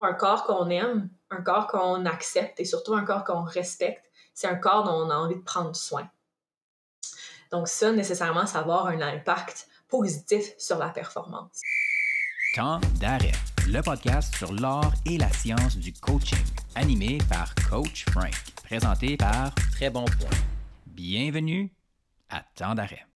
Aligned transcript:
Un 0.00 0.12
corps 0.12 0.44
qu'on 0.44 0.70
aime, 0.70 1.10
un 1.30 1.42
corps 1.42 1.66
qu'on 1.66 2.06
accepte 2.06 2.60
et 2.60 2.64
surtout 2.64 2.94
un 2.94 3.04
corps 3.04 3.24
qu'on 3.24 3.42
respecte, 3.42 4.04
c'est 4.32 4.46
un 4.46 4.54
corps 4.54 4.84
dont 4.84 5.06
on 5.06 5.10
a 5.10 5.16
envie 5.16 5.34
de 5.34 5.42
prendre 5.42 5.74
soin. 5.74 6.08
Donc 7.50 7.66
ça, 7.66 7.90
nécessairement, 7.90 8.46
ça 8.46 8.58
va 8.58 8.74
avoir 8.74 8.86
un 8.86 9.00
impact 9.00 9.68
positif 9.88 10.54
sur 10.58 10.78
la 10.78 10.90
performance. 10.90 11.60
Temps 12.54 12.80
d'arrêt, 13.00 13.32
le 13.66 13.80
podcast 13.82 14.34
sur 14.36 14.52
l'art 14.52 14.92
et 15.04 15.18
la 15.18 15.30
science 15.30 15.76
du 15.76 15.92
coaching, 15.92 16.38
animé 16.76 17.18
par 17.28 17.54
Coach 17.68 18.04
Frank, 18.10 18.34
présenté 18.62 19.16
par 19.16 19.52
Très 19.72 19.90
Bon 19.90 20.04
Point. 20.04 20.38
Bienvenue 20.86 21.72
à 22.30 22.42
Temps 22.54 22.74
d'arrêt. 22.74 23.07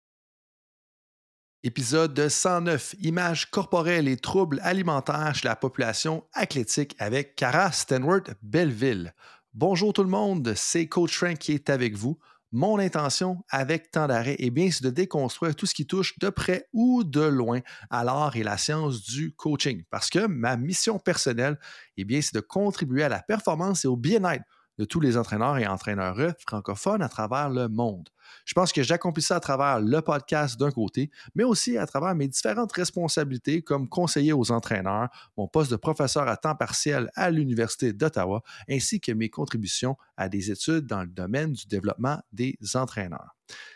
Épisode 1.65 2.27
109, 2.27 2.95
images 3.03 3.49
corporelles 3.49 4.09
et 4.09 4.17
troubles 4.17 4.59
alimentaires 4.63 5.33
chez 5.33 5.47
la 5.47 5.55
population 5.55 6.25
athlétique 6.33 6.93
avec 6.99 7.37
Cara 7.37 7.71
Stenworth 7.71 8.31
Belleville. 8.41 9.13
Bonjour 9.53 9.93
tout 9.93 10.03
le 10.03 10.09
monde, 10.09 10.51
c'est 10.57 10.87
Coach 10.87 11.15
Frank 11.15 11.37
qui 11.37 11.53
est 11.53 11.69
avec 11.69 11.95
vous. 11.95 12.19
Mon 12.51 12.79
intention 12.79 13.45
avec 13.49 13.91
temps 13.91 14.07
d'arrêt, 14.07 14.35
eh 14.39 14.49
bien, 14.49 14.69
c'est 14.71 14.83
de 14.83 14.89
déconstruire 14.89 15.55
tout 15.55 15.65
ce 15.65 15.73
qui 15.73 15.87
touche 15.87 16.19
de 16.19 16.29
près 16.29 16.67
ou 16.73 17.05
de 17.05 17.21
loin 17.21 17.61
à 17.89 18.03
l'art 18.03 18.35
et 18.35 18.43
la 18.43 18.57
science 18.57 19.01
du 19.01 19.33
coaching. 19.33 19.83
Parce 19.89 20.09
que 20.09 20.27
ma 20.27 20.57
mission 20.57 20.99
personnelle, 20.99 21.57
eh 21.95 22.03
bien, 22.03 22.21
c'est 22.21 22.35
de 22.35 22.41
contribuer 22.41 23.03
à 23.03 23.09
la 23.09 23.21
performance 23.21 23.85
et 23.85 23.87
au 23.87 23.95
bien-être 23.95 24.43
de 24.77 24.85
tous 24.85 24.99
les 24.99 25.17
entraîneurs 25.17 25.57
et 25.57 25.67
entraîneurs 25.67 26.17
francophones 26.39 27.01
à 27.01 27.09
travers 27.09 27.49
le 27.49 27.67
monde. 27.67 28.09
Je 28.45 28.53
pense 28.53 28.71
que 28.73 28.83
j'accomplis 28.83 29.21
ça 29.21 29.35
à 29.35 29.39
travers 29.39 29.79
le 29.79 30.01
podcast 30.01 30.59
d'un 30.59 30.71
côté, 30.71 31.11
mais 31.35 31.43
aussi 31.43 31.77
à 31.77 31.85
travers 31.85 32.15
mes 32.15 32.27
différentes 32.27 32.71
responsabilités 32.71 33.61
comme 33.61 33.87
conseiller 33.87 34.33
aux 34.33 34.51
entraîneurs, 34.51 35.09
mon 35.37 35.47
poste 35.47 35.71
de 35.71 35.75
professeur 35.75 36.27
à 36.27 36.37
temps 36.37 36.55
partiel 36.55 37.09
à 37.15 37.29
l'Université 37.29 37.93
d'Ottawa, 37.93 38.41
ainsi 38.69 38.99
que 38.99 39.11
mes 39.11 39.29
contributions 39.29 39.97
à 40.17 40.29
des 40.29 40.51
études 40.51 40.85
dans 40.85 41.01
le 41.01 41.07
domaine 41.07 41.53
du 41.53 41.65
développement 41.67 42.19
des 42.31 42.57
entraîneurs. 42.75 43.35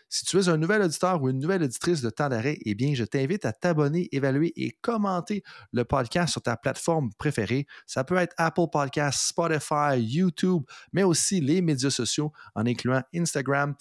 Si 0.09 0.25
tu 0.25 0.37
es 0.39 0.47
un 0.47 0.57
nouvel 0.57 0.81
auditeur 0.81 1.21
ou 1.21 1.29
une 1.29 1.39
nouvelle 1.39 1.63
auditrice 1.63 2.01
de 2.01 2.09
temps 2.09 2.29
d'arrêt, 2.29 2.57
eh 2.65 2.75
bien, 2.75 2.93
je 2.93 3.03
t'invite 3.03 3.45
à 3.45 3.51
t'abonner, 3.51 4.07
évaluer 4.11 4.53
et 4.55 4.71
commenter 4.81 5.43
le 5.73 5.83
podcast 5.83 6.31
sur 6.31 6.41
ta 6.41 6.55
plateforme 6.55 7.11
préférée. 7.17 7.67
Ça 7.85 8.03
peut 8.03 8.15
être 8.15 8.33
Apple 8.37 8.67
Podcasts, 8.71 9.27
Spotify, 9.27 9.99
YouTube, 9.99 10.63
mais 10.93 11.03
aussi 11.03 11.41
les 11.41 11.61
médias 11.61 11.89
sociaux 11.89 12.31
en 12.55 12.65
incluant 12.65 13.03
Instagram, 13.13 13.75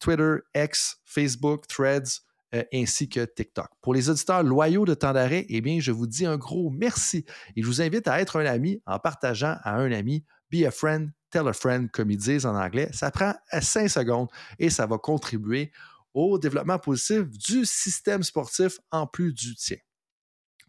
Twitter, 0.00 0.36
X, 0.54 0.98
Facebook, 1.04 1.66
Threads, 1.68 2.22
euh, 2.54 2.62
ainsi 2.72 3.08
que 3.08 3.24
TikTok. 3.24 3.68
Pour 3.82 3.92
les 3.92 4.08
auditeurs 4.08 4.42
loyaux 4.42 4.86
de 4.86 4.94
temps 4.94 5.12
d'arrêt, 5.12 5.44
eh 5.50 5.60
bien, 5.60 5.80
je 5.80 5.92
vous 5.92 6.06
dis 6.06 6.24
un 6.24 6.38
gros 6.38 6.70
merci 6.70 7.24
et 7.54 7.62
je 7.62 7.66
vous 7.66 7.82
invite 7.82 8.08
à 8.08 8.20
être 8.20 8.40
un 8.40 8.46
ami 8.46 8.80
en 8.86 8.98
partageant 8.98 9.56
à 9.62 9.76
un 9.76 9.92
ami 9.92 10.24
Be 10.50 10.64
a 10.66 10.70
friend, 10.70 11.10
tell 11.30 11.48
a 11.48 11.52
friend, 11.52 11.90
comme 11.90 12.10
ils 12.10 12.18
disent 12.18 12.46
en 12.46 12.56
anglais. 12.56 12.88
Ça 12.92 13.10
prend 13.10 13.34
5 13.52 13.88
secondes 13.88 14.28
et 14.58 14.70
ça 14.70 14.86
va 14.86 14.98
contribuer 14.98 15.72
au 16.14 16.38
développement 16.38 16.78
positif 16.78 17.28
du 17.28 17.64
système 17.64 18.22
sportif 18.22 18.78
en 18.90 19.06
plus 19.06 19.32
du 19.32 19.54
tien. 19.54 19.76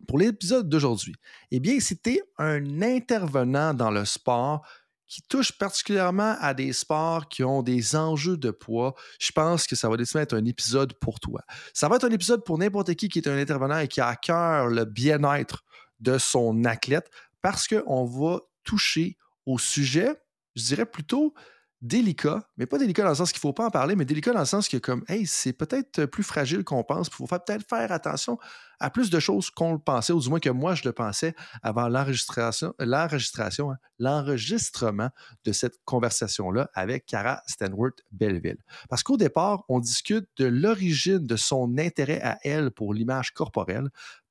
Pour 0.07 0.19
l'épisode 0.19 0.69
d'aujourd'hui, 0.69 1.15
eh 1.51 1.59
bien, 1.59 1.79
c'était 1.79 2.21
un 2.37 2.81
intervenant 2.81 3.73
dans 3.73 3.91
le 3.91 4.05
sport 4.05 4.65
qui 5.09 5.23
touche 5.23 5.57
particulièrement 5.57 6.35
à 6.39 6.53
des 6.53 6.71
sports 6.71 7.27
qui 7.27 7.43
ont 7.43 7.63
des 7.63 7.95
enjeux 7.95 8.37
de 8.37 8.51
poids, 8.51 8.93
je 9.19 9.31
pense 9.31 9.65
que 9.65 9.75
ça 9.75 9.89
va 9.89 9.97
décidément 9.97 10.21
être 10.21 10.37
un 10.37 10.45
épisode 10.45 10.93
pour 10.93 11.19
toi. 11.19 11.41
Ça 11.73 11.89
va 11.89 11.95
être 11.95 12.05
un 12.05 12.11
épisode 12.11 12.45
pour 12.45 12.59
n'importe 12.59 12.93
qui 12.93 13.09
qui 13.09 13.17
est 13.17 13.27
un 13.27 13.37
intervenant 13.37 13.79
et 13.79 13.87
qui 13.87 14.01
a 14.01 14.07
à 14.07 14.15
cœur 14.15 14.67
le 14.67 14.85
bien-être 14.85 15.63
de 15.99 16.19
son 16.19 16.63
athlète 16.63 17.09
parce 17.41 17.67
qu'on 17.67 18.05
va 18.05 18.41
toucher 18.63 19.17
au 19.45 19.57
sujet, 19.57 20.13
je 20.55 20.63
dirais 20.63 20.85
plutôt 20.85 21.33
délicat, 21.81 22.43
mais 22.57 22.65
pas 22.65 22.77
délicat 22.77 23.03
dans 23.03 23.09
le 23.09 23.15
sens 23.15 23.31
qu'il 23.31 23.37
ne 23.37 23.41
faut 23.41 23.53
pas 23.53 23.67
en 23.67 23.71
parler, 23.71 23.95
mais 23.95 24.03
délicat 24.03 24.33
dans 24.33 24.39
le 24.39 24.45
sens 24.45 24.67
que 24.67 24.77
comme, 24.77 25.03
hey, 25.07 25.25
c'est 25.25 25.53
peut-être 25.53 26.05
plus 26.05 26.23
fragile 26.23 26.63
qu'on 26.63 26.83
pense, 26.83 27.07
il 27.07 27.13
faut 27.13 27.25
peut-être 27.25 27.65
faire 27.67 27.91
attention 27.91 28.37
à 28.79 28.89
plus 28.89 29.09
de 29.09 29.19
choses 29.19 29.49
qu'on 29.49 29.73
le 29.73 29.79
pensait, 29.79 30.13
ou 30.13 30.19
du 30.19 30.29
moins 30.29 30.39
que 30.39 30.49
moi 30.49 30.75
je 30.75 30.83
le 30.85 30.91
pensais 30.91 31.35
avant 31.61 31.87
l'enregistration, 31.87 32.73
hein, 32.79 33.77
l'enregistrement 33.97 35.09
de 35.45 35.51
cette 35.51 35.79
conversation-là 35.85 36.69
avec 36.73 37.05
Cara 37.05 37.41
Stanworth 37.47 38.01
Belleville. 38.11 38.59
Parce 38.89 39.03
qu'au 39.03 39.17
départ, 39.17 39.63
on 39.69 39.79
discute 39.79 40.27
de 40.37 40.45
l'origine 40.45 41.25
de 41.25 41.35
son 41.35 41.77
intérêt 41.77 42.21
à 42.21 42.39
elle 42.43 42.71
pour 42.71 42.93
l'image 42.93 43.33
corporelle, 43.33 43.89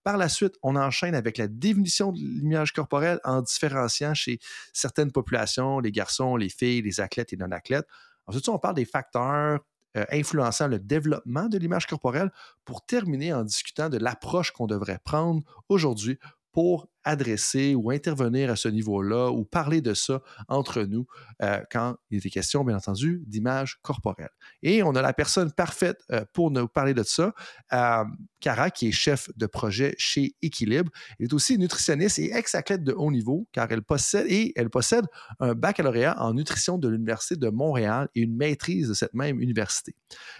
par 0.08 0.16
la 0.16 0.30
suite, 0.30 0.54
on 0.62 0.74
enchaîne 0.74 1.14
avec 1.14 1.36
la 1.36 1.48
définition 1.48 2.12
de 2.12 2.18
l'image 2.18 2.72
corporelle 2.72 3.20
en 3.24 3.42
différenciant 3.42 4.14
chez 4.14 4.38
certaines 4.72 5.12
populations, 5.12 5.80
les 5.80 5.92
garçons, 5.92 6.36
les 6.36 6.48
filles, 6.48 6.80
les 6.80 6.98
athlètes 7.02 7.34
et 7.34 7.36
non-athlètes. 7.36 7.86
Ensuite, 8.26 8.48
on 8.48 8.58
parle 8.58 8.76
des 8.76 8.86
facteurs 8.86 9.60
euh, 9.98 10.04
influençant 10.10 10.66
le 10.66 10.78
développement 10.78 11.50
de 11.50 11.58
l'image 11.58 11.86
corporelle 11.86 12.32
pour 12.64 12.86
terminer 12.86 13.34
en 13.34 13.44
discutant 13.44 13.90
de 13.90 13.98
l'approche 13.98 14.50
qu'on 14.50 14.66
devrait 14.66 14.98
prendre 15.04 15.42
aujourd'hui 15.68 16.18
pour 16.52 16.88
adresser 17.08 17.74
ou 17.74 17.90
intervenir 17.90 18.50
à 18.50 18.56
ce 18.56 18.68
niveau-là 18.68 19.30
ou 19.30 19.44
parler 19.44 19.80
de 19.80 19.94
ça 19.94 20.20
entre 20.46 20.82
nous 20.82 21.06
euh, 21.42 21.60
quand 21.72 21.96
il 22.10 22.18
était 22.18 22.28
question, 22.28 22.64
bien 22.64 22.76
entendu, 22.76 23.22
d'image 23.26 23.78
corporelle. 23.82 24.28
Et 24.62 24.82
on 24.82 24.94
a 24.94 25.00
la 25.00 25.14
personne 25.14 25.50
parfaite 25.50 26.02
euh, 26.12 26.24
pour 26.34 26.50
nous 26.50 26.68
parler 26.68 26.92
de 26.92 27.02
ça, 27.02 27.32
euh, 27.72 28.04
Cara, 28.40 28.70
qui 28.70 28.88
est 28.88 28.92
chef 28.92 29.30
de 29.36 29.46
projet 29.46 29.94
chez 29.98 30.34
Équilibre. 30.42 30.92
Elle 31.18 31.26
est 31.26 31.32
aussi 31.32 31.58
nutritionniste 31.58 32.18
et 32.18 32.34
ex-athlète 32.34 32.84
de 32.84 32.92
haut 32.92 33.10
niveau, 33.10 33.48
car 33.52 33.66
elle 33.70 33.82
possède, 33.82 34.26
et 34.28 34.52
elle 34.54 34.68
possède 34.68 35.06
un 35.40 35.54
baccalauréat 35.54 36.22
en 36.22 36.34
nutrition 36.34 36.76
de 36.76 36.88
l'Université 36.88 37.36
de 37.36 37.48
Montréal 37.48 38.08
et 38.14 38.20
une 38.20 38.36
maîtrise 38.36 38.88
de 38.88 38.94
cette 38.94 39.14
même 39.14 39.40
université. 39.40 39.96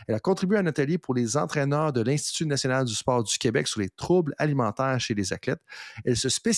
Elle 0.07 0.15
a 0.15 0.21
contribué 0.21 0.59
à 0.59 0.61
un 0.61 0.67
atelier 0.67 0.99
pour 0.99 1.15
les 1.15 1.37
entraîneurs 1.37 1.93
de 1.93 2.03
l'Institut 2.03 2.47
national 2.47 2.85
du 2.85 2.95
sport 2.95 3.25
du 3.25 3.39
Québec 3.39 3.67
sur 3.67 3.81
les 3.81 3.89
troubles 3.89 4.35
alimentaires 4.39 5.01
chez 5.01 5.15
les 5.15 5.33
athlètes. 5.33 5.61
Elle 6.05 6.17
se 6.17 6.29
spécialise 6.29 6.58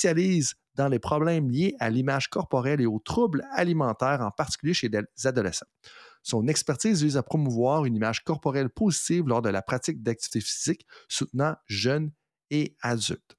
dans 0.75 0.89
les 0.89 0.99
problèmes 0.99 1.51
liés 1.51 1.75
à 1.81 1.91
l'image 1.91 2.29
corporelle 2.29 2.81
et 2.81 2.87
aux 2.87 3.01
troubles 3.01 3.45
alimentaires, 3.53 4.21
en 4.21 4.31
particulier 4.31 4.75
chez 4.75 4.89
les 4.89 5.27
adolescents. 5.27 5.67
Son 6.23 6.47
expertise 6.49 7.03
vise 7.03 7.17
à 7.17 7.23
promouvoir 7.23 7.87
une 7.87 7.97
image 7.97 8.25
corporelle 8.25 8.69
positive 8.69 9.27
lors 9.27 9.43
de 9.43 9.49
la 9.49 9.63
pratique 9.63 10.03
d'activité 10.03 10.41
physique, 10.41 10.87
soutenant 11.09 11.57
jeunes 11.67 12.13
et 12.51 12.77
adultes. 12.83 13.37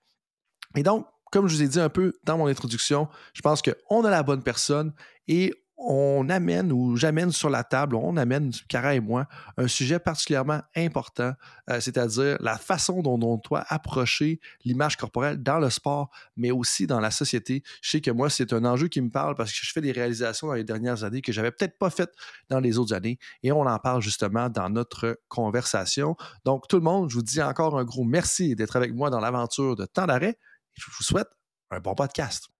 Et 0.75 0.83
donc, 0.83 1.05
comme 1.31 1.47
je 1.47 1.55
vous 1.55 1.63
ai 1.63 1.67
dit 1.67 1.79
un 1.79 1.89
peu 1.89 2.13
dans 2.23 2.37
mon 2.37 2.47
introduction, 2.47 3.07
je 3.33 3.41
pense 3.41 3.61
qu'on 3.61 4.03
a 4.03 4.09
la 4.09 4.23
bonne 4.23 4.43
personne 4.43 4.93
et 5.27 5.53
on 5.83 6.29
amène 6.29 6.71
ou 6.71 6.95
j'amène 6.95 7.31
sur 7.31 7.49
la 7.49 7.63
table, 7.63 7.95
on 7.95 8.17
amène, 8.17 8.51
Cara 8.67 8.95
et 8.95 8.99
moi, 8.99 9.27
un 9.57 9.67
sujet 9.67 9.99
particulièrement 9.99 10.61
important, 10.75 11.33
euh, 11.69 11.79
c'est-à-dire 11.79 12.37
la 12.39 12.57
façon 12.57 13.01
dont 13.01 13.19
on 13.21 13.37
doit 13.37 13.65
approcher 13.67 14.39
l'image 14.63 14.97
corporelle 14.97 15.41
dans 15.41 15.59
le 15.59 15.69
sport, 15.69 16.09
mais 16.37 16.51
aussi 16.51 16.87
dans 16.87 16.99
la 16.99 17.11
société. 17.11 17.63
Je 17.81 17.89
sais 17.89 18.01
que 18.01 18.11
moi, 18.11 18.29
c'est 18.29 18.53
un 18.53 18.63
enjeu 18.65 18.87
qui 18.87 19.01
me 19.01 19.09
parle 19.09 19.35
parce 19.35 19.51
que 19.51 19.59
je 19.61 19.71
fais 19.71 19.81
des 19.81 19.91
réalisations 19.91 20.47
dans 20.47 20.53
les 20.53 20.63
dernières 20.63 21.03
années 21.03 21.21
que 21.21 21.31
j'avais 21.31 21.51
peut-être 21.51 21.77
pas 21.77 21.89
faites 21.89 22.13
dans 22.49 22.59
les 22.59 22.77
autres 22.77 22.93
années 22.93 23.17
et 23.43 23.51
on 23.51 23.61
en 23.61 23.79
parle 23.79 24.01
justement 24.01 24.49
dans 24.49 24.69
notre 24.69 25.19
conversation. 25.27 26.15
Donc, 26.45 26.67
tout 26.67 26.77
le 26.77 26.83
monde, 26.83 27.09
je 27.09 27.15
vous 27.15 27.23
dis 27.23 27.41
encore 27.41 27.77
un 27.77 27.83
gros 27.83 28.03
merci 28.03 28.55
d'être 28.55 28.75
avec 28.75 28.93
moi 28.93 29.09
dans 29.09 29.19
l'aventure 29.19 29.75
de 29.75 29.85
temps 29.85 30.05
d'arrêt 30.05 30.37
je 30.73 30.85
vous 30.97 31.03
souhaite 31.03 31.29
un 31.69 31.79
bon 31.79 31.95
podcast. 31.95 32.50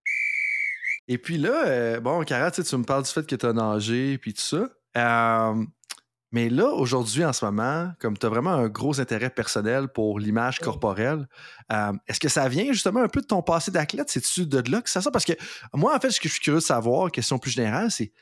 Et 1.12 1.18
puis 1.18 1.38
là, 1.38 1.66
euh, 1.66 2.00
bon, 2.00 2.24
Cara, 2.24 2.52
tu 2.52 2.62
me 2.78 2.86
parles 2.86 3.04
du 3.04 3.10
fait 3.10 3.28
que 3.28 3.36
tu 3.36 3.46
as 3.46 3.52
nagé 3.52 4.18
puis 4.18 4.34
tout 4.34 4.40
ça. 4.40 4.70
Euh, 4.96 5.66
mais 6.32 6.48
là, 6.48 6.68
aujourd'hui, 6.68 7.26
en 7.26 7.34
ce 7.34 7.44
moment, 7.44 7.92
comme 8.00 8.18
tu 8.18 8.26
as 8.26 8.30
vraiment 8.30 8.52
un 8.52 8.70
gros 8.70 9.02
intérêt 9.02 9.30
personnel 9.30 9.90
pour 9.90 10.22
l'image 10.22 10.60
corporelle, 10.60 11.28
euh, 11.74 11.92
est-ce 12.08 12.22
que 12.22 12.30
ça 12.30 12.48
vient 12.48 12.72
justement 12.72 13.02
un 13.02 13.10
peu 13.10 13.20
de 13.20 13.26
ton 13.26 13.42
passé 13.42 13.72
d'athlète? 13.72 14.10
C'est-tu 14.10 14.46
de 14.46 14.72
là 14.72 14.82
que 14.82 14.90
ça 14.90 15.02
sort? 15.02 15.12
Parce 15.12 15.26
que 15.26 15.34
moi, 15.74 15.94
en 15.94 16.00
fait, 16.00 16.12
ce 16.12 16.22
que 16.22 16.30
je 16.30 16.34
suis 16.36 16.42
curieux 16.42 16.62
de 16.62 16.64
savoir, 16.64 17.12
question 17.12 17.38
plus 17.40 17.52
générale, 17.52 17.92
c'est 17.92 18.14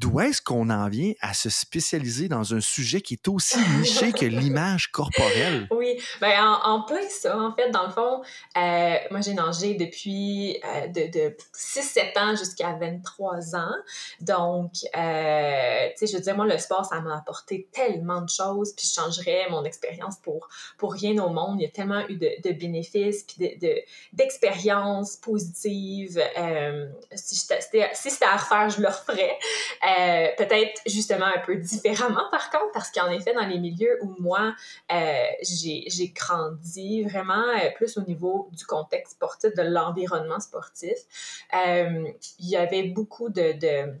d'où 0.00 0.18
est-ce 0.20 0.40
qu'on 0.40 0.70
en 0.70 0.88
vient 0.88 1.12
à 1.20 1.34
se 1.34 1.50
spécialiser 1.50 2.28
dans 2.28 2.54
un 2.54 2.60
sujet 2.60 3.02
qui 3.02 3.14
est 3.14 3.28
aussi 3.28 3.58
niché 3.78 4.12
que 4.12 4.24
l'image 4.24 4.90
corporelle? 4.90 5.68
Oui, 5.70 6.00
ben 6.20 6.32
en, 6.42 6.76
en 6.76 6.82
plus 6.82 7.08
ça, 7.10 7.38
en 7.38 7.54
fait, 7.54 7.70
dans 7.70 7.84
le 7.84 7.90
fond, 7.92 8.22
euh, 8.56 8.94
moi 9.10 9.20
j'ai 9.20 9.34
nagé 9.34 9.74
depuis 9.74 10.58
euh, 10.64 10.86
de, 10.86 11.10
de 11.10 11.36
6-7 11.54 12.18
ans 12.18 12.34
jusqu'à 12.34 12.72
23 12.72 13.56
ans. 13.56 13.74
Donc, 14.20 14.72
euh, 14.96 15.88
tu 15.90 15.96
sais, 15.96 16.06
je 16.06 16.16
veux 16.16 16.22
dire, 16.22 16.34
moi, 16.34 16.46
le 16.46 16.56
sport, 16.56 16.86
ça 16.86 17.00
m'a 17.02 17.18
apporté 17.18 17.68
tellement 17.70 18.22
de 18.22 18.30
choses, 18.30 18.72
puis 18.74 18.88
je 18.88 18.94
changerais 18.94 19.48
mon 19.50 19.64
expérience 19.64 20.16
pour, 20.22 20.48
pour 20.78 20.94
rien 20.94 21.18
au 21.22 21.28
monde. 21.28 21.60
Il 21.60 21.64
y 21.64 21.66
a 21.66 21.70
tellement 21.70 22.08
eu 22.08 22.16
de, 22.16 22.30
de 22.42 22.52
bénéfices, 22.52 23.24
puis 23.24 23.58
d'expériences 24.14 25.16
de, 25.16 25.20
positives. 25.20 26.22
si 27.14 27.36
c'était 27.36 27.90
si 27.92 28.10
à 28.24 28.36
refaire, 28.36 28.70
je 28.70 28.80
le 28.80 28.88
referais. 28.88 29.38
Euh, 29.98 30.28
peut-être 30.36 30.80
justement 30.86 31.26
un 31.26 31.38
peu 31.38 31.56
différemment 31.56 32.24
par 32.30 32.50
contre, 32.50 32.70
parce 32.72 32.90
qu'en 32.90 33.10
effet, 33.10 33.32
dans 33.32 33.46
les 33.46 33.58
milieux 33.58 33.98
où 34.02 34.14
moi, 34.18 34.54
euh, 34.92 35.24
j'ai 35.42 36.08
grandi 36.14 37.02
vraiment 37.04 37.48
euh, 37.48 37.70
plus 37.74 37.96
au 37.96 38.02
niveau 38.02 38.50
du 38.52 38.64
contexte 38.66 39.12
sportif, 39.14 39.54
de 39.54 39.62
l'environnement 39.62 40.40
sportif, 40.40 40.96
il 41.52 42.48
y 42.48 42.56
avait 42.56 42.84
beaucoup 42.84 43.30
de, 43.30 43.52
de 43.58 43.94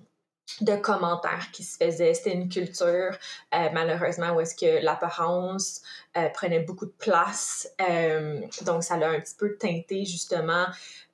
de 0.60 0.76
commentaires 0.76 1.50
qui 1.52 1.64
se 1.64 1.76
faisaient. 1.76 2.14
C'était 2.14 2.32
une 2.32 2.48
culture, 2.48 3.16
malheureusement, 3.52 4.32
où 4.32 4.40
est-ce 4.40 4.54
que 4.54 4.82
l'apparence 4.82 5.82
prenait 6.34 6.60
beaucoup 6.60 6.86
de 6.86 6.94
place. 6.98 7.68
donc, 8.62 8.82
ça 8.84 8.96
l'a 8.96 9.10
un 9.10 9.20
petit 9.20 9.36
peu 9.36 9.56
teinté, 9.56 10.04
justement, 10.04 10.66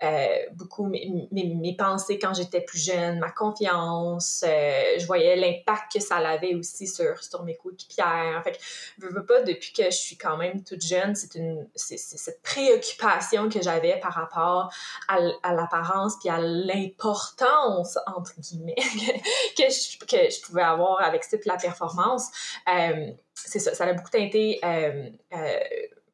euh, 0.02 0.36
beaucoup 0.52 0.86
mes, 0.86 1.74
pensées 1.78 2.18
quand 2.18 2.34
j'étais 2.34 2.60
plus 2.60 2.84
jeune, 2.84 3.18
ma 3.18 3.30
confiance. 3.30 4.44
Euh, 4.46 4.98
je 4.98 5.06
voyais 5.06 5.36
l'impact 5.36 5.92
que 5.94 6.00
ça 6.00 6.16
avait 6.16 6.54
aussi 6.54 6.86
sur, 6.86 7.22
sur 7.22 7.42
mes 7.44 7.56
coéquipières. 7.56 8.36
En 8.38 8.42
fait, 8.42 8.58
je 9.00 9.06
veux 9.06 9.24
pas, 9.24 9.40
depuis 9.42 9.72
que 9.72 9.84
je 9.84 9.96
suis 9.96 10.16
quand 10.16 10.36
même 10.36 10.62
toute 10.64 10.82
jeune, 10.82 11.14
c'est 11.14 11.34
une 11.36 11.66
c'est, 11.74 11.96
cette 11.96 12.42
préoccupation 12.42 13.48
que 13.48 13.62
j'avais 13.62 13.98
par 14.00 14.12
rapport 14.12 14.70
à 15.08 15.54
l'apparence 15.54 16.18
puis 16.20 16.28
à 16.28 16.40
l'importance, 16.40 17.98
entre 18.06 18.38
guillemets, 18.38 18.74
que, 19.56 19.64
je, 19.70 20.40
pouvais 20.42 20.62
avoir 20.62 21.00
avec 21.02 21.24
cette 21.24 21.46
la 21.46 21.56
performance. 21.56 22.30
Euh, 22.68 23.10
c'est 23.34 23.58
ça, 23.58 23.74
ça 23.74 23.84
a 23.84 23.92
beaucoup 23.92 24.10
teinté 24.10 24.60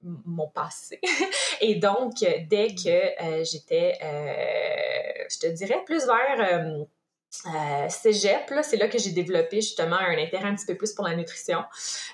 mon 0.02 0.48
passé. 0.48 1.00
Et 1.60 1.76
donc, 1.76 2.14
dès 2.20 2.74
que 2.74 2.88
euh, 3.22 3.44
j'étais, 3.44 3.98
euh, 4.02 5.24
je 5.30 5.38
te 5.38 5.46
dirais, 5.46 5.82
plus 5.84 6.06
vers 6.06 6.84
euh, 7.46 7.88
cégep, 7.88 8.52
c'est 8.62 8.76
là 8.76 8.88
que 8.88 8.98
j'ai 8.98 9.12
développé 9.12 9.60
justement 9.60 9.96
un 9.96 10.18
intérêt 10.18 10.48
un 10.48 10.54
petit 10.54 10.66
peu 10.66 10.76
plus 10.76 10.92
pour 10.92 11.06
la 11.06 11.14
nutrition. 11.14 11.62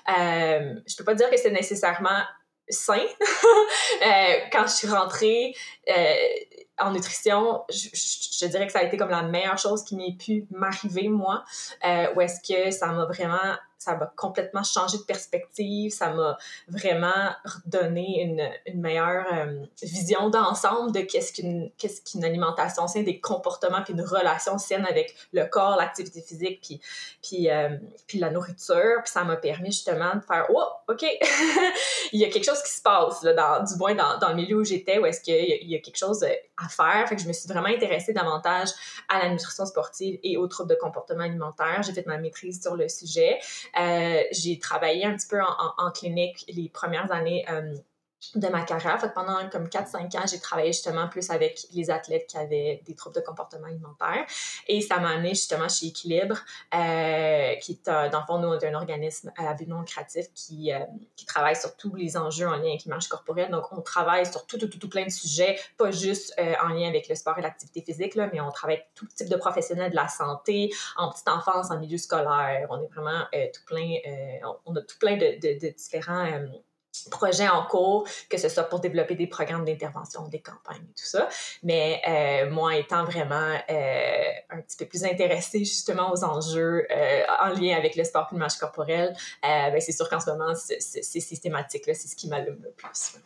je 0.07 0.97
peux 0.97 1.03
pas 1.03 1.15
dire 1.15 1.29
que 1.29 1.37
c'est 1.37 1.51
nécessairement 1.51 2.23
sain. 2.69 3.05
quand 4.51 4.67
je 4.67 4.73
suis 4.73 4.87
rentrée 4.87 5.55
en 6.79 6.91
nutrition, 6.91 7.63
je, 7.69 7.89
je, 7.93 8.45
dirais 8.47 8.67
que 8.67 8.71
ça 8.71 8.79
a 8.79 8.83
été 8.83 8.97
comme 8.97 9.09
la 9.09 9.23
meilleure 9.23 9.57
chose 9.57 9.83
qui 9.83 9.95
m'ait 9.95 10.15
pu 10.17 10.45
m'arriver, 10.51 11.07
moi, 11.09 11.43
où 12.15 12.21
est-ce 12.21 12.39
que 12.41 12.71
ça 12.71 12.87
m'a 12.87 13.05
vraiment 13.05 13.55
ça 13.79 13.95
m'a 13.95 14.11
complètement 14.17 14.63
changé 14.63 14.97
de 14.97 15.03
perspective, 15.03 15.91
ça 15.91 16.11
m'a 16.11 16.37
vraiment 16.67 17.31
donné 17.65 18.21
une, 18.21 18.49
une 18.65 18.81
meilleure 18.81 19.25
euh, 19.33 19.65
vision 19.81 20.29
d'ensemble 20.29 20.91
de 20.91 20.99
qu'est-ce 20.99 21.33
qu'une 21.33 21.71
qu'est-ce 21.77 22.01
alimentation 22.23 22.87
saine, 22.87 23.05
des 23.05 23.21
comportements 23.21 23.81
puis 23.81 23.93
une 23.93 24.01
relation 24.01 24.57
saine 24.57 24.85
avec 24.85 25.15
le 25.31 25.45
corps, 25.45 25.77
l'activité 25.77 26.21
physique 26.21 26.59
puis 26.61 26.81
puis 27.23 27.49
euh, 27.49 27.77
puis 28.05 28.19
la 28.19 28.31
nourriture, 28.31 29.01
puis 29.01 29.11
ça 29.11 29.23
m'a 29.23 29.37
permis 29.37 29.71
justement 29.71 30.13
de 30.13 30.21
faire 30.21 30.47
oh 30.53 30.67
OK, 30.89 31.03
il 32.11 32.19
y 32.19 32.25
a 32.25 32.29
quelque 32.29 32.45
chose 32.45 32.61
qui 32.61 32.71
se 32.71 32.81
passe 32.81 33.23
là, 33.23 33.61
du 33.61 33.75
moins 33.77 33.95
dans, 33.95 34.17
dans 34.19 34.29
le 34.29 34.35
milieu 34.35 34.57
où 34.57 34.63
j'étais 34.65 34.99
où 34.99 35.05
est-ce 35.05 35.21
qu'il 35.21 35.35
y, 35.35 35.71
y, 35.71 35.75
a 35.75 35.79
quelque 35.79 35.97
chose 35.97 36.25
à 36.57 36.67
faire, 36.67 37.07
fait 37.07 37.15
que 37.15 37.21
je 37.21 37.27
me 37.27 37.33
suis 37.33 37.47
vraiment 37.47 37.69
intéressée 37.69 38.11
davantage 38.11 38.69
à 39.07 39.19
la 39.19 39.29
nutrition 39.29 39.65
sportive 39.65 40.19
et 40.23 40.35
aux 40.35 40.47
troubles 40.47 40.69
de 40.69 40.75
comportement 40.75 41.23
alimentaire, 41.23 41.81
j'ai 41.83 41.93
fait 41.93 42.05
ma 42.05 42.17
maîtrise 42.17 42.61
sur 42.61 42.75
le 42.75 42.89
sujet. 42.89 43.39
Euh, 43.77 44.23
j'ai 44.31 44.59
travaillé 44.59 45.05
un 45.05 45.15
petit 45.15 45.27
peu 45.27 45.39
en, 45.41 45.91
clinique 45.91 46.45
les 46.47 46.69
premières 46.69 47.11
années 47.11 47.45
euh, 47.49 47.75
de 48.35 48.47
ma 48.47 48.63
carrière. 48.63 48.99
Pendant 49.13 49.49
comme 49.49 49.67
4-5 49.67 50.17
ans, 50.17 50.25
j'ai 50.29 50.39
travaillé 50.39 50.73
justement 50.73 51.07
plus 51.07 51.29
avec 51.29 51.65
les 51.73 51.89
athlètes 51.89 52.27
qui 52.27 52.37
avaient 52.37 52.81
des 52.85 52.95
troubles 52.95 53.15
de 53.15 53.21
comportement 53.21 53.67
alimentaire. 53.67 54.25
Et 54.67 54.81
ça 54.81 54.99
m'a 54.99 55.09
amené 55.11 55.29
justement 55.29 55.69
chez 55.69 55.87
Équilibre, 55.87 56.37
euh, 56.73 57.55
qui 57.55 57.73
est, 57.73 57.85
dans 57.85 58.19
le 58.19 58.25
fond, 58.27 58.39
nous, 58.39 58.51
un 58.51 58.73
organisme 58.73 59.31
à 59.37 59.53
but 59.53 59.67
non 59.67 59.81
lucratif 59.81 60.27
qui, 60.33 60.71
qui 61.15 61.25
travaille 61.25 61.55
sur 61.55 61.75
tous 61.77 61.95
les 61.95 62.17
enjeux 62.17 62.47
en 62.47 62.57
lien 62.57 62.69
avec 62.69 62.83
l'image 62.83 63.07
corporelle. 63.07 63.51
Donc, 63.51 63.71
on 63.71 63.81
travaille 63.81 64.25
sur 64.25 64.45
tout, 64.45 64.57
tout, 64.57 64.67
tout, 64.67 64.79
tout 64.79 64.89
plein 64.89 65.05
de 65.05 65.11
sujets, 65.11 65.57
pas 65.77 65.91
juste 65.91 66.33
en 66.61 66.69
lien 66.69 66.87
avec 66.87 67.07
le 67.07 67.15
sport 67.15 67.37
et 67.37 67.41
l'activité 67.41 67.81
physique, 67.81 68.15
là, 68.15 68.29
mais 68.31 68.41
on 68.41 68.51
travaille 68.51 68.77
avec 68.77 68.89
tout 68.95 69.07
type 69.15 69.29
de 69.29 69.37
professionnels 69.37 69.91
de 69.91 69.95
la 69.95 70.07
santé, 70.07 70.71
en 70.97 71.09
petite 71.09 71.29
enfance, 71.29 71.71
en 71.71 71.79
milieu 71.79 71.97
scolaire. 71.97 72.67
On 72.69 72.81
est 72.81 72.87
vraiment 72.87 73.23
tout 73.31 73.61
plein, 73.65 73.95
on 74.65 74.75
a 74.75 74.81
tout 74.81 74.97
plein 74.99 75.15
de, 75.15 75.39
de, 75.39 75.59
de 75.59 75.73
différents 75.73 76.25
projets 77.09 77.47
en 77.47 77.65
cours, 77.65 78.07
que 78.29 78.37
ce 78.37 78.49
soit 78.49 78.63
pour 78.63 78.79
développer 78.79 79.15
des 79.15 79.27
programmes 79.27 79.65
d'intervention, 79.65 80.27
des 80.27 80.41
campagnes 80.41 80.83
et 80.83 80.95
tout 80.99 81.05
ça. 81.05 81.27
Mais 81.63 82.01
euh, 82.07 82.49
moi, 82.49 82.75
étant 82.75 83.05
vraiment 83.05 83.57
euh, 83.69 84.31
un 84.49 84.61
petit 84.61 84.77
peu 84.77 84.85
plus 84.85 85.03
intéressée 85.03 85.59
justement 85.59 86.11
aux 86.11 86.23
enjeux 86.23 86.85
euh, 86.91 87.23
en 87.39 87.49
lien 87.49 87.77
avec 87.77 87.95
le 87.95 88.03
sport 88.03 88.27
et 88.31 88.35
l'image 88.35 88.57
corporelle, 88.57 89.15
ben, 89.41 89.79
c'est 89.79 89.91
sûr 89.91 90.09
qu'en 90.09 90.19
ce 90.19 90.29
moment, 90.31 90.53
c'est 90.55 91.01
systématique, 91.03 91.83
c'est 91.85 92.07
ce 92.07 92.15
qui 92.15 92.27
m'allume 92.27 92.59
le 92.63 92.71
plus. 92.71 93.19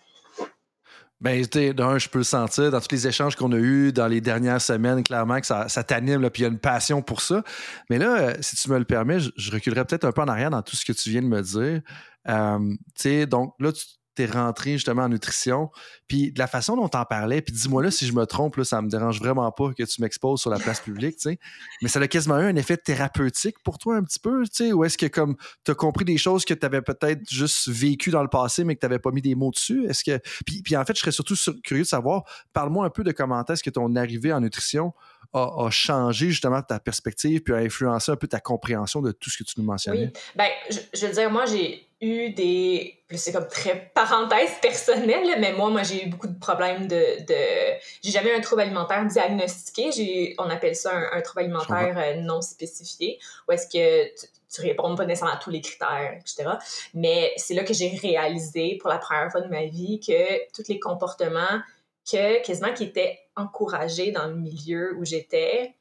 Ben, 1.23 1.41
d'un, 1.45 1.97
je 1.97 2.09
peux 2.09 2.17
le 2.17 2.25
sentir 2.25 2.69
dans 2.69 2.81
tous 2.81 2.91
les 2.91 3.07
échanges 3.07 3.37
qu'on 3.37 3.53
a 3.53 3.57
eus 3.57 3.93
dans 3.93 4.07
les 4.07 4.19
dernières 4.19 4.61
semaines, 4.61 5.03
clairement 5.03 5.39
que 5.39 5.45
ça, 5.45 5.69
ça 5.69 5.81
t'anime, 5.81 6.29
puis 6.29 6.41
il 6.41 6.43
y 6.43 6.47
a 6.47 6.49
une 6.49 6.59
passion 6.59 7.01
pour 7.01 7.21
ça. 7.21 7.43
Mais 7.89 7.97
là, 7.97 8.33
si 8.41 8.57
tu 8.57 8.69
me 8.69 8.77
le 8.77 8.83
permets, 8.83 9.21
je, 9.21 9.31
je 9.37 9.49
reculerai 9.49 9.85
peut-être 9.85 10.03
un 10.03 10.11
peu 10.11 10.21
en 10.21 10.27
arrière 10.27 10.49
dans 10.49 10.61
tout 10.61 10.75
ce 10.75 10.83
que 10.83 10.91
tu 10.91 11.09
viens 11.11 11.21
de 11.21 11.27
me 11.27 11.41
dire. 11.41 11.81
Euh, 12.27 13.25
donc 13.25 13.55
là, 13.59 13.71
tu 13.71 13.85
t'es 14.15 14.25
rentré 14.25 14.73
justement 14.73 15.03
en 15.03 15.09
nutrition. 15.09 15.69
Puis 16.07 16.31
de 16.31 16.39
la 16.39 16.47
façon 16.47 16.75
dont 16.75 16.87
t'en 16.87 17.05
parlais, 17.05 17.41
puis 17.41 17.53
dis-moi 17.53 17.83
là 17.83 17.91
si 17.91 18.05
je 18.05 18.13
me 18.13 18.25
trompe, 18.25 18.57
là, 18.57 18.63
ça 18.63 18.81
me 18.81 18.89
dérange 18.89 19.19
vraiment 19.19 19.51
pas 19.51 19.73
que 19.73 19.83
tu 19.83 20.01
m'exposes 20.01 20.41
sur 20.41 20.49
la 20.49 20.59
place 20.59 20.79
publique, 20.79 21.17
tu 21.17 21.29
sais. 21.29 21.39
Mais 21.81 21.89
ça 21.89 21.99
a 21.99 22.07
quasiment 22.07 22.39
eu 22.39 22.45
un 22.45 22.55
effet 22.55 22.77
thérapeutique 22.77 23.55
pour 23.63 23.77
toi 23.77 23.95
un 23.95 24.03
petit 24.03 24.19
peu, 24.19 24.43
tu 24.43 24.49
sais, 24.51 24.73
ou 24.73 24.83
est-ce 24.83 24.97
que 24.97 25.05
comme 25.05 25.35
tu 25.63 25.71
as 25.71 25.75
compris 25.75 26.05
des 26.05 26.17
choses 26.17 26.45
que 26.45 26.53
tu 26.53 26.65
avais 26.65 26.81
peut-être 26.81 27.29
juste 27.29 27.69
vécu 27.69 28.11
dans 28.11 28.21
le 28.21 28.29
passé, 28.29 28.63
mais 28.63 28.75
que 28.75 28.81
tu 28.81 28.85
n'avais 28.85 28.99
pas 28.99 29.11
mis 29.11 29.21
des 29.21 29.35
mots 29.35 29.51
dessus? 29.51 29.85
Est-ce 29.87 30.03
que. 30.03 30.19
Puis, 30.45 30.61
puis, 30.61 30.77
en 30.77 30.85
fait, 30.85 30.95
je 30.95 31.01
serais 31.01 31.11
surtout 31.11 31.35
curieux 31.63 31.83
de 31.83 31.87
savoir, 31.87 32.23
parle-moi 32.53 32.85
un 32.85 32.89
peu 32.89 33.03
de 33.03 33.11
comment 33.11 33.43
est-ce 33.45 33.63
que 33.63 33.69
ton 33.69 33.95
arrivée 33.95 34.33
en 34.33 34.41
nutrition 34.41 34.93
a, 35.33 35.69
changé 35.71 36.29
justement 36.29 36.61
ta 36.61 36.79
perspective, 36.79 37.41
puis 37.41 37.53
a 37.53 37.57
influencé 37.57 38.11
un 38.11 38.15
peu 38.15 38.27
ta 38.27 38.39
compréhension 38.39 39.01
de 39.01 39.11
tout 39.11 39.29
ce 39.29 39.37
que 39.37 39.43
tu 39.43 39.53
nous 39.57 39.65
mentionnais? 39.65 40.11
Oui. 40.13 40.21
Ben, 40.35 40.49
je, 40.69 40.79
je 40.93 41.07
veux 41.07 41.13
dire, 41.13 41.31
moi, 41.31 41.45
j'ai 41.45 41.87
eu 42.03 42.29
des 42.31 42.99
c'est 43.15 43.31
comme 43.31 43.47
très 43.47 43.91
parenthèse 43.93 44.51
personnelle 44.61 45.39
mais 45.39 45.53
moi 45.53 45.69
moi 45.69 45.83
j'ai 45.83 46.05
eu 46.05 46.09
beaucoup 46.09 46.27
de 46.27 46.37
problèmes 46.39 46.87
de, 46.87 47.23
de... 47.25 47.79
j'ai 48.03 48.11
jamais 48.11 48.31
eu 48.31 48.35
un 48.35 48.41
trouble 48.41 48.61
alimentaire 48.61 49.05
diagnostiqué. 49.05 50.35
On 50.39 50.49
appelle 50.49 50.75
ça 50.75 50.91
un, 51.11 51.21
trouble 51.21 51.41
alimentaire 51.41 51.97
euh, 51.97 52.21
non 52.21 52.41
spécifié 52.41 53.19
où 53.47 53.51
est-ce 53.51 53.67
que 53.67 54.15
tu, 54.15 54.27
tu 54.51 54.61
réponds 54.61 54.95
pas 54.95 55.05
nécessairement 55.05 55.35
à 55.35 55.39
tous 55.39 55.49
les 55.51 55.61
critères 55.61 56.17
etc 56.19 56.51
mais 56.93 57.33
c'est 57.37 57.53
là 57.53 57.63
que 57.63 57.73
j'ai 57.73 57.89
réalisé 57.89 58.77
pour 58.79 58.89
la 58.89 58.97
première 58.97 59.31
fois 59.31 59.41
de 59.41 59.49
ma 59.49 59.65
vie 59.65 59.99
que 59.99 60.51
tous 60.53 60.67
les 60.69 60.79
comportements 60.79 61.61
que 62.09 62.43
quasiment 62.43 62.73
qui 62.73 62.85
étaient 62.85 63.19
encouragés 63.35 64.11
dans 64.11 64.27
le 64.27 64.35
milieu 64.35 64.95
où 64.97 65.05
j'étais 65.05 65.75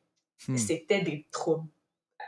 hmm. 0.48 0.56
c'était 0.56 1.00
des 1.00 1.26
troubles 1.30 1.68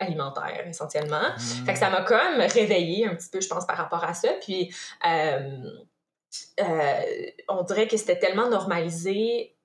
alimentaire 0.01 0.67
essentiellement. 0.67 1.37
Fait 1.67 1.73
que 1.73 1.79
ça 1.79 1.91
m'a 1.91 2.03
comme 2.03 2.41
réveillée 2.41 3.07
un 3.07 3.15
petit 3.15 3.29
peu, 3.29 3.41
je 3.41 3.49
pense, 3.49 3.67
par 3.67 3.77
rapport 3.77 4.05
à 4.05 4.15
ça. 4.15 4.29
Puis 4.41 4.75
euh, 5.07 5.63
euh, 6.61 7.01
on 7.49 7.63
dirait 7.63 7.89
que 7.89 7.97
c'était 7.97 8.19
tellement 8.19 8.49
normalisé, 8.49 9.57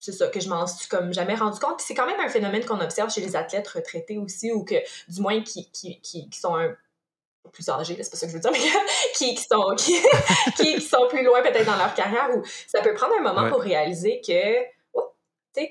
c'est 0.00 0.12
ça, 0.12 0.28
que 0.28 0.40
je 0.40 0.48
m'en 0.48 0.66
suis 0.66 0.88
comme 0.88 1.12
jamais 1.12 1.34
rendu 1.34 1.58
compte. 1.58 1.80
C'est 1.80 1.94
quand 1.94 2.06
même 2.06 2.20
un 2.20 2.28
phénomène 2.28 2.64
qu'on 2.64 2.80
observe 2.80 3.10
chez 3.12 3.20
les 3.20 3.36
athlètes 3.36 3.68
retraités 3.68 4.18
aussi, 4.18 4.52
ou 4.52 4.64
que 4.64 4.76
du 5.08 5.20
moins 5.20 5.42
qui, 5.42 5.70
qui, 5.70 6.00
qui, 6.00 6.28
sont 6.32 6.56
un 6.56 6.74
plus 7.52 7.68
âgés, 7.68 7.96
c'est 8.00 8.10
pas 8.10 8.16
ça 8.16 8.26
que 8.26 8.32
je 8.32 8.36
veux 8.36 8.42
dire, 8.42 8.52
mais 8.52 8.58
qui, 9.14 9.34
qui, 9.34 9.42
sont, 9.42 9.74
qui, 10.56 10.80
sont 10.80 11.08
plus 11.08 11.24
loin 11.24 11.42
peut-être 11.42 11.66
dans 11.66 11.76
leur 11.76 11.94
carrière, 11.94 12.30
où 12.36 12.42
ça 12.66 12.80
peut 12.80 12.94
prendre 12.94 13.14
un 13.18 13.22
moment 13.22 13.48
pour 13.48 13.60
réaliser 13.60 14.20
que 14.26 14.77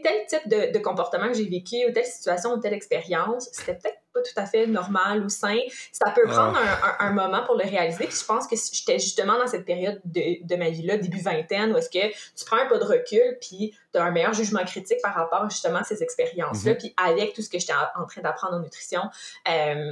tel 0.02 0.26
type 0.28 0.48
de, 0.48 0.72
de 0.72 0.80
comportement 0.80 1.28
que 1.28 1.34
j'ai 1.34 1.48
vécu, 1.48 1.78
ou 1.88 1.92
telle 1.92 2.06
situation, 2.06 2.54
ou 2.54 2.58
telle 2.58 2.74
expérience, 2.74 3.50
c'était 3.52 3.76
peut-être 3.76 4.00
pas 4.14 4.22
tout 4.22 4.40
à 4.40 4.46
fait 4.46 4.68
normal 4.68 5.24
ou 5.24 5.30
sain. 5.30 5.60
Ça 5.92 6.12
peut 6.12 6.24
prendre 6.28 6.58
un, 6.58 7.08
un, 7.08 7.12
moment 7.14 7.44
pour 7.46 7.56
le 7.56 7.64
réaliser. 7.64 8.06
Puis 8.06 8.18
je 8.20 8.26
pense 8.26 8.48
que 8.48 8.56
j'étais 8.56 9.00
justement 9.00 9.38
dans 9.38 9.48
cette 9.48 9.66
période 9.66 10.00
de, 10.06 10.46
de 10.46 10.56
ma 10.56 10.70
vie-là, 10.70 10.98
début 10.98 11.22
vingtaine, 11.22 11.72
où 11.74 11.78
est-ce 11.78 11.90
que 11.90 12.08
tu 12.10 12.46
prends 12.46 12.58
un 12.58 12.66
pas 12.66 12.78
de 12.78 12.86
recul, 12.86 13.38
puis 13.40 13.76
tu 13.94 14.00
as 14.00 14.04
un 14.04 14.12
meilleur 14.12 14.34
jugement 14.34 14.64
critique 14.66 15.00
par 15.02 15.14
rapport 15.14 15.50
justement 15.50 15.80
à 15.80 15.84
ces 15.84 16.04
expériences-là. 16.04 16.74
Mm-hmm. 16.74 16.78
Puis 16.78 16.94
avec 16.98 17.34
tout 17.34 17.42
ce 17.42 17.50
que 17.50 17.60
j'étais 17.60 17.74
en 17.74 18.06
train 18.06 18.22
d'apprendre 18.22 18.56
en 18.56 18.60
nutrition, 18.60 19.02
euh, 19.48 19.92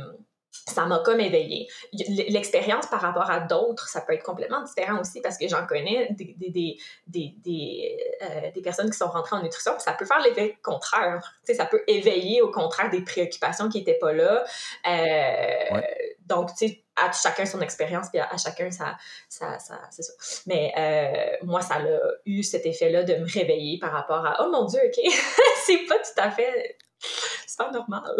ça 0.67 0.85
m'a 0.85 0.99
comme 0.99 1.19
éveillée. 1.19 1.67
L'expérience 1.93 2.87
par 2.87 3.01
rapport 3.01 3.29
à 3.29 3.39
d'autres, 3.39 3.87
ça 3.87 4.01
peut 4.01 4.13
être 4.13 4.23
complètement 4.23 4.61
différent 4.63 4.99
aussi 4.99 5.21
parce 5.21 5.37
que 5.37 5.47
j'en 5.47 5.65
connais 5.65 6.07
des, 6.11 6.35
des, 6.37 6.49
des, 6.49 6.77
des, 7.37 7.97
euh, 8.21 8.51
des, 8.53 8.61
personnes 8.61 8.89
qui 8.89 8.97
sont 8.97 9.07
rentrées 9.07 9.35
en 9.35 9.43
nutrition, 9.43 9.73
puis 9.73 9.83
ça 9.83 9.93
peut 9.93 10.05
faire 10.05 10.19
l'effet 10.19 10.57
contraire. 10.63 11.35
Ça 11.53 11.65
peut 11.65 11.83
éveiller 11.87 12.41
au 12.41 12.51
contraire 12.51 12.89
des 12.89 13.01
préoccupations 13.01 13.69
qui 13.69 13.79
n'étaient 13.79 13.99
pas 13.99 14.13
là. 14.13 14.43
Euh, 14.87 15.81
donc, 16.25 16.49
tu 16.55 16.67
sais, 16.67 16.83
à 16.95 17.11
chacun 17.11 17.45
son 17.45 17.61
expérience, 17.61 18.09
puis 18.09 18.19
à, 18.19 18.37
chacun 18.37 18.71
ça, 18.71 18.97
ça, 19.27 19.59
ça 19.59 19.79
c'est 19.91 20.03
ça. 20.03 20.13
Mais 20.47 20.73
euh, 20.77 21.45
moi, 21.45 21.61
ça 21.61 21.75
a 21.75 21.99
eu 22.25 22.41
cet 22.41 22.65
effet-là 22.65 23.03
de 23.03 23.15
me 23.15 23.25
réveiller 23.25 23.77
par 23.79 23.91
rapport 23.91 24.25
à 24.25 24.37
oh 24.39 24.49
mon 24.51 24.65
Dieu, 24.65 24.79
ok, 24.83 25.11
c'est 25.65 25.85
pas 25.87 25.97
tout 25.99 26.17
à 26.17 26.31
fait, 26.31 26.77
c'est 26.99 27.57
pas 27.57 27.71
normal. 27.71 28.15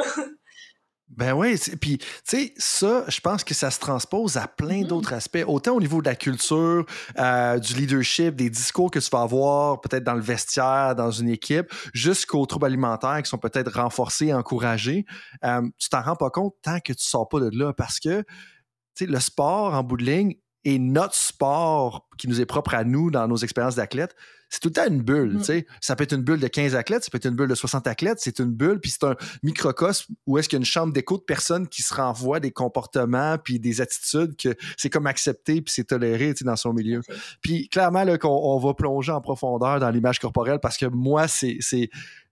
Ben 1.17 1.33
oui, 1.33 1.57
puis 1.81 1.97
tu 1.97 2.05
sais, 2.23 2.53
ça, 2.57 3.05
je 3.07 3.19
pense 3.19 3.43
que 3.43 3.53
ça 3.53 3.71
se 3.71 3.79
transpose 3.79 4.37
à 4.37 4.47
plein 4.47 4.75
Mm-hmm. 4.83 4.87
d'autres 4.87 5.13
aspects, 5.13 5.43
autant 5.47 5.75
au 5.75 5.79
niveau 5.79 6.01
de 6.01 6.07
la 6.07 6.15
culture, 6.15 6.85
euh, 7.17 7.59
du 7.59 7.73
leadership, 7.75 8.35
des 8.35 8.49
discours 8.49 8.91
que 8.91 8.99
tu 8.99 9.09
vas 9.09 9.21
avoir 9.21 9.81
peut-être 9.81 10.03
dans 10.03 10.13
le 10.13 10.21
vestiaire, 10.21 10.95
dans 10.95 11.11
une 11.11 11.29
équipe, 11.29 11.71
jusqu'aux 11.93 12.45
troubles 12.45 12.67
alimentaires 12.67 13.21
qui 13.21 13.29
sont 13.29 13.37
peut-être 13.37 13.79
renforcés, 13.79 14.33
encouragés. 14.33 15.05
Euh, 15.43 15.61
tu 15.77 15.89
t'en 15.89 16.01
rends 16.01 16.15
pas 16.15 16.29
compte 16.29 16.53
tant 16.61 16.79
que 16.79 16.93
tu 16.93 17.03
sors 17.03 17.27
pas 17.27 17.39
de 17.39 17.49
là 17.57 17.73
parce 17.73 17.99
que 17.99 18.21
tu 18.21 19.05
sais, 19.05 19.05
le 19.05 19.19
sport, 19.19 19.73
en 19.73 19.83
bout 19.83 19.97
de 19.97 20.05
ligne, 20.05 20.35
et 20.63 20.79
notre 20.79 21.13
sport 21.13 22.07
qui 22.17 22.27
nous 22.27 22.41
est 22.41 22.45
propre 22.45 22.73
à 22.73 22.83
nous 22.83 23.11
dans 23.11 23.27
nos 23.27 23.37
expériences 23.37 23.75
d'athlètes, 23.75 24.15
c'est 24.49 24.59
tout 24.59 24.69
le 24.69 24.73
temps 24.73 24.87
une 24.87 25.01
bulle. 25.01 25.35
Mm. 25.35 25.37
tu 25.39 25.43
sais. 25.45 25.65
Ça 25.81 25.95
peut 25.95 26.03
être 26.03 26.13
une 26.13 26.23
bulle 26.23 26.39
de 26.39 26.47
15 26.47 26.75
athlètes, 26.75 27.03
ça 27.03 27.09
peut 27.11 27.17
être 27.17 27.25
une 27.25 27.35
bulle 27.35 27.49
de 27.49 27.55
60 27.55 27.87
athlètes, 27.87 28.19
c'est 28.19 28.39
une 28.39 28.51
bulle, 28.51 28.79
puis 28.79 28.91
c'est 28.91 29.03
un 29.05 29.15
microcosme 29.43 30.13
où 30.25 30.37
est-ce 30.37 30.49
qu'il 30.49 30.57
y 30.57 30.59
a 30.59 30.61
une 30.61 30.65
chambre 30.65 30.93
d'écho 30.93 31.17
de 31.17 31.23
personnes 31.23 31.67
qui 31.67 31.81
se 31.81 31.93
renvoient 31.93 32.39
des 32.39 32.51
comportements 32.51 33.37
puis 33.37 33.59
des 33.59 33.81
attitudes 33.81 34.35
que 34.35 34.55
c'est 34.77 34.89
comme 34.89 35.07
accepté 35.07 35.61
puis 35.61 35.73
c'est 35.73 35.85
toléré 35.85 36.33
tu 36.33 36.39
sais, 36.39 36.45
dans 36.45 36.55
son 36.55 36.73
milieu. 36.73 37.01
Puis 37.41 37.69
clairement, 37.69 38.03
là, 38.03 38.17
qu'on 38.17 38.29
on 38.29 38.59
va 38.59 38.73
plonger 38.73 39.11
en 39.11 39.21
profondeur 39.21 39.79
dans 39.79 39.89
l'image 39.89 40.19
corporelle 40.19 40.59
parce 40.61 40.77
que 40.77 40.85
moi, 40.85 41.27
c'est. 41.27 41.59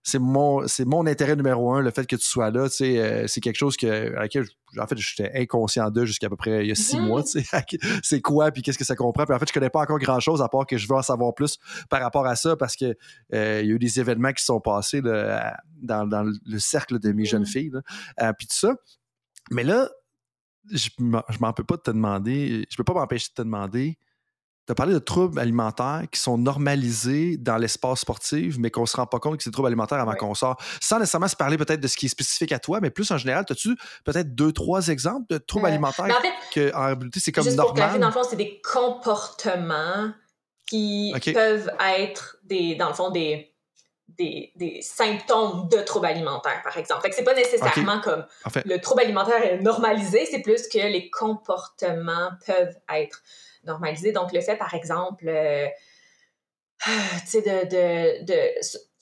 C'est 0.06 0.18
mon, 0.18 0.66
c'est 0.68 0.84
mon 0.84 1.06
intérêt 1.06 1.34
numéro 1.34 1.72
un, 1.72 1.80
le 1.80 1.90
fait 1.90 2.06
que 2.06 2.14
tu 2.14 2.26
sois 2.26 2.50
là. 2.50 2.68
tu 2.68 2.76
sais, 2.76 2.98
euh, 2.98 3.26
c'est 3.26 3.40
quelque 3.40 3.56
chose 3.56 3.76
que, 3.76 4.14
à 4.14 4.20
laquelle, 4.20 4.44
je- 4.44 4.78
en 4.80 4.86
fait, 4.86 4.98
j'étais 4.98 5.32
inconscient 5.40 5.90
de 5.90 6.04
jusqu'à 6.04 6.28
peu 6.28 6.36
près 6.36 6.62
il 6.64 6.68
y 6.68 6.72
a 6.72 6.74
six 6.74 6.98
Mhm. 6.98 7.06
mois. 7.06 7.22
tu 7.24 7.42
sais, 7.42 7.44
c'est 8.04 8.20
quoi, 8.20 8.50
puis 8.52 8.60
qu'est-ce 8.62 8.76
que 8.78 8.84
ça 8.84 8.94
comprend? 8.96 9.24
Puis 9.24 9.34
en 9.34 9.38
fait, 9.38 9.48
je 9.48 9.52
connais 9.54 9.70
pas 9.70 9.80
encore 9.80 9.98
grand-chose 9.98 10.42
à 10.42 10.48
part 10.48 10.66
que 10.66 10.76
je 10.76 10.86
veux 10.86 10.94
en 10.94 11.02
savoir 11.02 11.34
plus 11.34 11.58
par 11.88 12.02
rapport 12.02 12.26
à 12.26 12.36
ça 12.36 12.54
parce 12.54 12.76
que 12.76 12.94
euh, 13.32 13.60
il 13.62 13.68
y 13.68 13.72
a 13.72 13.74
eu 13.74 13.78
des 13.78 13.98
événements 13.98 14.32
qui 14.32 14.40
se 14.42 14.46
sont 14.46 14.60
passés 14.60 15.00
là, 15.00 15.56
dans, 15.82 16.06
dans 16.06 16.22
le 16.22 16.58
cercle 16.58 16.98
de 16.98 17.08
mes 17.12 17.22
Mhm. 17.22 17.26
jeunes 17.26 17.46
filles. 17.46 17.70
là. 17.72 17.80
Euh, 18.20 18.32
puis 18.38 18.46
tout 18.46 18.56
ça. 18.56 18.74
Mais 19.50 19.64
là, 19.64 19.88
je 20.70 20.88
m'en 20.98 21.22
je 21.30 21.38
m'en 21.40 21.52
peux 21.52 21.64
pas 21.64 21.76
de 21.76 21.82
te 21.82 21.90
demander, 21.90 22.66
je 22.70 22.76
peux 22.76 22.84
pas 22.84 22.94
m'empêcher 22.94 23.28
de 23.30 23.34
te 23.34 23.42
demander. 23.42 23.96
Tu 24.66 24.72
as 24.72 24.74
parlé 24.74 24.94
de 24.94 24.98
troubles 24.98 25.38
alimentaires 25.38 26.04
qui 26.10 26.18
sont 26.18 26.38
normalisés 26.38 27.36
dans 27.36 27.58
l'espace 27.58 28.00
sportif, 28.00 28.56
mais 28.58 28.70
qu'on 28.70 28.86
se 28.86 28.96
rend 28.96 29.06
pas 29.06 29.18
compte 29.18 29.36
que 29.36 29.42
c'est 29.42 29.50
des 29.50 29.52
troubles 29.52 29.66
alimentaires 29.68 29.98
avant 30.00 30.12
Ouais. 30.12 30.16
qu'on 30.16 30.34
sort. 30.34 30.56
Sans 30.80 30.98
nécessairement 30.98 31.28
se 31.28 31.36
parler 31.36 31.58
peut-être 31.58 31.80
de 31.80 31.86
ce 31.88 31.96
qui 31.98 32.06
est 32.06 32.08
spécifique 32.08 32.50
à 32.52 32.58
toi, 32.58 32.80
mais 32.80 32.88
plus 32.90 33.10
en 33.10 33.18
général, 33.18 33.44
as-tu 33.50 33.76
peut-être 34.04 34.34
deux, 34.34 34.52
trois 34.52 34.88
exemples 34.88 35.26
de 35.28 35.36
troubles 35.38 35.66
Euh, 35.66 35.68
alimentaires 35.68 36.06
Mais 36.06 36.14
en 36.14 36.20
fait, 36.20 36.32
que 36.70 36.74
en 36.74 36.86
réalité 36.86 37.20
c'est 37.20 37.32
comme 37.32 37.44
Juste 37.44 37.58
pour 37.58 37.74
clarifier, 37.74 37.98
dans 38.00 38.06
normal? 38.06 38.18
le 38.18 38.24
fond, 38.24 38.30
c'est 38.30 38.36
des 38.36 38.60
comportements 38.62 40.12
qui 40.66 41.12
peuvent 41.34 41.70
être 41.98 42.38
des, 42.44 42.74
dans 42.76 42.88
le 42.88 42.94
fond, 42.94 43.10
des, 43.10 43.52
des, 44.16 44.50
des 44.56 44.80
symptômes 44.80 45.68
de 45.68 45.76
troubles 45.82 46.06
alimentaires, 46.06 46.62
par 46.64 46.76
exemple. 46.78 47.02
Fait 47.02 47.10
que 47.10 47.16
c'est 47.16 47.22
pas 47.24 47.34
nécessairement 47.34 48.00
comme 48.00 48.24
En 48.46 48.50
fait, 48.50 48.64
le 48.64 48.80
trouble 48.80 49.02
alimentaire 49.02 49.44
est 49.44 49.60
normalisé, 49.60 50.26
c'est 50.30 50.40
plus 50.40 50.68
que 50.68 50.78
les 50.78 51.10
comportements 51.10 52.30
peuvent 52.46 52.74
être 52.94 53.20
normalisés. 53.66 54.12
Donc, 54.12 54.32
le 54.32 54.40
fait, 54.40 54.56
par 54.56 54.74
exemple, 54.74 55.28
euh, 55.28 55.66
tu 56.86 57.26
sais, 57.26 57.42
de, 57.42 58.24
de, 58.24 58.50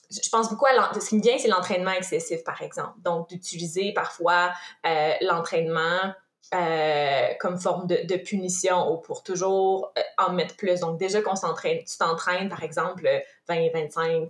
je 0.09 0.29
pense 0.29 0.49
beaucoup 0.49 0.65
à 0.65 0.93
ce 0.99 1.09
qui 1.09 1.17
me 1.17 1.21
vient, 1.21 1.37
c'est 1.37 1.47
l'entraînement 1.47 1.91
excessif, 1.91 2.43
par 2.43 2.61
exemple. 2.61 2.99
Donc, 2.99 3.29
d'utiliser 3.29 3.93
parfois 3.93 4.51
euh, 4.85 5.13
l'entraînement 5.21 6.13
euh, 6.53 7.27
comme 7.39 7.59
forme 7.59 7.87
de, 7.87 8.17
punition 8.17 8.91
ou 8.91 8.97
pour 8.97 9.23
toujours 9.23 9.91
en 10.17 10.33
mettre 10.33 10.55
plus. 10.55 10.81
Donc, 10.81 10.99
déjà 10.99 11.21
qu'on 11.21 11.35
s'entraîne, 11.35 11.83
tu 11.83 11.97
t'entraînes, 11.97 12.49
par 12.49 12.63
exemple, 12.63 13.07
20, 13.47 13.71
25, 13.73 14.29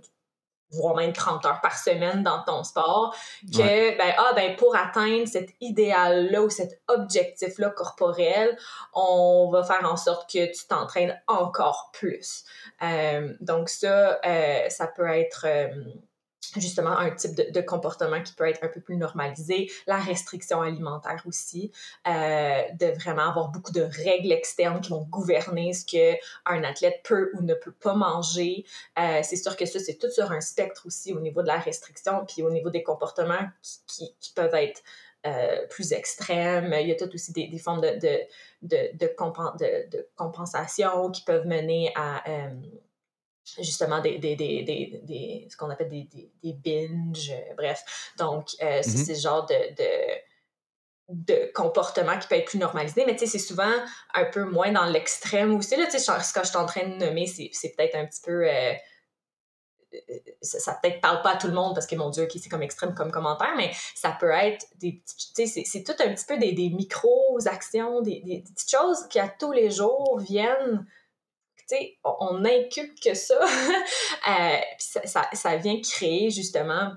voire 0.70 0.96
même 0.96 1.12
30 1.12 1.44
heures 1.46 1.60
par 1.60 1.78
semaine 1.78 2.22
dans 2.22 2.42
ton 2.42 2.64
sport, 2.64 3.14
que, 3.52 3.96
ben, 3.96 4.14
ah, 4.18 4.32
ben, 4.34 4.56
pour 4.56 4.74
atteindre 4.76 5.26
cet 5.28 5.50
idéal-là 5.60 6.42
ou 6.42 6.50
cet 6.50 6.80
objectif-là 6.88 7.70
corporel, 7.70 8.56
on 8.92 9.50
va 9.52 9.62
faire 9.62 9.88
en 9.88 9.96
sorte 9.96 10.30
que 10.32 10.46
tu 10.46 10.66
t'entraînes 10.66 11.20
encore 11.26 11.90
plus. 11.92 12.44
Euh, 12.82 13.34
donc, 13.40 13.68
ça, 13.68 14.18
euh, 14.26 14.68
ça 14.68 14.86
peut 14.88 15.08
être. 15.08 15.46
euh, 15.46 15.68
justement 16.60 16.96
un 16.98 17.10
type 17.10 17.34
de, 17.34 17.60
comportement 17.60 18.22
qui 18.22 18.32
peut 18.32 18.48
être 18.48 18.62
un 18.62 18.68
peu 18.68 18.80
plus 18.80 18.96
normalisé, 18.96 19.70
la 19.86 19.98
restriction 19.98 20.60
alimentaire 20.60 21.22
aussi, 21.26 21.72
euh, 22.06 22.62
de 22.78 22.86
vraiment 23.00 23.28
avoir 23.28 23.48
beaucoup 23.48 23.72
de 23.72 23.82
règles 23.82 24.32
externes 24.32 24.80
qui 24.80 24.90
vont 24.90 25.06
gouverner 25.10 25.72
ce 25.72 25.84
que 25.84 26.16
un 26.46 26.62
athlète 26.64 27.00
peut 27.04 27.30
ou 27.34 27.42
ne 27.42 27.54
peut 27.54 27.72
pas 27.72 27.94
manger. 27.94 28.64
Euh, 28.98 29.20
c'est 29.22 29.36
sûr 29.36 29.56
que 29.56 29.66
ça, 29.66 29.78
c'est 29.78 29.94
tout 29.94 30.10
sur 30.10 30.30
un 30.30 30.40
spectre 30.40 30.82
aussi 30.86 31.12
au 31.12 31.20
niveau 31.20 31.42
de 31.42 31.48
la 31.48 31.58
restriction, 31.58 32.24
puis 32.26 32.42
au 32.42 32.50
niveau 32.50 32.70
des 32.70 32.82
comportements 32.82 33.48
qui, 33.86 34.14
peuvent 34.34 34.54
être 34.54 34.82
euh, 35.26 35.66
plus 35.68 35.92
extrêmes. 35.92 36.74
Il 36.80 36.88
y 36.88 36.92
a 36.92 36.96
tout 36.96 37.12
aussi 37.14 37.32
des, 37.32 37.46
des 37.46 37.58
formes 37.58 37.80
de- 37.80 38.18
de 38.62 40.06
compensation 40.16 41.10
qui 41.10 41.22
peuvent 41.22 41.46
mener 41.46 41.92
à... 41.94 42.22
justement 43.44 44.00
des, 44.00 44.18
des, 44.18 44.36
des, 44.36 44.62
des, 44.62 45.00
des- 45.02 45.46
ce 45.50 45.56
qu'on 45.56 45.70
appelle 45.70 45.90
des, 45.90 46.04
des, 46.04 46.30
des 46.42 46.52
binges, 46.54 47.30
euh, 47.30 47.54
bref. 47.56 48.12
Donc, 48.18 48.48
euh, 48.62 48.80
c'est 48.82 48.90
Mhm. 48.98 49.04
c'est 49.04 49.12
le 49.14 49.18
genre 49.20 49.46
de, 49.46 49.74
de, 49.76 49.90
de 51.08 51.52
comportement 51.52 52.18
qui 52.18 52.26
peut 52.28 52.36
être 52.36 52.46
plus 52.46 52.58
normalisé, 52.58 53.04
mais 53.06 53.14
tu 53.14 53.26
sais, 53.26 53.38
c'est 53.38 53.46
souvent 53.46 53.72
un 54.14 54.24
peu 54.24 54.44
moins 54.44 54.72
dans 54.72 54.86
l'extrême 54.86 55.54
aussi. 55.56 55.76
Là, 55.76 55.84
tu 55.86 55.92
sais, 55.92 55.98
ce 55.98 56.32
que 56.32 56.40
je 56.42 56.48
suis 56.48 56.56
en 56.56 56.64
train 56.66 56.88
de 56.88 56.96
nommer, 57.04 57.26
c'est 57.26 57.74
peut-être 57.76 57.94
un 57.96 58.06
petit 58.06 58.22
peu... 58.22 58.48
euh, 58.48 58.72
ça, 60.42 60.58
ça 60.58 60.78
peut-être 60.82 61.00
parle 61.00 61.22
pas 61.22 61.32
à 61.34 61.36
tout 61.36 61.46
le 61.46 61.52
monde 61.52 61.72
parce 61.74 61.86
que 61.86 61.94
mon 61.94 62.10
Dieu, 62.10 62.24
ok, 62.24 62.32
c'est 62.34 62.48
comme 62.48 62.62
extrême 62.62 62.94
comme 62.94 63.12
commentaire, 63.12 63.54
mais 63.56 63.70
ça 63.94 64.16
peut 64.18 64.30
être 64.30 64.66
des 64.76 64.92
petites, 64.94 65.34
tu 65.36 65.46
sais, 65.46 65.62
c'est- 65.64 65.84
tout 65.84 65.92
un 66.02 66.12
petit 66.12 66.24
peu 66.24 66.36
des, 66.36 66.52
des 66.52 66.70
micro-actions, 66.70 68.00
des, 68.00 68.20
des- 68.20 68.38
des 68.38 68.52
petites 68.52 68.70
choses 68.70 69.06
qui 69.08 69.20
à 69.20 69.28
tous 69.28 69.52
les 69.52 69.70
jours 69.70 70.18
viennent 70.18 70.84
on, 72.04 72.44
inculque 72.44 73.14
ça, 73.14 73.38
euh, 74.28 74.56
ça, 74.78 75.28
ça, 75.32 75.56
vient 75.56 75.80
créer 75.80 76.30
justement 76.30 76.92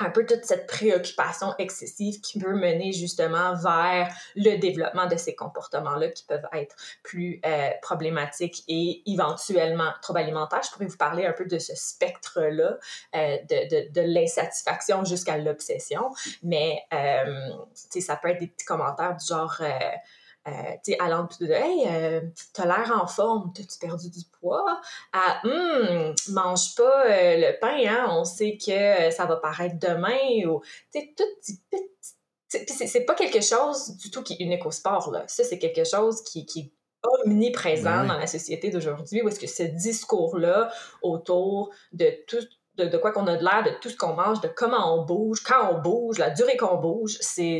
un 0.00 0.10
peu 0.10 0.26
toute 0.26 0.44
cette 0.44 0.66
préoccupation 0.66 1.54
excessive 1.58 2.20
qui 2.20 2.38
peut 2.38 2.54
mener 2.54 2.92
justement 2.92 3.54
vers 3.54 4.14
le 4.36 4.56
développement 4.56 5.06
de 5.06 5.16
ces 5.16 5.34
comportements-là 5.34 6.08
qui 6.08 6.24
peuvent 6.24 6.46
être 6.52 6.76
plus 7.02 7.40
euh, 7.46 7.70
problématiques 7.80 8.64
et 8.68 9.02
éventuellement 9.06 9.90
troubles 10.02 10.20
alimentaires. 10.20 10.60
Je 10.62 10.70
pourrais 10.70 10.86
vous 10.86 10.98
parler 10.98 11.24
un 11.24 11.32
peu 11.32 11.46
de 11.46 11.58
ce 11.58 11.74
spectre-là, 11.74 12.76
euh, 13.16 13.36
de, 13.48 13.90
de, 13.90 14.00
l'insatisfaction 14.02 15.04
jusqu'à 15.04 15.38
l'obsession, 15.38 16.10
mais 16.42 16.82
ça 18.00 18.16
peut 18.16 18.28
être 18.28 18.40
des 18.40 18.48
petits 18.48 18.66
commentaires 18.66 19.16
du 19.16 19.26
genre... 19.26 19.62
euh, 20.48 20.72
tu 20.84 20.92
sais, 20.92 20.98
allant 21.00 21.28
de 21.40 21.46
Hey, 21.50 21.86
euh, 21.86 22.20
t'as 22.52 22.66
l'air 22.66 22.90
en 23.00 23.06
forme, 23.06 23.52
t'as-tu 23.54 23.78
perdu 23.78 24.10
du 24.10 24.24
poids? 24.40 24.80
À 25.12 25.40
Hum, 25.46 26.14
mange 26.30 26.74
pas 26.74 27.06
euh, 27.06 27.36
le 27.36 27.58
pain, 27.60 27.78
hein, 27.86 28.06
on 28.10 28.24
sait 28.24 28.56
que 28.56 28.70
euh, 28.70 29.10
ça 29.10 29.26
va 29.26 29.36
paraître 29.36 29.76
demain. 29.78 30.46
Ou, 30.46 30.60
tu 30.92 31.00
sais, 31.00 31.14
tout 31.16 31.24
petit, 31.40 31.60
petit. 31.70 32.14
tu 32.50 32.58
sais, 32.58 32.64
Puis 32.64 32.88
c'est 32.88 33.04
pas 33.04 33.14
quelque 33.14 33.40
chose 33.40 33.96
du 33.96 34.10
tout 34.10 34.22
qui 34.22 34.34
est 34.34 34.40
unique 34.40 34.66
au 34.66 34.70
sport, 34.70 35.10
là. 35.10 35.24
Ça, 35.28 35.44
c'est 35.44 35.58
quelque 35.58 35.84
chose 35.84 36.22
qui, 36.22 36.46
qui 36.46 36.60
est 36.60 36.72
omniprésent 37.24 37.82
Ben 37.84 38.02
oui. 38.02 38.08
dans 38.08 38.18
la 38.18 38.26
société 38.26 38.70
d'aujourd'hui, 38.70 39.22
où 39.22 39.28
est-ce 39.28 39.40
que 39.40 39.46
ce 39.46 39.62
discours-là 39.62 40.70
autour 41.02 41.70
de 41.92 42.12
tout 42.26 42.44
de, 42.78 42.96
quoi 42.98 43.12
qu'on 43.12 43.26
a 43.26 43.36
de 43.36 43.44
l'air, 43.44 43.62
de 43.64 43.70
tout 43.80 43.88
ce 43.88 43.96
qu'on 43.96 44.14
mange, 44.14 44.40
de 44.40 44.48
comment 44.48 44.94
on 44.94 45.04
bouge, 45.04 45.42
quand 45.42 45.72
on 45.72 45.80
bouge, 45.80 46.18
la 46.18 46.30
durée 46.30 46.56
qu'on 46.56 46.76
bouge, 46.76 47.18
c'est 47.20 47.58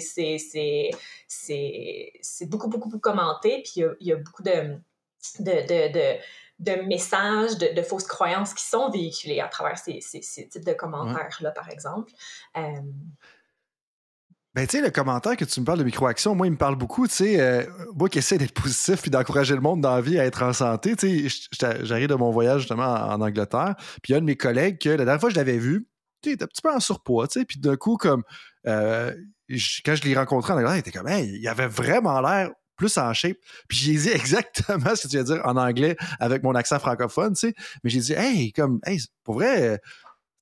beaucoup, 2.46 2.68
beaucoup, 2.68 2.88
beaucoup 2.88 3.00
commenté. 3.00 3.62
Puis 3.62 3.84
il 4.00 4.06
y 4.06 4.12
a, 4.12 4.16
beaucoup 4.16 4.42
de, 4.42 4.76
de, 5.40 6.18
de, 6.58 6.82
messages, 6.82 7.58
de, 7.58 7.82
fausses 7.82 8.06
croyances 8.06 8.54
qui 8.54 8.64
sont 8.64 8.90
véhiculés 8.90 9.40
à 9.40 9.48
travers 9.48 9.78
ces, 9.78 10.00
ces, 10.00 10.22
ces 10.22 10.48
types 10.48 10.64
de 10.64 10.72
commentaires-là, 10.72 11.50
par 11.50 11.68
exemple. 11.70 12.12
Euh, 12.56 12.80
Ben, 14.54 14.66
tu 14.66 14.78
sais, 14.78 14.82
le 14.82 14.90
commentaire 14.90 15.36
que 15.36 15.44
tu 15.44 15.60
me 15.60 15.64
parles 15.64 15.78
de 15.78 15.84
microaction, 15.84 16.34
moi, 16.34 16.46
il 16.46 16.52
me 16.52 16.56
parle 16.56 16.76
beaucoup, 16.76 17.06
tu 17.06 17.14
sais, 17.14 17.40
euh, 17.40 17.64
moi 17.94 18.08
qui 18.08 18.18
essaie 18.18 18.38
d'être 18.38 18.54
positif 18.54 19.02
puis 19.02 19.10
d'encourager 19.10 19.54
le 19.54 19.60
monde 19.60 19.82
dans 19.82 19.94
la 19.94 20.00
vie 20.00 20.18
à 20.18 20.24
être 20.24 20.42
en 20.42 20.52
santé, 20.52 20.96
tu 20.96 21.28
sais, 21.28 21.84
j'arrive 21.84 22.08
de 22.08 22.14
mon 22.14 22.30
voyage 22.30 22.62
justement 22.62 22.84
en, 22.84 23.20
Angleterre, 23.20 23.74
puis 24.02 24.10
il 24.10 24.12
y 24.12 24.14
a 24.14 24.18
un 24.18 24.20
de 24.20 24.26
mes 24.26 24.36
collègues 24.36 24.78
que 24.78 24.88
la 24.88 25.04
dernière 25.04 25.20
fois 25.20 25.28
que 25.28 25.34
je 25.34 25.38
l'avais 25.38 25.58
vu, 25.58 25.86
tu 26.22 26.30
sais, 26.30 26.30
il 26.30 26.32
était 26.34 26.44
un 26.44 26.48
petit 26.48 26.62
peu 26.62 26.72
en 26.72 26.80
surpoids, 26.80 27.28
tu 27.28 27.40
sais, 27.40 27.44
puis 27.44 27.60
d'un 27.60 27.76
coup, 27.76 27.96
comme, 27.98 28.22
euh, 28.66 29.12
quand 29.84 29.94
je 29.94 30.02
l'ai 30.02 30.16
rencontré 30.16 30.54
en 30.54 30.56
Angleterre, 30.56 30.76
il 30.76 30.80
était 30.80 30.92
comme, 30.92 31.08
hey, 31.08 31.38
il 31.40 31.46
avait 31.46 31.68
vraiment 31.68 32.20
l'air 32.20 32.50
plus 32.76 32.96
en 32.96 33.12
shape. 33.12 33.36
Puis 33.68 33.76
j'ai 33.78 33.94
dit 33.94 34.08
exactement 34.14 34.96
ce 34.96 35.06
que 35.06 35.08
tu 35.08 35.18
de 35.18 35.22
dire 35.24 35.42
en 35.44 35.56
anglais 35.56 35.96
avec 36.20 36.42
mon 36.42 36.54
accent 36.54 36.78
francophone, 36.78 37.34
tu 37.34 37.48
sais, 37.48 37.54
mais 37.84 37.90
j'ai 37.90 38.00
dit, 38.00 38.12
hey, 38.14 38.52
comme, 38.52 38.80
hey, 38.86 38.98
pour 39.24 39.34
vrai, 39.34 39.78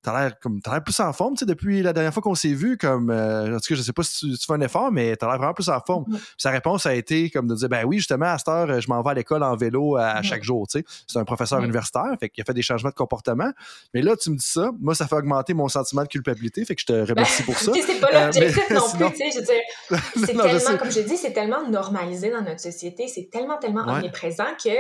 t'as 0.07 0.21
l'air 0.21 0.39
comme 0.39 0.61
t'as 0.61 0.71
l'air 0.71 0.85
plus 0.85 0.99
en 1.01 1.13
forme, 1.13 1.35
tu 1.35 1.41
sais, 1.41 1.47
depuis 1.47 1.83
la 1.83 1.93
dernière 1.93 2.15
fois 2.15 2.23
qu'on 2.23 2.37
s'est 2.37 2.55
vu, 2.55 2.79
comme 2.79 3.11
euh, 3.11 3.57
en 3.57 3.59
tout 3.59 3.67
cas, 3.69 3.75
je 3.75 3.83
sais 3.83 3.93
pas 3.93 4.05
si 4.05 4.31
tu, 4.39 4.47
fais 4.47 4.53
un 4.53 4.61
effort, 4.61 4.93
mais 4.93 5.17
t'as 5.17 5.27
l'air 5.27 5.37
vraiment 5.39 5.53
plus 5.53 5.69
en 5.69 5.81
forme. 5.81 6.05
Sa 6.39 6.51
réponse 6.51 6.87
a 6.87 6.95
été 6.95 7.29
comme 7.29 7.49
de 7.49 7.55
dire 7.57 7.69
ben 7.69 7.85
oui, 7.85 7.99
justement, 7.99 8.27
à 8.27 8.39
cette 8.39 8.47
heure, 8.47 8.81
je 8.81 8.89
m'en 8.89 9.03
vais 9.03 9.11
à 9.11 9.15
l'école 9.15 9.43
en 9.43 9.57
vélo 9.57 9.97
à, 9.97 10.23
chaque 10.23 10.45
jour, 10.45 10.67
tu 10.69 10.79
sais. 10.79 10.85
C'est 11.09 11.19
un 11.19 11.25
professeur 11.25 11.59
universitaire, 11.61 12.13
fait 12.21 12.29
qu'il 12.29 12.43
a 12.43 12.45
fait 12.45 12.55
des 12.55 12.63
changements 12.63 12.91
de 12.91 12.95
comportement. 12.95 13.51
Mais 13.95 14.03
là, 14.03 14.15
tu 14.17 14.31
me 14.31 14.37
dis 14.37 14.47
ça, 14.47 14.71
moi, 14.79 14.95
ça 14.95 15.09
fait 15.09 15.17
augmenter 15.17 15.55
mon 15.55 15.67
sentiment 15.69 16.03
de 16.03 16.09
culpabilité, 16.09 16.65
fait 16.65 16.77
que 16.77 16.81
je 16.83 16.87
te 16.87 16.93
remercie 16.93 17.43
pour 17.43 17.59
ça. 17.59 17.73
C'est 17.87 18.01
pas 18.01 18.09
Euh, 18.13 18.27
l'objectif 18.27 18.71
non 18.71 18.81
sinon- 18.89 19.11
plus, 19.11 19.19
tu 19.19 19.31
sais, 19.31 19.31
je 19.35 19.39
veux 19.41 19.45
dire, 19.45 20.03
c'est 20.27 20.27
tellement, 20.37 20.79
comme 20.79 20.91
je 20.93 21.01
dis, 21.01 21.17
c'est 21.17 21.33
tellement 21.33 21.69
normalisé 21.69 22.31
dans 22.31 22.43
notre 22.43 22.61
société, 22.61 23.09
c'est 23.09 23.29
tellement, 23.31 23.59
tellement 23.59 23.85
Ouais. 23.87 23.99
omniprésent 23.99 24.45
que, 24.63 24.71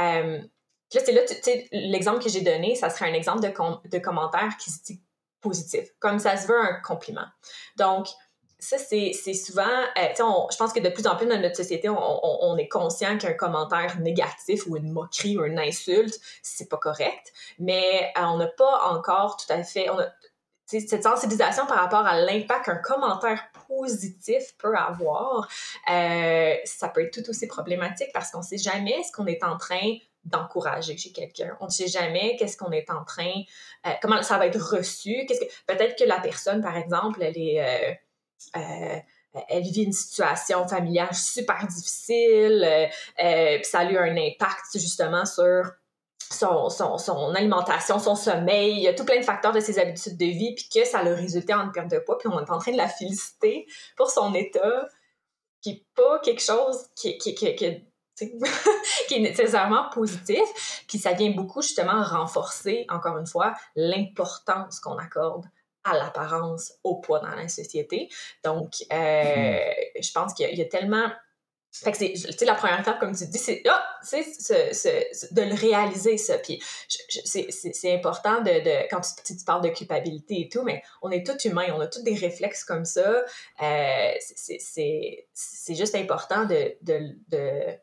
euh, 0.00 0.38
là, 0.92 1.00
c'est 1.04 1.12
là, 1.12 1.20
l'exemple 1.72 2.22
que 2.22 2.28
j'ai 2.28 2.40
donné, 2.42 2.74
ça 2.74 2.90
serait 2.90 3.10
un 3.10 3.14
exemple 3.14 3.40
de, 3.40 3.48
com- 3.48 3.80
de 3.84 3.98
commentaire 3.98 4.56
qui 4.58 4.70
se 4.70 4.82
dit 4.84 5.00
positif, 5.40 5.88
comme 6.00 6.18
ça 6.18 6.36
se 6.36 6.46
veut 6.46 6.58
un 6.58 6.80
compliment. 6.80 7.26
Donc, 7.76 8.08
ça, 8.58 8.78
c'est 8.78 9.12
souvent, 9.34 9.62
euh, 9.98 10.46
je 10.50 10.56
pense 10.56 10.72
que 10.72 10.80
de 10.80 10.88
plus 10.88 11.06
en 11.06 11.16
plus 11.16 11.26
dans 11.26 11.38
notre 11.38 11.56
société, 11.56 11.90
on, 11.90 11.96
on- 11.98 12.56
est 12.56 12.68
conscient 12.68 13.18
qu'un 13.18 13.34
commentaire 13.34 13.98
négatif 14.00 14.66
ou 14.66 14.76
une 14.78 14.90
moquerie 14.90 15.36
ou 15.36 15.44
une 15.44 15.58
insulte, 15.58 16.18
c'est 16.42 16.68
pas 16.70 16.78
correct, 16.78 17.32
mais 17.58 18.10
euh, 18.16 18.22
on 18.22 18.38
n'a 18.38 18.46
pas 18.46 18.86
encore 18.90 19.36
tout 19.36 19.52
à 19.52 19.62
fait, 19.64 19.90
on 19.90 19.98
a, 19.98 20.06
cette 20.66 21.02
sensibilisation 21.02 21.66
par 21.66 21.76
rapport 21.76 22.06
à 22.06 22.18
l'impact 22.18 22.64
qu'un 22.64 22.76
commentaire 22.76 23.44
positif 23.68 24.56
peut 24.56 24.74
avoir, 24.74 25.46
euh, 25.90 26.54
ça 26.64 26.88
peut 26.88 27.02
être 27.02 27.12
tout 27.22 27.28
aussi 27.28 27.46
problématique 27.46 28.08
parce 28.14 28.30
qu'on 28.30 28.38
ne 28.38 28.44
sait 28.44 28.56
jamais 28.56 29.02
ce 29.02 29.12
qu'on 29.12 29.26
est 29.26 29.44
en 29.44 29.58
train 29.58 29.98
d'encourager 30.24 30.96
chez 30.96 31.12
quelqu'un. 31.12 31.56
On 31.60 31.66
ne 31.66 31.70
sait 31.70 31.88
jamais 31.88 32.36
qu'est-ce 32.36 32.56
qu'on 32.56 32.72
est 32.72 32.90
en 32.90 33.04
train, 33.04 33.42
euh, 33.86 33.90
comment 34.00 34.22
ça 34.22 34.38
va 34.38 34.46
être 34.46 34.60
reçu. 34.60 35.26
Qu'est-ce 35.26 35.40
que 35.40 35.50
peut-être 35.66 35.98
que 35.98 36.04
la 36.04 36.20
personne, 36.20 36.62
par 36.62 36.76
exemple, 36.76 37.22
elle 37.22 37.36
est 37.36 37.60
euh, 37.60 37.94
euh, 38.56 38.98
elle 39.48 39.62
vit 39.62 39.82
une 39.82 39.92
situation 39.92 40.66
familiale 40.68 41.12
super 41.12 41.66
difficile, 41.66 42.88
puis 43.16 43.64
ça 43.64 43.80
a 43.80 43.84
eu 43.84 43.96
un 43.96 44.16
impact 44.16 44.78
justement 44.78 45.24
sur 45.24 45.72
son, 46.30 46.68
son, 46.70 46.98
son 46.98 47.34
alimentation, 47.34 47.98
son 47.98 48.14
sommeil, 48.14 48.72
il 48.76 48.82
y 48.82 48.88
a 48.88 48.94
tout 48.94 49.04
plein 49.04 49.18
de 49.18 49.24
facteurs 49.24 49.52
de 49.52 49.60
ses 49.60 49.78
habitudes 49.78 50.16
de 50.16 50.26
vie, 50.26 50.54
puis 50.54 50.68
que 50.72 50.86
ça 50.86 50.98
a 50.98 51.02
résulté 51.02 51.54
en 51.54 51.64
une 51.64 51.72
perte 51.72 51.90
de 51.90 51.98
poids, 51.98 52.18
puis 52.18 52.28
on 52.28 52.38
est 52.38 52.50
en 52.50 52.58
train 52.58 52.72
de 52.72 52.76
la 52.76 52.88
féliciter 52.88 53.66
pour 53.96 54.10
son 54.10 54.34
état, 54.34 54.88
qui 55.60 55.72
n'est 55.72 55.86
pas 55.94 56.18
quelque 56.20 56.42
chose 56.42 56.88
qui, 56.94 57.16
qui, 57.18 57.34
qui 59.08 59.14
est 59.14 59.20
nécessairement 59.20 59.88
positif, 59.90 60.84
puis 60.88 60.98
ça 60.98 61.12
vient 61.12 61.30
beaucoup 61.30 61.62
justement 61.62 62.02
renforcer, 62.02 62.86
encore 62.88 63.18
une 63.18 63.26
fois, 63.26 63.54
l'importance 63.76 64.80
qu'on 64.80 64.96
accorde 64.98 65.46
à 65.84 65.94
l'apparence, 65.94 66.72
au 66.82 66.96
poids 66.96 67.20
dans 67.20 67.34
la 67.34 67.48
société. 67.48 68.08
Donc, 68.42 68.72
euh, 68.92 69.58
je 70.00 70.12
pense 70.12 70.32
qu'il 70.32 70.46
y, 70.46 70.48
a- 70.48 70.52
il 70.52 70.58
y 70.58 70.62
a 70.62 70.66
tellement 70.66 71.10
fait 71.82 71.90
que 71.90 71.98
c'est, 71.98 72.12
tu 72.12 72.32
sais, 72.32 72.44
la 72.44 72.54
première 72.54 72.78
étape, 72.78 73.00
comme 73.00 73.16
tu 73.16 73.26
dis, 73.26 73.38
c'est, 73.38 73.60
ah, 73.68 73.84
ce- 74.04 74.22
ce- 74.72 75.34
de 75.34 75.42
le 75.42 75.54
réaliser, 75.54 76.18
ça. 76.18 76.38
Puis, 76.38 76.62
c'est, 76.88 77.92
important 77.92 78.42
de, 78.42 78.62
de 78.62 78.88
quand 78.88 79.00
tu, 79.24 79.34
parles 79.44 79.62
de 79.62 79.70
culpabilité 79.70 80.42
et 80.42 80.48
tout, 80.48 80.62
mais 80.62 80.82
on 81.02 81.10
est 81.10 81.26
tous 81.26 81.48
humains, 81.48 81.66
on 81.74 81.80
a 81.80 81.88
tous 81.88 82.02
des 82.02 82.14
réflexes 82.14 82.62
comme 82.64 82.84
ça. 82.84 83.24
Euh, 83.60 84.12
c'est, 84.20 85.74
juste 85.74 85.96
important 85.96 86.44
de, 86.44 86.76
de, 86.82 87.16
de, 87.28 87.76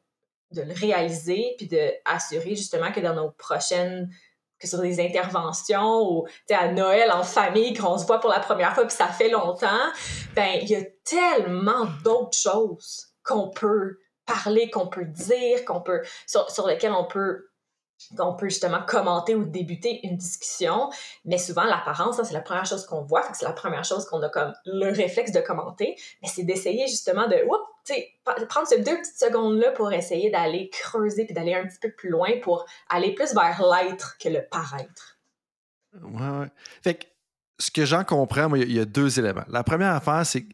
de 0.51 0.61
le 0.61 0.73
réaliser, 0.73 1.55
puis 1.57 1.67
de 1.67 1.91
assurer 2.05 2.55
justement 2.55 2.91
que 2.91 2.99
dans 2.99 3.13
nos 3.13 3.31
prochaines 3.31 4.09
que 4.59 4.67
sur 4.67 4.79
des 4.79 4.99
interventions 5.03 6.01
ou 6.01 6.27
à 6.51 6.71
Noël 6.71 7.11
en 7.11 7.23
famille 7.23 7.73
qu'on 7.73 7.97
se 7.97 8.05
voit 8.05 8.19
pour 8.19 8.29
la 8.29 8.39
première 8.39 8.75
fois 8.75 8.85
puis 8.85 8.95
ça 8.95 9.07
fait 9.07 9.29
longtemps 9.29 9.89
ben 10.35 10.59
il 10.61 10.69
y 10.69 10.75
a 10.75 10.83
tellement 11.03 11.87
d'autres 12.03 12.37
choses 12.37 13.07
qu'on 13.23 13.49
peut 13.49 13.97
parler 14.27 14.69
qu'on 14.69 14.85
peut 14.85 15.05
dire 15.05 15.65
qu'on 15.65 15.81
peut 15.81 16.03
sur, 16.27 16.49
sur 16.51 16.67
lesquelles 16.67 16.93
on 16.93 17.05
peut 17.05 17.51
qu'on 18.17 18.35
peut 18.35 18.49
justement 18.49 18.81
commenter 18.85 19.35
ou 19.35 19.45
débuter 19.45 20.05
une 20.07 20.17
discussion, 20.17 20.89
mais 21.25 21.37
souvent 21.37 21.63
l'apparence, 21.63 22.17
ça, 22.17 22.23
c'est 22.23 22.33
la 22.33 22.41
première 22.41 22.65
chose 22.65 22.85
qu'on 22.85 23.03
voit, 23.03 23.23
c'est 23.33 23.45
la 23.45 23.53
première 23.53 23.83
chose 23.83 24.05
qu'on 24.05 24.21
a 24.23 24.29
comme 24.29 24.53
le 24.65 24.91
réflexe 24.91 25.31
de 25.31 25.39
commenter, 25.39 25.95
mais 26.21 26.27
c'est 26.27 26.43
d'essayer 26.43 26.87
justement 26.87 27.27
de, 27.27 27.35
oups, 27.45 27.70
tu 27.85 27.93
sais, 27.93 28.09
pa- 28.23 28.35
prendre 28.45 28.67
ces 28.67 28.79
deux 28.79 28.97
petites 28.97 29.17
secondes-là 29.19 29.71
pour 29.71 29.91
essayer 29.91 30.29
d'aller 30.29 30.69
creuser 30.69 31.25
puis 31.25 31.33
d'aller 31.33 31.53
un 31.53 31.65
petit 31.65 31.79
peu 31.79 31.91
plus 31.91 32.09
loin 32.09 32.29
pour 32.41 32.65
aller 32.89 33.13
plus 33.13 33.33
vers 33.33 33.61
l'être 33.63 34.17
que 34.19 34.29
le 34.29 34.45
paraître. 34.49 35.19
Ouais. 36.01 36.47
Fait 36.83 36.95
que 36.95 37.05
ce 37.59 37.69
que 37.71 37.85
j'en 37.85 38.03
comprends, 38.03 38.49
moi, 38.49 38.57
il 38.59 38.71
y 38.71 38.79
a- 38.79 38.85
deux 38.85 39.19
éléments. 39.19 39.43
La 39.47 39.63
première 39.63 39.93
affaire, 39.93 40.25
c'est 40.25 40.45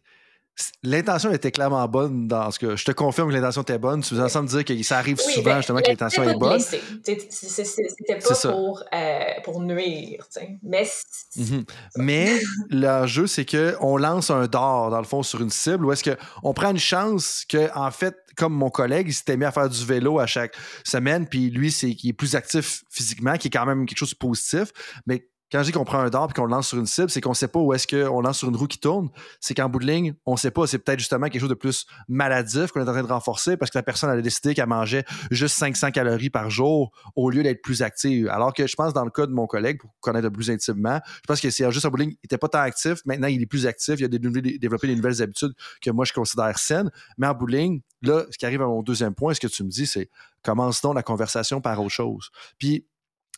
l'intention 0.84 1.32
était 1.32 1.52
clairement 1.52 1.88
bonne 1.88 2.28
dans 2.28 2.50
ce 2.52 2.60
que 2.60 2.76
je 2.76 2.86
te 2.86 2.92
confirme 2.92 3.30
que 3.30 3.34
l'intention 3.36 3.62
était 3.62 3.78
bonne. 3.78 4.02
Tu 4.02 4.14
nous 4.16 4.22
en 4.22 4.44
me 4.44 4.48
dire 4.48 4.66
que 4.66 4.84
ça 4.84 4.98
arrive 4.98 5.18
Oui, 5.26 5.34
souvent 5.34 5.52
ben, 5.52 5.58
justement 5.58 5.80
que 5.80 5.90
l'intention 5.90 6.24
est 6.24 6.36
bonne. 6.38 6.60
C'était 6.62 8.20
pas 8.20 8.34
ça. 8.34 8.52
pour, 8.52 8.84
euh, 8.94 9.20
pour 9.44 9.62
nuire, 9.62 10.26
tu 10.34 10.40
sais. 10.40 10.58
Mais 10.64 10.86
c'est- 10.86 11.40
Mhm. 11.52 11.66
Mais 11.98 12.40
l'enjeu, 12.70 13.28
c'est 13.28 13.46
qu'on 13.46 13.98
lance 13.98 14.30
un 14.32 14.48
dard, 14.48 14.90
dans 14.90 15.00
le 15.00 15.06
fond, 15.06 15.24
sur 15.24 15.42
une 15.42 15.50
cible, 15.50 15.86
où 15.86 15.92
est-ce 15.92 16.10
qu'on 16.10 16.54
prend 16.54 16.72
une 16.72 16.80
chance 16.80 17.46
que, 17.48 17.70
en 17.78 17.92
fait, 17.92 18.16
comme 18.36 18.54
mon 18.54 18.70
collègue, 18.70 19.08
il 19.10 19.14
s'était 19.14 19.38
mis 19.38 19.46
à 19.46 19.52
faire 19.52 19.70
du 19.70 19.84
vélo 19.86 20.20
à 20.20 20.28
chaque 20.28 20.56
semaine, 20.84 21.28
puis 21.28 21.50
lui, 21.50 21.72
c'est 21.72 21.96
qui 21.96 22.10
est 22.10 22.14
plus 22.14 22.36
actif 22.36 22.84
physiquement, 22.90 23.36
qui 23.38 23.48
est 23.48 23.52
quand 23.52 23.66
même 23.66 23.86
quelque 23.86 23.98
chose 23.98 24.12
de 24.12 24.16
positif. 24.18 24.72
Mais 25.08 25.28
quand 25.52 25.60
je 25.60 25.66
dis 25.66 25.72
qu'on 25.72 25.86
prend 25.86 26.00
un 26.00 26.10
dard 26.10 26.28
et 26.30 26.34
qu'on 26.34 26.46
le 26.46 26.52
lance 26.52 26.68
sur 26.68 26.78
une 26.78 26.86
cible, 26.86 27.10
c'est 27.10 27.22
qu'on 27.22 27.34
sait 27.34 27.48
pas 27.48 27.60
où 27.60 27.74
est-ce 27.74 27.88
qu'on 27.88 28.22
lance 28.22 28.40
sur 28.40 28.50
une 28.50 28.56
roue 28.56 28.68
qui 28.68 28.80
tourne. 28.80 29.10
C'est 29.40 29.54
qu'en 29.54 29.70
bout 29.70 29.80
de 29.80 29.86
ligne, 29.86 30.14
on 30.26 30.36
sait 30.36 30.52
pas. 30.52 30.68
C'est 30.68 30.80
peut-être 30.80 31.00
justement 31.00 31.28
quelque 31.28 31.40
chose 31.40 31.50
de 31.50 31.56
plus 31.56 31.86
maladif 32.10 32.72
qu'on 32.72 32.82
est 32.82 32.90
en 32.90 32.94
train 32.94 33.04
de 33.04 33.08
renforcer 33.08 33.56
parce 33.56 33.72
que 33.72 33.78
la 33.78 33.84
personne 33.84 34.10
elle 34.10 34.20
a 34.20 34.22
décidé 34.22 34.54
qu'elle 34.54 34.68
mangeait 34.68 35.06
juste 35.32 35.56
500 35.56 35.92
calories 35.92 36.30
par 36.30 36.50
jour 36.50 36.92
au 37.16 37.30
lieu 37.30 37.44
d'être 37.44 37.62
plus 37.62 37.82
active. 37.82 38.28
Alors 38.30 38.54
que 38.54 38.68
je 38.68 38.76
pense, 38.76 38.94
dans 38.94 39.06
le 39.06 39.12
cas 39.12 39.26
de 39.26 39.32
mon 39.32 39.48
collègue, 39.48 39.80
pour 39.80 39.94
connaître 40.02 40.30
plus 40.30 40.50
intimement, 40.50 41.00
je 41.06 41.28
pense 41.28 41.40
que 41.40 41.50
c'est 41.50 41.72
juste 41.72 41.86
en 41.86 41.90
bout 41.90 41.98
de 41.98 42.02
ligne, 42.04 42.16
il 42.22 42.26
était 42.26 42.38
pas 42.38 42.50
tant 42.50 42.60
actif. 42.60 43.00
Maintenant, 43.06 43.28
il 43.28 43.42
est 43.42 43.46
plus 43.46 43.68
actif. 43.68 43.96
Il 44.00 44.06
a 44.06 44.08
développé 44.10 44.88
des 44.88 44.96
nouvelles 44.96 45.22
habitudes 45.22 45.54
que 45.82 45.92
moi, 45.92 46.04
je 46.04 46.14
considère 46.14 46.58
saines. 46.60 46.92
Mais 47.18 47.28
en 47.28 47.34
bout 47.34 47.48
de 47.48 47.56
ligne, 47.56 47.82
là, 48.02 48.26
ce 48.30 48.38
qui 48.38 48.46
arrive 48.46 48.62
à 48.62 48.68
mon 48.68 48.84
deuxième 48.84 49.16
point, 49.16 49.34
ce 49.34 49.40
que 49.40 49.48
tu 49.48 49.64
me 49.64 49.70
dis, 49.70 49.88
c'est 49.88 50.10
commence 50.44 50.82
donc 50.82 50.96
la 50.96 51.04
conversation 51.04 51.62
par 51.62 51.80
autre 51.82 51.92
chose. 51.92 52.30
Puis, 52.58 52.86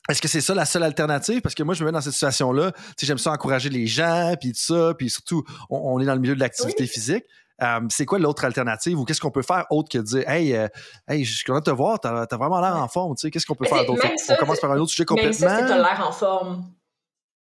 est-ce 0.07 0.21
que 0.21 0.27
c'est 0.27 0.41
ça 0.41 0.53
la 0.55 0.65
seule 0.65 0.83
alternative? 0.83 1.41
Parce 1.41 1.53
que 1.55 1.63
moi, 1.63 1.73
je 1.75 1.81
me 1.83 1.88
mets 1.88 1.91
dans 1.91 2.01
cette 2.01 2.13
situation-là. 2.13 2.71
Tu 2.71 2.81
sais, 2.97 3.05
j'aime 3.05 3.17
ça 3.17 3.31
encourager 3.31 3.69
les 3.69 3.85
gens, 3.88 4.33
puis 4.39 4.53
tout 4.53 4.59
ça, 4.59 4.93
puis 4.97 5.09
surtout, 5.09 5.43
on, 5.69 5.77
on 5.77 5.99
est 5.99 6.05
dans 6.05 6.15
le 6.15 6.19
milieu 6.21 6.35
de 6.35 6.39
l'activité 6.39 6.88
physique. 6.88 7.25
Euh, 7.62 7.81
c'est 7.89 8.05
quoi 8.05 8.19
l'autre 8.19 8.45
alternative 8.45 8.97
ou 8.97 9.03
qu'est-ce 9.03 9.19
qu'on 9.19 9.31
peut 9.31 9.41
faire 9.41 9.65
autre 9.69 9.89
que 9.89 9.97
de 9.97 10.03
dire 10.03 10.29
Hey, 10.29 10.55
euh, 10.55 10.67
hey 11.09 11.25
je 11.25 11.35
suis 11.35 11.43
content 11.43 11.59
de 11.59 11.63
te 11.65 11.71
voir, 11.71 11.99
t'as 11.99 12.23
as 12.31 12.38
vraiment 12.38 12.62
l'air 12.62 12.77
en 12.77 12.88
forme, 12.88 13.15
tu 13.15 13.21
sais, 13.21 13.31
qu'est-ce 13.31 13.45
qu'on 13.45 13.55
peut 13.55 13.65
faire 13.65 13.85
d'autre? 13.85 14.01
On 14.29 14.35
commence 14.35 14.62
par 14.62 14.71
un 14.71 14.77
autre 14.77 14.91
sujet 14.91 15.05
Même 15.13 15.33
ça, 15.33 15.49
c'est 15.49 15.62
complètement. 15.63 15.75
l'air 15.83 16.07
en 16.07 16.12
forme. 16.13 16.71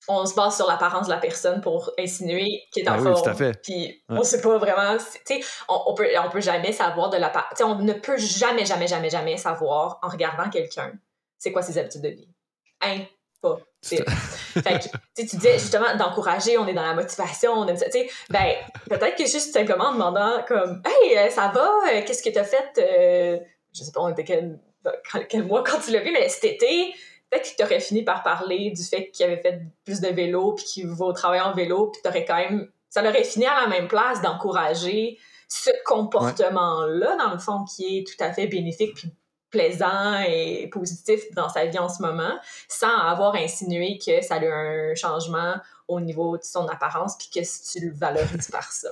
On 0.07 0.25
se 0.25 0.35
base 0.35 0.57
sur 0.57 0.67
l'apparence 0.67 1.07
de 1.07 1.11
la 1.13 1.17
personne 1.17 1.61
pour 1.61 1.89
insinuer 1.97 2.61
qu'il 2.71 2.83
est 2.83 2.89
en 2.89 2.97
Ben 2.97 3.05
oui, 3.07 3.11
forme. 3.13 3.23
tout 3.23 3.29
à 3.29 3.33
fait. 3.33 3.59
Puis 3.63 4.03
Ouais. 4.09 4.17
on 4.19 4.23
sait 4.23 4.41
pas 4.41 4.57
vraiment. 4.57 4.97
On, 5.69 5.81
on 5.87 5.93
peut, 5.95 6.07
on 6.23 6.29
peut 6.29 6.41
jamais 6.41 6.73
savoir 6.73 7.09
de 7.09 7.17
sais, 7.55 7.63
on 7.63 7.79
ne 7.79 7.93
peut 7.93 8.17
jamais, 8.17 8.65
jamais, 8.65 8.87
jamais, 8.87 9.09
jamais 9.09 9.37
savoir 9.37 9.99
en 10.03 10.09
regardant 10.09 10.49
quelqu'un 10.49 10.91
c'est 11.39 11.51
quoi 11.51 11.61
ses 11.61 11.77
habitudes 11.77 12.01
de 12.01 12.09
vie. 12.09 12.32
Impossible. 12.83 14.05
fait 14.09 14.79
que, 14.79 14.83
tu 14.83 14.89
sais, 15.15 15.25
tu 15.27 15.35
disais 15.37 15.59
justement 15.59 15.95
d'encourager, 15.95 16.57
on 16.57 16.67
est 16.67 16.73
dans 16.73 16.83
la 16.83 16.93
motivation, 16.93 17.53
on 17.53 17.67
aime 17.67 17.77
ça. 17.77 17.85
Tu 17.85 17.91
sais, 17.91 18.09
ben, 18.29 18.53
peut-être 18.89 19.15
que 19.15 19.25
juste 19.25 19.53
simplement 19.53 19.85
en 19.85 19.93
demandant 19.93 20.43
comme 20.47 20.81
Hey, 20.85 21.17
euh, 21.17 21.29
ça 21.29 21.51
va, 21.53 21.69
Euh, 21.91 22.01
qu'est-ce 22.05 22.23
que 22.23 22.29
t'as 22.29 22.43
fait? 22.43 22.77
euh, 22.77 23.39
je 23.73 23.83
sais 23.83 23.91
pas, 23.91 24.01
on 24.01 24.09
était 24.09 24.23
quel, 24.23 24.59
quel, 25.29 25.43
mois 25.45 25.63
quand 25.63 25.79
tu 25.79 25.91
l'as 25.91 26.01
vu, 26.01 26.11
mais 26.11 26.29
cet 26.29 26.43
été, 26.43 26.93
peut-être 27.29 27.43
qu'il 27.43 27.55
t'aurait 27.55 27.79
fini 27.79 28.03
par 28.03 28.23
parler 28.23 28.71
du 28.71 28.83
fait 28.83 29.09
qu'il 29.09 29.25
avait 29.25 29.41
fait 29.41 29.61
plus 29.83 29.99
de 29.99 30.09
vélo, 30.09 30.53
puis 30.53 30.65
qu'il 30.65 30.87
va 30.87 31.05
au 31.05 31.13
travail 31.13 31.41
en 31.41 31.53
vélo, 31.53 31.87
puis 31.87 32.01
t'aurais 32.01 32.25
quand 32.25 32.37
même. 32.37 32.69
Ça 32.89 33.01
l'aurait 33.01 33.23
fini 33.23 33.45
à 33.47 33.61
la 33.61 33.67
même 33.67 33.87
place 33.87 34.21
d'encourager 34.21 35.17
ce 35.47 35.71
comportement-là, 35.85 37.15
dans 37.17 37.31
le 37.31 37.39
fond, 37.39 37.65
qui 37.65 37.97
est 37.97 38.07
tout 38.07 38.23
à 38.23 38.31
fait 38.31 38.47
bénéfique, 38.47 38.93
puis 38.95 39.11
plaisant 39.53 40.19
et 40.27 40.67
positif 40.71 41.21
dans 41.35 41.47
sa 41.47 41.65
vie 41.65 41.77
en 41.77 41.87
ce 41.87 42.01
moment, 42.01 42.33
sans 42.67 42.97
avoir 42.97 43.35
insinué 43.35 43.99
que 44.03 44.21
ça 44.23 44.35
a 44.35 44.43
eu 44.43 44.51
un 44.51 44.95
changement 44.95 45.55
au 45.87 45.99
niveau 45.99 46.37
de 46.37 46.43
son 46.43 46.67
apparence, 46.67 47.15
puis 47.17 47.29
que 47.33 47.45
si 47.45 47.71
tu 47.71 47.85
le 47.85 47.93
valorises 47.93 48.49
par 48.49 48.71
ça. 48.71 48.89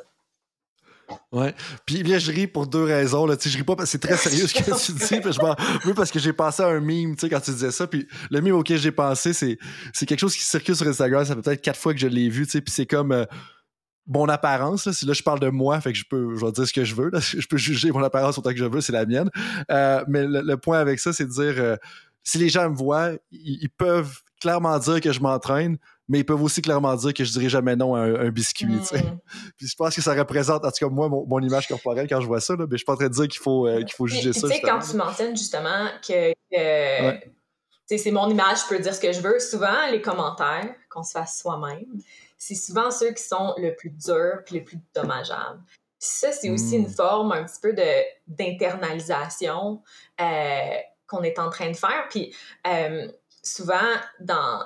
Ouais. 1.31 1.53
Puis 1.85 2.03
là, 2.03 2.19
je 2.19 2.31
ris 2.31 2.47
pour 2.47 2.67
deux 2.67 2.83
raisons. 2.83 3.25
Là. 3.25 3.35
Tu 3.35 3.43
sais, 3.43 3.49
je 3.49 3.57
ris 3.57 3.63
pas 3.63 3.75
parce 3.75 3.89
que 3.89 3.91
c'est 3.91 4.07
très 4.07 4.15
sérieux 4.15 4.47
ce 4.47 4.53
que 4.53 4.85
tu 4.85 4.91
dis. 4.93 5.19
Puis 5.19 5.33
je 5.33 5.41
m'en 5.41 5.55
veux 5.83 5.93
parce 5.93 6.11
que 6.11 6.19
j'ai 6.19 6.31
pensé 6.31 6.63
à 6.63 6.67
un 6.67 6.79
meme 6.79 7.15
tu 7.15 7.21
sais, 7.21 7.29
quand 7.29 7.41
tu 7.41 7.51
disais 7.51 7.71
ça. 7.71 7.87
Puis 7.87 8.07
le 8.29 8.39
meme 8.39 8.55
auquel 8.55 8.77
j'ai 8.77 8.91
pensé, 8.91 9.33
c'est, 9.33 9.57
c'est 9.93 10.05
quelque 10.05 10.19
chose 10.19 10.35
qui 10.35 10.43
circule 10.43 10.75
sur 10.75 10.87
Instagram. 10.87 11.25
Ça 11.25 11.35
fait 11.35 11.41
peut-être 11.41 11.61
quatre 11.61 11.79
fois 11.79 11.93
que 11.93 11.99
je 11.99 12.07
l'ai 12.07 12.29
vu. 12.29 12.45
Tu 12.45 12.51
sais, 12.51 12.61
puis 12.61 12.71
c'est 12.71 12.85
comme 12.85 13.11
euh, 13.11 13.25
mon 14.11 14.27
apparence. 14.29 14.85
Là. 14.85 14.93
Si 14.93 15.05
là, 15.05 15.13
je 15.13 15.23
parle 15.23 15.39
de 15.39 15.49
moi, 15.49 15.79
fait 15.81 15.91
que 15.91 15.97
je 15.97 16.05
peux 16.09 16.35
je 16.35 16.45
vais 16.45 16.51
dire 16.51 16.67
ce 16.67 16.73
que 16.73 16.83
je 16.83 16.95
veux. 16.95 17.09
Là. 17.09 17.19
Je 17.21 17.47
peux 17.47 17.57
juger 17.57 17.91
mon 17.91 18.03
apparence 18.03 18.37
autant 18.37 18.51
que 18.51 18.57
je 18.57 18.65
veux, 18.65 18.81
c'est 18.81 18.91
la 18.91 19.05
mienne. 19.05 19.29
Euh, 19.71 20.03
mais 20.07 20.25
le, 20.25 20.41
le 20.41 20.57
point 20.57 20.79
avec 20.79 20.99
ça, 20.99 21.13
c'est 21.13 21.25
de 21.25 21.31
dire 21.31 21.53
euh, 21.57 21.77
si 22.23 22.37
les 22.37 22.49
gens 22.49 22.69
me 22.69 22.75
voient, 22.75 23.11
ils, 23.31 23.59
ils 23.61 23.69
peuvent 23.69 24.21
clairement 24.39 24.77
dire 24.79 24.99
que 25.01 25.11
je 25.11 25.19
m'entraîne, 25.19 25.77
mais 26.07 26.19
ils 26.19 26.25
peuvent 26.25 26.41
aussi 26.41 26.61
clairement 26.61 26.95
dire 26.95 27.13
que 27.13 27.23
je 27.23 27.31
dirais 27.31 27.49
jamais 27.49 27.75
non 27.75 27.95
à 27.95 28.01
un, 28.01 28.29
biscuit. 28.29 28.65
Mm. 28.65 28.81
Puis 29.57 29.67
je 29.67 29.75
pense 29.75 29.95
que 29.95 30.01
ça 30.01 30.13
représente, 30.13 30.65
en 30.65 30.71
tout 30.71 30.85
cas, 30.85 30.91
moi, 30.91 31.07
mon, 31.07 31.39
image 31.39 31.67
corporelle 31.67 32.07
quand 32.09 32.19
je 32.19 32.27
vois 32.27 32.41
ça, 32.41 32.55
là, 32.55 32.65
mais 32.69 32.73
je 32.73 32.77
suis 32.77 32.85
pas 32.85 32.93
en 32.93 32.97
train 32.97 33.07
de 33.07 33.13
dire 33.13 33.27
qu'il 33.27 33.39
faut, 33.41 33.67
euh, 33.67 33.79
qu'il 33.79 33.93
faut 33.93 34.07
juger 34.07 34.33
ça. 34.33 34.47
Tu 34.47 34.55
sais, 34.55 34.61
quand 34.61 34.79
tu 34.79 34.97
mentionnes 34.97 35.37
justement 35.37 35.87
que. 36.05 36.33
C'est 37.97 38.11
mon 38.11 38.29
image, 38.29 38.59
je 38.63 38.75
peux 38.75 38.81
dire 38.81 38.93
ce 38.93 39.01
que 39.01 39.11
je 39.11 39.19
veux. 39.19 39.37
Souvent, 39.39 39.89
les 39.91 40.01
commentaires 40.01 40.73
qu'on 40.89 41.03
se 41.03 41.11
fasse 41.11 41.39
soi-même, 41.41 41.85
c'est 42.41 42.55
souvent 42.55 42.89
ceux 42.89 43.11
qui 43.11 43.21
sont 43.21 43.53
le 43.57 43.75
plus 43.75 43.91
durs 43.91 44.41
puis 44.43 44.55
les 44.55 44.61
plus 44.61 44.79
dommageables. 44.95 45.61
ça, 45.99 46.31
c'est 46.31 46.49
aussi 46.49 46.75
une 46.77 46.87
mm. 46.87 46.93
forme 46.95 47.31
un 47.33 47.43
petit 47.43 47.59
peu 47.61 47.75
d'internalisation 48.27 49.83
euh, 50.19 50.77
qu'on 51.05 51.21
est 51.21 51.37
en 51.37 51.51
train 51.51 51.69
de 51.69 51.77
faire. 51.77 52.07
Puis 52.09 52.35
euh, 52.65 53.11
souvent, 53.43 53.93
dans, 54.19 54.65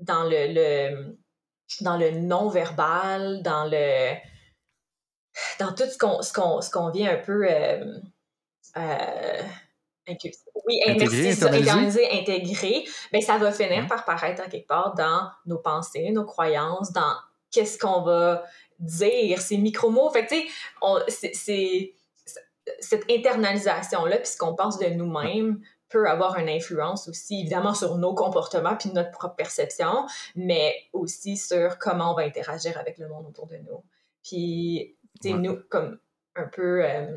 dans 0.00 0.24
le, 0.24 1.16
dans 1.80 1.96
le 1.96 2.10
non-verbal, 2.10 3.42
dans 3.42 3.64
le 3.64 4.12
dans 5.58 5.72
tout 5.72 5.84
ce 5.86 5.96
qu'on 5.98 6.20
ce 6.60 6.70
qu'on 6.70 6.90
vient 6.90 7.14
un 7.14 7.22
peu 7.22 7.48
euh, 7.48 9.42
oui, 10.66 10.80
intégrer, 10.86 11.30
internaliser, 11.30 12.10
intégrer, 12.10 12.84
ben, 13.12 13.20
ça 13.20 13.38
va 13.38 13.52
finir 13.52 13.86
par 13.86 14.04
paraître 14.04 14.42
en 14.42 14.48
quelque 14.48 14.66
part 14.66 14.94
dans 14.94 15.30
nos 15.46 15.58
pensées, 15.58 16.10
nos 16.10 16.24
croyances, 16.24 16.92
dans 16.92 17.14
qu'est-ce 17.50 17.78
qu'on 17.78 18.02
va 18.02 18.44
dire, 18.78 19.40
ces 19.40 19.56
micro-mots. 19.56 20.10
Fait 20.10 20.26
tu 20.26 20.36
sais, 21.08 21.32
c'est 21.32 21.94
cette 22.80 23.10
internalisation-là, 23.10 24.18
puis 24.18 24.26
ce 24.26 24.38
qu'on 24.38 24.54
pense 24.54 24.78
de 24.78 24.86
nous-mêmes, 24.86 25.60
peut 25.90 26.08
avoir 26.08 26.36
une 26.38 26.48
influence 26.48 27.08
aussi, 27.08 27.40
évidemment, 27.40 27.74
sur 27.74 27.96
nos 27.98 28.14
comportements 28.14 28.76
puis 28.76 28.90
notre 28.90 29.12
propre 29.12 29.36
perception, 29.36 30.06
mais 30.34 30.74
aussi 30.92 31.36
sur 31.36 31.78
comment 31.78 32.12
on 32.12 32.14
va 32.14 32.22
interagir 32.22 32.76
avec 32.78 32.98
le 32.98 33.06
monde 33.08 33.26
autour 33.28 33.46
de 33.46 33.58
nous. 33.58 33.84
Puis, 34.24 34.96
tu 35.22 35.30
sais, 35.30 35.34
nous, 35.34 35.60
comme 35.68 35.98
un 36.34 36.46
peu... 36.46 36.84
Euh, 36.84 37.16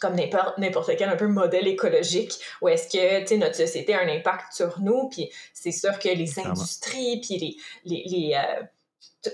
comme 0.00 0.16
n'importe 0.16 0.96
quel 0.96 1.08
un 1.08 1.16
peu 1.16 1.26
modèle 1.26 1.68
écologique 1.68 2.32
où 2.60 2.68
est-ce 2.68 2.88
que 2.88 3.36
notre 3.36 3.56
société 3.56 3.94
a 3.94 4.00
un 4.00 4.08
impact 4.08 4.52
sur 4.52 4.80
nous 4.80 5.08
puis 5.08 5.30
c'est 5.52 5.72
sûr 5.72 5.98
que 5.98 6.08
les 6.08 6.38
industries 6.38 7.20
puis 7.20 7.38
les, 7.38 7.56
les, 7.84 8.04
les, 8.06 8.34
euh, 8.34 9.30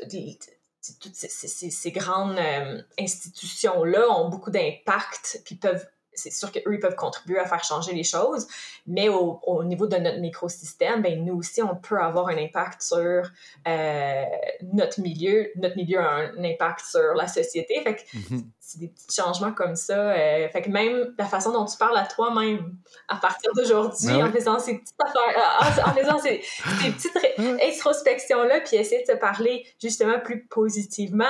toutes 1.00 1.14
ces, 1.14 1.70
ces, 1.70 1.92
grandes 1.92 2.38
euh, 2.38 2.82
institutions 2.98 3.84
là 3.84 4.08
ont 4.10 4.28
beaucoup 4.28 4.50
d'impact 4.50 5.42
puis 5.44 5.54
peuvent 5.54 5.86
c'est 6.14 6.30
sûr 6.30 6.50
qu'eux, 6.52 6.74
ils 6.74 6.80
peuvent 6.80 6.96
contribuer 6.96 7.38
à 7.38 7.46
faire 7.46 7.64
changer 7.64 7.92
les 7.92 8.04
choses, 8.04 8.46
mais 8.86 9.08
au, 9.08 9.40
au 9.44 9.64
niveau 9.64 9.86
de 9.86 9.96
notre 9.96 10.18
microsystème, 10.18 11.02
ben, 11.02 11.24
nous 11.24 11.36
aussi, 11.36 11.62
on 11.62 11.76
peut 11.76 11.98
avoir 12.00 12.28
un 12.28 12.36
impact 12.36 12.82
sur 12.82 13.30
euh, 13.68 14.24
notre 14.72 15.00
milieu. 15.00 15.50
Notre 15.56 15.76
milieu 15.76 15.98
a 15.98 16.10
un 16.10 16.44
impact 16.44 16.84
sur 16.84 17.14
la 17.14 17.28
société. 17.28 17.80
Fait 17.82 17.96
que 17.96 18.00
mm-hmm. 18.00 18.44
c'est 18.58 18.78
des 18.78 18.88
petits 18.88 19.14
changements 19.14 19.52
comme 19.52 19.76
ça. 19.76 20.12
Euh, 20.12 20.48
fait 20.48 20.62
que 20.62 20.70
même 20.70 21.14
la 21.18 21.26
façon 21.26 21.52
dont 21.52 21.64
tu 21.64 21.76
parles 21.76 21.96
à 21.96 22.06
toi-même 22.06 22.76
à 23.08 23.16
partir 23.16 23.52
d'aujourd'hui, 23.54 24.08
ben 24.08 24.28
en 24.28 24.32
faisant 24.32 24.58
ces 24.58 24.78
petites 24.78 24.96
affaires, 25.00 25.86
en, 25.86 25.92
faisant 25.92 26.18
ces, 26.18 26.42
ces 26.80 26.90
petites 26.90 27.62
introspections-là, 27.62 28.60
puis 28.60 28.76
essayer 28.76 29.04
de 29.06 29.12
te 29.12 29.18
parler 29.18 29.66
justement 29.80 30.18
plus 30.20 30.46
positivement, 30.46 31.24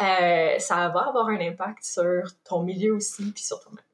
euh, 0.00 0.58
ça 0.58 0.88
va 0.88 1.08
avoir 1.08 1.28
un 1.28 1.40
impact 1.40 1.84
sur 1.84 2.22
ton 2.44 2.62
milieu 2.62 2.94
aussi, 2.94 3.32
puis 3.32 3.44
sur 3.44 3.60
toi-même. 3.60 3.84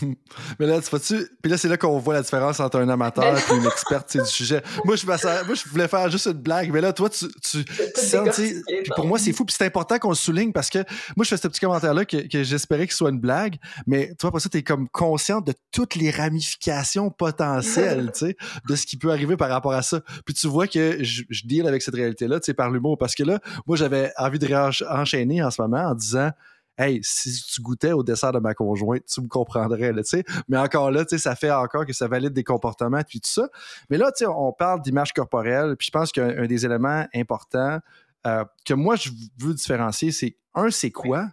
Mais 0.58 0.66
là, 0.66 0.80
tu 0.80 0.90
vois-tu. 0.90 1.28
Puis 1.42 1.50
là, 1.50 1.56
c'est 1.56 1.68
là 1.68 1.76
qu'on 1.76 1.98
voit 1.98 2.14
la 2.14 2.22
différence 2.22 2.60
entre 2.60 2.78
un 2.78 2.88
amateur 2.88 3.36
et 3.36 3.56
une 3.56 3.66
experte 3.66 4.16
du 4.16 4.26
sujet. 4.26 4.62
Moi 4.84 4.96
je, 4.96 5.06
moi, 5.06 5.16
je 5.16 5.68
voulais 5.68 5.88
faire 5.88 6.10
juste 6.10 6.26
une 6.26 6.32
blague, 6.32 6.70
mais 6.72 6.80
là, 6.80 6.92
toi, 6.92 7.08
tu. 7.10 7.26
tu, 7.40 7.64
puis 7.64 8.90
pour 8.94 9.06
moi, 9.06 9.18
c'est 9.18 9.32
fou. 9.32 9.44
Puis 9.44 9.54
c'est 9.58 9.66
important 9.66 9.98
qu'on 9.98 10.10
le 10.10 10.14
souligne 10.14 10.52
parce 10.52 10.70
que 10.70 10.78
moi, 11.16 11.24
je 11.24 11.28
fais 11.28 11.36
ce 11.36 11.48
petit 11.48 11.60
commentaire-là 11.60 12.04
que, 12.04 12.28
que 12.28 12.42
j'espérais 12.42 12.86
qu'il 12.86 12.94
soit 12.94 13.10
une 13.10 13.20
blague. 13.20 13.56
Mais 13.86 14.08
tu 14.10 14.22
vois, 14.22 14.30
pour 14.30 14.40
ça, 14.40 14.48
tu 14.48 14.58
es 14.58 14.62
comme 14.62 14.88
consciente 14.88 15.46
de 15.46 15.54
toutes 15.70 15.94
les 15.94 16.10
ramifications 16.10 17.10
potentielles, 17.10 18.10
tu 18.12 18.26
sais, 18.26 18.36
de 18.68 18.76
ce 18.76 18.86
qui 18.86 18.96
peut 18.96 19.10
arriver 19.10 19.36
par 19.36 19.50
rapport 19.50 19.72
à 19.72 19.82
ça. 19.82 20.00
Puis 20.24 20.34
tu 20.34 20.46
vois 20.46 20.66
que 20.66 21.02
je, 21.02 21.22
je 21.28 21.46
deal 21.46 21.66
avec 21.66 21.82
cette 21.82 21.94
réalité-là, 21.94 22.40
tu 22.40 22.46
sais, 22.46 22.54
par 22.54 22.70
l'humour. 22.70 22.98
Parce 22.98 23.14
que 23.14 23.22
là, 23.24 23.40
moi, 23.66 23.76
j'avais 23.76 24.12
envie 24.16 24.38
de 24.38 24.46
réenchaîner 24.46 25.42
en 25.42 25.50
ce 25.50 25.60
moment 25.60 25.84
en 25.88 25.94
disant 25.94 26.30
hey, 26.78 27.00
si 27.02 27.42
tu 27.42 27.62
goûtais 27.62 27.92
au 27.92 28.02
dessert 28.02 28.32
de 28.32 28.38
ma 28.38 28.54
conjointe, 28.54 29.04
tu 29.06 29.20
me 29.20 29.28
comprendrais, 29.28 29.92
tu 29.94 30.04
sais. 30.04 30.24
Mais 30.48 30.56
encore 30.56 30.90
là, 30.90 31.04
tu 31.04 31.10
sais, 31.10 31.18
ça 31.18 31.36
fait 31.36 31.50
encore 31.50 31.86
que 31.86 31.92
ça 31.92 32.08
valide 32.08 32.32
des 32.32 32.44
comportements, 32.44 33.02
puis 33.06 33.20
tout 33.20 33.30
ça. 33.30 33.48
Mais 33.90 33.98
là, 33.98 34.10
tu 34.12 34.24
sais, 34.24 34.26
on 34.26 34.52
parle 34.52 34.80
d'image 34.82 35.12
corporelle, 35.12 35.76
puis 35.76 35.86
je 35.86 35.90
pense 35.90 36.12
qu'un 36.12 36.46
des 36.46 36.64
éléments 36.66 37.06
importants 37.14 37.78
euh, 38.26 38.44
que 38.64 38.74
moi, 38.74 38.96
je 38.96 39.10
veux 39.38 39.54
différencier, 39.54 40.12
c'est 40.12 40.36
un, 40.54 40.70
c'est 40.70 40.90
quoi? 40.90 41.28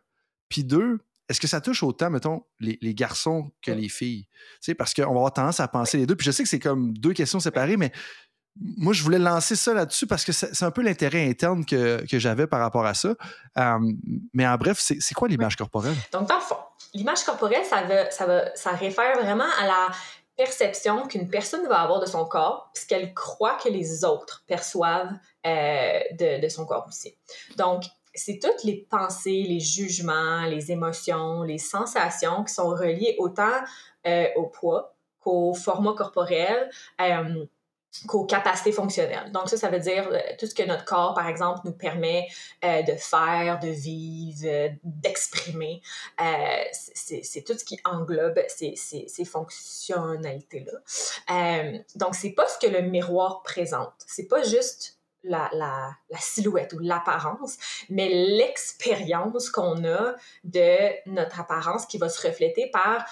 Puis 0.49 0.63
deux, 0.63 0.99
est-ce 1.29 1.39
que 1.39 1.47
ça 1.47 1.61
touche 1.61 1.83
autant, 1.83 2.09
mettons, 2.09 2.43
les, 2.59 2.95
garçons 2.95 3.51
que 3.61 3.71
les 3.71 3.89
filles? 3.89 4.25
Tu 4.25 4.57
sais, 4.61 4.75
parce 4.75 4.95
qu'on 4.95 5.03
va 5.03 5.09
avoir 5.09 5.33
tendance 5.33 5.59
à 5.59 5.67
penser 5.67 5.97
les 5.99 6.07
deux. 6.07 6.15
Puis 6.15 6.25
je 6.25 6.31
sais 6.31 6.41
que 6.41 6.49
c'est 6.49 6.59
comme 6.59 6.93
deux 6.97 7.13
questions 7.13 7.39
séparées, 7.39 7.77
mais 7.77 7.91
moi, 8.59 8.93
je 8.93 9.03
voulais 9.03 9.19
lancer 9.19 9.55
ça 9.55 9.73
là-dessus 9.73 10.07
parce 10.07 10.25
que 10.25 10.31
c'est 10.31 10.63
un 10.63 10.71
peu 10.71 10.81
l'intérêt 10.81 11.27
interne 11.27 11.65
que, 11.65 12.03
j'avais 12.11 12.47
par 12.47 12.59
rapport 12.59 12.85
à 12.85 12.93
ça. 12.93 13.09
Euh, 13.57 13.79
mais 14.33 14.47
en 14.47 14.55
bref, 14.57 14.77
c'est 14.79 15.13
quoi 15.13 15.27
l'image 15.27 15.55
corporelle? 15.55 15.95
Donc, 16.11 16.27
dans 16.27 16.35
le 16.35 16.41
fond, 16.41 16.57
l'image 16.93 17.23
corporelle, 17.23 17.65
ça, 17.65 17.83
ça, 18.11 18.55
ça 18.55 18.71
réfère 18.71 19.17
vraiment 19.17 19.47
à 19.61 19.67
la 19.67 19.87
perception 20.39 21.05
qu'une 21.05 21.29
personne 21.29 21.67
va 21.67 21.81
avoir 21.81 21.99
de 21.99 22.05
son 22.05 22.25
corps, 22.25 22.69
puisqu'elle 22.73 23.13
croit 23.13 23.55
que 23.55 23.67
les 23.67 24.05
autres 24.05 24.43
perçoivent 24.47 25.11
euh, 25.45 25.99
de, 26.17 26.47
son 26.47 26.65
corps 26.65 26.85
aussi. 26.87 27.15
Donc, 27.57 27.83
c'est 28.13 28.39
toutes 28.39 28.63
les 28.63 28.87
pensées, 28.89 29.43
les 29.43 29.59
jugements, 29.59 30.45
les 30.45 30.71
émotions, 30.71 31.43
les 31.43 31.57
sensations 31.57 32.45
qui 32.45 32.53
sont 32.53 32.69
reliées 32.69 33.15
autant 33.19 33.59
euh, 34.07 34.27
au 34.37 34.45
poids 34.45 34.95
qu'au 35.19 35.53
format 35.53 35.93
corporel 35.93 36.69
qu'aux 38.07 38.25
capacités 38.25 38.71
fonctionnelles. 38.71 39.31
Donc 39.31 39.49
ça, 39.49 39.57
ça 39.57 39.69
veut 39.69 39.79
dire 39.79 40.07
euh, 40.11 40.19
tout 40.37 40.45
ce 40.45 40.53
que 40.53 40.63
notre 40.63 40.85
corps, 40.85 41.13
par 41.13 41.27
exemple, 41.27 41.61
nous 41.65 41.73
permet 41.73 42.27
euh, 42.63 42.81
de 42.83 42.93
faire, 42.93 43.59
de 43.59 43.69
vivre, 43.69 44.45
euh, 44.45 44.69
d'exprimer. 44.83 45.81
c'est 46.71 47.43
tout 47.45 47.57
ce 47.57 47.65
qui 47.65 47.79
englobe 47.83 48.39
ces, 48.47 48.75
ces, 48.75 49.07
ces 49.07 49.25
fonctionnalités-là. 49.25 50.79
donc 51.95 52.15
c'est 52.15 52.31
pas 52.31 52.47
ce 52.47 52.59
que 52.59 52.71
le 52.71 52.81
miroir 52.81 53.41
présente. 53.43 53.93
C'est 54.05 54.27
pas 54.27 54.43
juste 54.43 54.99
la, 55.23 55.49
la, 55.51 55.91
la, 56.09 56.17
silhouette 56.17 56.73
ou 56.73 56.79
l'apparence, 56.79 57.57
mais 57.89 58.07
l'expérience 58.07 59.49
qu'on 59.49 59.83
a 59.83 60.15
de 60.45 61.09
notre 61.09 61.41
apparence 61.41 61.85
qui 61.85 61.97
va 61.97 62.07
se 62.07 62.25
refléter 62.25 62.69
par 62.71 63.05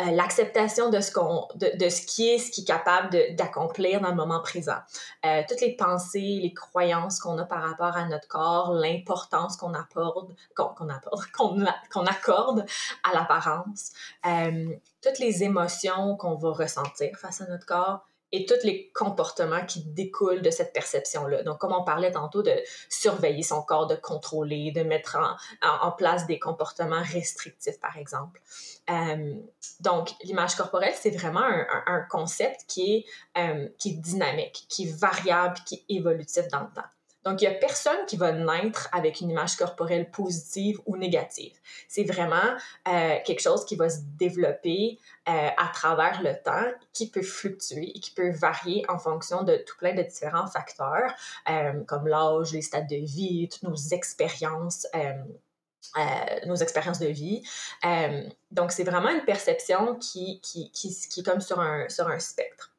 euh, 0.00 0.10
l'acceptation 0.12 0.90
de 0.90 1.00
ce 1.00 1.10
qu'on 1.10 1.48
de, 1.56 1.76
de, 1.76 1.88
ce 1.88 2.02
qui 2.02 2.28
est 2.28 2.38
ce 2.38 2.50
qui 2.50 2.60
est 2.60 2.64
capable 2.64 3.34
d'accomplir 3.34 4.00
dans 4.00 4.10
le 4.10 4.14
moment 4.14 4.40
présent. 4.40 4.78
Euh, 5.26 5.42
toutes 5.48 5.60
les 5.60 5.74
pensées 5.74 6.38
les 6.40 6.54
croyances 6.54 7.18
qu'on 7.18 7.36
a 7.38 7.44
par 7.44 7.62
rapport 7.62 7.96
à 7.96 8.06
notre 8.06 8.28
corps 8.28 8.72
l'importance 8.72 9.56
qu'on 9.56 9.74
apporte 9.74 10.30
qu'on 10.54 10.88
apporte 10.88 11.30
qu'on 11.92 12.06
accorde 12.06 12.64
à 13.02 13.14
l'apparence 13.14 13.92
euh, 14.26 14.68
toutes 15.02 15.18
les 15.18 15.42
émotions 15.42 16.16
qu'on 16.16 16.36
va 16.36 16.50
ressentir 16.50 17.16
face 17.16 17.40
à 17.40 17.46
notre 17.46 17.66
corps 17.66 18.07
et 18.32 18.44
tous 18.44 18.64
les 18.64 18.90
comportements 18.92 19.64
qui 19.64 19.84
découlent 19.84 20.42
de 20.42 20.50
cette 20.50 20.72
perception-là. 20.72 21.42
Donc, 21.42 21.58
comme 21.58 21.72
on 21.72 21.84
parlait 21.84 22.12
tantôt 22.12 22.42
de 22.42 22.52
surveiller 22.88 23.42
son 23.42 23.62
corps, 23.62 23.86
de 23.86 23.96
contrôler, 23.96 24.70
de 24.70 24.82
mettre 24.82 25.18
en, 25.62 25.92
place 25.92 26.26
des 26.26 26.38
comportements 26.38 27.02
restrictifs, 27.02 27.80
par 27.80 27.96
exemple. 27.96 28.40
Euh, 28.90 29.34
donc, 29.80 30.10
l'image 30.22 30.54
corporelle, 30.54 30.94
c'est 30.94 31.10
vraiment 31.10 31.42
un, 31.42 31.66
un, 31.86 32.00
concept 32.02 32.64
qui 32.68 32.96
est, 32.96 33.40
euh, 33.40 33.68
qui 33.78 33.90
est 33.90 33.94
dynamique, 33.94 34.66
qui 34.68 34.88
est 34.88 34.92
variable, 34.98 35.56
qui 35.66 35.76
est 35.76 35.94
évolutif 35.96 36.46
dans 36.48 36.60
le 36.60 36.70
temps. 36.74 36.88
Donc, 37.24 37.42
il 37.42 37.48
n'y 37.48 37.54
a 37.54 37.58
personne 37.58 38.06
qui 38.06 38.16
va 38.16 38.32
naître 38.32 38.88
avec 38.92 39.20
une 39.20 39.30
image 39.30 39.56
corporelle 39.56 40.10
positive 40.10 40.80
ou 40.86 40.96
négative. 40.96 41.52
C'est 41.88 42.04
vraiment 42.04 42.36
euh, 42.86 43.16
quelque 43.24 43.40
chose 43.40 43.64
qui 43.64 43.76
va 43.76 43.90
se 43.90 43.98
développer 44.18 44.98
euh, 45.28 45.48
à 45.56 45.70
travers 45.74 46.22
le 46.22 46.34
temps, 46.42 46.70
qui 46.92 47.10
peut 47.10 47.22
fluctuer 47.22 47.90
et 47.94 48.00
qui 48.00 48.12
peut 48.12 48.30
varier 48.30 48.84
en 48.88 48.98
fonction 48.98 49.42
de 49.42 49.56
tout 49.56 49.76
plein 49.78 49.94
de 49.94 50.02
différents 50.02 50.46
facteurs, 50.46 51.12
euh, 51.50 51.84
comme 51.84 52.06
l'âge, 52.06 52.52
les 52.52 52.62
stades 52.62 52.88
de 52.88 52.96
vie, 52.96 53.48
toutes 53.48 53.64
nos 53.64 53.76
expériences. 53.76 54.86
nos 56.46 56.56
expériences 56.56 56.98
de 56.98 57.06
vie. 57.06 57.42
donc, 58.50 58.72
c'est 58.72 58.84
vraiment 58.84 59.08
une 59.08 59.24
perception 59.24 59.96
qui, 59.96 60.40
qui, 60.40 60.70
qui, 60.70 60.94
qui 60.94 61.20
est 61.20 61.22
comme 61.22 61.40
sur 61.40 61.60
un, 61.60 61.88
sur 61.88 62.08
un 62.08 62.18
spectre 62.20 62.72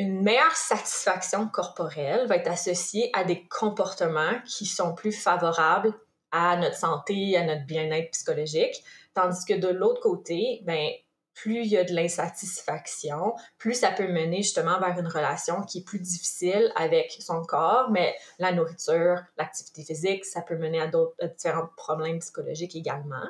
une 0.00 0.22
meilleure 0.22 0.56
satisfaction 0.56 1.46
corporelle 1.46 2.26
va 2.26 2.36
être 2.36 2.50
associée 2.50 3.10
à 3.12 3.22
des 3.22 3.46
comportements 3.48 4.40
qui 4.46 4.64
sont 4.64 4.94
plus 4.94 5.12
favorables 5.12 5.92
à 6.32 6.56
notre 6.56 6.76
santé, 6.76 7.36
à 7.36 7.44
notre 7.44 7.66
bien-être 7.66 8.10
psychologique, 8.12 8.82
tandis 9.14 9.44
que 9.44 9.52
de 9.52 9.68
l'autre 9.68 10.00
côté, 10.00 10.62
ben, 10.64 10.90
plus 11.34 11.64
il 11.64 11.66
y 11.66 11.76
a 11.76 11.84
de 11.84 11.92
l'insatisfaction, 11.92 13.34
plus 13.58 13.74
ça 13.74 13.90
peut 13.90 14.08
mener 14.08 14.38
justement 14.38 14.80
vers 14.80 14.98
une 14.98 15.06
relation 15.06 15.62
qui 15.62 15.78
est 15.78 15.84
plus 15.84 16.00
difficile 16.00 16.72
avec 16.76 17.14
son 17.20 17.42
corps, 17.42 17.90
mais 17.90 18.14
la 18.38 18.52
nourriture, 18.52 19.22
l'activité 19.36 19.84
physique, 19.84 20.24
ça 20.24 20.40
peut 20.40 20.56
mener 20.56 20.80
à 20.80 20.86
d'autres 20.86 21.14
différents 21.36 21.68
problèmes 21.76 22.20
psychologiques 22.20 22.74
également. 22.74 23.26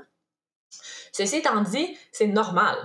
Ceci 1.13 1.39
étant 1.39 1.63
dit, 1.63 1.99
c'est 2.13 2.29
normal 2.29 2.77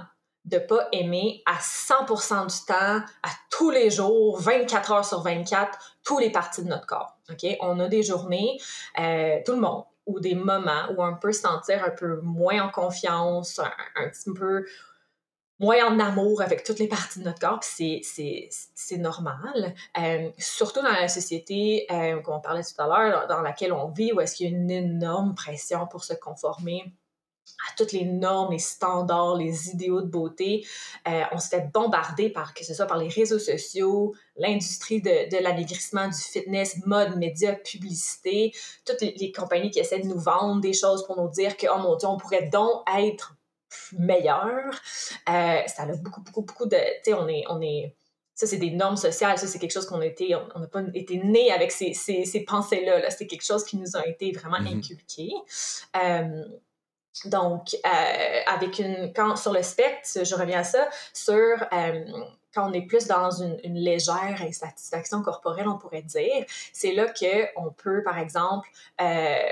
de 0.45 0.59
pas 0.59 0.87
aimer 0.91 1.41
à 1.45 1.55
100% 1.55 2.47
du 2.47 2.65
temps, 2.65 3.01
à 3.23 3.29
tous 3.49 3.71
les 3.71 3.89
jours, 3.89 4.39
24 4.39 4.91
heures 4.91 5.05
sur 5.05 5.21
24, 5.21 5.97
tous 6.03 6.19
les 6.19 6.31
parties 6.31 6.63
de 6.63 6.69
notre 6.69 6.85
corps. 6.85 7.17
Ok, 7.29 7.45
On 7.61 7.79
a 7.79 7.87
des 7.87 8.03
journées, 8.03 8.59
euh, 8.99 9.39
tout 9.45 9.53
le 9.53 9.59
monde, 9.59 9.83
ou 10.05 10.19
des 10.19 10.35
moments 10.35 10.85
où 10.95 11.03
on 11.03 11.15
peut 11.15 11.31
se 11.31 11.41
sentir 11.41 11.83
un 11.83 11.89
peu 11.89 12.21
moins 12.21 12.61
en 12.61 12.69
confiance, 12.69 13.59
un, 13.59 14.09
petit 14.09 14.31
peu 14.33 14.65
moins 15.59 15.83
en 15.87 15.99
amour 15.99 16.41
avec 16.41 16.63
toutes 16.63 16.77
les 16.77 16.87
parties 16.87 17.19
de 17.19 17.25
notre 17.25 17.39
corps, 17.39 17.63
c'est, 17.63 18.01
c'est, 18.03 18.97
normal. 18.97 19.73
Euh, 19.97 20.29
surtout 20.37 20.83
dans 20.83 20.91
la 20.91 21.07
société, 21.07 21.87
euh, 21.89 22.21
on 22.27 22.39
parlait 22.39 22.61
tout 22.61 22.79
à 22.79 22.85
l'heure, 22.85 23.27
dans 23.27 23.41
laquelle 23.41 23.73
on 23.73 23.87
vit, 23.87 24.13
où 24.13 24.21
est-ce 24.21 24.35
qu'il 24.35 24.51
y 24.51 24.53
a 24.53 24.55
une 24.55 24.69
énorme 24.69 25.33
pression 25.33 25.87
pour 25.87 26.03
se 26.03 26.13
conformer 26.13 26.93
à 27.67 27.75
toutes 27.77 27.91
les 27.91 28.05
normes, 28.05 28.51
les 28.51 28.59
standards, 28.59 29.35
les 29.35 29.69
idéaux 29.69 30.01
de 30.01 30.07
beauté. 30.07 30.65
Euh, 31.07 31.23
on 31.31 31.39
se 31.39 31.49
fait 31.49 31.69
bombarder 31.73 32.29
par, 32.29 32.53
que 32.53 32.65
ce 32.65 32.73
soit 32.73 32.85
par 32.85 32.97
les 32.97 33.07
réseaux 33.07 33.39
sociaux, 33.39 34.13
l'industrie 34.35 35.01
de, 35.01 35.29
de 35.29 35.41
l'amaigrissement, 35.41 36.07
du 36.07 36.17
fitness, 36.17 36.85
mode, 36.85 37.17
médias, 37.17 37.53
publicité, 37.53 38.53
toutes 38.85 39.01
les, 39.01 39.31
compagnies 39.31 39.71
qui 39.71 39.79
essaient 39.79 39.99
de 39.99 40.07
nous 40.07 40.19
vendre 40.19 40.61
des 40.61 40.73
choses 40.73 41.05
pour 41.05 41.21
nous 41.21 41.29
dire 41.29 41.57
que, 41.57 41.67
oh 41.73 41.79
mon 41.79 41.95
Dieu, 41.95 42.07
on 42.07 42.17
pourrait 42.17 42.49
donc 42.49 42.83
être 42.97 43.35
meilleur. 43.97 44.71
Euh, 45.29 45.61
ça 45.67 45.83
a 45.83 45.95
beaucoup, 45.97 46.21
beaucoup, 46.21 46.41
beaucoup 46.41 46.65
de... 46.65 46.77
Tu 47.03 47.11
sais, 47.11 47.13
on 47.13 47.27
est... 47.27 47.43
On 47.49 47.61
est 47.61 47.95
ça, 48.37 48.45
c'est 48.47 48.57
des 48.57 48.71
normes 48.71 48.97
sociales. 48.97 49.37
Ça, 49.37 49.47
c'est 49.47 49.59
quelque 49.59 49.71
chose 49.71 49.85
qu'on 49.85 50.01
a 50.01 50.05
été, 50.05 50.35
on 50.35 50.59
n'a 50.59 50.67
pas 50.67 50.83
été 50.93 51.19
né 51.19 51.53
avec 51.53 51.71
ces, 51.71 51.93
ces, 51.93 52.25
ces 52.25 52.41
pensées-là. 52.41 52.99
-là, 52.99 53.09
c'est 53.09 53.27
quelque 53.27 53.45
chose 53.45 53.63
qui 53.63 53.77
nous 53.77 53.95
a 53.95 54.05
été 54.05 54.33
vraiment 54.33 54.59
mm-hmm. 54.59 54.77
inculqué. 54.77 55.31
Euh, 55.95 56.43
donc, 57.23 57.75
euh, 57.85 58.41
avec 58.47 58.79
une, 58.79 59.13
quand, 59.13 59.35
sur 59.35 59.53
le 59.53 59.63
spectre, 59.63 60.23
je 60.23 60.35
reviens 60.35 60.59
à 60.59 60.63
ça, 60.63 60.89
sur 61.13 61.33
euh, 61.33 62.05
quand 62.53 62.69
on 62.69 62.73
est 62.73 62.81
plus 62.85 63.07
dans 63.07 63.31
une, 63.31 63.57
légère 63.63 64.41
insatisfaction 64.41 65.21
corporelle, 65.21 65.67
on 65.67 65.77
pourrait 65.77 66.01
dire, 66.01 66.45
c'est 66.73 66.93
là 66.93 67.05
qu'on 67.07 67.71
peut, 67.71 68.03
par 68.03 68.17
exemple, 68.17 68.69
euh, 69.01 69.49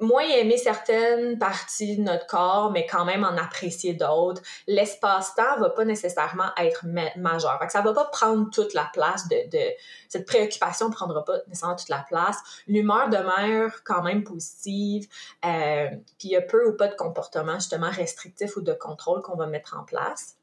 moins 0.00 0.22
aimer 0.22 0.56
certaines 0.56 1.38
parties 1.38 1.96
de 1.96 2.02
notre 2.02 2.26
corps, 2.26 2.70
mais 2.72 2.86
quand 2.86 3.04
même 3.04 3.24
en 3.24 3.36
apprécier 3.36 3.94
d'autres. 3.94 4.42
L'espace-temps 4.66 5.58
va 5.58 5.70
pas 5.70 5.84
nécessairement 5.84 6.50
être 6.56 6.84
majeur. 7.16 7.58
Fait 7.60 7.66
que 7.66 7.72
ça 7.72 7.82
va 7.82 7.92
pas 7.92 8.06
prendre 8.06 8.50
toute 8.50 8.74
la 8.74 8.88
place 8.92 9.28
de, 9.28 9.50
de 9.50 9.64
cette 10.08 10.26
préoccupation 10.26 10.90
prendra 10.90 11.24
pas 11.24 11.38
nécessairement 11.46 11.76
toute 11.76 11.88
la 11.88 12.04
place. 12.08 12.38
L'humeur 12.66 13.08
demeure 13.08 13.82
quand 13.84 14.02
même 14.02 14.24
positive. 14.24 15.06
Euh, 15.44 15.88
puis 16.18 16.28
il 16.28 16.30
y 16.30 16.36
a 16.36 16.42
peu 16.42 16.68
ou 16.68 16.76
pas 16.76 16.88
de 16.88 16.94
comportement 16.94 17.54
justement 17.54 17.90
restrictif 17.90 18.56
ou 18.56 18.60
de 18.60 18.72
contrôle 18.72 19.22
qu'on 19.22 19.36
va 19.36 19.46
mettre 19.46 19.76
en 19.78 19.84
place 19.84 20.39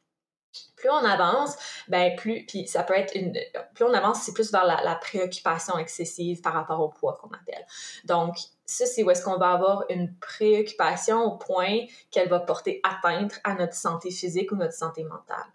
plus 0.76 0.90
on 0.90 1.04
avance, 1.04 1.56
ben 1.88 2.16
plus, 2.16 2.46
puis 2.46 2.68
ça 2.68 2.84
peut 2.84 2.94
être 2.94 3.16
une, 3.16 3.34
plus 3.74 3.86
on 3.86 3.94
avance, 3.94 4.22
c'est 4.22 4.34
plus 4.34 4.52
vers 4.52 4.66
la, 4.66 4.82
la, 4.84 4.96
préoccupation 4.96 5.78
excessive 5.78 6.42
par 6.42 6.54
rapport 6.54 6.80
au 6.80 6.90
poids 6.90 7.18
qu'on 7.22 7.30
appelle. 7.30 7.66
Donc, 8.06 8.38
ça, 8.66 8.86
c'est 8.86 9.04
où 9.04 9.10
est-ce 9.10 9.24
qu'on 9.24 9.38
va 9.38 9.52
avoir 9.52 9.86
une 9.90 10.14
préoccupation 10.16 11.24
au 11.24 11.38
point 11.38 11.86
qu'elle 12.12 12.30
va 12.30 12.40
porter 12.40 12.82
atteinte 12.84 13.40
à 13.44 13.56
notre 13.56 13.74
santé 13.74 14.12
physique 14.12 14.52
ou 14.52 14.56
notre 14.56 14.74
santé 14.74 15.04
mentale. 15.04 15.46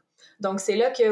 Donc, 0.42 0.58
c'est 0.58 0.74
là 0.74 0.90
que 0.90 1.04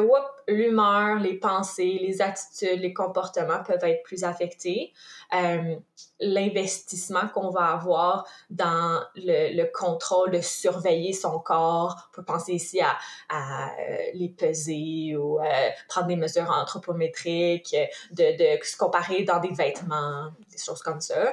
l'humeur, 0.49 1.21
les 1.21 1.35
pensées, 1.35 2.01
les 2.03 2.21
attitudes, 2.21 2.81
les 2.81 2.93
comportements 2.93 3.63
peuvent 3.63 3.85
être 3.85 4.03
plus 4.03 4.25
affectés. 4.25 4.93
Euh, 5.35 5.77
L'investissement 6.19 7.29
qu'on 7.33 7.51
va 7.51 7.67
avoir 7.67 8.27
dans 8.51 9.01
le, 9.15 9.57
le, 9.57 9.71
contrôle 9.73 10.33
de 10.33 10.41
surveiller 10.41 11.13
son 11.13 11.39
corps, 11.39 12.11
peut 12.13 12.25
penser 12.25 12.53
ici 12.53 12.81
à, 12.81 12.99
euh, 13.31 13.97
les 14.15 14.29
peser 14.29 15.17
ou 15.17 15.39
euh, 15.39 15.45
prendre 15.89 16.09
des 16.09 16.17
mesures 16.17 16.51
anthropométriques, 16.51 17.77
de 18.11 18.59
se 18.63 18.77
comparer 18.77 19.23
dans 19.25 19.39
des 19.39 19.53
vêtements, 19.53 20.31
des 20.51 20.59
choses 20.59 20.83
comme 20.83 21.01
ça. 21.01 21.33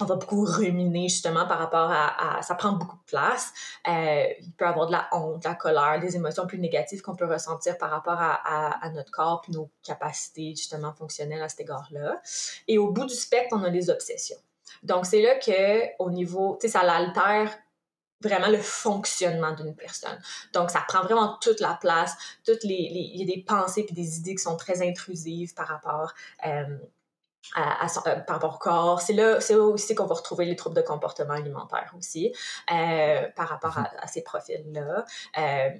On 0.00 0.06
va 0.06 0.16
beaucoup 0.16 0.44
ruminer 0.44 1.08
justement 1.08 1.46
par 1.46 1.58
rapport 1.58 1.90
à, 1.90 2.42
ça 2.42 2.54
prend 2.56 2.72
beaucoup 2.72 2.96
de 2.96 3.04
place. 3.06 3.52
Euh, 3.86 4.26
il 4.40 4.52
peut 4.52 4.66
avoir 4.66 4.86
de 4.86 4.92
la 4.92 5.08
honte, 5.12 5.42
de 5.42 5.48
la 5.48 5.54
colère, 5.54 6.00
des 6.00 6.16
émotions 6.16 6.46
plus 6.46 6.58
négatives 6.58 7.00
qu'on 7.00 7.14
peut 7.14 7.26
ressentir 7.26 7.78
par 7.78 7.90
rapport 7.90 8.18
à, 8.18 8.90
notre 8.92 9.12
corps 9.12 9.40
puis 9.40 9.52
nos 9.52 9.70
capacités 9.82 10.50
justement 10.56 10.92
fonctionnelles 10.92 11.42
à 11.42 11.48
cet 11.48 11.60
égard-là. 11.60 12.20
Et 12.66 12.76
au 12.78 12.90
bout 12.90 13.04
du 13.04 13.14
spectre, 13.14 13.56
on 13.56 13.62
a 13.62 13.70
les 13.70 13.88
obsessions. 13.88 14.38
Donc 14.82 15.06
c'est 15.06 15.22
là 15.22 15.36
que 15.36 16.02
au 16.02 16.10
niveau, 16.10 16.58
tu 16.60 16.66
sais, 16.66 16.72
ça 16.72 16.82
l'altère 16.82 17.56
vraiment 18.24 18.48
le 18.48 18.58
fonctionnement 18.58 19.52
d'une 19.52 19.74
personne. 19.74 20.18
Donc, 20.52 20.70
ça 20.70 20.82
prend 20.86 21.02
vraiment 21.02 21.36
toute 21.40 21.60
la 21.60 21.78
place, 21.80 22.16
toutes 22.44 22.64
les, 22.64 22.74
il 22.74 23.20
y 23.20 23.22
a 23.22 23.36
des 23.36 23.42
pensées 23.42 23.84
puis 23.84 23.94
des 23.94 24.18
idées 24.18 24.34
qui 24.34 24.42
sont 24.42 24.56
très 24.56 24.86
intrusives 24.86 25.54
par 25.54 25.68
rapport 25.68 26.14
euh, 26.46 26.78
à, 27.54 27.86
euh, 27.86 28.16
par 28.20 28.36
rapport 28.36 28.54
au 28.54 28.58
corps. 28.58 29.00
C'est 29.00 29.12
là, 29.12 29.40
c'est 29.40 29.54
aussi 29.54 29.94
qu'on 29.94 30.06
va 30.06 30.14
retrouver 30.14 30.44
les 30.44 30.56
troubles 30.56 30.76
de 30.76 30.82
comportement 30.82 31.34
alimentaire 31.34 31.92
aussi, 31.96 32.34
euh, 32.72 33.28
par 33.36 33.48
rapport 33.48 33.78
à, 33.78 33.90
à 34.00 34.06
ces 34.06 34.22
profils-là. 34.22 35.04
Euh, 35.38 35.70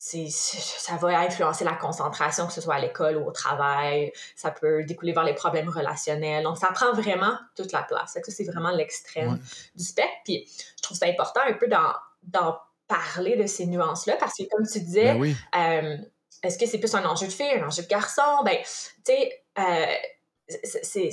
ça 0.00 0.96
va 1.00 1.18
influencer 1.18 1.64
la 1.64 1.72
concentration, 1.72 2.46
que 2.46 2.52
ce 2.52 2.60
soit 2.60 2.76
à 2.76 2.78
l'école 2.78 3.16
ou 3.16 3.26
au 3.26 3.32
travail. 3.32 4.12
Ça 4.36 4.52
peut 4.52 4.84
découler 4.84 5.12
vers 5.12 5.24
les 5.24 5.34
problèmes 5.34 5.68
relationnels. 5.68 6.44
Donc, 6.44 6.56
ça 6.56 6.68
prend 6.68 6.92
vraiment 6.92 7.36
toute 7.56 7.72
la 7.72 7.82
place. 7.82 8.12
Ça, 8.12 8.20
c'est 8.28 8.44
vraiment 8.44 8.70
l'extrême 8.70 9.40
du 9.74 9.84
spectre. 9.84 10.20
Puis, 10.24 10.48
je 10.76 10.82
trouve 10.82 10.96
ça 10.96 11.06
important 11.06 11.40
un 11.44 11.54
peu 11.54 11.66
d'en 11.66 12.60
parler 12.86 13.36
de 13.36 13.46
ces 13.46 13.66
nuances-là 13.66 14.16
parce 14.20 14.34
que, 14.34 14.44
comme 14.48 14.66
tu 14.66 14.80
disais, 14.80 15.14
ben 15.52 16.08
est-ce 16.44 16.56
que 16.56 16.66
c'est 16.66 16.78
plus 16.78 16.94
un 16.94 17.04
enjeu 17.04 17.26
de 17.26 17.32
fille, 17.32 17.50
un 17.60 17.66
enjeu 17.66 17.82
de 17.82 17.88
garçon? 17.88 18.44
Ben, 18.44 18.58
tu 18.62 19.12
sais, 19.12 19.42
c'est 20.48 21.10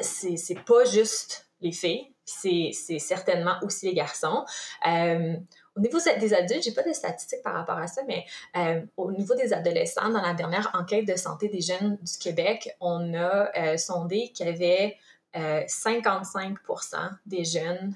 c'est 0.00 0.64
pas 0.64 0.84
juste 0.84 1.46
les 1.60 1.72
filles, 1.72 2.12
c'est 2.24 2.98
certainement 2.98 3.56
aussi 3.62 3.86
les 3.86 3.94
garçons. 3.94 4.44
Euh, 4.86 5.36
au 5.74 5.80
niveau 5.80 5.98
des 6.18 6.34
adultes, 6.34 6.64
j'ai 6.64 6.72
pas 6.72 6.82
de 6.82 6.92
statistiques 6.92 7.42
par 7.42 7.54
rapport 7.54 7.78
à 7.78 7.86
ça, 7.86 8.02
mais 8.06 8.24
euh, 8.56 8.80
au 8.96 9.12
niveau 9.12 9.34
des 9.34 9.52
adolescents, 9.52 10.08
dans 10.10 10.22
la 10.22 10.34
dernière 10.34 10.70
enquête 10.74 11.06
de 11.06 11.16
santé 11.16 11.48
des 11.48 11.60
jeunes 11.60 11.96
du 11.96 12.18
Québec, 12.18 12.76
on 12.80 13.14
a 13.14 13.50
euh, 13.56 13.76
sondé 13.76 14.32
qu'il 14.32 14.46
y 14.46 14.48
avait 14.48 14.96
55% 15.34 16.96
des 17.26 17.44
jeunes 17.44 17.94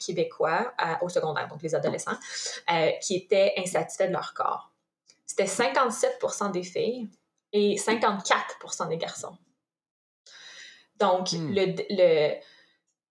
québécois 0.00 0.72
au 1.02 1.10
secondaire, 1.10 1.46
donc 1.48 1.62
les 1.62 1.74
adolescents, 1.74 2.16
qui 3.02 3.14
étaient 3.14 3.52
insatisfaits 3.58 4.06
de 4.06 4.12
leur 4.12 4.32
corps. 4.32 4.72
C'était 5.26 5.44
57% 5.44 6.50
des 6.50 6.62
filles 6.62 7.10
et 7.52 7.76
54% 7.76 8.88
des 8.88 8.96
garçons. 8.96 9.36
Donc, 10.98 11.32
hmm. 11.32 11.52
le, 11.54 12.34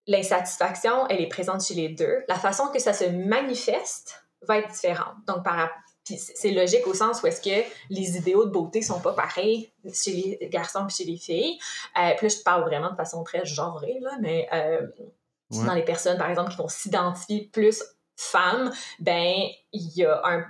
l'insatisfaction, 0.08 1.08
elle 1.08 1.22
est 1.22 1.28
présente 1.28 1.64
chez 1.64 1.74
les 1.74 1.90
deux. 1.90 2.24
La 2.28 2.40
façon 2.40 2.68
que 2.68 2.80
ça 2.80 2.94
se 2.94 3.06
manifeste 3.06 4.24
va 4.42 4.58
être 4.58 4.72
différente. 4.72 5.16
Donc, 5.28 5.44
par, 5.44 5.70
c'est 6.06 6.52
logique 6.52 6.88
au 6.88 6.94
sens 6.94 7.22
où 7.22 7.28
est-ce 7.28 7.42
que 7.42 7.68
les 7.90 8.18
idéaux 8.18 8.46
de 8.46 8.52
beauté 8.52 8.82
sont 8.82 9.00
pas 9.00 9.14
pareils 9.14 9.72
chez 9.94 10.38
les 10.40 10.50
garçons 10.50 10.88
et 10.88 10.92
chez 10.92 11.04
les 11.06 11.18
filles. 11.18 11.60
Euh, 12.00 12.12
puis 12.18 12.28
là, 12.28 12.36
je 12.36 12.44
parle 12.44 12.64
vraiment 12.64 12.92
de 12.92 12.96
façon 12.96 13.24
très 13.24 13.46
genrée, 13.46 14.00
là, 14.02 14.18
mais 14.20 14.48
euh, 14.54 14.88
dans 15.52 15.74
les 15.74 15.84
personnes, 15.84 16.18
par 16.18 16.30
exemple, 16.30 16.52
qui 16.52 16.58
vont 16.58 16.70
s'identifier 16.70 17.50
plus 17.52 17.84
femmes, 18.16 18.72
ben 19.00 19.34
il 19.74 19.90
y 19.96 20.06
a 20.06 20.22
un 20.26 20.46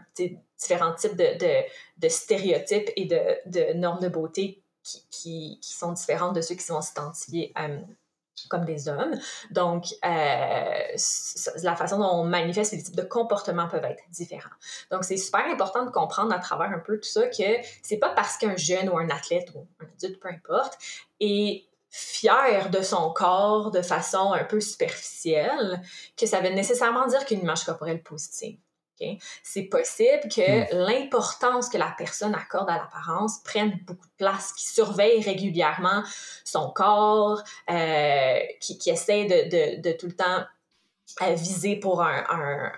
différents 0.61 0.93
types 0.93 1.15
de, 1.15 2.09
stéréotypes 2.09 2.89
et 2.95 3.05
de, 3.05 3.73
normes 3.73 3.99
de 3.99 4.07
beauté 4.07 4.63
qui, 4.83 5.59
sont 5.61 5.91
différentes 5.91 6.35
de 6.35 6.41
ceux 6.41 6.55
qui 6.55 6.67
vont 6.69 6.81
s'identifier 6.81 7.53
euh, 7.59 7.79
comme 8.49 8.65
des 8.65 8.87
hommes. 8.87 9.19
Donc, 9.51 9.85
euh, 10.03 10.97
la 11.63 11.75
façon 11.75 11.99
dont 11.99 12.11
on 12.13 12.23
manifeste 12.23 12.73
les 12.73 12.83
types 12.83 12.95
de 12.95 13.03
comportements 13.03 13.67
peuvent 13.67 13.85
être 13.85 14.03
différents. 14.09 14.49
Donc, 14.89 15.03
c'est 15.03 15.17
super 15.17 15.45
important 15.47 15.85
de 15.85 15.91
comprendre 15.91 16.33
à 16.33 16.39
travers 16.39 16.71
un 16.71 16.79
peu 16.79 16.97
tout 16.99 17.09
ça 17.09 17.27
que 17.27 17.43
c'est 17.83 17.97
pas 17.97 18.09
parce 18.09 18.37
qu'un 18.37 18.55
jeune 18.55 18.89
ou 18.89 18.97
un 18.97 19.09
athlète 19.09 19.49
ou 19.55 19.67
un 19.79 19.85
adulte, 19.85 20.19
peu 20.19 20.29
importe, 20.29 20.77
est 21.19 21.65
fier 21.89 22.69
de 22.69 22.81
son 22.81 23.11
corps 23.11 23.69
de 23.69 23.81
façon 23.81 24.31
un 24.31 24.45
peu 24.45 24.61
superficielle 24.61 25.81
que 26.15 26.25
ça 26.25 26.39
veut 26.39 26.49
nécessairement 26.49 27.05
dire 27.07 27.25
qu'une 27.25 27.41
image 27.41 27.65
corporelle 27.65 28.01
positive. 28.01 28.57
C'est 29.43 29.63
possible 29.63 30.23
que 30.23 30.73
hmm. 30.73 30.85
l'importance 30.85 31.69
que 31.69 31.77
la 31.77 31.93
personne 31.97 32.35
accorde 32.35 32.69
à 32.69 32.77
l'apparence 32.77 33.39
prenne 33.43 33.79
beaucoup 33.85 34.07
de 34.07 34.13
place, 34.17 34.53
qui 34.53 34.67
surveille 34.67 35.21
régulièrement 35.21 36.03
son 36.43 36.69
corps, 36.69 37.41
euh, 37.69 38.39
qui, 38.59 38.77
qui, 38.77 38.89
essaie 38.89 39.25
de, 39.25 39.49
de, 39.49 39.81
de, 39.81 39.97
tout 39.97 40.07
le 40.07 40.15
temps 40.15 40.43
viser 41.33 41.75
pour 41.75 42.01
un, 42.01 42.71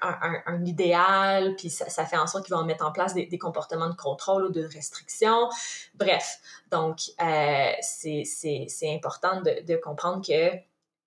un, 0.46 0.66
idéal, 0.66 1.56
puis 1.56 1.70
ça, 1.70 2.06
fait 2.06 2.18
en 2.18 2.28
sorte 2.28 2.46
qu'ils 2.46 2.56
vont 2.56 2.64
mettre 2.64 2.86
en 2.86 2.92
place 2.92 3.14
des, 3.14 3.38
comportements 3.38 3.90
de 3.90 3.96
contrôle 3.96 4.46
ou 4.46 4.50
de 4.50 4.64
restriction. 4.66 5.50
Bref, 5.96 6.40
donc 6.72 6.98
euh, 7.22 7.72
c'est 7.82 8.94
important 8.94 9.42
de, 9.42 9.64
de, 9.66 9.76
comprendre 9.76 10.26
que 10.26 10.58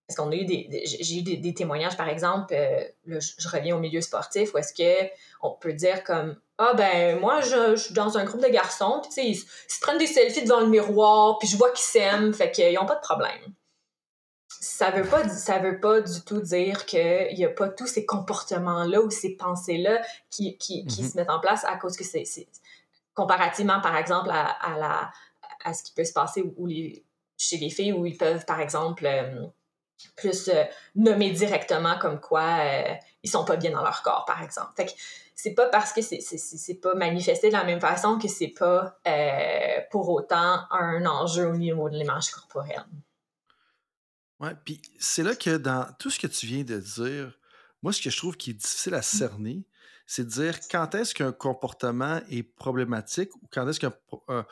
parce 0.06 0.16
qu'on 0.18 0.30
a 0.30 0.36
eu 0.36 0.44
des, 0.44 0.68
j'ai 0.84 1.18
eu 1.18 1.22
des, 1.22 1.54
témoignages 1.54 1.96
par 1.96 2.08
exemple, 2.08 2.54
euh, 2.54 2.84
je, 3.06 3.48
reviens 3.48 3.76
au 3.76 3.80
milieu 3.80 4.00
sportif 4.00 4.54
où 4.54 4.58
est-ce 4.58 4.72
que 4.72 5.10
on 5.42 5.50
peut 5.50 5.72
dire 5.72 6.04
comme 6.04 6.36
ah 6.58 6.74
ben 6.74 7.18
moi 7.18 7.40
je, 7.40 7.76
suis 7.76 7.94
dans 7.94 8.16
un 8.16 8.24
groupe 8.24 8.42
de 8.42 8.48
garçons 8.48 9.00
puis 9.02 9.08
tu 9.08 9.14
sais 9.14 9.26
ils, 9.26 9.34
se 9.34 9.80
prennent 9.80 9.98
des 9.98 10.06
selfies 10.06 10.44
devant 10.44 10.60
le 10.60 10.68
miroir 10.68 11.38
puis 11.38 11.48
je 11.48 11.56
vois 11.56 11.70
qu'ils 11.70 11.84
s'aiment 11.84 12.32
fait 12.32 12.52
qu'ils 12.52 12.74
n'ont 12.74 12.86
pas 12.86 12.94
de 12.94 13.00
problème 13.00 13.52
ça 14.48 14.90
veut 14.90 15.08
pas 15.08 15.28
ça 15.28 15.58
veut 15.58 15.80
pas 15.80 16.00
du 16.00 16.22
tout 16.22 16.40
dire 16.40 16.86
qu'il 16.86 17.34
n'y 17.34 17.44
a 17.44 17.50
pas 17.50 17.68
tous 17.68 17.88
ces 17.88 18.06
comportements 18.06 18.84
là 18.84 19.00
ou 19.00 19.10
ces 19.10 19.36
pensées 19.36 19.78
là 19.78 20.00
qui, 20.30 20.56
qui, 20.56 20.84
mm-hmm. 20.84 21.10
se 21.10 21.16
mettent 21.16 21.30
en 21.30 21.40
place 21.40 21.64
à 21.64 21.76
cause 21.76 21.96
que 21.96 22.04
c'est 22.04 22.24
comparativement 23.14 23.80
par 23.80 23.96
exemple 23.96 24.30
à, 24.30 24.78
la 24.78 25.10
à 25.64 25.74
ce 25.74 25.82
qui 25.82 25.92
peut 25.92 26.04
se 26.04 26.12
passer 26.12 26.44
où, 26.56 26.66
les, 26.66 27.04
chez 27.36 27.56
les 27.56 27.70
filles 27.70 27.92
où 27.92 28.06
ils 28.06 28.16
peuvent 28.16 28.44
par 28.46 28.60
exemple 28.60 29.04
euh, 29.04 29.46
plus 30.16 30.48
euh, 30.48 30.64
nommer 30.94 31.30
directement 31.30 31.98
comme 31.98 32.20
quoi 32.20 32.58
euh, 32.60 32.94
ils 33.22 33.30
sont 33.30 33.44
pas 33.44 33.56
bien 33.56 33.70
dans 33.70 33.82
leur 33.82 34.02
corps 34.02 34.24
par 34.26 34.42
exemple 34.42 34.72
fait 34.76 34.86
que 34.86 34.92
c'est 35.34 35.54
pas 35.54 35.68
parce 35.68 35.92
que 35.92 36.00
c'est 36.00 36.80
pas 36.80 36.94
manifesté 36.94 37.48
de 37.48 37.52
la 37.52 37.64
même 37.64 37.80
façon 37.80 38.18
que 38.18 38.26
c'est 38.26 38.54
pas 38.58 38.98
pour 39.90 40.08
autant 40.08 40.60
un 40.70 41.04
enjeu 41.04 41.46
au 41.46 41.56
niveau 41.56 41.90
de 41.90 41.94
l'image 41.94 42.30
corporelle. 42.30 42.86
Ouais, 44.40 44.54
puis 44.64 44.80
c'est 44.98 45.22
là 45.22 45.34
que 45.34 45.56
dans 45.56 45.86
tout 45.98 46.10
ce 46.10 46.18
que 46.18 46.26
tu 46.26 46.46
viens 46.46 46.62
de 46.62 46.78
dire, 46.78 47.38
moi, 47.82 47.92
ce 47.92 48.02
que 48.02 48.10
je 48.10 48.16
trouve 48.16 48.36
qui 48.36 48.50
est 48.50 48.54
difficile 48.54 48.94
à 48.94 49.02
cerner, 49.02 49.64
c'est 50.06 50.24
de 50.24 50.30
dire 50.30 50.58
quand 50.70 50.94
est-ce 50.94 51.14
qu'un 51.14 51.32
comportement 51.32 52.20
est 52.30 52.42
problématique 52.42 53.34
ou 53.36 53.48
quand 53.50 53.68
est-ce 53.68 53.80
qu'un 53.80 53.92
euh, 54.28 54.42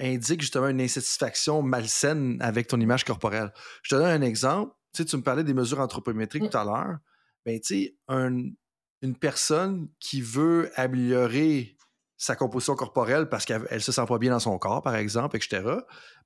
indique 0.00 0.40
justement 0.40 0.68
une 0.68 0.80
insatisfaction 0.80 1.62
malsaine 1.62 2.38
avec 2.40 2.68
ton 2.68 2.80
image 2.80 3.04
corporelle. 3.04 3.52
Je 3.82 3.90
te 3.90 3.94
donne 3.96 4.22
un 4.22 4.22
exemple. 4.22 4.74
Tu, 4.94 5.02
sais, 5.02 5.04
tu 5.04 5.16
me 5.16 5.22
parlais 5.22 5.44
des 5.44 5.54
mesures 5.54 5.80
anthropométriques 5.80 6.50
tout 6.50 6.56
à 6.56 6.64
l'heure. 6.64 6.98
Ben, 7.44 7.60
tu 7.60 7.84
sais, 7.84 7.96
une 8.08 9.16
personne 9.18 9.88
qui 10.00 10.22
veut 10.22 10.70
améliorer 10.76 11.76
sa 12.16 12.36
composition 12.36 12.74
corporelle 12.74 13.28
parce 13.28 13.44
qu'elle 13.44 13.82
se 13.82 13.92
sent 13.92 14.04
pas 14.08 14.18
bien 14.18 14.30
dans 14.30 14.38
son 14.38 14.56
corps, 14.58 14.82
par 14.82 14.94
exemple, 14.94 15.36
etc. 15.36 15.62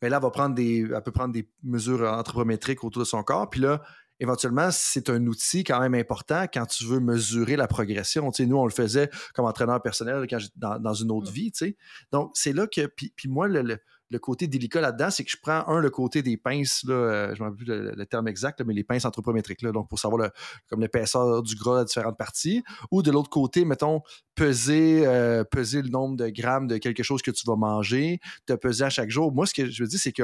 Mais 0.00 0.08
là, 0.08 0.18
elle 0.18 0.22
va 0.22 0.30
prendre 0.30 0.54
des, 0.54 0.86
elle 0.94 1.02
peut 1.02 1.12
prendre 1.12 1.32
des 1.32 1.50
mesures 1.62 2.02
anthropométriques 2.02 2.84
autour 2.84 3.00
de 3.00 3.06
son 3.06 3.22
corps. 3.22 3.50
Puis 3.50 3.60
là, 3.60 3.82
éventuellement, 4.20 4.68
c'est 4.70 5.10
un 5.10 5.26
outil 5.26 5.64
quand 5.64 5.80
même 5.80 5.94
important 5.94 6.44
quand 6.52 6.66
tu 6.66 6.84
veux 6.84 7.00
mesurer 7.00 7.56
la 7.56 7.66
progression. 7.66 8.30
Tu 8.30 8.42
sais, 8.42 8.46
nous, 8.46 8.56
on 8.56 8.66
le 8.66 8.72
faisait 8.72 9.10
comme 9.34 9.46
entraîneur 9.46 9.80
personnel 9.82 10.26
quand 10.28 10.38
dans, 10.56 10.78
dans, 10.78 10.94
une 10.94 11.10
autre 11.10 11.30
mmh. 11.30 11.34
vie. 11.34 11.52
Tu 11.52 11.66
sais. 11.66 11.76
Donc, 12.12 12.30
c'est 12.34 12.52
là 12.52 12.66
que, 12.66 12.86
puis, 12.86 13.12
puis 13.16 13.28
moi, 13.28 13.48
le, 13.48 13.62
le 13.62 13.78
côté 14.16 14.46
délicat 14.46 14.80
là-dedans, 14.80 15.10
c'est 15.10 15.24
que 15.24 15.30
je 15.30 15.36
prends, 15.40 15.66
un, 15.68 15.80
le 15.80 15.90
côté 15.90 16.22
des 16.22 16.38
pinces, 16.38 16.82
là, 16.84 16.94
euh, 16.94 17.34
je 17.34 17.42
ne 17.42 17.48
me 17.48 17.50
rappelle 17.50 17.64
plus 17.64 17.96
le, 17.96 18.06
terme 18.06 18.28
exact, 18.28 18.62
mais 18.62 18.72
les 18.72 18.84
pinces 18.84 19.04
anthropométriques, 19.04 19.60
là, 19.60 19.72
donc 19.72 19.88
pour 19.88 19.98
savoir 19.98 20.22
le, 20.22 20.30
comme 20.68 20.80
l'épaisseur 20.80 21.42
du 21.42 21.54
gras 21.54 21.80
à 21.80 21.84
différentes 21.84 22.16
parties, 22.16 22.62
ou 22.90 23.02
de 23.02 23.10
l'autre 23.10 23.28
côté, 23.28 23.66
mettons, 23.66 24.00
peser, 24.34 25.06
euh, 25.06 25.44
peser 25.44 25.82
le 25.82 25.90
nombre 25.90 26.16
de 26.16 26.28
grammes 26.28 26.66
de 26.66 26.78
quelque 26.78 27.02
chose 27.02 27.20
que 27.20 27.30
tu 27.30 27.44
vas 27.46 27.56
manger, 27.56 28.20
te 28.46 28.54
peser 28.54 28.84
à 28.84 28.90
chaque 28.90 29.10
jour. 29.10 29.32
Moi, 29.32 29.46
ce 29.46 29.52
que 29.52 29.68
je 29.68 29.82
veux 29.82 29.88
dire, 29.88 30.00
c'est 30.00 30.12
que 30.12 30.22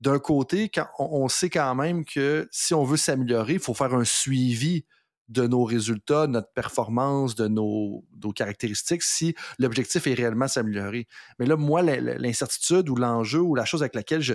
d'un 0.00 0.18
côté, 0.18 0.70
on, 0.98 1.28
sait 1.28 1.50
quand 1.50 1.74
même 1.74 2.04
que 2.04 2.48
si 2.50 2.74
on 2.74 2.84
veut 2.84 2.96
s'améliorer, 2.96 3.54
il 3.54 3.58
faut 3.58 3.74
faire 3.74 3.94
un 3.94 4.04
suivi 4.04 4.84
de 5.30 5.46
nos 5.46 5.64
résultats, 5.64 6.26
de 6.26 6.32
notre 6.32 6.52
performance, 6.52 7.34
de 7.36 7.48
nos, 7.48 8.04
caractéristiques, 8.34 9.02
si 9.02 9.34
l'objectif 9.58 10.06
est 10.06 10.14
réellement 10.14 10.48
s'améliorer. 10.48 11.06
Mais 11.38 11.46
là, 11.46 11.56
moi, 11.56 11.82
l'incertitude 11.82 12.88
ou 12.88 12.96
l'enjeu 12.96 13.40
ou 13.40 13.54
la 13.54 13.64
chose 13.64 13.82
avec 13.82 13.94
laquelle 13.94 14.20
je. 14.20 14.34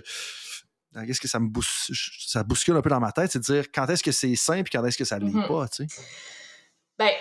Qu'est-ce 1.06 1.20
que 1.20 1.28
ça 1.28 1.40
me 1.42 1.50
ça 2.26 2.44
bouscule 2.44 2.78
un 2.78 2.82
peu 2.82 2.90
dans 2.90 3.02
ma 3.02 3.12
tête, 3.12 3.30
c'est 3.30 3.40
de 3.40 3.44
dire 3.44 3.66
quand 3.74 3.86
est-ce 3.88 4.02
que 4.02 4.14
c'est 4.14 4.34
simple 4.38 4.70
et 4.70 4.78
quand 4.78 4.86
est-ce 4.86 4.98
que 4.98 5.04
ça 5.04 5.20
ne 5.20 5.26
l'est 5.26 5.34
mm-hmm. 5.34 5.48
pas, 5.48 5.68
tu 5.68 5.86
sais? 5.86 6.02
Ben, 6.98 7.12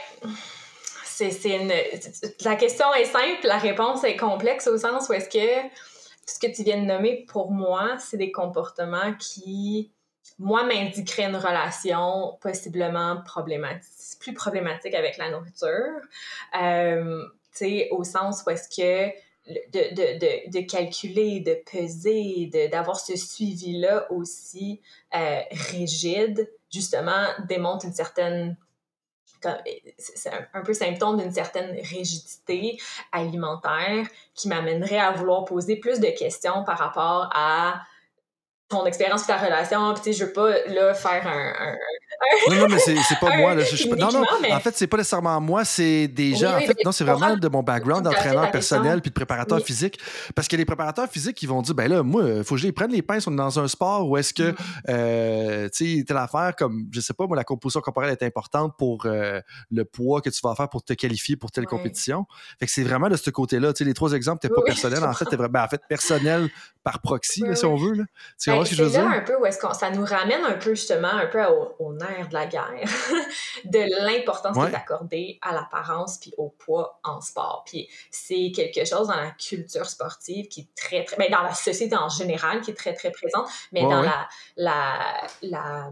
c'est 1.04 1.30
une. 1.44 1.72
La 2.44 2.54
question 2.54 2.86
est 2.94 3.06
simple, 3.06 3.44
la 3.44 3.58
réponse 3.58 4.04
est 4.04 4.16
complexe 4.16 4.68
au 4.68 4.78
sens 4.78 5.08
où 5.08 5.12
est-ce 5.12 5.28
que 5.28 5.62
tout 5.62 6.34
ce 6.34 6.38
que 6.38 6.54
tu 6.54 6.62
viens 6.62 6.80
de 6.80 6.86
nommer, 6.86 7.24
pour 7.28 7.50
moi, 7.50 7.96
c'est 7.98 8.16
des 8.16 8.30
comportements 8.30 9.12
qui 9.18 9.90
moi, 10.38 10.64
m'indiquerait 10.64 11.24
une 11.24 11.36
relation 11.36 12.38
possiblement 12.40 13.22
problématique, 13.22 14.18
plus 14.20 14.34
problématique 14.34 14.94
avec 14.94 15.16
la 15.18 15.30
nourriture. 15.30 16.00
Euh, 16.60 17.22
tu 17.52 17.58
sais, 17.58 17.88
au 17.90 18.04
sens 18.04 18.42
où 18.46 18.50
est-ce 18.50 18.68
que 18.68 19.12
de, 19.46 19.94
de, 19.94 20.18
de, 20.18 20.50
de, 20.50 20.66
calculer, 20.66 21.40
de 21.40 21.56
peser, 21.70 22.50
d'avoir 22.70 22.98
ce 22.98 23.16
suivi-là 23.16 24.10
aussi 24.10 24.80
euh, 25.14 25.40
rigide, 25.50 26.50
justement, 26.72 27.26
démontre 27.46 27.84
une 27.84 27.92
certaine 27.92 28.56
c'est 29.98 30.30
un 30.54 30.62
peu 30.62 30.72
symptôme 30.72 31.18
d'une 31.18 31.30
certaine 31.30 31.78
rigidité 31.82 32.78
alimentaire 33.12 34.06
qui 34.34 34.48
m'amènerait 34.48 34.98
à 34.98 35.12
vouloir 35.12 35.44
poser 35.44 35.76
plus 35.76 36.00
de 36.00 36.06
questions 36.06 36.64
par 36.64 36.78
rapport 36.78 37.28
à 37.34 37.82
ton 38.74 38.86
expérience 38.86 39.26
ta 39.26 39.38
relation, 39.38 39.94
puis 39.94 40.02
tu 40.02 40.12
sais, 40.12 40.18
je 40.18 40.24
veux 40.24 40.32
pas 40.32 40.50
là 40.66 40.94
faire 40.94 41.26
un, 41.26 41.76
non, 42.50 42.56
non, 42.56 42.66
mais 42.68 42.78
c'est 42.78 43.20
pas 43.20 43.36
moi. 43.36 43.54
Là. 43.54 43.64
non, 43.98 44.12
non, 44.12 44.24
en 44.50 44.60
fait, 44.60 44.76
c'est 44.76 44.86
pas 44.86 44.96
nécessairement 44.96 45.40
moi, 45.40 45.64
c'est 45.64 46.08
des 46.08 46.34
gens. 46.34 46.56
en 46.56 46.60
fait, 46.60 46.76
non, 46.84 46.92
c'est 46.92 47.04
vraiment 47.04 47.36
de 47.36 47.48
mon 47.48 47.62
background 47.62 48.04
d'entraîneur 48.04 48.50
personnel 48.50 49.00
puis 49.00 49.10
de 49.10 49.14
préparateur 49.14 49.60
physique. 49.60 49.98
Parce 50.34 50.48
que 50.48 50.56
les 50.56 50.64
préparateurs 50.64 51.08
physiques, 51.08 51.42
ils 51.42 51.48
vont 51.48 51.62
dire, 51.62 51.74
ben 51.74 51.88
là, 51.88 52.02
moi, 52.02 52.24
il 52.38 52.44
faut 52.44 52.54
que 52.54 52.60
je 52.60 52.66
les 52.66 52.72
prenne 52.72 52.90
les 52.90 53.02
pinces. 53.02 53.26
On 53.26 53.32
est 53.32 53.36
dans 53.36 53.58
un 53.58 53.68
sport 53.68 54.08
où 54.08 54.16
est-ce 54.16 54.34
que, 54.34 54.50
mm. 54.50 54.56
euh, 54.88 55.68
tu 55.70 55.98
sais, 55.98 56.04
telle 56.04 56.16
affaire 56.16 56.54
comme, 56.56 56.86
je 56.92 57.00
sais 57.00 57.14
pas, 57.14 57.26
moi, 57.26 57.36
la 57.36 57.44
composition 57.44 57.80
corporelle 57.80 58.10
est 58.10 58.22
importante 58.22 58.74
pour 58.78 59.06
euh, 59.06 59.40
le 59.70 59.84
poids 59.84 60.20
que 60.20 60.30
tu 60.30 60.40
vas 60.42 60.54
faire 60.54 60.68
pour 60.68 60.82
te 60.82 60.92
qualifier 60.92 61.36
pour 61.36 61.50
telle 61.50 61.66
compétition. 61.66 62.26
Fait 62.58 62.66
que 62.66 62.72
c'est 62.72 62.84
vraiment 62.84 63.08
de 63.08 63.16
ce 63.16 63.30
côté-là. 63.30 63.72
Tu 63.72 63.78
sais, 63.78 63.84
les 63.84 63.94
trois 63.94 64.12
exemples, 64.12 64.40
t'es 64.40 64.48
pas 64.48 64.62
personnel. 64.62 65.02
En 65.04 65.12
fait, 65.12 65.24
t'es 65.26 65.36
vraiment, 65.36 65.52
ben, 65.52 65.64
en 65.64 65.68
fait, 65.68 65.82
personnel 65.88 66.48
par 66.82 67.00
proxy, 67.00 67.44
si 67.54 67.64
on 67.64 67.76
veut. 67.76 67.94
Là. 67.94 68.04
Tu 68.38 68.50
vois 68.50 68.60
ben, 68.60 68.64
ce 68.64 68.70
que 68.70 68.76
je 68.76 68.82
veux 68.84 68.90
dire? 68.90 69.06
un 69.06 69.20
peu 69.20 69.36
où 69.40 69.46
est-ce 69.46 69.58
que 69.58 69.74
ça 69.74 69.90
nous 69.90 70.04
ramène 70.04 70.44
un 70.44 70.54
peu 70.54 70.70
justement 70.70 71.08
un 71.08 71.26
peu 71.26 71.42
au, 71.44 71.74
au 71.78 71.92
nerf 71.94 72.13
de 72.22 72.34
la 72.34 72.46
guerre, 72.46 72.88
de 73.64 74.04
l'importance 74.04 74.56
qui 74.56 74.72
est 74.72 74.76
accordée 74.76 75.38
à 75.42 75.52
l'apparence 75.52 76.18
puis 76.18 76.32
au 76.38 76.48
poids 76.48 77.00
en 77.04 77.20
sport. 77.20 77.64
Puis 77.66 77.88
c'est 78.10 78.52
quelque 78.54 78.84
chose 78.84 79.08
dans 79.08 79.16
la 79.16 79.30
culture 79.32 79.86
sportive 79.86 80.48
qui 80.48 80.60
est 80.60 80.74
très, 80.74 81.04
très, 81.04 81.16
ben 81.16 81.30
dans 81.30 81.42
la 81.42 81.54
société 81.54 81.96
en 81.96 82.08
général 82.08 82.60
qui 82.60 82.70
est 82.70 82.74
très, 82.74 82.94
très 82.94 83.10
présente, 83.10 83.48
mais 83.72 83.82
dans 83.82 84.02
la, 84.02 84.28
la, 84.56 85.26
la 85.42 85.90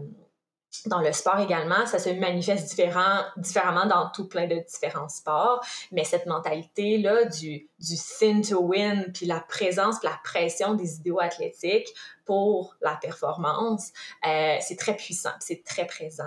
dans 0.85 1.01
le 1.01 1.11
sport 1.11 1.39
également, 1.39 1.85
ça 1.85 1.99
se 1.99 2.09
manifeste 2.09 2.67
différent, 2.69 3.21
différemment 3.37 3.85
dans 3.85 4.09
tout 4.09 4.27
plein 4.27 4.47
de 4.47 4.55
différents 4.55 5.09
sports, 5.09 5.63
mais 5.91 6.03
cette 6.03 6.25
mentalité-là 6.25 7.25
du, 7.25 7.69
du 7.83 7.97
thin 7.97 8.41
to 8.41 8.61
win, 8.61 9.11
puis 9.13 9.25
la 9.25 9.41
présence, 9.41 10.01
la 10.03 10.17
pression 10.23 10.73
des 10.73 10.95
idéaux 10.95 11.19
athlétiques 11.19 11.93
pour 12.25 12.77
la 12.81 12.95
performance, 12.95 13.91
euh, 14.25 14.55
c'est 14.61 14.77
très 14.77 14.95
puissant, 14.95 15.33
c'est 15.39 15.63
très 15.65 15.85
présent. 15.85 16.23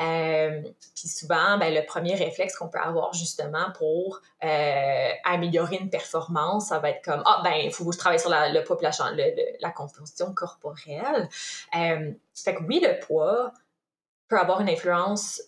Euh, 0.00 0.62
puis 0.96 1.08
souvent, 1.08 1.56
ben, 1.58 1.72
le 1.72 1.86
premier 1.86 2.16
réflexe 2.16 2.56
qu'on 2.56 2.68
peut 2.68 2.80
avoir 2.80 3.12
justement 3.12 3.70
pour 3.78 4.20
euh, 4.42 5.10
améliorer 5.24 5.76
une 5.76 5.90
performance, 5.90 6.68
ça 6.68 6.80
va 6.80 6.90
être 6.90 7.04
comme, 7.04 7.22
ah 7.24 7.42
ben, 7.44 7.54
il 7.54 7.72
faut 7.72 7.84
que 7.84 7.92
je 7.92 7.98
travaille 7.98 8.18
sur 8.18 8.30
le 8.30 8.64
poids, 8.64 8.76
la, 8.80 8.92
la 9.60 9.70
composition 9.70 10.34
corporelle. 10.34 11.28
fait 11.72 12.54
que 12.54 12.62
oui, 12.64 12.80
le 12.80 12.98
poids, 12.98 13.52
peut 14.26 14.38
avoir 14.38 14.60
une 14.60 14.68
influence 14.68 15.40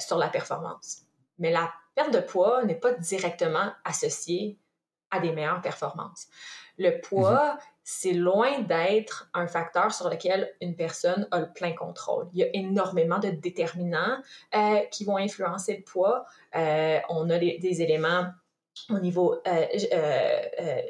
sur 0.00 0.18
la 0.18 0.28
performance. 0.28 0.98
Mais 1.38 1.50
la 1.50 1.72
perte 1.94 2.12
de 2.12 2.20
poids 2.20 2.62
n'est 2.64 2.74
pas 2.74 2.92
directement 2.92 3.72
associée 3.86 4.58
à 5.10 5.20
des 5.20 5.32
meilleures 5.32 5.60
performances. 5.60 6.28
Le 6.78 7.00
poids, 7.00 7.54
mhm. 7.54 7.60
c'est 7.82 8.12
loin 8.12 8.60
d'être 8.60 9.28
un 9.34 9.46
facteur 9.46 9.92
sur 9.92 10.08
lequel 10.08 10.52
une 10.60 10.76
personne 10.76 11.26
a 11.30 11.40
le 11.40 11.52
plein 11.52 11.72
contrôle. 11.72 12.28
Il 12.32 12.40
y 12.40 12.44
a 12.44 12.48
énormément 12.54 13.18
de 13.18 13.30
déterminants 13.30 14.18
euh, 14.54 14.80
qui 14.90 15.04
vont 15.04 15.16
influencer 15.16 15.76
le 15.76 15.82
poids. 15.82 16.24
Euh, 16.54 17.00
on 17.08 17.30
a 17.30 17.38
des, 17.38 17.82
éléments 17.82 18.26
au 18.90 19.00
niveau 19.00 19.42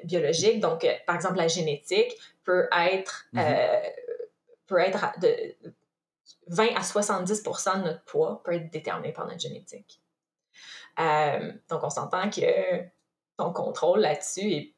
biologique. 0.05 0.61
Donc, 0.61 0.87
par 1.07 1.17
exemple, 1.17 1.37
la 1.37 1.49
génétique 1.49 2.15
peut 2.45 2.69
être, 2.73 3.27
mhm. 3.33 3.43
peut 4.67 4.79
être 4.79 5.13
de, 5.21 5.55
20 6.49 6.75
à 6.75 6.81
70% 6.81 7.79
de 7.79 7.85
notre 7.85 8.05
poids 8.05 8.43
peut 8.45 8.53
être 8.53 8.71
déterminé 8.71 9.13
par 9.13 9.27
notre 9.27 9.41
génétique. 9.41 10.01
Euh, 10.99 11.53
donc, 11.69 11.83
on 11.83 11.91
s'entend 11.91 12.29
que 12.31 12.83
ton 13.39 13.53
contrôle 13.53 14.01
là-dessus 14.01 14.45
n'est 14.49 14.75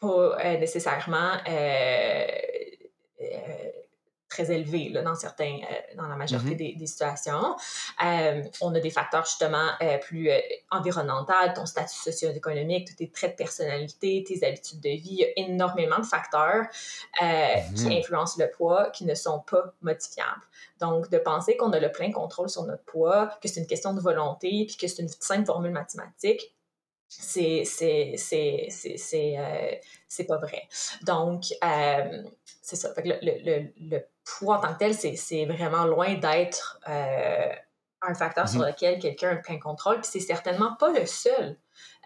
pas 0.00 0.38
euh, 0.44 0.58
nécessairement 0.58 1.32
euh, 1.48 2.26
très 4.28 4.50
élevé 4.50 4.88
là, 4.90 5.02
dans 5.02 5.14
certains, 5.14 5.60
euh, 5.62 5.94
dans 5.96 6.08
la 6.08 6.16
majorité 6.16 6.50
Mhm. 6.50 6.56
des, 6.56 6.74
des 6.74 6.86
situations. 6.86 7.56
Euh, 8.04 8.42
on 8.60 8.74
a 8.74 8.80
des 8.80 8.90
facteurs 8.90 9.24
justement 9.24 9.68
euh, 9.80 9.98
plus 9.98 10.28
euh, 10.30 10.38
environnementaux, 10.70 11.32
ton 11.54 11.64
statut 11.64 11.94
socio-économique, 11.94 12.88
tous 12.88 12.96
tes 12.96 13.08
traits 13.10 13.30
de 13.32 13.36
personnalité, 13.36 14.24
tes 14.26 14.44
habitudes 14.46 14.80
de 14.80 14.90
vie. 14.90 15.10
Il 15.10 15.18
y 15.20 15.24
a 15.24 15.28
énormément 15.36 15.98
de 16.00 16.04
facteurs 16.04 16.66
euh, 17.22 17.54
qui 17.76 17.86
Mhm. 17.86 17.92
influencent 17.92 18.42
le 18.42 18.50
poids 18.50 18.90
qui 18.90 19.04
ne 19.04 19.14
sont 19.14 19.38
pas 19.48 19.72
modifiables. 19.80 20.42
Donc, 20.80 21.08
de 21.08 21.18
penser 21.18 21.56
qu'on 21.56 21.72
a 21.72 21.78
le 21.78 21.90
plein 21.92 22.10
contrôle 22.10 22.50
sur 22.50 22.64
notre 22.64 22.84
poids, 22.84 23.30
que 23.40 23.48
c'est 23.48 23.60
une 23.60 23.66
question 23.68 23.94
de 23.94 24.00
volonté, 24.00 24.64
puis 24.66 24.76
que 24.76 24.88
c'est 24.88 25.00
une 25.00 25.08
simple 25.08 25.46
formule 25.46 25.70
mathématique, 25.70 26.52
c'est 27.08 27.64
c'est 27.64 28.14
c'est 28.16 28.66
c'est 28.70 28.96
c'est 28.96 29.38
euh, 29.38 29.74
c'est 30.08 30.24
pas 30.24 30.38
vrai 30.38 30.62
donc 31.02 31.44
euh, 31.64 32.22
c'est 32.62 32.76
ça 32.76 32.92
fait 32.94 33.02
que 33.02 33.08
le, 33.08 33.18
le, 33.22 33.72
le, 33.90 34.00
poids 34.24 34.58
en 34.58 34.60
tant 34.60 34.74
que 34.74 34.78
tel 34.78 34.94
c'est 34.94 35.16
c'est 35.16 35.44
vraiment 35.46 35.84
loin 35.86 36.14
d'être 36.14 36.80
euh, 36.88 37.52
un 38.02 38.14
facteur 38.14 38.48
sur 38.48 38.60
Mhm. 38.60 38.68
lequel 38.68 38.98
quelqu'un 38.98 39.30
a 39.32 39.36
plein 39.36 39.58
contrôle 39.58 40.00
puis 40.00 40.08
c'est 40.10 40.20
certainement 40.20 40.74
pas 40.76 40.92
le 40.92 41.06
seul 41.06 41.56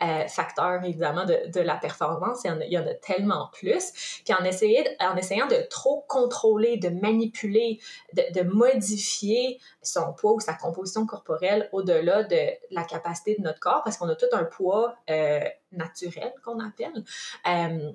euh, 0.03 0.27
facteur 0.29 0.83
évidemment 0.85 1.27
de, 1.27 1.61
la 1.61 1.77
performance 1.77 2.45
il 2.45 2.73
y, 2.73 2.79
en 2.79 2.87
a, 2.87 2.95
tellement 2.95 3.51
plus 3.53 4.23
puis 4.25 4.35
en, 4.35 4.45
essayant 4.45 5.47
de 5.47 5.69
trop 5.69 6.05
contrôler 6.09 6.79
de 6.79 6.89
manipuler 6.89 7.79
de, 8.15 8.43
modifier 8.43 9.61
son 9.83 10.13
poids 10.15 10.33
ou 10.33 10.41
sa 10.41 10.55
composition 10.55 11.07
corporelle 11.07 11.69
au-delà 11.73 12.25
de 12.25 12.51
la 12.71 12.85
capacité 12.85 13.37
de 13.37 13.43
notre 13.43 13.61
corps, 13.61 13.83
parce 13.85 13.97
qu'on 13.97 14.09
a 14.09 14.17
tout 14.17 14.27
un 14.33 14.45
poids 14.45 14.95
euh, 15.11 15.41
naturel 15.73 16.33
qu'on 16.45 16.61
appelle, 16.61 17.05
euh, 17.47 17.93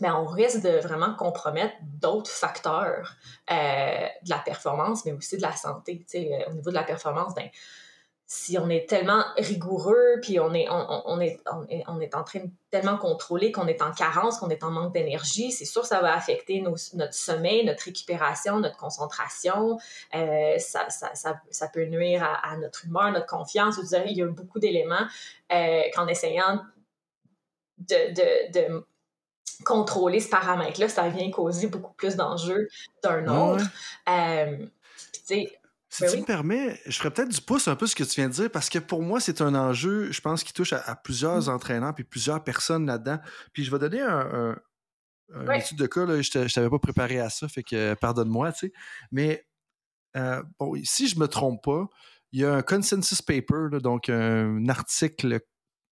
ben 0.00 0.14
on 0.16 0.26
risque 0.26 0.62
de 0.62 0.80
vraiment 0.80 1.14
compromettre 1.14 1.74
d'autres 1.82 2.30
facteurs 2.30 3.16
de 3.48 4.28
la 4.30 4.38
performance, 4.44 5.04
mais 5.04 5.12
aussi 5.12 5.36
de 5.36 5.42
la 5.42 5.54
santé. 5.54 6.04
Au 6.48 6.52
niveau 6.52 6.70
de 6.70 6.74
la 6.74 6.82
performance, 6.82 7.34
ben, 7.36 7.48
si 8.28 8.58
on 8.58 8.68
est 8.68 8.88
tellement 8.88 9.24
rigoureux, 9.38 10.18
puis 10.20 10.40
on 10.40 10.52
est, 10.52 10.68
on, 10.68 11.02
on 11.06 11.20
est, 11.20 11.40
on, 11.46 11.64
est, 11.68 11.84
on 11.86 12.00
est 12.00 12.12
en 12.16 12.24
train 12.24 12.40
de 12.40 12.50
tellement 12.70 12.98
contrôler 12.98 13.52
qu'on 13.52 13.68
est 13.68 13.80
en 13.82 13.92
carence, 13.92 14.38
qu'on 14.38 14.50
est 14.50 14.64
en 14.64 14.72
manque 14.72 14.92
d'énergie, 14.92 15.52
c'est 15.52 15.64
sûr 15.64 15.82
que 15.82 15.88
ça 15.88 16.00
va 16.00 16.12
affecter 16.12 16.60
nos, 16.60 16.74
notre 16.94 17.14
sommeil, 17.14 17.64
notre 17.64 17.84
récupération, 17.84 18.58
notre 18.58 18.76
concentration. 18.76 19.78
Euh, 20.14 20.58
ça, 20.58 20.90
ça, 20.90 21.14
ça, 21.14 21.40
ça, 21.50 21.68
peut 21.68 21.84
nuire 21.84 22.24
à, 22.24 22.50
à, 22.50 22.56
notre 22.56 22.86
humeur, 22.86 23.12
notre 23.12 23.26
confiance. 23.26 23.78
Dire, 23.78 24.02
il 24.06 24.16
y 24.16 24.22
a 24.22 24.26
beaucoup 24.26 24.58
d'éléments 24.58 25.06
euh, 25.52 25.82
qu'en 25.94 26.08
essayant 26.08 26.64
de, 27.78 28.12
de, 28.12 28.58
de 28.58 28.86
contrôler 29.64 30.18
ce 30.18 30.28
paramètre-là, 30.28 30.88
ça 30.88 31.08
vient 31.08 31.30
causer 31.30 31.68
beaucoup 31.68 31.94
plus 31.94 32.16
d'enjeux 32.16 32.68
d'un 33.04 33.28
autre. 33.28 33.64
Ouais. 34.08 34.66
Euh, 35.28 35.46
si 35.96 36.02
ben 36.02 36.08
tu 36.10 36.14
oui. 36.16 36.20
me 36.22 36.26
permets, 36.26 36.80
je 36.86 36.96
ferais 36.98 37.10
peut-être 37.10 37.30
du 37.30 37.40
pouce 37.40 37.68
un 37.68 37.76
peu 37.76 37.86
ce 37.86 37.94
que 37.94 38.04
tu 38.04 38.20
viens 38.20 38.28
de 38.28 38.34
dire, 38.34 38.50
parce 38.50 38.68
que 38.68 38.78
pour 38.78 39.02
moi, 39.02 39.20
c'est 39.20 39.40
un 39.40 39.54
enjeu, 39.54 40.12
je 40.12 40.20
pense, 40.20 40.44
qui 40.44 40.52
touche 40.52 40.72
à, 40.72 40.80
à 40.80 40.94
plusieurs 40.94 41.46
mmh. 41.46 41.48
entraîneurs 41.48 41.94
puis 41.94 42.04
plusieurs 42.04 42.44
personnes 42.44 42.86
là-dedans. 42.86 43.18
Puis 43.52 43.64
je 43.64 43.70
vais 43.70 43.78
donner 43.78 44.02
un, 44.02 44.18
un, 44.18 44.58
un 45.34 45.46
ouais. 45.46 45.60
étude 45.60 45.78
de 45.78 45.86
cas, 45.86 46.04
là, 46.04 46.20
je 46.20 46.38
ne 46.38 46.48
t'avais 46.48 46.70
pas 46.70 46.78
préparé 46.78 47.18
à 47.18 47.30
ça, 47.30 47.48
fait 47.48 47.62
que 47.62 47.94
pardonne-moi, 47.94 48.52
tu 48.52 48.66
sais. 48.66 48.72
Mais 49.10 49.46
euh, 50.16 50.42
bon, 50.58 50.74
si 50.84 51.08
je 51.08 51.16
ne 51.16 51.20
me 51.20 51.28
trompe 51.28 51.62
pas, 51.64 51.86
il 52.32 52.40
y 52.40 52.44
a 52.44 52.52
un 52.52 52.62
consensus 52.62 53.22
paper, 53.22 53.68
là, 53.72 53.80
donc 53.80 54.08
un 54.08 54.68
article 54.68 55.40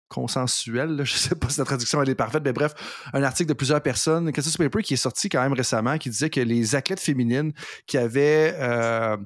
consensuel, 0.07 0.89
là, 0.95 1.03
je 1.05 1.13
ne 1.13 1.17
sais 1.17 1.35
pas 1.35 1.49
si 1.49 1.59
la 1.59 1.65
traduction 1.65 2.01
elle 2.01 2.09
est 2.09 2.15
parfaite, 2.15 2.43
mais 2.43 2.53
bref, 2.53 2.73
un 3.13 3.23
article 3.23 3.49
de 3.49 3.53
plusieurs 3.53 3.81
personnes, 3.81 4.31
consensus 4.31 4.57
paper 4.57 4.81
qui 4.83 4.93
est 4.93 4.97
sorti 4.97 5.29
quand 5.29 5.41
même 5.41 5.53
récemment, 5.53 5.97
qui 5.97 6.09
disait 6.09 6.29
que 6.29 6.39
les 6.39 6.75
athlètes 6.75 6.99
féminines 6.99 7.53
qui 7.87 7.97
avaient, 7.97 8.55
euh, 8.59 9.17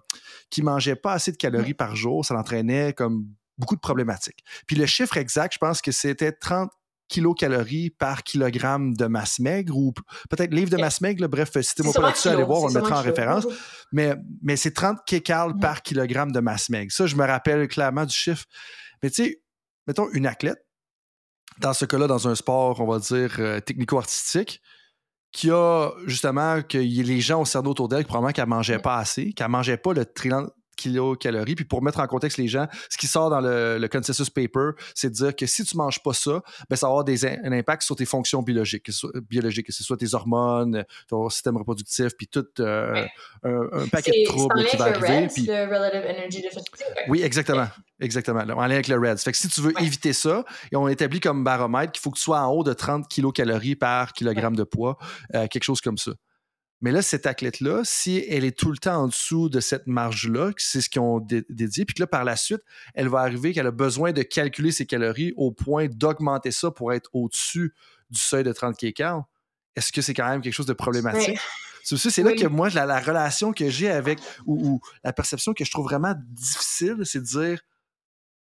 qui 0.50 0.62
mangeaient 0.62 0.96
pas 0.96 1.14
assez 1.14 1.32
de 1.32 1.38
calories 1.38 1.74
par 1.74 1.96
jour, 1.96 2.26
ça 2.26 2.34
l'entraînait 2.34 2.94
comme 2.94 3.26
beaucoup 3.58 3.76
de 3.76 3.82
problématiques. 3.82 4.44
Puis 4.68 4.76
le 4.76 4.86
chiffre 4.86 5.18
exact, 5.18 5.54
je 5.54 5.60
pense 5.60 5.82
que 5.82 5.92
c'était 5.92 6.32
30 6.32 6.72
kilocalories 7.10 7.90
par 7.90 8.24
kilogramme 8.24 8.96
de 8.96 9.06
masse 9.08 9.40
maigre 9.40 9.76
ou 9.76 9.94
peut-être 10.30 10.54
livre 10.54 10.70
de 10.70 10.78
masse 10.78 11.02
maigre, 11.02 11.22
là, 11.22 11.28
bref, 11.28 11.60
citez-moi 11.60 11.92
pas 11.92 12.02
là-dessus, 12.02 12.30
allez 12.30 12.44
voir, 12.44 12.62
on 12.62 12.68
le 12.68 12.74
mettra 12.74 13.00
en 13.00 13.02
référence. 13.02 13.48
Mais, 13.92 14.16
mais 14.44 14.56
c'est 14.56 14.72
30 14.72 15.00
kcal 15.06 15.56
mmh. 15.56 15.60
par 15.60 15.82
kilogramme 15.82 16.32
de 16.32 16.40
masse 16.40 16.70
maigre. 16.70 16.92
Ça, 16.92 17.08
je 17.08 17.16
me 17.16 17.26
rappelle 17.26 17.68
clairement 17.68 18.06
du 18.06 18.16
chiffre. 18.16 18.46
Mais 19.02 19.10
tu 19.10 19.24
sais, 19.24 19.42
mettons 19.88 20.08
une 20.14 20.28
athlète, 20.28 20.64
dans 21.60 21.74
ce 21.74 21.86
cas-là, 21.86 22.08
dans 22.08 22.28
un 22.28 22.36
sport, 22.36 22.80
on 22.80 22.88
va 22.88 23.00
dire, 23.00 23.36
euh, 23.40 23.60
technico-artistique, 23.60 24.62
qui 25.32 25.52
a 25.52 25.92
justement 26.08 26.62
que 26.62 26.78
les 26.78 27.22
gens 27.22 27.42
au 27.42 27.46
cerveau 27.46 27.72
autour 27.72 27.88
d'elle, 27.88 28.06
probablement 28.06 28.32
qu'elle 28.32 28.48
mangeait 28.48 28.80
pas 28.80 28.98
assez, 28.98 29.34
qu'elle 29.34 29.50
mangeait 29.50 29.78
pas 29.78 29.94
le 29.94 30.06
kilocalories. 30.80 31.56
Puis 31.56 31.66
pour 31.66 31.82
mettre 31.82 32.00
en 32.00 32.08
contexte 32.08 32.38
les 32.38 32.48
gens, 32.48 32.68
ce 32.90 32.98
qui 32.98 33.08
sort 33.08 33.30
dans 33.30 33.42
le, 33.42 33.78
le 33.78 33.88
consensus 33.88 34.30
paper, 34.30 34.72
c'est 34.96 35.10
de 35.10 35.14
dire 35.14 35.36
que 35.36 35.46
si 35.46 35.64
tu 35.64 35.78
manges 35.78 36.02
pas 36.02 36.14
ça, 36.14 36.42
ben 36.70 36.76
ça 36.76 36.88
va 36.88 36.92
avoir 36.92 37.04
des, 37.04 37.26
un 37.26 37.52
impact 37.52 37.84
sur 37.84 37.96
tes 37.96 38.06
fonctions 38.06 38.42
biologiques, 38.42 38.84
que 38.84 38.92
ce 38.92 39.00
soit, 39.00 39.12
biologiques, 39.30 39.68
que 39.68 39.74
ce 39.74 39.84
soit 39.84 39.98
tes 39.98 40.14
hormones, 40.14 40.86
ton 41.08 41.30
système 41.30 41.58
reproductif, 41.58 42.16
puis 42.18 42.28
tout 42.28 42.46
euh, 42.60 42.94
ouais. 42.94 43.10
un, 43.44 43.82
un, 43.84 43.88
paquet 43.88 44.12
de 44.12 44.26
troubles 44.26 44.66
qui 44.66 44.78
va 44.78 44.86
arriver. 44.86 45.28
Puis... 45.34 45.46
Le 45.46 45.66
relative 45.66 46.04
energy 46.04 46.42
deficiency. 46.42 46.84
Oui, 47.08 47.22
exactement. 47.22 47.68
Exactement, 48.02 48.40
en 48.40 48.66
lien 48.66 48.76
avec 48.76 48.88
le 48.88 48.98
REDS. 48.98 49.18
Fait 49.18 49.34
que 49.34 49.38
si 49.38 49.50
tu 49.50 49.60
veux 49.60 49.74
ouais. 49.74 49.84
éviter 49.84 50.14
ça, 50.14 50.46
et 50.72 50.78
on 50.78 50.88
établit 50.88 51.20
comme 51.20 51.44
baromètre 51.44 51.92
qu'il 51.92 52.02
faut 52.02 52.12
que 52.12 52.18
tu 52.18 52.24
sois 52.24 52.40
en 52.40 52.52
haut 52.52 52.64
de 52.64 52.72
30 52.72 53.10
kilocalories 53.10 53.76
par 53.76 54.14
kilogramme 54.14 54.54
ouais. 54.54 54.60
de 54.60 54.64
poids, 54.64 54.98
euh, 55.36 55.48
quelque 55.48 55.64
chose 55.64 55.82
comme 55.82 55.98
ça. 55.98 56.12
Mais 56.82 56.92
là, 56.92 57.02
cette 57.02 57.26
athlète-là, 57.26 57.82
si 57.84 58.24
elle 58.30 58.46
est 58.46 58.58
tout 58.58 58.72
le 58.72 58.78
temps 58.78 59.04
en 59.04 59.08
dessous 59.08 59.50
de 59.50 59.60
cette 59.60 59.88
marge-là, 59.88 60.52
c'est 60.58 60.82
ce 60.82 60.90
qu'ils 60.90 61.02
ont 61.02 61.20
dé 61.20 61.46
dédié, 61.50 61.86
puis 61.86 61.94
que 61.94 62.02
là, 62.02 62.08
par 62.08 62.24
la 62.24 62.36
suite, 62.38 62.62
elle 62.94 63.10
va 63.10 63.20
arriver 63.20 63.54
qu'elle 63.54 63.68
a 63.68 63.72
besoin 63.72 64.14
de 64.14 64.22
calculer 64.22 64.72
ses 64.72 64.86
calories 64.86 65.34
au 65.36 65.52
point 65.52 65.88
d'augmenter 65.88 66.52
ça 66.52 66.72
pour 66.72 66.94
être 66.94 67.10
au-dessus 67.14 67.74
du 68.10 68.20
seuil 68.20 68.44
de 68.44 68.54
30 68.54 68.78
kcal, 68.78 69.24
est-ce 69.76 69.92
que 69.92 70.02
c'est 70.02 70.14
quand 70.14 70.28
même 70.28 70.42
quelque 70.42 70.54
chose 70.54 70.66
de 70.66 70.74
problématique? 70.74 71.40
C'est 71.84 72.24
là 72.24 72.34
que 72.34 72.48
moi, 72.48 72.70
la, 72.70 72.86
la 72.86 73.00
relation 73.00 73.52
que 73.52 73.70
j'ai 73.70 73.90
avec, 73.90 74.20
ou, 74.46 74.68
ou, 74.68 74.82
la 75.04 75.14
perception 75.14 75.54
que 75.54 75.66
je 75.66 75.72
trouve 75.72 75.86
vraiment 75.86 76.14
difficile, 76.18 76.98
c'est 77.04 77.20
de 77.20 77.26
dire 77.26 77.62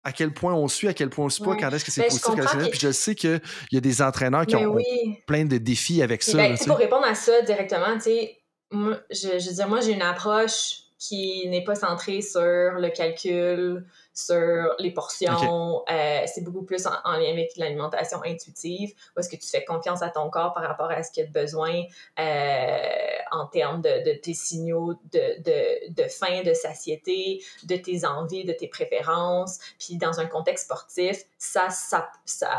à 0.03 0.11
quel 0.11 0.33
point 0.33 0.53
on 0.53 0.67
suit, 0.67 0.87
à 0.87 0.93
quel 0.93 1.09
point 1.09 1.25
on 1.25 1.29
suit 1.29 1.43
pas, 1.43 1.55
quand 1.55 1.69
est-ce 1.69 1.85
que 1.85 1.91
c'est 1.91 2.03
positif, 2.03 2.25
quand 2.25 2.37
est-ce 2.37 2.65
que 2.65 2.69
Puis 2.69 2.79
je 2.79 2.91
sais 2.91 3.15
qu'il 3.15 3.41
y 3.71 3.77
a 3.77 3.81
des 3.81 4.01
entraîneurs 4.01 4.45
qui 4.45 4.55
Mais 4.55 4.65
ont, 4.65 4.73
oui. 4.73 4.83
ont, 5.05 5.15
plein 5.27 5.45
de 5.45 5.57
défis 5.57 6.01
avec 6.01 6.23
ça. 6.23 6.37
Ben, 6.37 6.53
là, 6.53 6.57
pour 6.65 6.77
répondre 6.77 7.05
à 7.05 7.15
ça 7.15 7.41
directement, 7.43 7.95
tu 7.95 8.01
sais, 8.03 8.37
moi, 8.71 8.99
je, 9.11 9.39
je 9.39 9.49
veux 9.49 9.55
dire, 9.55 9.67
moi, 9.67 9.81
j'ai 9.81 9.91
une 9.91 10.01
approche 10.01 10.80
qui 11.01 11.47
n'est 11.49 11.63
pas 11.63 11.73
centrée 11.73 12.21
sur 12.21 12.39
le 12.39 12.89
calcul, 12.89 13.83
sur 14.13 14.75
les 14.77 14.91
portions. 14.91 15.77
Okay. 15.77 15.93
Euh, 15.95 16.23
c'est 16.27 16.43
beaucoup 16.43 16.61
plus 16.61 16.85
en, 16.85 16.93
en, 17.03 17.13
lien 17.13 17.31
avec 17.31 17.57
l'alimentation 17.57 18.21
intuitive, 18.23 18.93
où 19.15 19.19
est-ce 19.19 19.27
que 19.27 19.35
tu 19.35 19.47
fais 19.47 19.65
confiance 19.65 20.03
à 20.03 20.11
ton 20.11 20.29
corps 20.29 20.53
par 20.53 20.61
rapport 20.61 20.91
à 20.91 21.01
ce 21.01 21.11
qu'il 21.11 21.23
a 21.23 21.25
besoin 21.25 21.81
euh, 22.19 23.17
en 23.31 23.47
termes 23.47 23.81
de, 23.81 24.11
de, 24.11 24.13
tes 24.13 24.35
signaux 24.35 24.93
de, 25.11 25.41
de, 25.41 25.91
de 25.91 26.07
faim, 26.07 26.43
de 26.43 26.53
satiété, 26.53 27.43
de 27.63 27.77
tes 27.77 28.05
envies, 28.05 28.45
de 28.45 28.53
tes 28.53 28.67
préférences. 28.67 29.57
Puis 29.79 29.97
dans 29.97 30.19
un 30.19 30.27
contexte 30.27 30.65
sportif, 30.65 31.17
ça, 31.39 31.71
ça, 31.71 32.11
ça, 32.25 32.55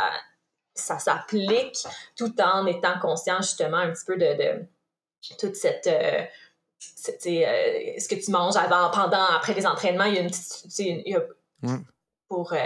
ça 0.75 0.99
s'applique 0.99 1.87
tout 2.17 2.35
en 2.41 2.67
étant 2.67 2.99
conscient 2.99 3.37
justement 3.37 3.77
un 3.77 3.93
petit 3.93 4.05
peu 4.05 4.17
de, 4.17 4.35
de 4.35 4.67
toute 5.39 5.55
cette... 5.55 5.87
Euh, 5.87 6.25
euh, 7.09 7.99
ce 7.99 8.09
que 8.09 8.15
tu 8.15 8.31
manges 8.31 8.57
avant, 8.57 8.91
pendant, 8.91 9.25
après 9.37 9.55
les 9.55 9.67
entraînements, 9.67 10.05
il 10.05 10.15
y 10.15 10.19
a 10.19 10.23
une 10.23 10.31
petite. 10.31 10.79
Il 10.79 11.03
y 11.07 11.15
a, 11.15 11.21
ouais. 11.63 11.79
Pour. 12.29 12.53
Euh, 12.53 12.59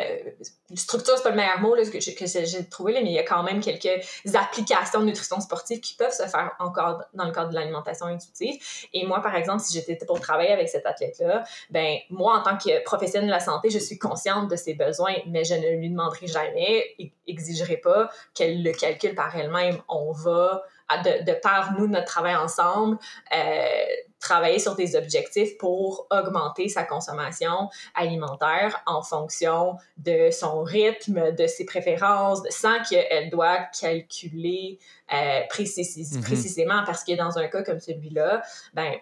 structure, 0.74 1.14
c'est 1.16 1.22
pas 1.22 1.30
le 1.30 1.36
meilleur 1.36 1.60
mot 1.60 1.74
là, 1.74 1.84
que, 1.84 2.14
que 2.14 2.26
j'ai 2.26 2.64
trouvé, 2.68 2.92
là, 2.92 3.00
mais 3.02 3.10
il 3.10 3.14
y 3.14 3.18
a 3.18 3.24
quand 3.24 3.42
même 3.42 3.60
quelques 3.60 4.04
applications 4.34 5.00
de 5.00 5.06
nutrition 5.06 5.40
sportive 5.40 5.80
qui 5.80 5.94
peuvent 5.94 6.12
se 6.12 6.24
faire 6.24 6.52
encore 6.58 7.02
dans 7.14 7.24
le 7.24 7.32
cadre 7.32 7.50
de 7.50 7.54
l'alimentation 7.54 8.06
intuitive. 8.06 8.60
Et 8.92 9.06
moi, 9.06 9.20
par 9.22 9.34
exemple, 9.36 9.62
si 9.62 9.72
j'étais 9.74 9.96
pour 10.06 10.20
travailler 10.20 10.50
avec 10.50 10.68
cet 10.68 10.86
athlète-là, 10.86 11.44
ben 11.70 11.96
moi, 12.10 12.38
en 12.38 12.42
tant 12.42 12.56
que 12.56 12.82
professionnelle 12.84 13.28
de 13.28 13.34
la 13.34 13.40
santé, 13.40 13.70
je 13.70 13.78
suis 13.78 13.98
consciente 13.98 14.50
de 14.50 14.56
ses 14.56 14.74
besoins, 14.74 15.14
mais 15.26 15.44
je 15.44 15.54
ne 15.54 15.78
lui 15.78 15.90
demanderai 15.90 16.26
jamais, 16.26 16.96
exigerai 17.26 17.76
pas 17.76 18.10
qu'elle 18.34 18.62
le 18.62 18.72
calcule 18.72 19.14
par 19.14 19.36
elle-même. 19.36 19.78
On 19.88 20.12
va. 20.12 20.62
De, 21.04 21.24
de, 21.24 21.32
par 21.32 21.72
nous, 21.76 21.88
notre 21.88 22.06
travail 22.06 22.36
ensemble, 22.36 22.96
euh, 23.34 23.66
travailler 24.20 24.60
sur 24.60 24.76
des 24.76 24.94
objectifs 24.94 25.58
pour 25.58 26.06
augmenter 26.10 26.68
sa 26.68 26.84
consommation 26.84 27.68
alimentaire 27.94 28.82
en 28.86 29.02
fonction 29.02 29.76
de 29.96 30.30
son 30.30 30.62
rythme, 30.62 31.32
de 31.34 31.46
ses 31.48 31.64
préférences, 31.64 32.40
sans 32.50 32.80
qu'elle 32.88 33.30
doit 33.30 33.58
calculer 33.80 34.78
euh, 35.12 35.40
précis, 35.48 35.82
mm 35.82 36.02
-hmm. 36.02 36.22
précisément, 36.22 36.82
parce 36.86 37.02
que 37.04 37.14
dans 37.16 37.36
un 37.38 37.48
cas 37.48 37.62
comme 37.62 37.80
celui-là, 37.80 38.42
ben 38.74 38.92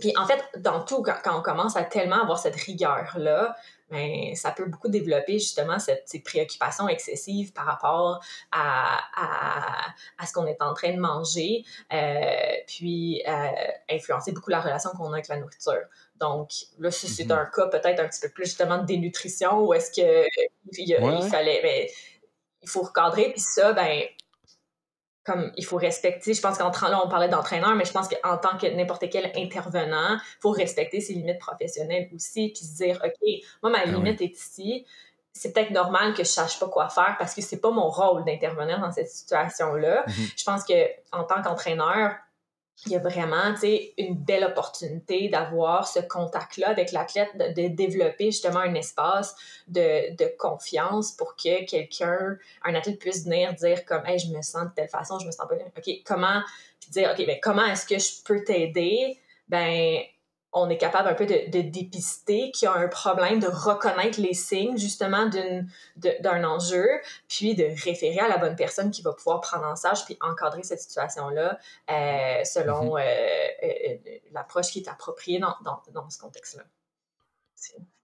puis 0.00 0.12
en 0.16 0.26
fait, 0.26 0.42
dans 0.56 0.82
tout, 0.82 1.02
quand, 1.02 1.38
on 1.38 1.42
commence 1.42 1.76
à 1.76 1.84
tellement 1.84 2.22
avoir 2.22 2.38
cette 2.38 2.56
rigueur-là, 2.56 3.54
ben, 3.90 4.34
ça 4.34 4.50
peut 4.50 4.64
beaucoup 4.64 4.88
développer 4.88 5.34
justement 5.34 5.78
cette, 5.78 6.08
ces 6.08 6.20
préoccupations 6.20 6.88
excessives 6.88 7.52
par 7.52 7.66
rapport 7.66 8.24
à, 8.50 8.98
à, 10.18 10.26
ce 10.26 10.32
qu'on 10.32 10.46
est 10.46 10.60
en 10.60 10.72
train 10.72 10.92
de 10.92 10.98
manger, 10.98 11.64
euh, 11.92 12.54
puis 12.66 13.22
euh, 13.28 13.48
influencer 13.90 14.32
beaucoup 14.32 14.50
la 14.50 14.60
relation 14.60 14.90
qu'on 14.90 15.10
a 15.10 15.14
avec 15.14 15.28
la 15.28 15.36
nourriture. 15.36 15.82
Donc 16.16 16.50
là, 16.78 16.90
c'est 16.90 17.06
mm-hmm. 17.06 17.32
un 17.32 17.46
cas 17.46 17.66
peut-être 17.68 18.00
un 18.00 18.08
petit 18.08 18.20
peu 18.22 18.30
plus 18.30 18.46
justement 18.46 18.78
de 18.78 18.86
dénutrition 18.86 19.60
où 19.60 19.74
est-ce 19.74 19.90
que 19.90 20.26
il, 20.72 21.28
fallait, 21.30 21.60
ben, 21.62 21.86
il 22.62 22.68
faut 22.68 22.82
recadrer, 22.82 23.30
puis 23.30 23.40
ça, 23.40 23.74
ben 23.74 24.02
comme 25.24 25.50
il 25.56 25.64
faut 25.64 25.76
respecter, 25.76 26.34
je 26.34 26.40
pense 26.40 26.58
qu'en 26.58 26.70
là 26.70 27.00
on 27.04 27.08
parlait 27.08 27.28
d'entraîneur, 27.28 27.74
mais 27.74 27.84
je 27.84 27.92
pense 27.92 28.08
qu'en 28.08 28.36
tant 28.36 28.58
que 28.58 28.66
n'importe 28.66 29.08
quel 29.10 29.32
intervenant, 29.36 30.14
il 30.14 30.40
faut 30.40 30.50
respecter 30.50 31.00
ses 31.00 31.14
limites 31.14 31.38
professionnelles 31.38 32.10
aussi, 32.14 32.50
puis 32.50 32.64
se 32.64 32.76
dire, 32.76 33.00
OK, 33.02 33.28
moi 33.62 33.72
ma 33.72 33.78
ah 33.80 33.86
limite 33.86 34.20
est 34.20 34.36
ici, 34.36 34.86
c'est 35.32 35.52
peut-être 35.52 35.70
normal 35.70 36.14
que 36.14 36.22
je 36.22 36.28
sache 36.28 36.60
pas 36.60 36.68
quoi 36.68 36.88
faire 36.88 37.16
parce 37.18 37.34
que 37.34 37.42
c'est 37.42 37.60
pas 37.60 37.70
mon 37.70 37.88
rôle 37.88 38.24
d'intervenir 38.24 38.80
dans 38.80 38.92
cette 38.92 39.10
situation-là. 39.10 40.04
Mm-hmm. 40.06 40.32
Je 40.36 40.44
pense 40.44 40.64
que 40.64 40.74
en 41.10 41.24
tant 41.24 41.42
qu'entraîneur, 41.42 42.14
il 42.86 42.92
y 42.92 42.96
a 42.96 42.98
vraiment 42.98 43.54
une 43.98 44.16
belle 44.16 44.44
opportunité 44.44 45.28
d'avoir 45.28 45.86
ce 45.86 46.00
contact-là 46.00 46.68
avec 46.68 46.92
l'athlète, 46.92 47.30
de, 47.36 47.68
développer 47.68 48.26
justement 48.26 48.60
un 48.60 48.74
espace 48.74 49.36
de, 49.68 50.14
de 50.16 50.30
confiance 50.38 51.12
pour 51.12 51.36
que 51.36 51.64
quelqu'un, 51.64 52.36
un 52.64 52.74
athlète 52.74 52.98
puisse 52.98 53.24
venir 53.24 53.54
dire 53.54 53.84
comme 53.84 54.04
hey, 54.06 54.18
je 54.18 54.30
me 54.32 54.42
sens 54.42 54.64
de 54.64 54.70
telle 54.74 54.88
façon, 54.88 55.18
je 55.18 55.26
me 55.26 55.30
sens 55.30 55.46
pas 55.48 55.54
bien. 55.54 55.66
OK, 55.76 56.02
comment 56.04 56.42
puis 56.80 56.90
dire 56.90 57.14
OK, 57.16 57.24
ben 57.26 57.38
comment 57.42 57.64
est-ce 57.66 57.86
que 57.86 57.98
je 57.98 58.22
peux 58.24 58.44
t'aider? 58.44 59.18
Ben 59.48 60.00
on 60.54 60.70
est 60.70 60.78
capable 60.78 61.08
un 61.08 61.14
peu 61.14 61.26
de, 61.26 61.60
dépister 61.60 62.52
qu'il 62.52 62.66
y 62.66 62.68
a 62.68 62.74
un 62.74 62.86
problème, 62.86 63.40
de 63.40 63.48
reconnaître 63.48 64.20
les 64.20 64.34
signes 64.34 64.78
justement 64.78 65.28
d'un 65.96 66.44
enjeu, 66.44 66.88
puis 67.28 67.54
de 67.56 67.64
référer 67.84 68.20
à 68.20 68.28
la 68.28 68.38
bonne 68.38 68.54
personne 68.54 68.90
qui 68.92 69.02
va 69.02 69.12
pouvoir 69.12 69.40
prendre 69.40 69.66
en 69.66 69.74
charge 69.74 70.04
puis 70.04 70.16
encadrer 70.20 70.62
cette 70.62 70.80
situation-là 70.80 71.58
euh, 71.90 72.44
selon 72.44 72.94
mm-hmm. 72.94 73.02
euh, 73.62 73.96
euh, 74.08 74.18
l'approche 74.32 74.70
qui 74.70 74.78
est 74.78 74.88
appropriée 74.88 75.40
dans, 75.40 75.56
dans 75.92 76.08
ce 76.08 76.18
contexte-là. 76.18 76.64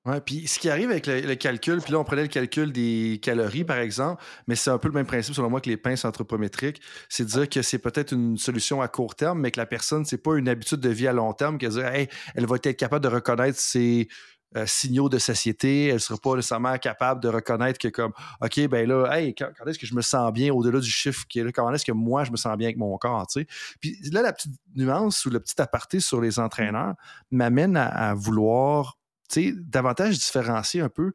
Ouais, 0.06 0.18
puis 0.22 0.48
ce 0.48 0.58
qui 0.58 0.70
arrive 0.70 0.90
avec 0.90 1.06
le, 1.06 1.34
calcul, 1.34 1.82
puis 1.82 1.92
là, 1.92 1.98
on 1.98 2.04
prenait 2.04 2.22
le 2.22 2.28
calcul 2.28 2.72
des 2.72 3.20
calories, 3.22 3.64
par 3.64 3.76
exemple, 3.76 4.22
mais 4.46 4.56
c'est 4.56 4.70
un 4.70 4.78
peu 4.78 4.88
le 4.88 4.94
même 4.94 5.04
principe, 5.04 5.34
selon 5.34 5.50
moi, 5.50 5.60
que 5.60 5.68
les 5.68 5.76
pinces 5.76 6.06
anthropométriques. 6.06 6.80
C'est 7.10 7.24
de 7.24 7.28
dire 7.28 7.48
que 7.50 7.60
c'est 7.60 7.78
peut-être 7.78 8.12
une 8.12 8.38
solution 8.38 8.80
à 8.80 8.88
court 8.88 9.14
terme, 9.14 9.40
mais 9.40 9.50
que 9.50 9.60
la 9.60 9.66
personne, 9.66 10.06
c'est 10.06 10.16
pas 10.22 10.36
une 10.36 10.48
habitude 10.48 10.80
de 10.80 10.88
vie 10.88 11.06
à 11.06 11.12
long 11.12 11.34
terme, 11.34 11.58
qu'elle 11.58 11.72
dire, 11.72 11.84
elle 11.84 12.46
va 12.46 12.56
être 12.56 12.72
capable 12.78 13.04
de 13.04 13.10
reconnaître 13.10 13.58
ses 13.58 14.08
euh, 14.56 14.64
signaux 14.66 15.08
de 15.10 15.18
satiété, 15.18 15.88
elle 15.88 16.00
sera 16.00 16.18
pas 16.18 16.34
nécessairement 16.34 16.76
capable 16.78 17.22
de 17.22 17.28
reconnaître 17.28 17.78
que, 17.78 17.88
comme, 17.88 18.12
OK, 18.40 18.66
ben 18.68 18.88
là, 18.88 19.06
hey, 19.12 19.34
quand, 19.34 19.50
est-ce 19.66 19.78
que 19.78 19.86
je 19.86 19.94
me 19.94 20.02
sens 20.02 20.32
bien 20.32 20.52
au-delà 20.52 20.80
du 20.80 20.90
chiffre 20.90 21.24
qui 21.28 21.40
est 21.40 21.44
là, 21.44 21.52
comment 21.52 21.72
est-ce 21.72 21.84
que 21.84 21.92
moi, 21.92 22.24
je 22.24 22.32
me 22.32 22.36
sens 22.36 22.56
bien 22.56 22.68
avec 22.68 22.78
mon 22.78 22.96
corps, 22.96 23.26
tu 23.26 23.42
sais? 23.42 23.46
Puis 23.80 23.98
là, 24.10 24.22
la 24.22 24.32
petite 24.32 24.52
nuance 24.74 25.24
ou 25.26 25.30
le 25.30 25.40
petit 25.40 25.60
aparté 25.60 26.00
sur 26.00 26.20
les 26.22 26.40
entraîneurs 26.40 26.94
m'amène 27.30 27.76
à 27.76 28.14
vouloir 28.14 28.96
davantage 29.38 30.18
différencier 30.18 30.80
un 30.80 30.88
peu. 30.88 31.12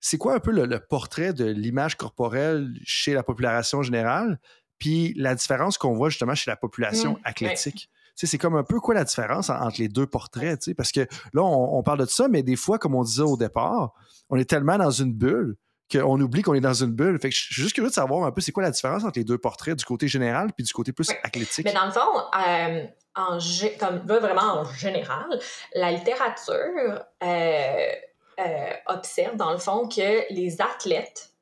C'est 0.00 0.18
quoi 0.18 0.34
un 0.34 0.40
peu 0.40 0.50
le, 0.50 0.78
portrait 0.78 1.32
de 1.32 1.44
l'image 1.44 1.96
corporelle 1.96 2.72
chez 2.84 3.14
la 3.14 3.22
population 3.22 3.82
générale, 3.82 4.38
puis 4.78 5.14
la 5.16 5.34
différence 5.34 5.78
qu'on 5.78 5.94
voit 5.94 6.10
justement 6.10 6.34
chez 6.34 6.50
la 6.50 6.56
population 6.56 7.14
mmh, 7.14 7.20
athlétique? 7.24 7.90
C'est 8.14 8.38
comme 8.38 8.56
un 8.56 8.64
peu 8.64 8.80
quoi 8.80 8.94
la 8.94 9.04
différence 9.04 9.50
entre 9.50 9.78
les 9.78 9.88
deux 9.88 10.06
portraits, 10.06 10.72
parce 10.74 10.90
que 10.90 11.00
là, 11.34 11.42
on, 11.42 11.82
parle 11.82 11.98
de 11.98 12.06
ça, 12.06 12.28
mais 12.28 12.42
des 12.42 12.56
fois, 12.56 12.78
comme 12.78 12.94
on 12.94 13.04
disait 13.04 13.22
au 13.22 13.36
départ, 13.36 13.92
on 14.30 14.36
est 14.36 14.48
tellement 14.48 14.78
dans 14.78 14.90
une 14.90 15.12
bulle 15.12 15.56
qu'on 15.92 16.20
oublie 16.20 16.42
qu'on 16.42 16.54
est 16.54 16.60
dans 16.60 16.74
une 16.74 16.92
bulle. 16.92 17.18
Fait 17.20 17.28
que 17.28 17.36
je 17.36 17.42
suis 17.42 17.62
juste 17.62 17.74
curieux 17.74 17.90
de 17.90 17.94
savoir 17.94 18.26
un 18.26 18.32
peu 18.32 18.40
c'est 18.40 18.52
quoi 18.52 18.62
la 18.62 18.70
différence 18.70 19.04
entre 19.04 19.18
les 19.18 19.24
deux 19.24 19.38
portraits, 19.38 19.76
du 19.76 19.84
côté 19.84 20.08
général 20.08 20.52
puis 20.52 20.64
du 20.64 20.72
côté 20.72 20.92
plus 20.92 21.10
athlétique. 21.22 21.64
Mais 21.64 21.72
dans 21.72 21.86
le 21.86 21.92
fond, 21.92 22.00
euh, 22.00 22.86
en, 23.16 23.38
comme 23.80 23.98
vraiment 24.06 24.60
en 24.60 24.64
général, 24.74 25.40
la 25.74 25.90
littérature 25.90 27.04
euh, 27.22 27.92
euh, 28.38 28.70
observe 28.86 29.36
dans 29.36 29.52
le 29.52 29.58
fond 29.58 29.88
que 29.88 30.32
les 30.32 30.60
athlètes, 30.60 31.32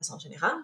de 0.00 0.06
façon 0.06 0.18
générale, 0.18 0.56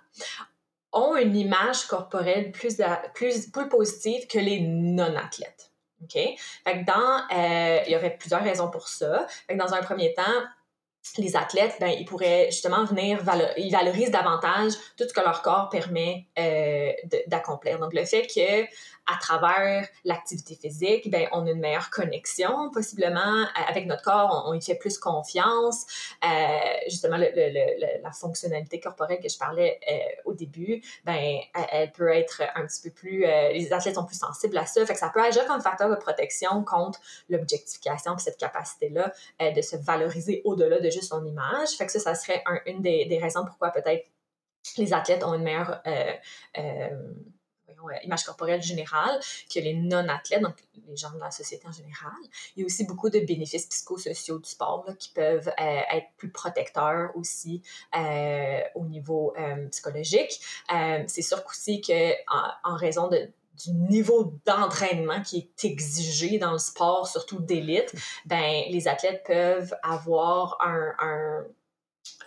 ont 0.92 1.16
une 1.16 1.36
image 1.36 1.86
corporelle 1.86 2.52
plus, 2.52 2.80
plus, 3.14 3.50
plus 3.50 3.68
positive 3.68 4.26
que 4.26 4.38
les 4.38 4.60
non-athlètes. 4.60 5.72
OK? 6.02 6.14
Fait 6.14 6.84
dans, 6.84 7.18
euh, 7.32 7.82
il 7.86 7.92
y 7.92 7.96
aurait 7.96 8.16
plusieurs 8.16 8.42
raisons 8.42 8.70
pour 8.70 8.88
ça. 8.88 9.26
Fait 9.46 9.56
dans 9.56 9.74
un 9.74 9.82
premier 9.82 10.14
temps, 10.14 10.22
les 11.18 11.34
athlètes, 11.36 11.76
ben, 11.80 11.88
ils 11.88 12.04
pourraient 12.04 12.48
justement 12.50 12.84
venir, 12.84 13.20
ils 13.56 13.72
valorisent 13.72 14.10
davantage 14.10 14.72
tout 14.96 15.08
ce 15.08 15.12
que 15.12 15.20
leur 15.20 15.42
corps 15.42 15.68
permet 15.70 16.26
euh, 16.38 16.92
d'accomplir. 17.26 17.78
Donc, 17.78 17.94
le 17.94 18.04
fait 18.04 18.26
que 18.26 18.66
à 19.12 19.18
travers 19.18 19.88
l'activité 20.04 20.54
physique, 20.54 21.10
ben, 21.10 21.26
on 21.32 21.46
a 21.46 21.50
une 21.50 21.60
meilleure 21.60 21.90
connexion 21.90 22.70
possiblement 22.70 23.46
avec 23.68 23.86
notre 23.86 24.02
corps, 24.02 24.44
on, 24.46 24.54
y 24.54 24.62
fait 24.62 24.76
plus 24.76 24.98
confiance. 24.98 25.86
Euh, 26.24 26.28
justement, 26.88 27.16
la 27.16 28.12
fonctionnalité 28.12 28.78
corporelle 28.80 29.20
que 29.20 29.28
je 29.28 29.38
parlais 29.38 29.80
euh, 29.90 29.98
au 30.26 30.34
début, 30.34 30.82
ben, 31.04 31.38
elle, 31.72 31.90
peut 31.92 32.08
être 32.08 32.42
un 32.54 32.66
petit 32.66 32.82
peu 32.82 32.90
plus... 32.90 33.24
Euh, 33.24 33.52
les 33.52 33.72
athlètes 33.72 33.96
sont 33.96 34.04
plus 34.04 34.18
sensibles 34.18 34.56
à 34.58 34.66
ça, 34.66 34.84
fait 34.86 34.92
que 34.92 34.98
ça 34.98 35.10
peut 35.10 35.22
agir 35.22 35.44
comme 35.46 35.60
facteur 35.60 35.90
de 35.90 35.96
protection 35.96 36.62
contre 36.64 37.00
l'objectification 37.28 38.14
puis 38.14 38.24
cette 38.24 38.38
capacité-là 38.38 39.12
de 39.40 39.62
se 39.62 39.76
valoriser 39.76 40.42
au-delà 40.44 40.78
de 40.78 40.90
juste 40.90 41.08
son 41.08 41.24
image. 41.24 41.70
Fait 41.70 41.86
que 41.86 41.92
ça, 41.92 42.00
ça 42.00 42.14
serait 42.14 42.42
une 42.66 42.80
des, 42.80 43.06
des 43.06 43.18
raisons 43.18 43.44
pourquoi 43.44 43.70
peut-être 43.70 44.06
les 44.76 44.92
athlètes 44.92 45.24
ont 45.24 45.34
une 45.34 45.42
meilleure 45.42 45.80
euh, 47.88 47.94
image 48.04 48.24
corporelle 48.24 48.62
générale 48.62 49.18
que 49.52 49.60
les 49.60 49.74
non-athlètes, 49.74 50.42
donc 50.42 50.56
les 50.88 50.96
gens 50.96 51.10
de 51.10 51.18
la 51.18 51.30
société 51.30 51.66
en 51.66 51.72
général. 51.72 52.12
Il 52.56 52.60
y 52.60 52.62
a 52.62 52.66
aussi 52.66 52.84
beaucoup 52.84 53.10
de 53.10 53.20
bénéfices 53.20 53.66
psychosociaux 53.66 54.38
du 54.38 54.48
sport 54.48 54.86
qui 54.98 55.10
peuvent 55.10 55.48
euh, 55.48 55.80
être 55.92 56.08
plus 56.16 56.30
protecteurs 56.30 57.10
aussi 57.14 57.62
euh, 57.96 58.60
au 58.74 58.84
niveau 58.86 59.34
psychologique. 59.70 60.40
c'est 61.06 61.22
sûr 61.22 61.42
aussi 61.48 61.80
qu'en 61.80 62.50
en 62.64 62.76
raison 62.76 63.08
de, 63.08 63.30
du 63.64 63.72
niveau 63.72 64.34
d'entraînement 64.46 65.22
qui 65.22 65.38
est 65.38 65.64
exigé 65.64 66.38
dans 66.38 66.52
le 66.52 66.58
sport, 66.58 67.06
surtout 67.08 67.40
d'élite, 67.40 67.92
ben, 68.26 68.64
les 68.68 68.88
athlètes 68.88 69.24
peuvent 69.24 69.74
avoir 69.82 70.58
un 70.60 71.44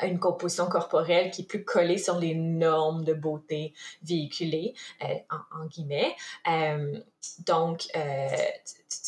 une 0.02 0.20
composition 0.20 0.68
corporelle 0.68 1.32
qui 1.32 1.44
est 1.44 1.46
plus 1.46 1.64
collée 1.64 1.98
sur 1.98 2.18
les 2.20 2.36
normes 2.36 3.04
de 3.04 3.14
beauté 3.14 3.74
véhiculées, 4.04 4.74
euh, 5.04 5.16
en, 5.30 5.66
guillemets. 5.66 6.16
Euh, 6.48 7.00
donc, 7.46 7.88
euh, 7.96 8.28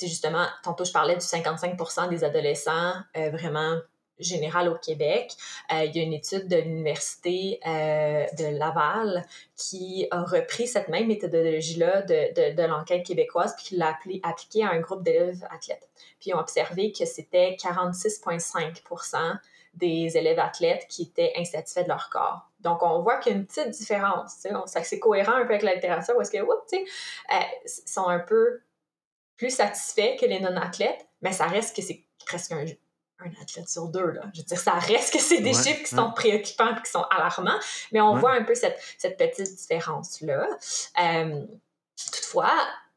justement, 0.02 0.46
tantôt 0.64 0.86
je 0.86 0.92
parlais 0.92 1.16
du 1.16 1.26
55% 1.26 2.10
des 2.10 2.24
adolescents 2.24 2.94
vraiment 3.14 3.78
général 4.18 4.70
au 4.70 4.76
Québec. 4.76 5.34
il 5.70 5.94
y 5.94 6.00
a 6.00 6.04
une 6.04 6.14
étude 6.14 6.48
de 6.48 6.56
l'Université 6.56 7.60
de 7.66 8.58
Laval 8.58 9.26
qui 9.58 10.08
a 10.10 10.24
repris 10.24 10.68
cette 10.68 10.88
même 10.88 11.08
méthodologie-là 11.08 12.02
de, 12.04 12.56
de, 12.56 12.64
l'enquête 12.64 13.06
québécoise 13.06 13.54
puis 13.58 13.66
qui 13.66 13.76
l'a 13.76 13.98
appliquée 14.24 14.64
à 14.64 14.70
un 14.70 14.80
groupe 14.80 15.04
d'élèves 15.04 15.46
athlètes. 15.52 15.90
Puis 16.22 16.30
ils 16.30 16.34
ont 16.34 16.40
observé 16.40 16.94
que 16.94 17.06
c'était 17.06 17.58
46,5 17.60 18.82
des 19.76 20.18
élèves 20.18 20.40
athlètes 20.40 20.88
qui 20.90 21.04
étaient 21.04 21.34
insatisfaits 21.38 21.84
de 21.84 21.90
leur 21.90 22.10
corps. 22.10 22.50
Donc, 22.60 22.82
on 22.84 23.02
voit 23.02 23.18
qu'il 23.18 23.34
y 23.34 23.36
a 23.36 23.38
une 23.38 23.46
petite 23.46 23.70
différence. 23.70 24.46
C'est 24.84 25.00
cohérent 25.00 25.34
un 25.34 25.46
peu 25.46 25.54
avec 25.54 25.64
la 25.64 25.76
littérature 25.76 26.20
est-ce 26.22 26.32
que, 26.32 26.38
sais, 26.68 26.86
euh, 27.34 27.70
sont 27.86 28.08
un 28.08 28.20
peu 28.20 28.62
plus 29.38 29.50
satisfaits 29.50 30.16
que 30.20 30.26
les 30.26 30.40
non-athlètes, 30.40 31.08
mais 31.22 31.32
ça 31.32 31.46
reste 31.46 31.76
que 31.76 31.82
c'est 31.82 32.04
presque 32.26 32.54
un, 32.54 32.66
athlète 33.42 33.70
sur 33.70 33.88
deux. 33.88 34.12
Là. 34.12 34.22
Je 34.34 34.42
veux 34.42 34.46
dire, 34.46 34.58
ça 34.58 34.74
reste 34.74 35.14
que 35.14 35.20
c'est 35.20 35.42
des 35.42 35.54
chiffres 35.54 35.84
qui 35.84 35.96
sont 35.96 36.12
préoccupants 36.12 36.76
et 36.76 36.82
qui 36.82 36.92
sont 36.92 37.04
alarmants, 37.10 37.60
mais 37.92 38.02
on 38.02 38.16
voit 38.16 38.34
un 38.34 38.44
peu 38.44 38.56
cette, 38.56 38.80
cette 38.98 39.18
petite 39.18 39.56
différence-là. 39.56 40.48
Euh, 41.02 41.46
toutefois, 41.96 42.54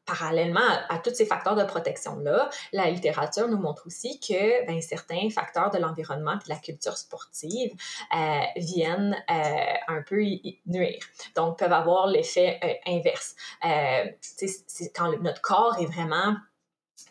parallèlement 0.09 0.59
à, 0.89 0.97
tous 0.97 1.13
ces 1.13 1.25
facteurs 1.25 1.55
de 1.55 1.63
protection-là, 1.63 2.49
la 2.73 2.89
littérature 2.89 3.47
nous 3.47 3.59
montre 3.59 3.83
aussi 3.85 4.19
que 4.19 4.65
ben, 4.65 4.81
certains 4.81 5.29
facteurs 5.29 5.69
de 5.69 5.77
l'environnement 5.77 6.33
et 6.33 6.43
de 6.43 6.49
la 6.49 6.55
culture 6.55 6.97
sportive 6.97 7.71
euh, 8.15 8.39
viennent 8.55 9.15
euh, 9.29 9.73
un 9.87 10.01
peu 10.01 10.21
nuire. 10.65 11.03
Donc, 11.35 11.59
peuvent 11.59 11.73
avoir 11.73 12.07
l'effet 12.07 12.59
euh, 12.63 12.91
inverse. 12.91 13.35
c'est 14.21 14.91
quand 14.95 15.11
notre 15.21 15.41
corps 15.41 15.77
est 15.79 15.85
vraiment 15.85 16.35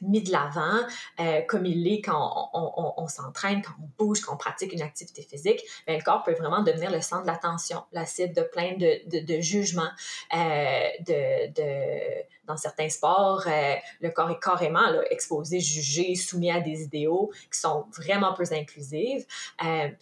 mis 0.03 0.23
de 0.23 0.31
l'avant 0.31 0.81
euh, 1.21 1.43
comme 1.43 1.67
il 1.67 1.83
l'est 1.85 2.01
quand 2.01 2.51
on, 2.53 3.09
s'entraîne, 3.09 3.63
quand 3.63 3.73
on 3.81 4.05
bouge, 4.05 4.21
quand 4.21 4.35
on 4.35 4.37
pratique 4.37 4.73
une 4.73 4.83
activité 4.83 5.23
physique, 5.23 5.63
mais 5.87 5.97
le 5.97 6.03
corps 6.03 6.23
peut 6.23 6.35
vraiment 6.35 6.63
devenir 6.63 6.91
le 6.91 7.01
centre 7.01 7.23
de 7.23 7.27
l'attention, 7.29 7.83
la 7.93 8.07
cible 8.07 8.35
de 8.35 8.43
plein 8.43 8.77
de, 8.77 9.21
de, 9.21 9.41
jugements. 9.41 9.91
Euh, 10.35 10.89
de, 11.01 12.29
dans 12.47 12.57
certains 12.57 12.89
sports, 12.89 13.45
euh, 13.47 13.75
le 14.01 14.11
corps 14.11 14.31
est 14.31 14.43
carrément 14.43 14.87
exposé, 15.11 15.61
jugé, 15.61 16.15
soumis 16.15 16.51
à 16.51 16.61
des 16.61 16.83
idéaux 16.83 17.31
qui 17.53 17.61
sont 17.61 17.85
vraiment 17.97 18.33
peu 18.33 18.45
inclusives. 18.53 19.27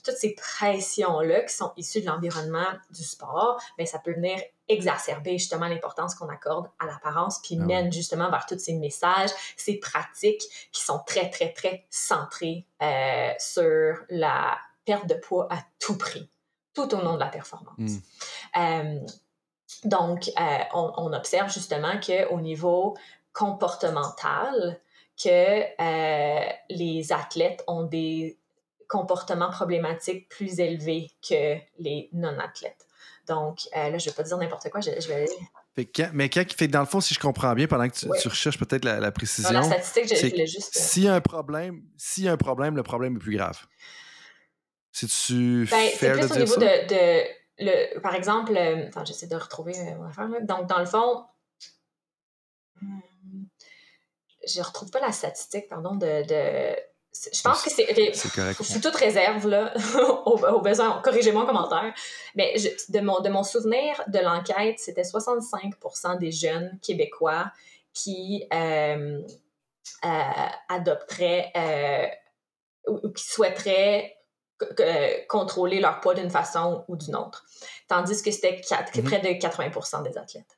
toutes 0.05 0.17
ces 0.17 0.35
pressions-là 0.35 1.43
qui 1.43 1.55
sont 1.55 1.73
issues 1.77 2.03
de 2.03 2.07
l'environnement 2.07 2.73
du 2.91 3.03
sport, 3.03 3.61
ben, 3.79 3.87
ça 3.87 3.99
peut 3.99 4.13
venir 4.13 4.39
exacerber 4.69 5.39
justement 5.39 5.69
l'importance 5.69 6.15
qu'on 6.15 6.29
accorde 6.29 6.69
à 6.79 6.87
l'apparence, 6.87 7.41
puis 7.41 7.59
ah 7.61 7.65
mène 7.65 7.93
justement 7.93 8.31
vers 8.31 8.47
tous 8.47 8.59
ces 8.59 8.75
messages, 8.75 9.31
ces 9.57 9.79
pratiques 9.79 10.43
qui 10.73 10.83
sont 10.83 11.01
très, 11.07 11.31
très, 11.31 11.53
très 11.53 11.87
centrées 11.91 12.67
euh, 12.83 13.33
sur 13.39 13.97
la 14.09 14.59
perte 14.85 15.07
de 15.07 15.15
poids 15.15 15.47
à 15.51 15.59
tout 15.79 15.97
prix, 15.97 16.29
tout 16.75 16.93
au 16.95 17.01
long 17.01 17.15
de 17.15 17.21
la 17.21 17.29
performance. 17.29 17.77
Hmm. 17.79 17.99
Euh, 18.57 19.01
donc, 19.85 20.31
euh, 20.39 20.59
on, 20.75 21.13
observe 21.13 21.53
justement 21.53 22.01
qu'au 22.01 22.41
niveau 22.41 22.97
comportemental, 23.33 24.81
que 25.23 25.63
les 26.71 27.13
athlètes 27.13 27.65
ont 27.67 27.85
des 27.85 28.39
comportements 28.89 29.51
problématiques 29.51 30.29
plus 30.29 30.61
élevés 30.61 31.11
que 31.27 31.57
les 31.79 32.09
non-athlètes. 32.13 32.86
Donc, 33.27 33.61
euh, 33.77 33.91
là, 33.91 33.99
je 33.99 34.09
ne 34.09 34.11
vais 34.11 34.17
pas 34.17 34.23
dire 34.23 34.39
n'importe 34.39 34.69
quoi, 34.71 34.81
je, 34.81 34.91
vais 34.91 35.27
mais 36.15 36.31
quand, 36.31 36.45
fait 36.53 36.69
dans 36.69 36.81
le 36.81 36.87
fond, 36.87 37.01
si 37.01 37.13
je 37.13 37.21
comprends 37.21 37.55
bien, 37.55 37.67
pendant 37.67 37.89
que 37.89 37.95
tu, 37.95 38.29
recherches 38.29 38.59
peut-être 38.59 38.85
la, 38.85 39.13
précision. 39.13 39.51
la 39.51 39.63
statistique, 39.63 40.09
je, 40.09 40.29
voulais 40.29 40.47
juste. 40.47 40.75
Euh, 40.77 40.81
s'il 40.81 41.03
y 41.03 41.09
a 41.09 41.15
un 41.15 41.21
problème, 41.21 41.83
s'il 41.99 42.25
y 42.25 42.29
a 42.29 42.33
un 42.33 42.37
problème, 42.37 42.77
le 42.77 42.83
problème 42.83 43.17
est 43.17 43.19
plus 43.19 43.37
grave. 43.37 43.59
Si 44.93 45.07
tu 45.07 45.69
ben, 45.71 45.91
C'est 45.95 46.13
plus 46.13 46.33
au 46.33 46.37
niveau 46.37 46.57
de, 46.57 47.25
le, 47.59 48.01
par 48.01 48.15
exemple, 48.15 48.57
euh, 48.57 48.87
attends, 48.87 49.05
j'essaie 49.05 49.27
de 49.27 49.37
retrouver 49.37 49.75
mon 49.99 50.05
affaire. 50.05 50.29
Donc, 50.43 50.67
dans 50.67 50.79
le 50.79 50.87
fond, 50.87 51.25
hmm, 52.81 53.01
je 54.47 54.61
ne 54.61 54.65
retrouve 54.65 54.91
pas 54.91 55.01
la 55.01 55.13
statistique, 55.13 55.69
pardon, 55.69 55.95
de 55.95 56.75
je 57.33 57.43
pense 57.43 57.63
que 57.63 57.71
c'est. 57.71 57.87
Je 57.95 58.63
suis 58.63 58.81
toute 58.81 58.97
réserve, 58.97 59.49
là, 59.49 59.73
au, 60.27 60.61
besoin. 60.61 61.01
Corrigez-moi 61.03 61.43
en 61.43 61.47
commentaire. 61.47 61.95
Mais 62.35 62.55
de, 62.89 63.01
mon, 63.01 63.21
de 63.21 63.29
mon 63.29 63.43
souvenir 63.43 64.03
de 64.09 64.19
l'enquête, 64.19 64.79
c'était 64.79 65.03
65% 65.03 66.19
des 66.19 66.33
jeunes 66.33 66.79
Québécois 66.83 67.51
qui 67.93 68.47
euh, 68.53 69.23
euh, 70.05 70.49
adopteraient 70.69 71.53
euh, 71.57 72.93
ou, 72.93 73.09
qui 73.11 73.25
souhaiteraient 73.25 74.13
contrôler 75.29 75.81
leur 75.81 76.01
poids 76.01 76.15
d'une 76.15 76.31
façon 76.31 76.85
ou 76.89 76.97
d'une 76.97 77.17
autre. 77.17 77.45
Tandis 77.89 78.23
que 78.23 78.31
c'était 78.31 78.61
mm-hmm. 78.61 79.03
près 79.03 79.21
de 79.21 79.29
80% 79.29 80.03
des 80.03 80.17
athlètes. 80.17 80.56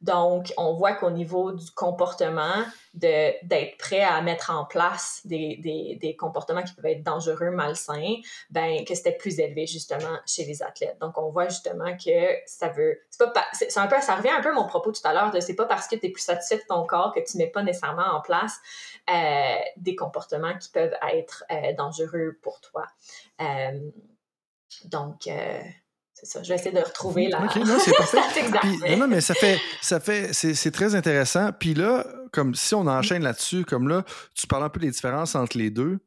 Donc, 0.00 0.52
on 0.56 0.72
voit 0.74 0.94
qu'au 0.94 1.10
niveau 1.10 1.52
du 1.52 1.70
comportement, 1.72 2.64
d'être 2.94 3.76
prêt 3.78 4.00
à 4.00 4.20
mettre 4.22 4.50
en 4.50 4.64
place 4.64 5.20
des, 5.24 5.56
des, 5.56 5.96
des, 6.00 6.16
comportements 6.16 6.62
qui 6.62 6.74
peuvent 6.74 6.86
être 6.86 7.04
dangereux, 7.04 7.50
malsains, 7.50 8.16
ben 8.50 8.84
que 8.84 8.94
c'était 8.94 9.12
plus 9.12 9.38
élevé 9.38 9.66
justement 9.66 10.18
chez 10.26 10.44
les 10.44 10.62
athlètes. 10.62 10.96
Donc, 11.00 11.18
on 11.18 11.30
voit 11.30 11.48
justement 11.48 11.96
que 11.96 12.10
ça 12.46 12.68
veut, 12.68 12.98
c'est 13.10 13.32
pas, 13.32 13.44
c'est 13.52 13.78
un 13.78 13.86
peu, 13.86 14.00
ça 14.00 14.16
revient 14.16 14.30
un 14.30 14.40
peu 14.40 14.48
à 14.48 14.54
mon 14.54 14.66
propos 14.66 14.90
tout 14.90 15.02
à 15.04 15.12
l'heure 15.12 15.30
de 15.30 15.38
c'est 15.40 15.54
pas 15.54 15.66
parce 15.66 15.86
que 15.86 15.96
tu 15.96 16.06
es 16.06 16.10
plus 16.10 16.22
satisfait 16.22 16.56
de 16.56 16.66
ton 16.68 16.84
corps 16.86 17.12
que 17.14 17.20
tu 17.20 17.36
mets 17.36 17.46
pas 17.46 17.62
nécessairement 17.62 18.14
en 18.14 18.20
place 18.20 18.58
euh, 19.08 19.56
des 19.76 19.94
comportements 19.94 20.56
qui 20.58 20.70
peuvent 20.70 20.96
être 21.12 21.44
euh, 21.50 21.72
dangereux 21.74 22.38
pour 22.42 22.60
toi. 22.60 22.86
Euh, 23.40 23.90
donc, 24.84 25.26
euh, 25.26 25.60
c'est 26.20 26.26
ça. 26.26 26.42
Je 26.42 26.48
vais 26.50 26.54
essayer 26.56 26.72
de 26.72 26.80
retrouver 26.80 27.28
la. 27.28 27.44
OK, 27.44 27.56
non, 27.56 27.78
c'est 27.78 27.96
parfait. 27.96 28.50
non, 28.90 28.96
non, 28.98 29.08
mais 29.08 29.22
ça 29.22 29.34
fait, 29.34 29.58
ça 29.80 30.00
fait, 30.00 30.34
c'est 30.34 30.70
très 30.70 30.94
intéressant. 30.94 31.50
Puis 31.58 31.72
là, 31.72 32.06
comme 32.30 32.54
si 32.54 32.74
on 32.74 32.86
enchaîne 32.86 33.22
là-dessus, 33.22 33.64
comme 33.64 33.88
là, 33.88 34.04
tu 34.34 34.46
parles 34.46 34.64
un 34.64 34.68
peu 34.68 34.80
des 34.80 34.90
différences 34.90 35.34
entre 35.34 35.56
les 35.56 35.70
deux. 35.70 35.98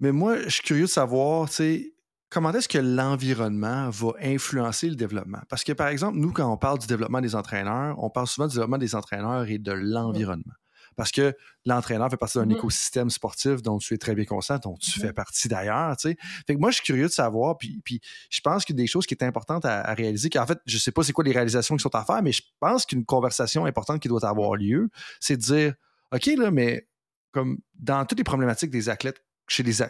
Mais 0.00 0.10
moi, 0.10 0.42
je 0.42 0.48
suis 0.48 0.62
curieux 0.62 0.84
de 0.84 0.90
savoir, 0.90 1.48
tu 1.48 1.54
sais, 1.54 1.94
comment 2.28 2.52
est-ce 2.52 2.68
que 2.68 2.78
l'environnement 2.78 3.88
va 3.88 4.12
influencer 4.20 4.88
le 4.88 4.96
développement? 4.96 5.40
Parce 5.48 5.62
que, 5.62 5.72
par 5.72 5.88
exemple, 5.88 6.18
nous, 6.18 6.32
quand 6.32 6.52
on 6.52 6.56
parle 6.56 6.80
du 6.80 6.88
développement 6.88 7.20
des 7.20 7.36
entraîneurs, 7.36 8.02
on 8.02 8.10
parle 8.10 8.26
souvent 8.26 8.48
du 8.48 8.54
développement 8.54 8.78
des 8.78 8.96
entraîneurs 8.96 9.48
et 9.48 9.58
de 9.58 9.72
l'environnement 9.72 10.52
parce 10.96 11.12
que 11.12 11.34
l'entraîneur 11.64 12.10
fait 12.10 12.16
partie 12.16 12.38
d'un 12.38 12.46
mm-hmm. 12.46 12.56
écosystème 12.56 13.10
sportif 13.10 13.62
dont 13.62 13.78
tu 13.78 13.94
es 13.94 13.98
très 13.98 14.14
bien 14.14 14.24
conscient, 14.24 14.58
dont 14.58 14.76
tu 14.76 14.98
fais 14.98 15.08
mm-hmm. 15.08 15.12
partie 15.12 15.48
d'ailleurs. 15.48 15.94
Fait 16.00 16.16
que 16.48 16.58
moi, 16.58 16.70
je 16.70 16.76
suis 16.76 16.84
curieux 16.84 17.06
de 17.06 17.12
savoir, 17.12 17.58
puis, 17.58 17.80
puis 17.84 18.00
je 18.30 18.40
pense 18.40 18.64
a 18.68 18.72
des 18.72 18.86
choses 18.86 19.06
qui 19.06 19.16
sont 19.18 19.26
importantes 19.26 19.64
à, 19.64 19.94
réaliser, 19.94 20.30
qu'en 20.30 20.46
fait, 20.46 20.58
je 20.66 20.78
sais 20.78 20.92
pas 20.92 21.02
c'est 21.02 21.12
quoi 21.12 21.24
les 21.24 21.32
réalisations 21.32 21.76
qui 21.76 21.82
sont 21.82 21.94
à 21.94 22.04
faire, 22.04 22.22
mais 22.22 22.32
je 22.32 22.42
pense 22.60 22.86
qu'une 22.86 23.04
conversation 23.04 23.66
importante 23.66 24.00
qui 24.00 24.08
doit 24.08 24.26
avoir 24.26 24.56
lieu, 24.56 24.88
c'est 25.20 25.36
de 25.36 25.42
dire, 25.42 25.74
OK, 26.12 26.26
là, 26.26 26.50
mais 26.50 26.88
comme 27.32 27.58
dans 27.74 28.04
toutes 28.06 28.18
les 28.18 28.24
problématiques 28.24 28.70
des 28.70 28.88
athlètes, 28.88 29.22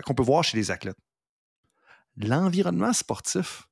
qu'on 0.04 0.14
peut 0.14 0.22
voir 0.22 0.44
chez 0.44 0.56
les 0.56 0.70
athlètes, 0.70 0.98
l'environnement 2.16 2.92
sportif 2.92 3.68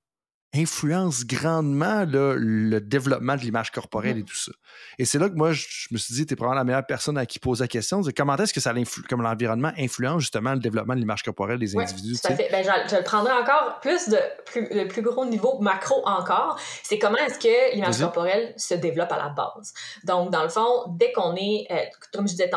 influence 0.54 1.24
grandement 1.24 2.04
le 2.06 2.78
développement 2.80 3.36
de 3.36 3.40
l'image 3.40 3.70
corporelle 3.70 4.16
mm-hmm. 4.16 4.20
et 4.20 4.24
tout 4.24 4.36
ça. 4.36 4.52
Et 4.98 5.04
c'est 5.04 5.18
là 5.18 5.28
que 5.28 5.34
moi, 5.34 5.52
je, 5.52 5.66
me 5.90 5.98
suis 5.98 6.14
dit, 6.14 6.26
tu 6.26 6.34
es 6.34 6.36
probablement 6.36 6.60
la 6.60 6.64
meilleure 6.64 6.86
personne 6.86 7.18
à 7.18 7.26
qui 7.26 7.38
poser 7.38 7.64
la 7.64 7.68
question. 7.68 8.00
De 8.00 8.10
comment 8.10 8.36
est-ce 8.36 8.54
que 8.54 8.60
ça 8.60 8.72
comme 9.08 9.22
l'environnement 9.22 9.72
influence 9.78 10.22
justement 10.22 10.52
le 10.52 10.60
développement 10.60 10.94
de 10.94 11.00
l'image 11.00 11.22
corporelle 11.22 11.58
des 11.58 11.76
individus? 11.76 12.18
Tout 12.20 12.32
à 12.32 12.36
fait. 12.36 12.48
Ben, 12.50 12.64
je, 12.64 12.96
le 12.96 13.02
prendrai 13.02 13.32
encore 13.32 13.80
plus 13.80 14.08
de 14.08 14.18
plus, 14.46 14.68
le 14.70 14.86
plus 14.86 15.02
gros 15.02 15.24
niveau 15.24 15.58
macro 15.60 16.06
encore. 16.06 16.58
C'est 16.82 16.98
comment 16.98 17.18
est-ce 17.18 17.38
que 17.38 17.74
l'image 17.74 17.98
corporelle 17.98 18.54
se 18.56 18.74
développe 18.74 19.12
à 19.12 19.18
la 19.18 19.28
base. 19.30 19.72
Donc, 20.04 20.30
dans 20.30 20.42
le 20.42 20.48
fond, 20.48 20.84
dès 20.88 21.12
qu'on 21.12 21.34
est, 21.36 21.66
euh, 21.70 21.76
comme 22.12 22.26
je 22.26 22.32
disais 22.32 22.50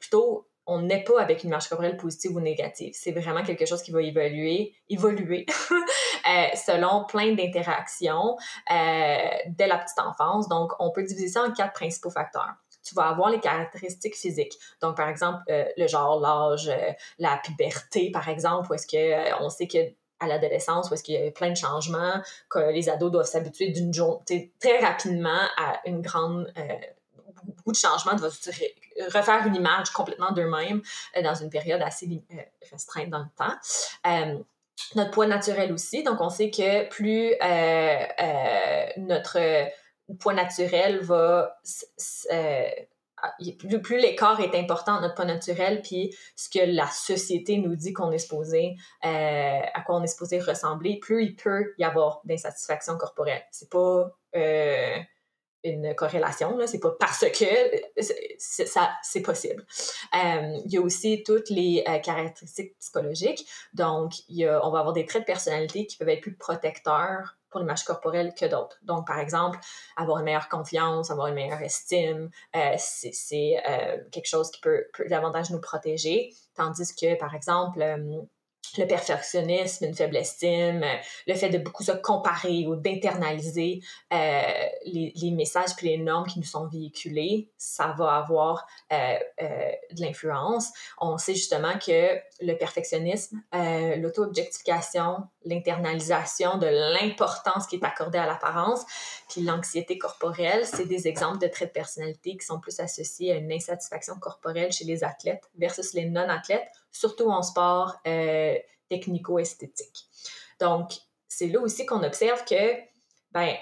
plutôt 0.00 0.46
on 0.66 0.82
n'est 0.82 1.04
pas 1.04 1.20
avec 1.20 1.44
une 1.44 1.50
marche 1.50 1.68
corporelle 1.68 1.96
positive 1.96 2.34
ou 2.34 2.40
négative. 2.40 2.92
C'est 2.96 3.12
vraiment 3.12 3.42
quelque 3.42 3.66
chose 3.66 3.82
qui 3.82 3.90
va 3.90 4.02
évoluer, 4.02 4.74
évoluer 4.88 5.46
euh, 5.70 6.46
selon 6.54 7.04
plein 7.04 7.34
d'interactions 7.34 8.36
euh, 8.70 9.28
dès 9.48 9.66
la 9.66 9.78
petite 9.78 9.98
enfance. 9.98 10.48
Donc, 10.48 10.72
on 10.78 10.90
peut 10.90 11.02
diviser 11.02 11.28
ça 11.28 11.42
en 11.44 11.52
quatre 11.52 11.74
principaux 11.74 12.10
facteurs. 12.10 12.54
Tu 12.82 12.94
vas 12.94 13.08
avoir 13.08 13.30
les 13.30 13.40
caractéristiques 13.40 14.16
physiques. 14.16 14.54
Donc, 14.80 14.96
par 14.96 15.08
exemple, 15.08 15.38
euh, 15.48 15.64
le 15.76 15.86
genre, 15.86 16.20
l'âge, 16.20 16.70
la 17.18 17.38
puberté, 17.42 18.10
par 18.10 18.28
exemple, 18.28 18.70
où 18.70 18.74
est-ce 18.74 18.86
que 18.86 19.42
on 19.42 19.48
sait 19.48 19.66
que 19.66 19.78
à 20.20 20.26
l'adolescence, 20.26 20.90
où 20.90 20.94
est-ce 20.94 21.02
qu'il 21.02 21.14
y 21.14 21.26
a 21.26 21.30
plein 21.30 21.50
de 21.50 21.56
changements, 21.56 22.22
que 22.48 22.72
les 22.72 22.88
ados 22.88 23.10
doivent 23.10 23.26
s'habituer 23.26 23.70
d'une 23.70 23.92
journée 23.92 24.52
très 24.60 24.78
rapidement 24.78 25.40
à 25.58 25.80
une 25.86 26.00
grande 26.00 26.52
beaucoup 27.42 27.72
de 27.72 27.76
changements, 27.76 28.14
de 28.14 28.22
refaire 29.12 29.46
une 29.46 29.54
image 29.54 29.90
complètement 29.90 30.32
d'eux-mêmes 30.32 30.82
euh, 31.16 31.22
dans 31.22 31.34
une 31.34 31.50
période 31.50 31.82
assez 31.82 32.06
euh, 32.06 32.36
restreinte 32.70 33.10
dans 33.10 33.20
le 33.20 33.30
temps. 33.36 33.54
Euh, 34.06 34.38
notre 34.96 35.12
poids 35.12 35.26
naturel 35.26 35.72
aussi. 35.72 36.02
Donc, 36.02 36.20
on 36.20 36.30
sait 36.30 36.50
que 36.50 36.88
plus 36.88 37.32
notre 38.96 39.38
poids 40.18 40.34
naturel 40.34 41.00
va 41.00 41.56
plus, 43.38 43.80
plus 43.80 43.98
l'écart 43.98 44.40
est 44.40 44.54
important, 44.58 45.00
notre 45.00 45.14
poids 45.14 45.24
naturel, 45.24 45.80
puis 45.80 46.14
ce 46.34 46.48
que 46.48 46.58
la 46.64 46.88
société 46.88 47.58
nous 47.58 47.76
dit 47.76 47.92
qu'on 47.92 48.10
est 48.10 48.18
supposé, 48.18 48.74
à 49.02 49.80
quoi 49.86 49.96
on 49.96 50.02
est 50.02 50.08
supposé 50.08 50.40
ressembler, 50.40 50.98
plus 50.98 51.24
il 51.24 51.36
peut 51.36 51.72
y 51.78 51.84
avoir 51.84 52.20
d'insatisfaction 52.24 52.98
corporelle. 52.98 53.44
C'est 53.52 53.70
pas 53.70 54.10
une 55.64 55.94
corrélation, 55.94 56.56
là, 56.56 56.66
c'est 56.66 56.78
pas 56.78 56.94
parce 56.98 57.24
que 57.30 57.46
ça 58.38 58.90
c'est 59.02 59.22
possible. 59.22 59.64
Euh, 60.14 60.58
il 60.64 60.72
y 60.72 60.76
a 60.76 60.80
aussi 60.80 61.22
toutes 61.24 61.48
les 61.48 61.82
euh, 61.88 61.98
caractéristiques 61.98 62.76
psychologiques. 62.78 63.46
Donc, 63.72 64.12
il 64.28 64.36
y 64.36 64.46
a, 64.46 64.64
on 64.64 64.70
va 64.70 64.80
avoir 64.80 64.92
des 64.92 65.06
traits 65.06 65.22
de 65.22 65.26
personnalité 65.26 65.86
qui 65.86 65.96
peuvent 65.96 66.08
être 66.08 66.20
plus 66.20 66.36
protecteurs 66.36 67.36
pour 67.50 67.60
l'image 67.60 67.84
corporelle 67.84 68.34
que 68.34 68.46
d'autres. 68.46 68.78
Donc, 68.82 69.06
par 69.06 69.18
exemple, 69.18 69.58
avoir 69.96 70.18
une 70.18 70.24
meilleure 70.24 70.48
confiance, 70.48 71.10
avoir 71.10 71.28
une 71.28 71.34
meilleure 71.34 71.62
estime, 71.62 72.28
euh, 72.56 72.74
c'est 72.76 73.62
quelque 74.10 74.26
chose 74.26 74.50
qui 74.50 74.60
peut, 74.60 74.86
davantage 75.08 75.50
nous 75.50 75.60
protéger. 75.60 76.34
Tandis 76.56 76.94
que, 76.94 77.14
par 77.14 77.34
exemple, 77.34 77.80
le 78.78 78.86
perfectionnisme, 78.86 79.84
une 79.84 79.94
faible 79.94 80.16
estime, 80.16 80.82
euh, 80.82 80.96
le 81.26 81.34
fait 81.34 81.50
de 81.50 81.58
beaucoup 81.58 81.82
se 81.82 81.92
comparer 81.92 82.66
ou 82.66 82.76
d'internaliser 82.76 83.80
euh, 84.12 84.42
les, 84.84 85.30
messages 85.30 85.74
puis 85.76 85.88
les 85.88 85.98
normes 85.98 86.26
qui 86.26 86.38
nous 86.38 86.44
sont 86.44 86.68
véhiculés, 86.68 87.50
ça 87.56 87.94
va 87.98 88.16
avoir 88.16 88.66
euh, 88.92 89.16
de 89.92 90.00
l'influence, 90.00 90.70
on 90.98 91.18
sait 91.18 91.34
justement 91.34 91.78
que 91.78 92.18
le 92.40 92.54
perfectionnisme, 92.54 93.42
euh, 93.54 93.96
l'auto-objectification, 93.96 95.24
l'internalisation 95.44 96.58
de 96.58 96.66
l'importance 96.66 97.66
qui 97.66 97.76
est 97.76 97.84
accordée 97.84 98.18
à 98.18 98.26
l'apparence, 98.26 98.84
puis 99.28 99.42
l'anxiété 99.42 99.98
corporelle, 99.98 100.66
c'est 100.66 100.86
des 100.86 101.06
exemples 101.08 101.38
de 101.38 101.48
traits 101.48 101.68
de 101.68 101.72
personnalité 101.72 102.36
qui 102.36 102.46
sont 102.46 102.60
plus 102.60 102.80
associés 102.80 103.32
à 103.32 103.36
une 103.36 103.52
insatisfaction 103.52 104.18
corporelle 104.18 104.72
chez 104.72 104.84
les 104.84 105.04
athlètes 105.04 105.50
versus 105.58 105.92
les 105.94 106.06
non-athlètes, 106.06 106.68
surtout 106.90 107.30
en 107.30 107.42
sport 107.42 107.96
euh, 108.06 108.56
technico-esthétique. 108.88 110.06
Donc, 110.60 110.92
c'est 111.28 111.48
là 111.48 111.60
aussi 111.60 111.84
qu'on 111.86 112.02
observe 112.02 112.44
que, 112.44 112.76
ben, 113.32 113.54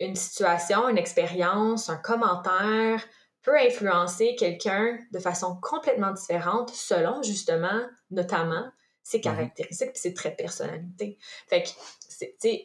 une 0.00 0.16
situation, 0.16 0.88
une 0.88 0.98
expérience, 0.98 1.88
un 1.88 1.96
commentaire 1.96 3.02
peut 3.42 3.58
influencer 3.58 4.34
quelqu'un 4.36 4.98
de 5.12 5.18
façon 5.18 5.56
complètement 5.60 6.12
différente 6.12 6.70
selon 6.70 7.22
justement, 7.22 7.80
notamment, 8.10 8.64
ses 9.02 9.18
mhm. 9.18 9.22
caractéristiques 9.22 9.90
et 9.94 9.98
ses 9.98 10.14
traits 10.14 10.38
de 10.38 10.42
personnalité. 10.42 11.18
Fait 11.48 11.62
que, 11.62 11.68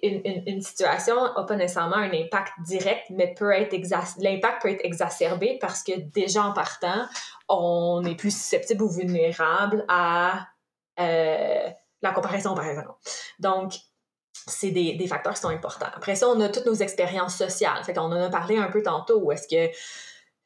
une, 0.03 0.21
une, 0.23 0.43
une, 0.45 0.61
situation 0.61 1.15
n'a 1.33 1.43
pas 1.43 1.55
nécessairement 1.55 1.95
un 1.95 2.11
impact 2.11 2.53
direct, 2.65 3.05
mais 3.09 3.33
peut 3.33 3.51
être 3.51 3.75
l'impact 4.19 4.61
peut 4.61 4.69
être 4.69 4.85
exacerbé 4.85 5.57
parce 5.59 5.83
que 5.83 5.99
déjà 5.99 6.43
en 6.43 6.53
partant, 6.53 7.07
on 7.49 8.03
est 8.05 8.15
plus 8.15 8.31
susceptible 8.31 8.83
ou 8.83 8.89
vulnérable 8.89 9.83
à 9.87 10.47
euh, 10.99 11.69
la 12.01 12.11
comparaison, 12.11 12.53
par 12.53 12.67
exemple. 12.67 12.93
Donc, 13.39 13.73
c'est 14.33 14.71
des, 14.71 14.93
des, 14.93 15.07
facteurs 15.07 15.33
qui 15.33 15.41
sont 15.41 15.49
importants. 15.49 15.89
Après 15.95 16.15
ça, 16.15 16.29
on 16.29 16.39
a 16.39 16.49
toutes 16.49 16.65
nos 16.65 16.75
expériences 16.75 17.35
sociales. 17.35 17.83
Fait 17.83 17.93
qu'on 17.93 18.01
en 18.03 18.21
a 18.21 18.29
parlé 18.29 18.57
un 18.57 18.69
peu 18.69 18.81
tantôt, 18.81 19.19
où 19.19 19.31
est-ce 19.31 19.47
que 19.47 19.75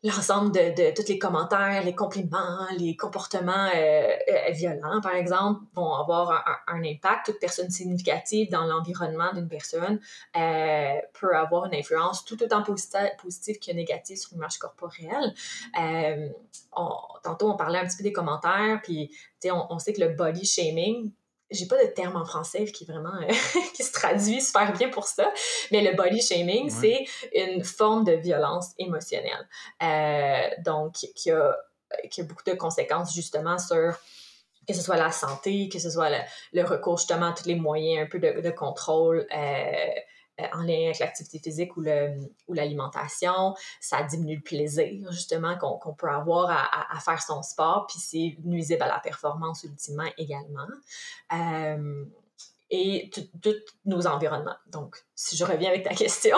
l'ensemble 0.03 0.51
de, 0.51 0.73
de, 0.75 0.93
tous 0.95 1.07
les 1.07 1.19
commentaires, 1.19 1.83
les 1.83 1.93
compliments, 1.93 2.65
les 2.77 2.95
comportements 2.95 3.69
euh, 3.75 4.07
euh, 4.29 4.51
violents, 4.51 4.99
par 5.01 5.13
exemple, 5.13 5.61
vont 5.75 5.93
avoir 5.93 6.43
un, 6.67 6.83
impact. 6.83 7.27
Toute 7.27 7.39
personne 7.39 7.69
significative 7.69 8.49
dans 8.49 8.65
l'environnement 8.65 9.31
d'une 9.33 9.47
personne 9.47 9.99
euh, 10.35 10.95
peut 11.13 11.35
avoir 11.35 11.65
une 11.65 11.75
influence 11.75 12.25
tout 12.25 12.41
autant 12.41 12.63
positive 12.63 13.59
que 13.59 13.71
négative 13.71 14.17
sur 14.17 14.31
l'image 14.33 14.57
corporelle. 14.57 15.33
Tantôt, 17.23 17.51
on 17.51 17.55
parlait 17.55 17.79
un 17.79 17.85
petit 17.85 17.97
peu 17.97 18.03
des 18.03 18.13
commentaires, 18.13 18.79
puis 18.81 19.11
on 19.45 19.77
sait 19.77 19.93
que 19.93 20.01
le 20.01 20.09
body 20.09 20.45
shaming, 20.45 21.11
j'ai 21.51 21.67
pas 21.67 21.83
de 21.83 21.89
terme 21.89 22.15
en 22.15 22.25
français 22.25 22.65
qui 22.65 22.85
vraiment 22.85 23.13
euh, 23.15 23.27
qui 23.75 23.83
se 23.83 23.91
traduit 23.91 24.41
super 24.41 24.73
bien 24.73 24.89
pour 24.89 25.05
ça, 25.05 25.31
mais 25.71 25.81
le 25.81 25.95
body 25.95 26.21
shaming, 26.21 26.69
c'est 26.69 27.05
une 27.33 27.63
forme 27.63 28.03
de 28.03 28.13
violence 28.13 28.71
émotionnelle. 28.77 29.47
Euh, 29.83 30.49
donc, 30.63 30.93
qui 30.93 31.31
a, 31.31 31.55
qui 32.09 32.21
a 32.21 32.23
beaucoup 32.23 32.43
de 32.45 32.53
conséquences 32.53 33.13
justement 33.13 33.57
sur 33.57 33.97
que 34.67 34.73
ce 34.73 34.81
soit 34.81 34.97
la 34.97 35.11
santé, 35.11 35.69
que 35.69 35.79
ce 35.79 35.89
soit 35.89 36.09
le, 36.53 36.63
recours 36.63 36.97
justement 36.97 37.27
à 37.27 37.33
tous 37.33 37.45
les 37.45 37.55
moyens 37.55 38.05
un 38.05 38.09
peu 38.09 38.19
de, 38.19 38.41
de 38.41 38.49
contrôle 38.51 39.27
euh, 39.35 39.89
en 40.53 40.61
lien 40.61 40.85
avec 40.85 40.99
l'activité 40.99 41.39
physique 41.39 41.75
ou, 41.77 41.81
le, 41.81 42.17
ou 42.47 42.53
l'alimentation. 42.53 43.55
Ça 43.79 44.03
diminue 44.03 44.37
le 44.37 44.41
plaisir, 44.41 45.11
justement, 45.11 45.57
qu'on, 45.57 45.93
peut 45.93 46.09
avoir 46.09 46.49
à, 46.49 46.95
à, 46.95 46.99
faire 46.99 47.21
son 47.21 47.41
sport, 47.41 47.87
puis 47.87 47.99
c'est 47.99 48.37
nuisible 48.43 48.83
à 48.83 48.87
la 48.87 48.99
performance 48.99 49.63
ultimement 49.63 50.09
également. 50.17 50.67
Euh, 51.33 52.05
et 52.71 53.11
tous 53.13 53.53
nos 53.85 54.07
environnements. 54.07 54.55
Donc, 54.67 54.95
si 55.13 55.35
je 55.35 55.43
reviens 55.43 55.69
avec 55.69 55.83
ta 55.83 55.93
question, 55.95 56.37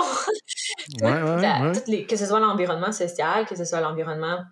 que 1.00 2.16
ce 2.18 2.26
soit 2.26 2.40
l'environnement 2.40 2.92
social, 2.92 3.46
que 3.46 3.56
ce 3.56 3.66
soit 3.66 3.82
l'environnement 3.82 4.44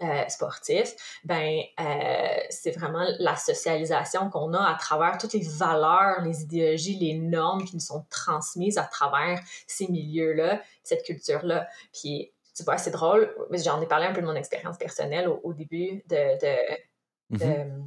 euh, 0.00 0.28
sportif, 0.28 0.94
ben 1.24 1.60
euh, 1.80 2.38
c'est 2.50 2.70
vraiment 2.70 3.04
la 3.18 3.34
socialisation 3.34 4.30
qu'on 4.30 4.54
a 4.54 4.62
à 4.62 4.76
travers 4.76 5.18
toutes 5.18 5.32
les 5.32 5.42
valeurs, 5.42 6.20
les 6.22 6.42
idéologies, 6.42 6.96
les 6.96 7.14
normes 7.14 7.64
qui 7.64 7.74
nous 7.74 7.80
sont 7.80 8.06
transmises 8.08 8.78
à 8.78 8.84
travers 8.84 9.40
ces 9.66 9.88
milieux-là, 9.88 10.62
cette 10.84 11.02
culture-là. 11.04 11.66
Puis 11.92 12.32
tu 12.54 12.62
vois, 12.62 12.78
c'est 12.78 12.92
drôle, 12.92 13.34
j'en 13.50 13.80
ai 13.80 13.86
parlé 13.86 14.06
un 14.06 14.12
peu 14.12 14.20
de 14.20 14.26
mon 14.26 14.36
expérience 14.36 14.78
personnelle 14.78 15.28
au, 15.28 15.52
début 15.52 16.04
de, 16.08 16.38
de, 16.40 17.36
mm-hmm. 17.36 17.84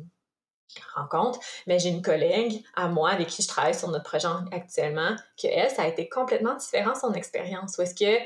rencontre, 0.93 1.39
mais 1.65 1.79
j'ai 1.79 1.89
une 1.89 2.01
collègue 2.01 2.61
à 2.75 2.89
moi 2.89 3.11
avec 3.11 3.27
qui 3.27 3.41
je 3.41 3.47
travaille 3.47 3.73
sur 3.73 3.87
notre 3.87 4.03
projet 4.03 4.27
actuellement, 4.51 5.15
que 5.41 5.47
elle, 5.47 5.69
ça 5.69 5.83
a 5.83 5.87
été 5.87 6.09
complètement 6.09 6.55
différent 6.55 6.93
son 6.93 7.13
expérience. 7.13 7.77
Où 7.77 7.83
est-ce 7.83 7.95
que 7.95 8.21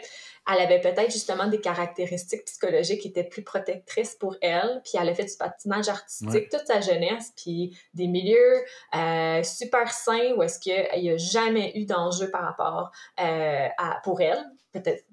elle 0.48 0.62
avait 0.62 0.82
peut-être 0.82 1.12
justement 1.12 1.48
des 1.48 1.60
caractéristiques 1.60 2.46
psychologiques 2.46 3.02
qui 3.02 3.08
étaient 3.08 3.24
plus 3.24 3.44
protectrices 3.44 4.16
pour 4.16 4.36
elle, 4.42 4.82
puis 4.84 4.94
elle 5.00 5.10
a 5.10 5.16
fait 5.16 5.26
du 5.26 5.36
patinage 5.38 5.90
artistique 5.90 6.50
toute 6.50 6.68
sa 6.68 6.82
jeunesse, 6.82 7.34
puis 7.36 7.78
des 7.94 8.08
milieux 8.08 8.64
euh, 8.96 9.44
super 9.44 9.92
sains 9.92 10.34
où 10.36 10.44
est-ce 10.44 10.60
qu'il 10.60 10.88
n'y 10.98 11.10
a 11.10 11.18
jamais 11.18 11.72
eu 11.76 11.86
d'enjeu 11.86 12.30
par 12.30 12.44
rapport 12.44 12.92
euh, 13.20 13.68
à, 13.78 14.00
pour 14.04 14.22
elle, 14.22 14.44
peut-être, 14.72 15.06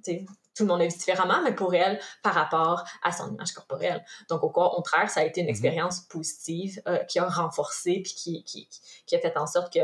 tout 0.54 0.64
le 0.64 0.68
monde 0.68 0.82
est 0.82 0.88
différemment, 0.88 1.42
mais 1.42 1.54
pour 1.54 1.74
elle, 1.74 1.98
par 2.22 2.34
rapport 2.34 2.84
à 3.02 3.12
son 3.12 3.32
image 3.32 3.52
corporelle. 3.52 4.04
Donc, 4.28 4.42
au 4.42 4.50
contraire, 4.50 5.08
ça 5.08 5.20
a 5.20 5.24
été 5.24 5.40
une 5.40 5.46
mm-hmm. 5.46 5.50
expérience 5.50 6.00
positive 6.00 6.82
euh, 6.86 6.98
qui 7.04 7.18
a 7.18 7.26
renforcé 7.26 8.02
puis 8.04 8.14
qui, 8.14 8.44
qui, 8.44 8.68
qui, 9.06 9.16
a 9.16 9.18
fait 9.18 9.36
en 9.38 9.46
sorte 9.46 9.72
que 9.72 9.80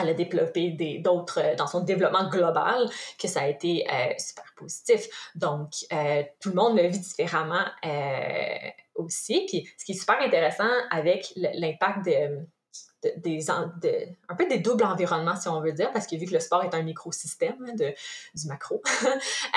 elle 0.00 0.08
a 0.08 0.14
développé 0.14 0.70
d'autres 1.02 1.40
euh, 1.40 1.54
dans 1.54 1.66
son 1.66 1.80
développement 1.80 2.28
global 2.28 2.88
que 3.18 3.28
ça 3.28 3.42
a 3.42 3.48
été 3.48 3.86
euh, 3.90 4.12
super 4.18 4.44
positif. 4.56 5.30
Donc, 5.34 5.72
euh, 5.92 6.22
tout 6.40 6.50
le 6.50 6.54
monde 6.54 6.76
le 6.76 6.88
vit 6.88 6.98
différemment 6.98 7.64
aussi. 8.94 9.44
Puis, 9.48 9.68
ce 9.78 9.84
qui 9.84 9.92
est 9.92 9.98
super 9.98 10.20
intéressant 10.20 10.70
avec 10.90 11.32
l'impact 11.36 12.06
de, 12.06 12.46
des 13.18 13.50
un 13.50 14.34
peu 14.36 14.46
des 14.46 14.58
doubles 14.58 14.84
environnements, 14.84 15.36
si 15.36 15.48
on 15.48 15.60
veut 15.60 15.72
dire, 15.72 15.92
parce 15.92 16.06
que 16.06 16.16
vu 16.16 16.26
que 16.26 16.32
le 16.32 16.40
sport 16.40 16.64
est 16.64 16.74
un 16.74 16.82
microsystème 16.82 17.56
hein, 17.68 17.74
de, 17.74 17.92
du 18.34 18.46
macro, 18.46 18.82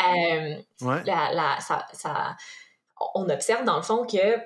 la, 1.06 1.58
ça, 1.62 1.88
ça, 1.94 2.36
on 3.16 3.30
observe 3.30 3.64
dans 3.64 3.78
le 3.78 3.84
fond 3.84 4.06
que 4.06 4.38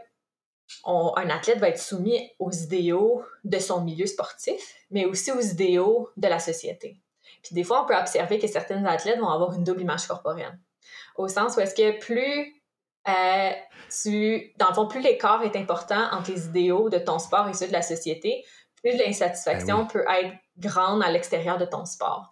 un 0.86 1.30
athlète 1.30 1.60
va 1.60 1.70
être 1.70 1.80
soumis 1.80 2.30
aux 2.40 2.52
idéaux 2.52 3.24
de 3.44 3.60
son 3.60 3.82
milieu 3.82 4.06
sportif, 4.06 4.76
mais 4.90 5.06
aussi 5.06 5.32
aux 5.32 5.42
idéaux 5.42 6.10
de 6.18 6.28
la 6.28 6.40
société. 6.40 6.98
Puis 7.44 7.56
des 7.56 7.64
fois, 7.64 7.84
on 7.84 7.86
peut 7.86 7.96
observer 7.96 8.40
que 8.40 8.48
certains 8.48 8.84
athlètes 8.86 9.20
vont 9.20 9.30
avoir 9.30 9.54
une 9.54 9.64
double 9.64 9.82
image 9.82 10.08
corporelle. 10.08 10.60
Au 11.16 11.28
sens 11.28 11.56
où 11.56 11.60
est-ce 11.60 11.76
que 11.76 12.00
plus 12.00 12.62
euh, 13.08 13.52
tu, 14.04 14.54
dans 14.58 14.70
le 14.70 14.74
fond, 14.74 14.88
plus 14.88 15.02
l'écart 15.02 15.44
est 15.44 15.56
important 15.56 16.08
entre 16.12 16.32
les 16.32 16.46
idéaux 16.46 16.90
de 16.90 17.00
ton 17.00 17.18
sport 17.20 17.48
et 17.50 17.54
ceux 17.54 17.68
de 17.68 17.74
la 17.74 17.82
société, 17.82 18.46
plus 18.82 18.96
l'insatisfaction 18.98 19.80
ben 19.80 19.88
peut 19.88 20.06
être 20.08 20.36
grande 20.58 21.04
à 21.04 21.10
l'extérieur 21.10 21.58
de 21.58 21.66
ton 21.66 21.86
sport. 21.86 22.30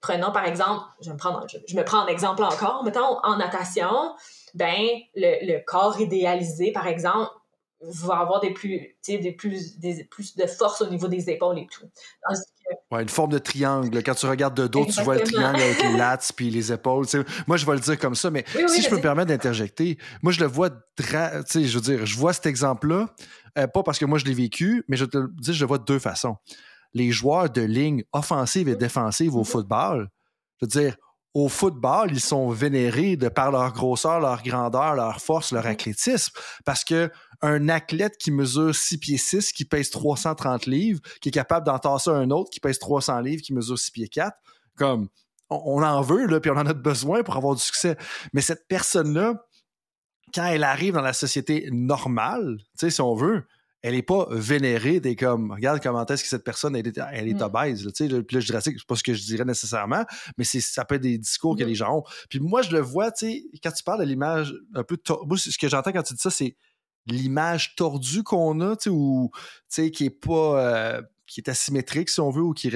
prenons 0.00 0.32
par 0.32 0.44
exemple, 0.44 0.84
je 1.00 1.10
me, 1.10 1.16
prends, 1.16 1.40
je, 1.46 1.76
me 1.76 1.84
prends 1.84 2.00
un 2.00 2.06
exemple 2.06 2.42
encore, 2.42 2.84
mettons 2.84 3.18
en 3.22 3.36
natation, 3.36 4.14
ben 4.54 4.86
le, 5.14 5.52
le 5.52 5.64
corps 5.64 6.00
idéalisé, 6.00 6.72
par 6.72 6.86
exemple, 6.86 7.30
va 7.80 8.18
avoir 8.18 8.40
des 8.40 8.52
plus, 8.52 8.96
des 9.06 9.32
plus, 9.32 9.78
des 9.78 10.04
plus 10.04 10.36
de 10.36 10.46
force 10.46 10.80
au 10.82 10.88
niveau 10.88 11.06
des 11.06 11.30
épaules 11.30 11.58
et 11.58 11.66
tout. 11.66 11.86
Ouais, 12.90 13.02
une 13.02 13.08
forme 13.08 13.30
de 13.30 13.38
triangle. 13.38 14.02
Quand 14.02 14.14
tu 14.14 14.26
regardes 14.26 14.56
de 14.56 14.66
dos, 14.66 14.84
tu 14.86 15.00
vois 15.02 15.16
le 15.16 15.22
triangle 15.22 15.60
avec 15.60 15.82
les 15.82 15.92
lats 15.96 16.18
puis 16.34 16.50
les 16.50 16.72
épaules. 16.72 17.06
moi, 17.46 17.56
je 17.56 17.64
vais 17.64 17.74
le 17.74 17.80
dire 17.80 17.98
comme 17.98 18.14
ça, 18.14 18.30
mais 18.30 18.44
si 18.66 18.82
je 18.82 18.88
peux 18.88 18.96
me 18.96 19.02
permettre 19.02 19.28
d'interjecter, 19.28 19.98
moi, 20.22 20.32
je 20.32 20.40
le 20.40 20.46
vois, 20.46 20.70
je 20.98 21.74
veux 21.74 21.80
dire, 21.80 22.04
je 22.04 22.16
vois 22.16 22.32
cet 22.32 22.46
exemple-là, 22.46 23.14
euh, 23.58 23.66
pas 23.66 23.82
parce 23.82 23.98
que 23.98 24.04
moi, 24.04 24.18
je 24.18 24.24
l'ai 24.24 24.34
vécu, 24.34 24.84
mais 24.88 24.96
je 24.96 25.04
te 25.04 25.18
dis, 25.36 25.54
je 25.54 25.60
le 25.60 25.68
vois 25.68 25.78
de 25.78 25.84
deux 25.84 25.98
façons. 25.98 26.36
Les 26.94 27.10
joueurs 27.10 27.50
de 27.50 27.62
ligne 27.62 28.02
offensive 28.12 28.68
et 28.68 28.76
défensive 28.76 29.36
au 29.36 29.42
mm-hmm. 29.42 29.46
football, 29.46 30.08
je 30.60 30.66
veux 30.66 30.82
dire, 30.82 30.96
au 31.34 31.48
football, 31.48 32.10
ils 32.10 32.20
sont 32.20 32.48
vénérés 32.48 33.16
de 33.16 33.28
par 33.28 33.50
leur 33.52 33.72
grosseur, 33.72 34.20
leur 34.20 34.42
grandeur, 34.42 34.94
leur 34.94 35.20
force, 35.20 35.52
leur 35.52 35.66
athlétisme. 35.66 36.32
Parce 36.64 36.84
que 36.84 37.10
un 37.42 37.68
athlète 37.68 38.16
qui 38.18 38.30
mesure 38.30 38.74
6 38.74 38.98
pieds 38.98 39.18
6, 39.18 39.52
qui 39.52 39.64
pèse 39.64 39.90
330 39.90 40.66
livres, 40.66 41.00
qui 41.20 41.28
est 41.28 41.32
capable 41.32 41.66
d'entasser 41.66 42.10
un 42.10 42.30
autre 42.30 42.50
qui 42.50 42.60
pèse 42.60 42.78
300 42.78 43.20
livres, 43.20 43.42
qui 43.42 43.52
mesure 43.52 43.78
6 43.78 43.90
pieds 43.92 44.08
4, 44.08 44.36
comme 44.76 45.08
on, 45.50 45.82
en 45.82 46.02
veut, 46.02 46.26
là, 46.26 46.40
puis 46.40 46.50
on 46.50 46.56
en 46.56 46.66
a 46.66 46.74
besoin 46.74 47.22
pour 47.22 47.36
avoir 47.36 47.54
du 47.54 47.62
succès. 47.62 47.96
Mais 48.32 48.40
cette 48.40 48.66
personne-là, 48.68 49.46
quand 50.34 50.44
elle 50.44 50.64
arrive 50.64 50.94
dans 50.94 51.00
la 51.00 51.12
société 51.12 51.68
normale, 51.70 52.58
tu 52.58 52.64
sais, 52.86 52.90
si 52.90 53.00
on 53.00 53.14
veut, 53.14 53.46
elle 53.82 53.94
n'est 53.94 54.02
pas 54.02 54.26
vénérée 54.30 55.00
t'es 55.00 55.14
comme 55.14 55.52
regarde 55.52 55.80
comment 55.82 56.04
est-ce 56.04 56.22
que 56.22 56.28
cette 56.28 56.44
personne 56.44 56.74
elle 56.74 56.86
est, 56.86 57.00
elle 57.12 57.28
est 57.28 57.34
mm. 57.34 57.42
obèse 57.42 57.84
là, 57.84 57.92
tu 57.92 58.08
sais 58.08 58.22
puis 58.22 58.34
là 58.36 58.40
je 58.40 58.46
dirais 58.46 58.60
c'est 58.60 58.74
pas 58.86 58.96
ce 58.96 59.02
que 59.02 59.14
je 59.14 59.22
dirais 59.24 59.44
nécessairement 59.44 60.04
mais 60.36 60.44
c'est 60.44 60.60
ça 60.60 60.84
peut 60.84 60.96
être 60.96 61.02
des 61.02 61.18
discours 61.18 61.56
que 61.56 61.64
mm. 61.64 61.68
les 61.68 61.74
gens 61.74 61.98
ont 61.98 62.04
puis 62.28 62.40
moi 62.40 62.62
je 62.62 62.72
le 62.72 62.80
vois 62.80 63.12
tu 63.12 63.26
sais 63.26 63.44
quand 63.62 63.70
tu 63.70 63.84
parles 63.84 64.00
de 64.00 64.04
l'image 64.04 64.54
un 64.74 64.82
peu 64.82 64.98
moi 65.26 65.36
ce 65.36 65.56
que 65.56 65.68
j'entends 65.68 65.92
quand 65.92 66.02
tu 66.02 66.14
dis 66.14 66.20
ça 66.20 66.30
c'est 66.30 66.56
l'image 67.06 67.74
tordue 67.76 68.22
qu'on 68.22 68.60
a 68.60 68.76
tu 68.76 68.84
sais 68.84 68.90
ou 68.90 69.30
tu 69.34 69.40
sais 69.68 69.90
qui 69.90 70.06
est 70.06 70.10
pas 70.10 70.60
euh, 70.60 71.02
qui 71.26 71.40
est 71.40 71.48
asymétrique 71.48 72.08
si 72.08 72.20
on 72.20 72.30
veut 72.30 72.42
ou 72.42 72.52
qui 72.52 72.72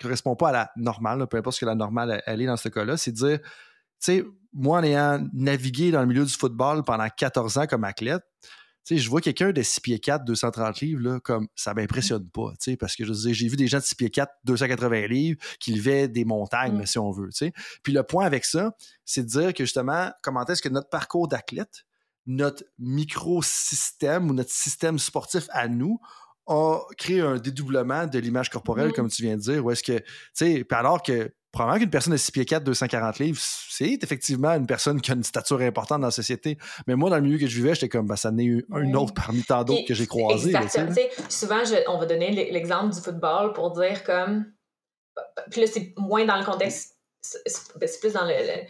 correspond 0.00 0.36
pas 0.36 0.48
à 0.48 0.52
la 0.52 0.70
normale 0.76 1.26
peu 1.26 1.36
importe 1.36 1.56
ce 1.56 1.60
que 1.60 1.66
la 1.66 1.74
normale 1.74 2.22
elle 2.26 2.40
est 2.40 2.46
dans 2.46 2.56
ce 2.56 2.68
cas-là 2.68 2.96
c'est 2.96 3.12
de 3.12 3.16
dire 3.16 3.40
tu 3.40 3.48
sais 4.00 4.24
moi 4.54 4.78
en 4.78 4.82
ayant 4.82 5.22
navigué 5.34 5.90
dans 5.90 6.00
le 6.00 6.06
milieu 6.06 6.24
du 6.24 6.32
football 6.32 6.82
pendant 6.82 7.08
14 7.08 7.58
ans 7.58 7.66
comme 7.66 7.84
athlète 7.84 8.22
sais, 8.94 8.98
je 8.98 9.08
vois 9.10 9.20
quelqu'un 9.20 9.52
de 9.52 9.62
6 9.62 9.80
pieds 9.80 9.98
4, 9.98 10.24
230 10.24 10.80
livres, 10.80 11.00
là, 11.02 11.20
comme 11.20 11.48
ça 11.54 11.74
m'impressionne 11.74 12.28
pas, 12.30 12.50
tu 12.52 12.70
sais, 12.72 12.76
parce 12.76 12.94
que 12.96 13.04
je 13.04 13.12
j'ai 13.32 13.48
vu 13.48 13.56
des 13.56 13.66
gens 13.66 13.78
de 13.78 13.82
6 13.82 13.94
pieds 13.96 14.10
4, 14.10 14.30
280 14.44 15.06
livres 15.08 15.38
qui 15.60 15.72
levaient 15.74 16.08
des 16.08 16.24
montagnes, 16.24 16.78
Mm. 16.82 16.86
si 16.86 16.98
on 16.98 17.10
veut, 17.10 17.28
tu 17.30 17.36
sais. 17.46 17.52
Puis 17.82 17.92
le 17.92 18.02
point 18.02 18.24
avec 18.26 18.44
ça, 18.44 18.76
c'est 19.04 19.22
de 19.22 19.28
dire 19.28 19.54
que 19.54 19.64
justement, 19.64 20.10
comment 20.22 20.44
est-ce 20.46 20.62
que 20.62 20.68
notre 20.68 20.88
parcours 20.88 21.28
d'athlète, 21.28 21.84
notre 22.26 22.64
microsystème 22.78 24.30
ou 24.30 24.34
notre 24.34 24.50
système 24.50 24.98
sportif 24.98 25.46
à 25.50 25.68
nous 25.68 25.98
a 26.48 26.78
créé 26.96 27.20
un 27.20 27.38
dédoublement 27.38 28.06
de 28.06 28.18
l'image 28.20 28.50
corporelle, 28.50 28.90
Mm. 28.90 28.92
comme 28.92 29.08
tu 29.08 29.22
viens 29.22 29.36
de 29.36 29.42
dire, 29.42 29.64
où 29.64 29.70
est-ce 29.70 29.82
que, 29.82 29.98
tu 29.98 30.04
sais, 30.34 30.66
alors 30.70 31.02
que 31.02 31.32
probablement 31.56 31.80
qu'une 31.82 31.90
personne 31.90 32.12
de 32.12 32.18
6 32.18 32.30
pieds 32.32 32.44
4, 32.44 32.64
240 32.64 33.18
livres, 33.18 33.38
c'est 33.40 33.98
effectivement 34.02 34.50
une 34.50 34.66
personne 34.66 35.00
qui 35.00 35.10
a 35.10 35.14
une 35.14 35.24
stature 35.24 35.60
importante 35.60 36.00
dans 36.00 36.08
la 36.08 36.10
société. 36.12 36.58
Mais 36.86 36.94
moi, 36.94 37.08
dans 37.10 37.16
le 37.16 37.22
milieu 37.22 37.38
que 37.38 37.46
je 37.46 37.56
vivais, 37.56 37.74
j'étais 37.74 37.88
comme, 37.88 38.06
ben, 38.06 38.16
ça 38.16 38.30
n'est 38.30 38.44
eu 38.44 38.66
un 38.72 38.92
autre 38.94 39.14
parmi 39.14 39.42
tant 39.42 39.64
d'autres 39.64 39.86
que 39.86 39.94
j'ai 39.94 40.04
sais, 40.04 40.48
Exactement. 40.48 40.90
là. 40.90 41.24
Souvent, 41.28 41.64
je- 41.64 41.88
on 41.90 41.98
va 41.98 42.06
donner 42.06 42.50
l'exemple 42.52 42.94
du 42.94 43.00
football 43.00 43.52
pour 43.54 43.70
dire 43.72 44.04
comme. 44.04 44.46
Puis 45.50 45.60
là, 45.62 45.66
c'est 45.66 45.94
moins 45.96 46.24
dans 46.26 46.36
le 46.38 46.44
contexte. 46.44 46.96
C'est 47.22 47.42
ben, 47.78 47.88
plus 48.00 48.12
dans 48.12 48.24
le, 48.24 48.34
le- 48.34 48.66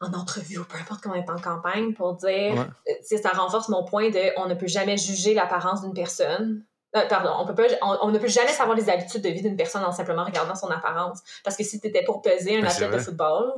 en 0.00 0.12
entrevue 0.12 0.58
ou 0.58 0.64
peu 0.64 0.76
importe 0.76 1.02
comment 1.02 1.14
on 1.16 1.22
est 1.22 1.30
en 1.30 1.40
campagne 1.40 1.94
pour 1.94 2.14
dire. 2.16 2.28
Ouais. 2.54 2.66
euh, 2.90 3.18
ça 3.22 3.30
renforce 3.30 3.68
mon 3.68 3.84
point 3.84 4.10
de 4.10 4.20
on 4.38 4.46
ne 4.48 4.54
peut 4.54 4.66
jamais 4.66 4.96
juger 4.98 5.32
l'apparence 5.34 5.82
d'une 5.82 5.94
personne. 5.94 6.64
Euh, 6.96 7.06
pardon, 7.08 7.30
on, 7.38 7.46
peut 7.46 7.54
pas, 7.54 7.64
on, 7.82 7.98
on 8.02 8.10
ne 8.10 8.18
peut 8.18 8.28
jamais 8.28 8.52
savoir 8.52 8.76
les 8.76 8.88
habitudes 8.88 9.22
de 9.22 9.28
vie 9.28 9.42
d'une 9.42 9.56
personne 9.56 9.82
en 9.82 9.90
simplement 9.92 10.24
regardant 10.24 10.54
son 10.54 10.68
apparence. 10.70 11.20
Parce 11.42 11.56
que 11.56 11.64
si 11.64 11.80
tu 11.80 11.88
étais 11.88 12.04
pour 12.04 12.22
peser 12.22 12.58
un 12.58 12.60
Ben, 12.62 12.68
athlète 12.68 12.92
de 12.92 12.98
football, 12.98 13.52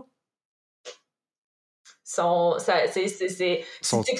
son, 2.08 2.56
ça, 2.60 2.86
c'est, 2.86 3.08
c'est, 3.08 3.64
Son- 3.82 4.02
tu 4.02 4.14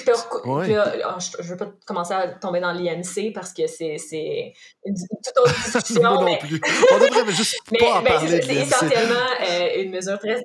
Ouais. 0.45 0.65
je, 0.67 1.41
je 1.41 1.49
veux 1.49 1.55
pas 1.57 1.71
commencer 1.85 2.13
à 2.13 2.27
tomber 2.27 2.59
dans 2.59 2.73
l'IMC 2.73 3.31
parce 3.33 3.53
que 3.53 3.65
c'est, 3.65 3.97
c'est 3.97 4.53
une, 4.83 4.93
toute 4.95 5.37
autre 5.39 5.55
discussion. 5.73 6.01
Moi 6.01 6.11
non 6.15 6.23
mais, 6.25 6.37
plus. 6.37 6.59
On 6.91 6.99
devrait 6.99 7.31
juste 7.33 7.55
mais, 7.71 7.79
pas 7.79 7.99
en 7.99 8.01
mais 8.01 8.09
parler 8.09 8.29
c'est, 8.29 8.39
de 8.39 8.53
l'IMC. 8.53 8.61
essentiellement 8.67 9.29
euh, 9.49 9.81
une 9.83 9.91
mesure 9.91 10.19
très 10.19 10.43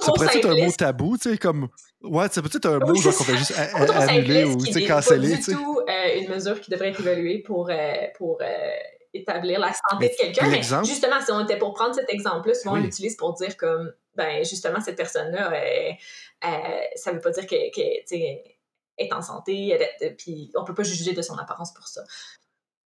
Ça 0.00 0.12
pourrait 0.12 0.36
être 0.36 0.46
un 0.48 0.64
mot 0.64 0.72
tabou, 0.72 1.16
tu 1.18 1.30
sais, 1.30 1.38
comme. 1.38 1.68
Ouais, 2.02 2.26
c'est 2.30 2.42
peut-être 2.42 2.66
un 2.66 2.78
Oui, 2.80 2.88
mot 2.88 2.94
genre 2.96 3.12
c'est 3.12 3.18
qu'on 3.24 3.32
ça. 3.32 3.36
juste 3.38 3.52
annuler 4.10 4.44
ou 4.44 4.60
sais, 4.60 4.72
n'est 4.72 4.86
pas 4.86 4.94
canceller, 4.96 5.36
du 5.36 5.42
tout 5.54 5.80
euh, 5.88 6.20
une 6.20 6.28
mesure 6.28 6.60
qui 6.60 6.70
devrait 6.70 6.90
être 6.90 7.00
évaluée 7.00 7.38
pour, 7.38 7.70
euh, 7.70 7.92
pour 8.16 8.38
euh, 8.42 8.46
établir 9.14 9.58
la 9.60 9.72
santé 9.72 10.00
Mais- 10.00 10.08
de 10.10 10.14
quelqu'un. 10.16 10.48
Mais 10.48 10.62
justement, 10.84 11.20
si 11.24 11.32
on 11.32 11.40
était 11.44 11.56
pour 11.58 11.72
prendre 11.72 11.94
cet 11.94 12.10
exemple-là, 12.12 12.54
souvent 12.54 12.74
Oui. 12.74 12.80
on 12.80 12.82
l'utilise 12.84 13.16
pour 13.16 13.32
dire 13.34 13.56
comme, 13.56 13.92
ben 14.16 14.44
justement, 14.44 14.80
cette 14.80 14.96
personne-là, 14.96 15.52
euh, 15.54 16.50
ça 16.96 17.12
veut 17.12 17.20
pas 17.20 17.30
dire 17.30 17.46
qu'elle 17.46 17.70
est 18.98 19.12
en 19.12 19.22
santé, 19.22 19.78
puis 20.18 20.50
on 20.56 20.64
peut 20.64 20.74
pas 20.74 20.82
juger 20.82 21.14
de 21.14 21.22
son 21.22 21.36
apparence 21.38 21.72
pour 21.72 21.88
ça. 21.88 22.02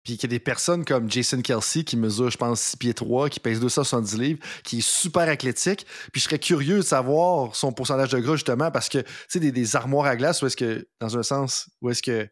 Puis 0.07 0.15
qu'il 0.15 0.31
y 0.31 0.33
a 0.33 0.37
des 0.37 0.39
personnes 0.39 0.85
comme 0.85 1.11
Jason 1.11 1.41
Kelsey 1.41 1.83
qui 1.83 1.97
mesure, 1.97 2.29
je 2.29 2.37
pense, 2.37 2.61
6 2.61 2.77
pieds 2.77 2.93
3, 2.93 3.27
qui 3.27 3.41
pèse 3.41 3.59
270 3.59 4.17
livres, 4.17 4.39
qui 4.63 4.77
est 4.77 4.87
super 4.87 5.27
athlétique. 5.27 5.85
Puis 6.13 6.21
je 6.21 6.23
serais 6.29 6.39
curieux 6.39 6.77
de 6.77 6.81
savoir 6.81 7.53
son 7.57 7.73
pourcentage 7.73 8.07
de 8.11 8.19
gras, 8.19 8.35
justement, 8.35 8.71
parce 8.71 8.87
que, 8.87 8.99
tu 8.99 9.05
sais, 9.27 9.39
des, 9.41 9.75
armoires 9.75 10.05
à 10.05 10.15
glace, 10.15 10.41
où 10.41 10.45
est-ce 10.45 10.55
que, 10.55 10.87
dans 11.01 11.17
un 11.17 11.23
sens, 11.23 11.69
où 11.81 11.89
est-ce 11.89 12.01
que. 12.01 12.29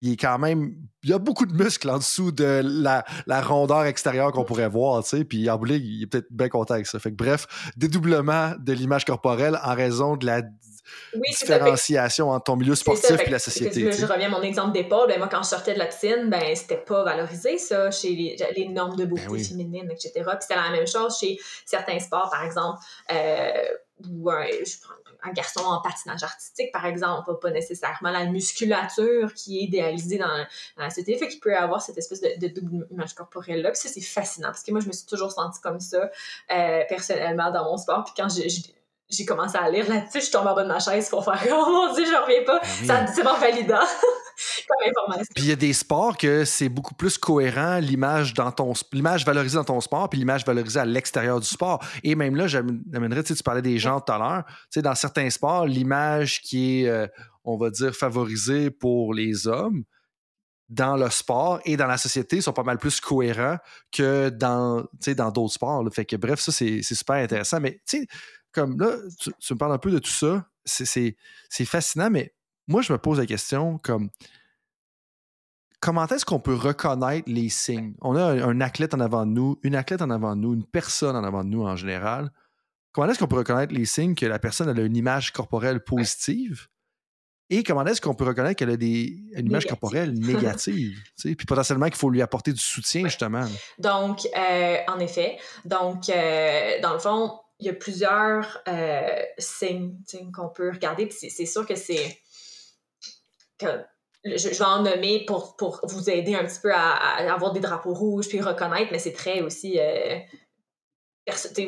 Il 0.00 0.12
est 0.12 0.16
quand 0.16 0.38
même. 0.38 0.76
Il 1.02 1.10
y 1.10 1.12
a 1.12 1.18
beaucoup 1.18 1.46
de 1.46 1.54
muscles 1.54 1.90
en 1.90 1.98
dessous 1.98 2.30
de 2.30 2.62
la, 2.62 3.04
rondeur 3.40 3.84
extérieure 3.86 4.30
qu'on 4.30 4.44
pourrait 4.44 4.68
voir, 4.68 5.02
tu 5.02 5.08
sais. 5.08 5.24
Puis 5.24 5.50
en 5.50 5.60
ligne, 5.60 5.82
il 5.82 6.02
est 6.04 6.06
peut-être 6.06 6.30
bien 6.30 6.48
content 6.48 6.74
avec 6.74 6.86
ça. 6.86 7.00
Fait 7.00 7.10
que 7.10 7.16
bref, 7.16 7.72
dédoublement 7.76 8.52
de 8.60 8.72
l'image 8.72 9.04
corporelle 9.04 9.58
en 9.64 9.74
raison 9.74 10.16
de 10.16 10.26
la 10.26 10.42
Oui, 11.14 11.20
différenciation 11.30 12.30
entre 12.30 12.44
ton 12.44 12.56
milieu 12.56 12.74
sportif 12.74 13.10
et 13.20 13.30
la 13.30 13.38
société. 13.38 13.84
que 13.84 13.92
Je 13.92 14.06
reviens 14.06 14.26
à 14.26 14.30
mon 14.30 14.42
exemple 14.42 14.72
d'épaule. 14.72 15.08
Ben, 15.08 15.18
moi, 15.18 15.28
quand 15.28 15.42
je 15.42 15.48
sortais 15.48 15.74
de 15.74 15.78
la 15.78 15.86
piscine, 15.86 16.28
ben, 16.28 16.54
c'était 16.54 16.76
pas 16.76 17.04
valorisé, 17.04 17.58
ça, 17.58 17.90
chez 17.90 18.10
les, 18.10 18.36
les 18.56 18.68
normes 18.68 18.96
de 18.96 19.04
beauté 19.04 19.22
Ben 19.26 19.32
oui. 19.32 19.44
féminine, 19.44 19.90
etc. 19.90 20.12
Puis 20.14 20.24
c'était 20.40 20.56
la 20.56 20.70
même 20.70 20.86
chose 20.86 21.18
chez 21.18 21.38
certains 21.64 21.98
sports, 21.98 22.30
par 22.30 22.44
exemple, 22.44 22.78
euh, 23.12 23.52
où 24.10 24.30
un, 24.30 24.44
je 24.46 24.80
prends 24.82 24.94
un 25.22 25.32
garçon 25.32 25.60
en 25.60 25.80
patinage 25.80 26.22
artistique, 26.22 26.70
par 26.72 26.86
exemple, 26.86 27.32
pas 27.40 27.50
nécessairement 27.50 28.10
la 28.10 28.26
musculature 28.26 29.32
qui 29.34 29.58
est 29.58 29.62
idéalisée 29.62 30.18
dans, 30.18 30.26
dans 30.76 30.82
la 30.84 30.90
société. 30.90 31.16
Fait 31.18 31.26
qu'il 31.28 31.40
peut 31.40 31.56
avoir 31.56 31.82
cette 31.82 31.98
espèce 31.98 32.20
de, 32.20 32.28
de 32.38 32.48
double 32.48 32.86
image 32.92 33.14
corporelle-là. 33.14 33.70
Puis 33.72 33.80
ça, 33.80 33.88
c'est 33.88 34.00
fascinant 34.02 34.48
parce 34.48 34.62
que 34.62 34.70
moi, 34.70 34.80
je 34.80 34.86
me 34.86 34.92
suis 34.92 35.06
toujours 35.06 35.32
sentie 35.32 35.60
comme 35.60 35.80
ça, 35.80 36.10
euh, 36.52 36.82
personnellement, 36.88 37.50
dans 37.50 37.64
mon 37.64 37.76
sport. 37.76 38.04
Puis 38.04 38.14
quand 38.16 38.28
j'ai- 38.28 38.48
j'ai 38.48 38.62
j'ai 39.08 39.24
commencé 39.24 39.56
à 39.56 39.70
lire 39.70 39.88
là-dessus, 39.88 40.18
je 40.18 40.20
suis 40.20 40.30
tombée 40.32 40.50
en 40.50 40.54
bas 40.54 40.64
de 40.64 40.68
ma 40.68 40.80
chaise 40.80 41.08
pour 41.08 41.24
faire 41.24 41.40
Oh 41.52 41.64
mon 41.88 41.94
Dieu, 41.94 42.04
je 42.04 42.22
reviens 42.22 42.44
pas. 42.44 42.58
Ben 42.60 42.68
oui. 42.80 42.86
Ça, 42.86 43.06
c'est 43.06 43.22
pas 43.22 43.38
validant 43.38 43.78
comme 44.68 44.90
information. 44.90 45.32
Puis 45.34 45.44
il 45.44 45.48
y 45.48 45.52
a 45.52 45.56
des 45.56 45.72
sports 45.72 46.16
que 46.16 46.44
c'est 46.44 46.68
beaucoup 46.68 46.94
plus 46.94 47.16
cohérent 47.16 47.78
l'image 47.78 48.34
dans 48.34 48.50
ton 48.50 48.72
l'image 48.92 49.24
valorisée 49.24 49.56
dans 49.56 49.64
ton 49.64 49.80
sport 49.80 50.08
puis 50.10 50.18
l'image 50.18 50.44
valorisée 50.44 50.80
à 50.80 50.84
l'extérieur 50.84 51.38
du 51.38 51.46
sport. 51.46 51.84
Et 52.02 52.16
même 52.16 52.34
là, 52.34 52.48
j'amènerais, 52.48 53.22
tu 53.22 53.34
parlais 53.44 53.62
des 53.62 53.78
gens 53.78 54.00
tout 54.00 54.12
à 54.12 54.18
l'heure, 54.18 54.44
tu 54.46 54.54
sais, 54.70 54.82
dans 54.82 54.94
certains 54.94 55.30
sports, 55.30 55.66
l'image 55.66 56.40
qui 56.40 56.82
est, 56.82 56.88
euh, 56.88 57.06
on 57.44 57.56
va 57.56 57.70
dire, 57.70 57.94
favorisée 57.94 58.70
pour 58.70 59.14
les 59.14 59.46
hommes 59.46 59.84
dans 60.68 60.96
le 60.96 61.10
sport 61.10 61.60
et 61.64 61.76
dans 61.76 61.86
la 61.86 61.96
société 61.96 62.40
sont 62.40 62.52
pas 62.52 62.64
mal 62.64 62.78
plus 62.78 63.00
cohérents 63.00 63.58
que 63.92 64.30
dans, 64.30 64.84
dans 65.16 65.30
d'autres 65.30 65.54
sports. 65.54 65.84
là. 65.84 65.90
Fait 65.90 66.04
que 66.04 66.16
bref, 66.16 66.40
ça, 66.40 66.50
c'est 66.50 66.80
c'est 66.82 66.96
super 66.96 67.16
intéressant. 67.16 67.60
Mais 67.60 67.80
tu 67.86 68.00
sais, 68.00 68.06
comme 68.56 68.80
là, 68.80 68.96
tu, 69.20 69.30
tu 69.38 69.52
me 69.54 69.58
parles 69.58 69.72
un 69.72 69.78
peu 69.78 69.90
de 69.90 69.98
tout 70.00 70.10
ça, 70.10 70.48
c'est- 70.64 71.16
fascinant, 71.64 72.10
mais 72.10 72.34
moi, 72.66 72.82
je 72.82 72.92
me 72.92 72.98
pose 72.98 73.18
la 73.18 73.26
question 73.26 73.78
comme 73.78 74.08
comment 75.80 76.06
est-ce 76.08 76.24
qu'on 76.24 76.40
peut 76.40 76.54
reconnaître 76.54 77.28
les 77.30 77.48
signes? 77.48 77.94
On 78.00 78.16
a 78.16 78.24
un, 78.24 78.48
un 78.48 78.60
athlète 78.60 78.94
en 78.94 79.00
avant 79.00 79.26
de 79.26 79.30
nous, 79.30 79.58
une 79.62 79.76
athlète 79.76 80.02
en 80.02 80.10
avant 80.10 80.34
de 80.34 80.40
nous, 80.40 80.54
une 80.54 80.64
personne 80.64 81.14
en 81.14 81.22
avant 81.22 81.44
de 81.44 81.50
nous 81.50 81.62
en 81.62 81.76
général. 81.76 82.32
Comment 82.92 83.08
est-ce 83.10 83.18
qu'on 83.18 83.28
peut 83.28 83.36
reconnaître 83.36 83.74
les 83.74 83.84
signes 83.84 84.14
que 84.14 84.26
la 84.26 84.38
personne 84.38 84.68
elle 84.70 84.80
a 84.80 84.84
une 84.84 84.96
image 84.96 85.32
corporelle 85.32 85.84
positive? 85.84 86.66
Et 87.48 87.62
comment 87.62 87.84
est-ce 87.84 88.00
qu'on 88.00 88.14
peut 88.14 88.24
reconnaître 88.24 88.56
qu'elle 88.56 88.70
a 88.70 88.76
des, 88.76 89.22
une 89.34 89.46
image 89.46 89.66
Négative. 89.66 89.68
corporelle 89.68 90.12
négative? 90.14 90.98
Puis 91.22 91.36
potentiellement 91.46 91.86
qu'il 91.86 91.94
faut 91.94 92.10
lui 92.10 92.20
apporter 92.20 92.52
du 92.52 92.58
soutien, 92.58 93.04
justement. 93.04 93.46
Donc, 93.78 94.26
euh, 94.36 94.78
en 94.88 94.98
effet, 94.98 95.38
donc, 95.64 96.08
euh, 96.08 96.80
dans 96.82 96.94
le 96.94 96.98
fond, 96.98 97.38
il 97.58 97.66
y 97.66 97.70
a 97.70 97.72
plusieurs 97.72 98.62
euh, 98.68 99.22
signes 99.38 99.96
qu'on 100.34 100.48
peut 100.48 100.70
regarder. 100.70 101.08
C'est- 101.10 101.46
sûr 101.46 101.66
que 101.66 101.74
c'est. 101.74 102.18
je, 103.62 104.36
je 104.36 104.48
vais 104.48 104.64
en 104.64 104.82
nommer 104.82 105.24
pour, 105.26 105.56
pour 105.56 105.80
vous 105.84 106.10
aider 106.10 106.34
un 106.34 106.44
petit 106.44 106.60
peu 106.60 106.72
à, 106.72 107.32
avoir 107.32 107.52
des 107.52 107.60
drapeaux 107.60 107.94
rouges 107.94 108.28
puis 108.28 108.40
reconnaître, 108.40 108.92
mais 108.92 108.98
c'est 108.98 109.12
très 109.12 109.40
aussi. 109.40 109.78
Euh, 109.78 110.18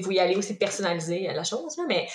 vous 0.01 0.12
y 0.12 0.18
allez 0.20 0.36
aussi 0.36 0.57
personnaliser 0.57 1.28
la 1.34 1.43
chose, 1.43 1.76
mais 1.89 2.07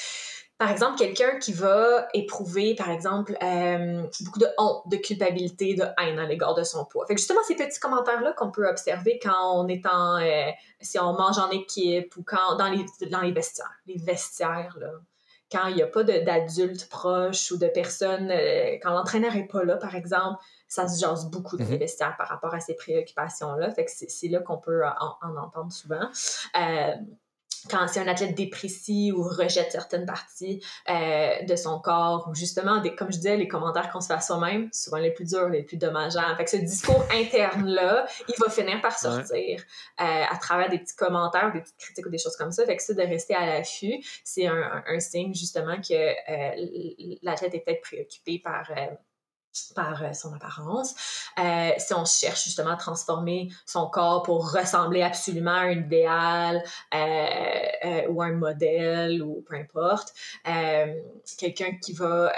par 0.64 0.72
exemple, 0.72 0.98
quelqu'un 0.98 1.40
qui 1.40 1.52
va 1.52 2.08
éprouver, 2.14 2.74
par 2.74 2.90
exemple, 2.90 3.38
euh, 3.44 4.02
beaucoup 4.22 4.40
de 4.40 4.48
honte, 4.58 4.88
de 4.88 4.96
culpabilité, 4.96 5.76
de 5.76 5.84
haine 6.02 6.18
à 6.18 6.26
l'égard 6.26 6.56
de 6.56 6.64
son 6.64 6.86
poids. 6.86 7.06
Fait 7.06 7.16
que 7.16 7.20
justement, 7.20 7.42
ces 7.46 7.56
petits 7.56 7.82
commentaires-là 7.82 8.32
qu'on 8.32 8.50
peut 8.50 8.66
observer 8.66 9.20
quand 9.22 9.62
on 9.62 9.68
est 9.68 9.86
en... 9.86 10.22
euh, 10.22 10.52
si 10.80 10.98
on 11.00 11.12
mange 11.14 11.38
en 11.38 11.50
équipe 11.50 12.16
ou 12.16 12.24
quand 12.24 12.56
dans 12.56 12.70
les, 12.70 12.86
dans 13.10 13.20
les 13.20 13.34
vestiaires. 13.34 13.76
Les 13.88 13.98
vestiaires, 13.98 14.78
là. 14.80 14.88
Quand 15.52 15.68
il 15.68 15.76
n'y 15.76 15.84
a 15.84 15.88
pas 15.88 16.04
d'adultes 16.04 16.88
proches 16.90 17.52
ou 17.52 17.58
de 17.58 17.68
personnes... 17.68 18.32
euh, 18.32 18.78
quand 18.82 18.92
l'entraîneur 18.92 19.34
n'est 19.36 19.48
pas 19.48 19.66
là, 19.66 19.76
par 19.76 19.96
exemple, 19.96 20.42
ça 20.70 20.88
se 20.88 20.98
jase 21.02 21.30
beaucoup 21.30 21.58
dans 21.58 21.66
les 21.66 21.72
Mhm. 21.72 21.78
vestiaires 21.80 22.16
par 22.18 22.30
rapport 22.30 22.54
à 22.54 22.62
ces 22.62 22.76
préoccupations-là. 22.76 23.70
Fait 23.72 23.84
que 23.84 23.92
c'est 23.94 24.10
c'est 24.10 24.30
là 24.30 24.40
qu'on 24.40 24.58
peut 24.58 24.84
en, 24.86 25.28
en 25.28 25.36
entendre 25.36 25.74
souvent. 25.74 26.08
Euh, 27.66 27.70
quand 27.70 27.88
c'est 27.88 28.00
un 28.00 28.08
athlète 28.08 28.36
déprécie 28.36 29.12
ou 29.12 29.24
rejette 29.24 29.72
certaines 29.72 30.06
parties 30.06 30.64
euh, 30.90 31.44
de 31.44 31.56
son 31.56 31.80
corps, 31.80 32.28
ou 32.30 32.36
justement, 32.36 32.82
des, 32.82 32.96
comme 32.96 33.12
je 33.12 33.18
disais, 33.18 33.38
les 33.38 33.48
commentaires 33.48 33.92
qu'on 33.92 34.02
se 34.02 34.08
fait 34.08 34.14
à 34.14 34.22
soi-même, 34.22 34.70
souvent 34.72 34.98
les 34.98 35.12
plus 35.12 35.26
durs, 35.26 35.50
les 35.50 35.64
plus 35.64 35.78
dommageants. 35.78 36.36
Fait 36.36 36.44
que 36.44 36.50
ce 36.50 36.58
discours 36.58 37.04
interne-là, 37.14 38.06
il 38.28 38.36
va 38.40 38.50
finir 38.50 38.82
par 38.82 38.98
sortir 38.98 39.62
euh, 40.00 40.04
à 40.04 40.38
travers 40.38 40.70
des 40.70 40.80
petits 40.80 40.96
commentaires, 40.96 41.52
des 41.54 41.62
petites 41.62 41.78
critiques 41.78 42.06
ou 42.06 42.10
des 42.10 42.18
choses 42.18 42.36
comme 42.36 42.52
ça. 42.52 42.66
Fait 42.66 42.76
que 42.78 42.84
ça, 42.84 42.94
de 42.94 43.02
rester 43.02 43.36
à 43.36 43.46
l'affût, 43.46 44.04
c'est 44.24 44.48
un, 44.48 44.56
un- 44.56 44.84
un 44.88 45.00
signe 45.00 45.34
justement 45.34 45.78
que 45.78 45.94
euh, 45.94 47.18
l'athlète 47.22 47.56
est 47.56 47.60
peut-être 47.60 47.82
préoccupé 47.82 48.40
par... 48.40 48.70
par 49.76 50.04
euh, 50.04 50.14
son 50.14 50.34
apparence. 50.34 50.96
Euh, 51.40 51.72
si 51.78 51.94
on 51.94 52.06
cherche 52.06 52.44
justement 52.44 52.72
à 52.72 52.76
transformer 52.76 53.50
son 53.66 53.88
corps 53.88 54.24
pour 54.24 54.52
ressembler 54.52 55.02
absolument 55.02 55.52
à 55.52 55.62
un 55.62 55.72
idéal 55.72 56.64
euh, 56.94 57.28
euh, 57.86 58.08
ou 58.10 58.22
un 58.22 58.34
modèle 58.34 59.22
ou 59.22 59.44
peu 59.48 59.56
importe, 59.56 60.14
euh, 60.48 60.94
quelqu'un 61.38 61.78
qui 61.82 61.94
va 61.94 62.32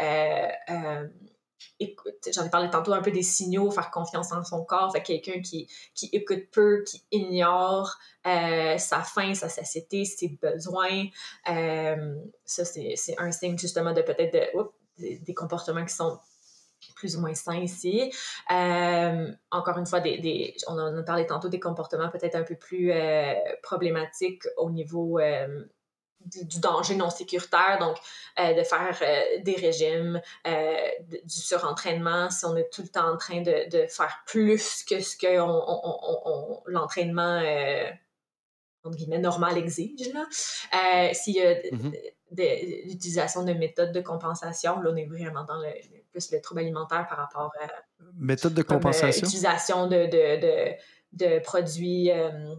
écoute, 1.78 2.30
j'en 2.34 2.45
ai 2.45 2.49
parlé 2.49 2.70
tantôt 2.70 2.93
un 2.93 3.01
peu 3.01 3.11
des 3.11 3.22
signaux, 3.22 3.70
faire 3.70 3.91
confiance 3.91 4.32
en 4.32 4.45
son 4.45 4.63
corps, 4.63 4.93
fait 4.93 5.03
quelqu'un 5.03 5.41
qui, 5.41 5.68
qui 5.93 6.09
écoute 6.13 6.45
peu, 6.51 6.84
qui 6.84 7.03
ignore 7.11 7.97
sa 8.24 9.01
faim, 9.03 9.34
sa 9.34 9.49
satiété, 9.49 10.05
ses 10.05 10.30
besoins. 10.41 11.05
Ça, 11.45 12.66
c'est 12.66 12.93
c'est 12.95 13.20
un 13.20 13.32
signe 13.32 13.57
justement 13.57 13.91
de 13.91 14.01
peut-être 14.01 14.32
des, 14.97 15.20
des 15.20 15.34
comportements 15.34 15.84
qui 15.84 15.93
sont 15.93 16.18
plus 16.96 17.16
ou 17.18 17.22
moins 17.22 17.34
sains 17.34 17.60
ici. 17.60 18.12
Euh, 18.52 19.32
encore 19.52 19.78
une 19.78 19.86
fois, 19.86 20.00
des, 20.00 20.56
on 20.68 20.74
en 20.74 20.98
a 20.98 21.04
parlé 21.04 21.26
tantôt 21.26 21.50
des 21.50 21.60
comportements 21.60 22.10
peut-être 22.10 22.36
un 22.36 22.44
peu 22.44 22.56
plus 22.56 22.92
euh, 22.92 23.34
problématiques 23.64 24.44
au 24.58 24.70
niveau 24.70 25.20
euh, 25.20 25.66
du, 26.26 26.60
danger 26.60 26.96
non 26.96 27.10
sécuritaire, 27.10 27.78
donc 27.80 27.98
de 28.38 28.64
faire 28.64 29.00
des 29.44 29.56
régimes, 29.56 30.20
du 30.46 31.40
surentraînement, 31.40 32.30
si 32.32 32.46
on 32.46 32.56
est 32.56 32.70
tout 32.72 32.82
le 32.82 32.88
temps 32.88 33.14
en 33.14 33.18
train 33.18 33.42
de, 33.42 33.70
de 33.70 33.86
faire 33.88 34.24
plus 34.26 34.84
que 34.84 35.02
ce 35.02 35.16
que 35.16 35.40
on, 35.40 36.64
l'entraînement 36.66 37.42
entre 38.84 38.98
guillemets, 38.98 39.20
normal 39.20 39.58
exige. 39.58 40.12
S'il 41.14 41.36
y 41.36 41.42
a 41.42 41.54
mm-hmm 41.54 41.94
l'utilisation 42.32 43.44
de 43.44 43.54
méthodes 43.54 43.92
de 43.92 44.02
compensation. 44.02 44.80
Là, 44.82 44.92
on 44.92 44.96
est 44.96 45.06
vraiment 45.06 45.44
dans 45.44 45.58
le, 45.58 45.70
plus 46.16 46.32
le 46.32 46.39
trouble 46.39 46.61
alimentaire 46.61 47.05
par 47.07 47.18
rapport 47.18 47.51
à... 47.61 47.68
Méthode 48.18 48.53
de 48.53 48.61
euh, 48.61 48.63
compensation? 48.63 49.26
L'utilisation 49.26 49.88
de, 49.88 50.05
de, 50.05 50.74
de, 51.11 51.39
produits, 51.39 52.09
euh, 52.09 52.55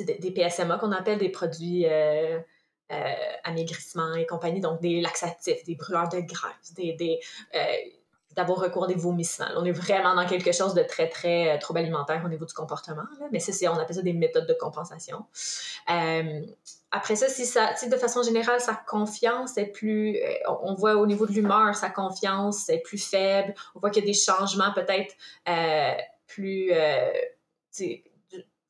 des 0.00 0.30
PSMA 0.32 0.78
qu'on 0.78 0.90
appelle 0.90 1.18
des 1.18 1.28
produits 1.28 1.86
euh, 1.86 2.40
amaigrissement 3.44 4.14
et 4.14 4.26
compagnie, 4.26 4.60
donc 4.60 4.80
des 4.80 5.00
laxatifs, 5.00 5.64
des 5.64 5.76
brûleurs 5.76 6.08
de 6.08 6.20
graisse, 6.20 6.74
des, 6.74 6.94
des 6.94 7.20
d'avoir 8.34 8.58
recours 8.58 8.84
à 8.84 8.86
des 8.86 8.94
vomissements. 8.94 9.46
On 9.56 9.64
est 9.64 9.72
vraiment 9.72 10.14
dans 10.14 10.26
quelque 10.26 10.52
chose 10.52 10.74
de 10.74 10.82
très, 10.82 11.08
très 11.08 11.58
trouble 11.58 11.80
alimentaire 11.80 12.22
au 12.24 12.28
niveau 12.28 12.44
du 12.44 12.54
comportement. 12.54 13.04
Mais 13.32 13.40
ça, 13.40 13.52
c'est, 13.52 13.68
on 13.68 13.74
appelle 13.74 13.96
ça 13.96 14.02
des 14.02 14.12
méthodes 14.12 14.46
de 14.46 14.54
compensation. 14.54 15.24
Après 16.96 17.16
ça, 17.16 17.28
si 17.28 17.88
de 17.88 17.96
façon 17.96 18.22
générale, 18.22 18.60
sa 18.60 18.74
confiance 18.74 19.58
est 19.58 19.66
plus, 19.66 20.16
euh, 20.16 20.32
on 20.62 20.74
voit 20.74 20.94
au 20.94 21.06
niveau 21.06 21.26
de 21.26 21.32
l'humeur, 21.32 21.74
sa 21.74 21.90
confiance 21.90 22.68
est 22.68 22.82
plus 22.82 23.04
faible. 23.04 23.52
On 23.74 23.80
voit 23.80 23.90
qu'il 23.90 24.04
y 24.04 24.06
a 24.06 24.10
des 24.12 24.16
changements 24.16 24.72
peut-être 24.72 25.12
euh, 25.48 25.94
plus, 26.28 26.70
euh, 26.70 27.10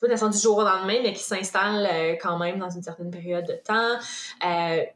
pas 0.06 0.12
nécessairement 0.12 0.34
du 0.34 0.42
jour 0.42 0.58
au 0.58 0.64
lendemain, 0.64 1.00
mais 1.02 1.12
qui 1.12 1.22
s'installent 1.22 1.88
euh, 1.90 2.16
quand 2.20 2.38
même 2.38 2.58
dans 2.58 2.70
une 2.70 2.82
certaine 2.82 3.10
période 3.10 3.46
de 3.46 3.54
temps. 3.54 3.98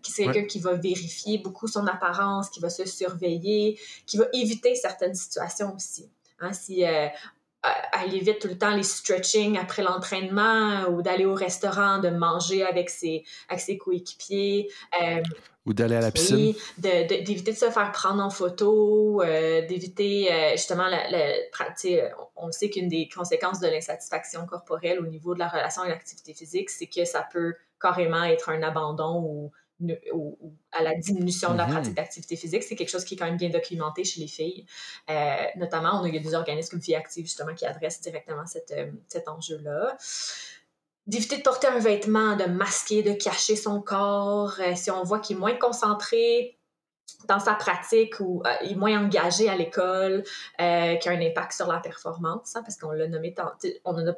qui 0.02 0.12
c'est 0.12 0.24
quelqu'un 0.24 0.44
qui 0.44 0.60
va 0.60 0.74
vérifier 0.74 1.38
beaucoup 1.38 1.66
son 1.66 1.86
apparence, 1.86 2.50
qui 2.50 2.60
va 2.60 2.70
se 2.70 2.84
surveiller, 2.84 3.78
qui 4.06 4.16
va 4.16 4.26
éviter 4.32 4.74
certaines 4.74 5.14
situations 5.14 5.74
aussi. 5.74 6.08
Hein, 6.40 6.52
si 6.52 6.84
elle 7.92 8.14
évite 8.14 8.38
tout 8.38 8.48
le 8.48 8.58
temps 8.58 8.74
les 8.74 8.82
stretching 8.82 9.58
après 9.58 9.82
l'entraînement 9.82 10.84
ou 10.90 11.02
d'aller 11.02 11.24
au 11.24 11.34
restaurant, 11.34 11.98
de 11.98 12.08
manger 12.08 12.64
avec 12.64 12.90
ses, 12.90 13.24
avec 13.48 13.60
ses 13.60 13.78
coéquipiers. 13.78 14.70
Euh, 15.02 15.22
ou 15.68 15.74
d'aller 15.74 15.96
à 15.96 16.00
la 16.00 16.10
piscine? 16.10 16.54
d'éviter 16.78 17.52
de, 17.52 17.56
se 17.56 17.70
faire 17.70 17.92
prendre 17.92 18.22
en 18.22 18.30
photo, 18.30 19.22
euh, 19.22 19.66
d'éviter 19.66 20.32
euh, 20.32 20.52
justement, 20.52 20.88
la, 20.88 21.02
on 22.36 22.50
sait 22.50 22.70
qu'une 22.70 22.88
des 22.88 23.08
conséquences 23.14 23.60
de 23.60 23.68
l'insatisfaction 23.68 24.46
corporelle 24.46 24.98
au 24.98 25.06
niveau 25.06 25.34
de 25.34 25.38
la 25.38 25.48
relation 25.48 25.82
avec 25.82 25.96
l'activité 25.96 26.32
physique, 26.34 26.70
c'est 26.70 26.86
que 26.86 27.04
ça 27.04 27.28
peut 27.30 27.54
carrément 27.80 28.24
être 28.24 28.48
un 28.48 28.62
abandon 28.62 29.22
ou 29.22 29.52
ou, 30.12 30.36
à 30.72 30.82
la 30.82 30.94
diminution 30.96 31.52
de 31.52 31.58
la 31.58 31.66
mm-hmm. 31.66 31.70
pratique 31.70 31.94
d'activité 31.94 32.36
physique. 32.36 32.62
C'est 32.64 32.74
quelque 32.74 32.90
chose 32.90 33.04
qui 33.04 33.14
est 33.14 33.16
quand 33.16 33.26
même 33.26 33.36
bien 33.36 33.48
documenté 33.48 34.02
chez 34.02 34.20
les 34.20 34.26
filles. 34.26 34.66
Euh, 35.08 35.36
notamment, 35.56 36.00
on 36.00 36.04
a, 36.04 36.08
il 36.08 36.14
y 36.14 36.18
a 36.18 36.20
des 36.20 36.34
organismes 36.34 36.70
comme 36.70 36.80
Vie 36.80 36.96
Active, 36.96 37.24
justement, 37.24 37.54
qui 37.54 37.64
adressent 37.64 38.00
directement 38.00 38.44
cette, 38.44 38.74
cet 39.06 39.28
enjeu-là. 39.28 39.96
D'éviter 41.08 41.38
de 41.38 41.42
porter 41.42 41.66
un 41.66 41.78
vêtement, 41.78 42.36
de 42.36 42.44
masquer, 42.44 43.02
de 43.02 43.12
cacher 43.12 43.56
son 43.56 43.80
corps. 43.80 44.54
Euh, 44.60 44.74
si 44.76 44.90
on 44.90 45.02
voit 45.02 45.18
qu'il 45.18 45.36
est 45.36 45.40
moins 45.40 45.56
concentré 45.56 46.56
dans 47.26 47.40
sa 47.40 47.54
pratique 47.54 48.20
ou 48.20 48.42
est 48.60 48.76
moins 48.76 49.02
engagé 49.02 49.48
à 49.48 49.56
l'école, 49.56 50.22
qui 50.22 50.62
a 50.62 50.98
un 51.10 51.20
impact 51.20 51.52
sur 51.52 51.66
la 51.66 51.80
performance, 51.80 52.54
hein, 52.54 52.62
parce 52.62 52.76
qu'on 52.76 52.92
l'a 52.92 53.08
nommé, 53.08 53.34
on 53.84 53.94
en 53.94 54.06
a 54.06 54.12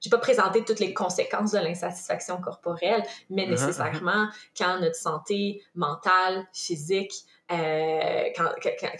j'ai 0.00 0.10
pas 0.10 0.18
présenté 0.18 0.64
toutes 0.64 0.80
les 0.80 0.94
conséquences 0.94 1.52
de 1.52 1.58
l'insatisfaction 1.58 2.40
corporelle, 2.40 3.02
mais 3.28 3.42
uh-huh, 3.42 3.46
uh-huh. 3.46 3.50
nécessairement 3.50 4.28
quand 4.56 4.80
notre 4.80 4.96
santé 4.96 5.62
mentale, 5.74 6.46
physique, 6.52 7.12
euh, 7.52 8.24
quand, 8.36 8.50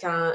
quand, 0.01 0.07
euh, 0.15 0.33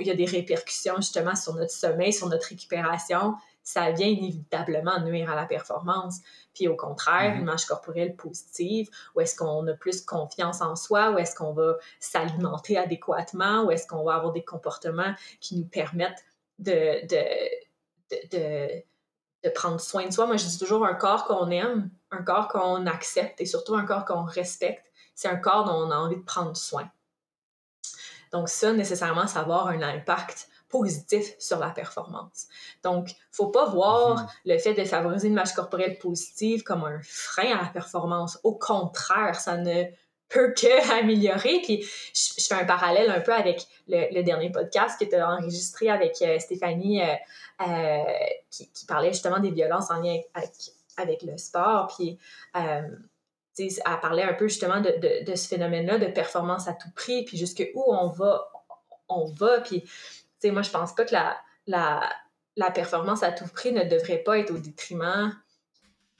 il 0.00 0.06
y 0.06 0.10
a 0.10 0.14
des 0.14 0.24
répercussions 0.24 0.96
justement 0.96 1.36
sur 1.36 1.54
notre 1.54 1.72
sommeil, 1.72 2.12
sur 2.12 2.28
notre 2.28 2.48
récupération, 2.48 3.34
ça 3.68 3.90
vient 3.90 4.06
inévitablement 4.06 4.98
nuire 5.00 5.30
à 5.30 5.36
la 5.36 5.44
performance. 5.44 6.20
Puis 6.54 6.68
au 6.68 6.74
contraire, 6.74 7.34
une 7.34 7.40
mm-hmm. 7.40 7.42
image 7.42 7.66
corporelle 7.66 8.16
positive, 8.16 8.88
où 9.14 9.20
est-ce 9.20 9.36
qu'on 9.36 9.66
a 9.66 9.74
plus 9.74 10.00
confiance 10.00 10.62
en 10.62 10.74
soi, 10.74 11.10
où 11.10 11.18
est-ce 11.18 11.36
qu'on 11.36 11.52
va 11.52 11.76
s'alimenter 12.00 12.78
adéquatement, 12.78 13.64
où 13.64 13.70
est-ce 13.70 13.86
qu'on 13.86 14.04
va 14.04 14.14
avoir 14.14 14.32
des 14.32 14.42
comportements 14.42 15.12
qui 15.40 15.58
nous 15.58 15.66
permettent 15.66 16.24
de, 16.58 17.06
de, 17.06 18.28
de 18.32 18.82
de 19.44 19.50
prendre 19.50 19.80
soin 19.80 20.04
de 20.06 20.10
soi. 20.12 20.26
Moi, 20.26 20.36
je 20.36 20.46
dis 20.46 20.58
toujours 20.58 20.84
un 20.84 20.94
corps 20.94 21.26
qu'on 21.26 21.48
aime, 21.50 21.90
un 22.10 22.22
corps 22.22 22.48
qu'on 22.48 22.86
accepte 22.86 23.40
et 23.40 23.46
surtout 23.46 23.76
un 23.76 23.84
corps 23.84 24.04
qu'on 24.04 24.24
respecte. 24.24 24.90
C'est 25.14 25.28
un 25.28 25.36
corps 25.36 25.64
dont 25.64 25.86
on 25.86 25.92
a 25.92 25.96
envie 25.96 26.16
de 26.16 26.24
prendre 26.24 26.56
soin. 26.56 26.90
Donc 28.32 28.48
ça, 28.48 28.72
nécessairement, 28.72 29.28
ça 29.28 29.42
va 29.42 29.54
avoir 29.54 29.68
un 29.68 29.82
impact 29.82 30.48
positif 30.68 31.34
sur 31.38 31.58
la 31.58 31.70
performance. 31.70 32.46
Donc, 32.82 33.08
faut 33.32 33.48
pas 33.48 33.66
voir 33.66 34.16
mm-hmm. 34.16 34.28
le 34.46 34.58
fait 34.58 34.74
de 34.74 34.84
favoriser 34.84 35.28
une 35.28 35.34
image 35.34 35.54
corporelle 35.54 35.98
positive 35.98 36.62
comme 36.62 36.84
un 36.84 37.00
frein 37.02 37.56
à 37.56 37.62
la 37.62 37.68
performance. 37.68 38.38
Au 38.44 38.54
contraire, 38.54 39.40
ça 39.40 39.56
ne 39.56 39.84
peut 40.28 40.52
que 40.52 40.98
améliorer. 41.00 41.60
Puis 41.62 41.84
je, 42.14 42.44
fais 42.46 42.54
un 42.54 42.64
parallèle 42.64 43.10
un 43.10 43.20
peu 43.20 43.32
avec 43.32 43.66
le, 43.88 44.22
dernier 44.22 44.50
podcast 44.50 44.98
que 44.98 45.04
tu 45.04 45.14
as 45.14 45.28
enregistré 45.28 45.90
avec 45.90 46.20
euh, 46.22 46.38
Stéphanie 46.38 47.02
euh, 47.02 47.14
euh, 47.66 48.02
qui, 48.50 48.86
parlait 48.86 49.12
justement 49.12 49.40
des 49.40 49.50
violences 49.50 49.90
en 49.90 50.00
lien 50.00 50.18
avec, 50.96 51.22
le 51.22 51.36
sport. 51.38 51.92
Puis 51.96 52.18
elle 52.54 54.00
parlait 54.00 54.22
un 54.22 54.34
peu 54.34 54.48
justement 54.48 54.80
de, 54.80 55.34
ce 55.34 55.48
phénomène-là 55.48 55.98
de 55.98 56.06
performance 56.06 56.68
à 56.68 56.72
tout 56.72 56.90
prix, 56.94 57.24
puis 57.24 57.36
jusqu'où 57.36 57.82
on 57.86 58.08
va, 58.08 58.50
on 59.08 59.24
va. 59.24 59.60
Puis 59.60 59.84
moi, 60.44 60.62
je 60.62 60.70
pense 60.70 60.94
pas 60.94 61.04
que 61.04 61.12
la, 61.12 61.36
la, 61.66 62.08
la 62.56 62.70
performance 62.70 63.22
à 63.22 63.32
tout 63.32 63.46
prix 63.46 63.72
ne 63.72 63.84
devrait 63.84 64.18
pas 64.18 64.38
être 64.38 64.50
au 64.50 64.58
détriment. 64.58 65.34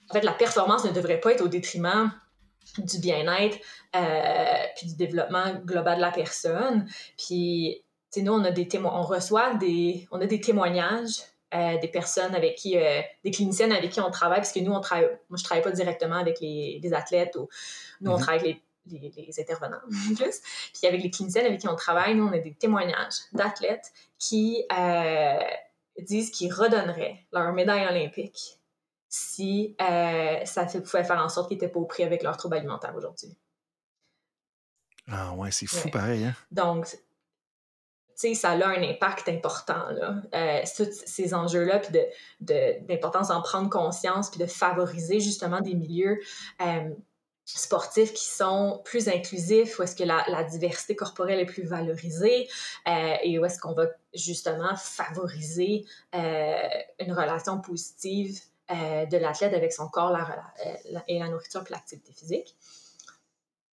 En 0.09 0.13
fait, 0.13 0.21
la 0.21 0.33
performance 0.33 0.85
ne 0.85 0.91
devrait 0.91 1.19
pas 1.19 1.33
être 1.33 1.41
au 1.41 1.47
détriment 1.47 2.11
du 2.77 2.99
bien-être, 2.99 3.57
euh, 3.95 4.63
puis 4.77 4.87
du 4.87 4.95
développement 4.95 5.55
global 5.65 5.97
de 5.97 6.01
la 6.01 6.11
personne. 6.11 6.87
Puis, 7.17 7.83
nous, 8.17 8.31
on 8.31 8.43
a 8.43 8.51
des 8.51 8.67
on 8.77 9.01
reçoit 9.03 9.55
des, 9.55 10.07
on 10.11 10.21
a 10.21 10.25
des 10.25 10.41
témoignages 10.41 11.21
euh, 11.53 11.79
des 11.79 11.87
personnes 11.87 12.35
avec 12.35 12.55
qui, 12.57 12.77
euh, 12.77 13.01
des 13.23 13.31
cliniciennes 13.31 13.71
avec 13.71 13.91
qui 13.91 13.99
on 13.99 14.11
travaille, 14.11 14.39
parce 14.39 14.51
que 14.51 14.59
nous, 14.59 14.71
on 14.71 14.81
travaille, 14.81 15.09
moi, 15.29 15.37
je 15.37 15.43
travaille 15.43 15.63
pas 15.63 15.71
directement 15.71 16.17
avec 16.17 16.39
les, 16.41 16.91
athlètes 16.93 17.35
ou 17.35 17.49
nous, 18.01 18.11
on 18.11 18.15
mm-hmm. 18.15 18.21
travaille 18.21 18.39
avec 18.39 18.55
les, 18.55 18.63
les, 18.97 19.39
intervenants 19.39 19.77
plus. 20.15 20.41
Puis 20.73 20.87
avec 20.87 21.03
les 21.03 21.11
cliniciennes 21.11 21.45
avec 21.45 21.59
qui 21.59 21.67
on 21.67 21.75
travaille, 21.75 22.15
nous, 22.15 22.25
on 22.25 22.33
a 22.33 22.39
des 22.39 22.53
témoignages 22.53 23.15
d'athlètes 23.33 23.91
qui 24.17 24.63
disent 25.99 26.31
qu'ils 26.31 26.53
redonneraient 26.53 27.25
leur 27.31 27.53
médaille 27.53 27.85
olympique 27.87 28.59
si 29.09 29.75
euh, 29.81 30.45
ça 30.45 30.65
pouvait 30.65 31.03
faire 31.03 31.19
en 31.19 31.29
sorte 31.29 31.49
qu'ils 31.49 31.57
n'étaient 31.57 31.71
pas 31.71 31.79
au 31.79 31.85
prix 31.85 32.03
avec 32.03 32.21
leur 32.21 32.37
trouble 32.37 32.57
alimentaire 32.57 32.95
aujourd'hui. 32.95 33.35
Ah 35.11 35.33
ouais, 35.33 35.49
c'est 35.49 35.65
fou 35.65 35.89
pareil. 35.89 36.25
Hein? 36.25 36.35
Donc, 36.51 36.85
tu 36.85 36.95
sais, 38.15 38.33
ça 38.35 38.51
a 38.51 38.67
un 38.67 38.83
impact 38.83 39.27
important, 39.29 39.89
là. 39.89 40.21
Euh, 40.35 40.61
ces 40.63 41.33
enjeux-là, 41.33 41.79
puis 41.79 41.97
d'importance 42.39 43.29
d'en 43.29 43.41
prendre 43.41 43.69
conscience, 43.69 44.29
puis 44.29 44.39
de 44.39 44.45
favoriser 44.45 45.19
justement 45.19 45.61
des 45.61 45.73
milieux 45.73 46.19
euh, 46.61 46.89
sportifs 47.57 48.13
qui 48.13 48.25
sont 48.25 48.81
plus 48.83 49.07
inclusifs, 49.07 49.79
où 49.79 49.83
est-ce 49.83 49.95
que 49.95 50.03
la, 50.03 50.43
diversité 50.43 50.95
corporelle 50.95 51.39
est 51.39 51.45
plus 51.45 51.63
valorisée 51.63 52.47
et 52.85 53.39
où 53.39 53.45
est-ce 53.45 53.59
qu'on 53.59 53.73
va 53.73 53.87
justement 54.13 54.75
favoriser 54.75 55.85
une 56.13 57.13
relation 57.13 57.59
positive 57.59 58.39
euh, 58.71 59.07
de 59.07 59.17
l'athlète 59.17 59.55
avec 59.55 59.73
son 59.73 59.87
corps 59.87 60.15
euh, 60.15 60.99
et 61.07 61.17
la 61.17 61.27
nourriture 61.27 61.63
puis 61.63 61.73
l'activité 61.73 62.13
physique. 62.13 62.55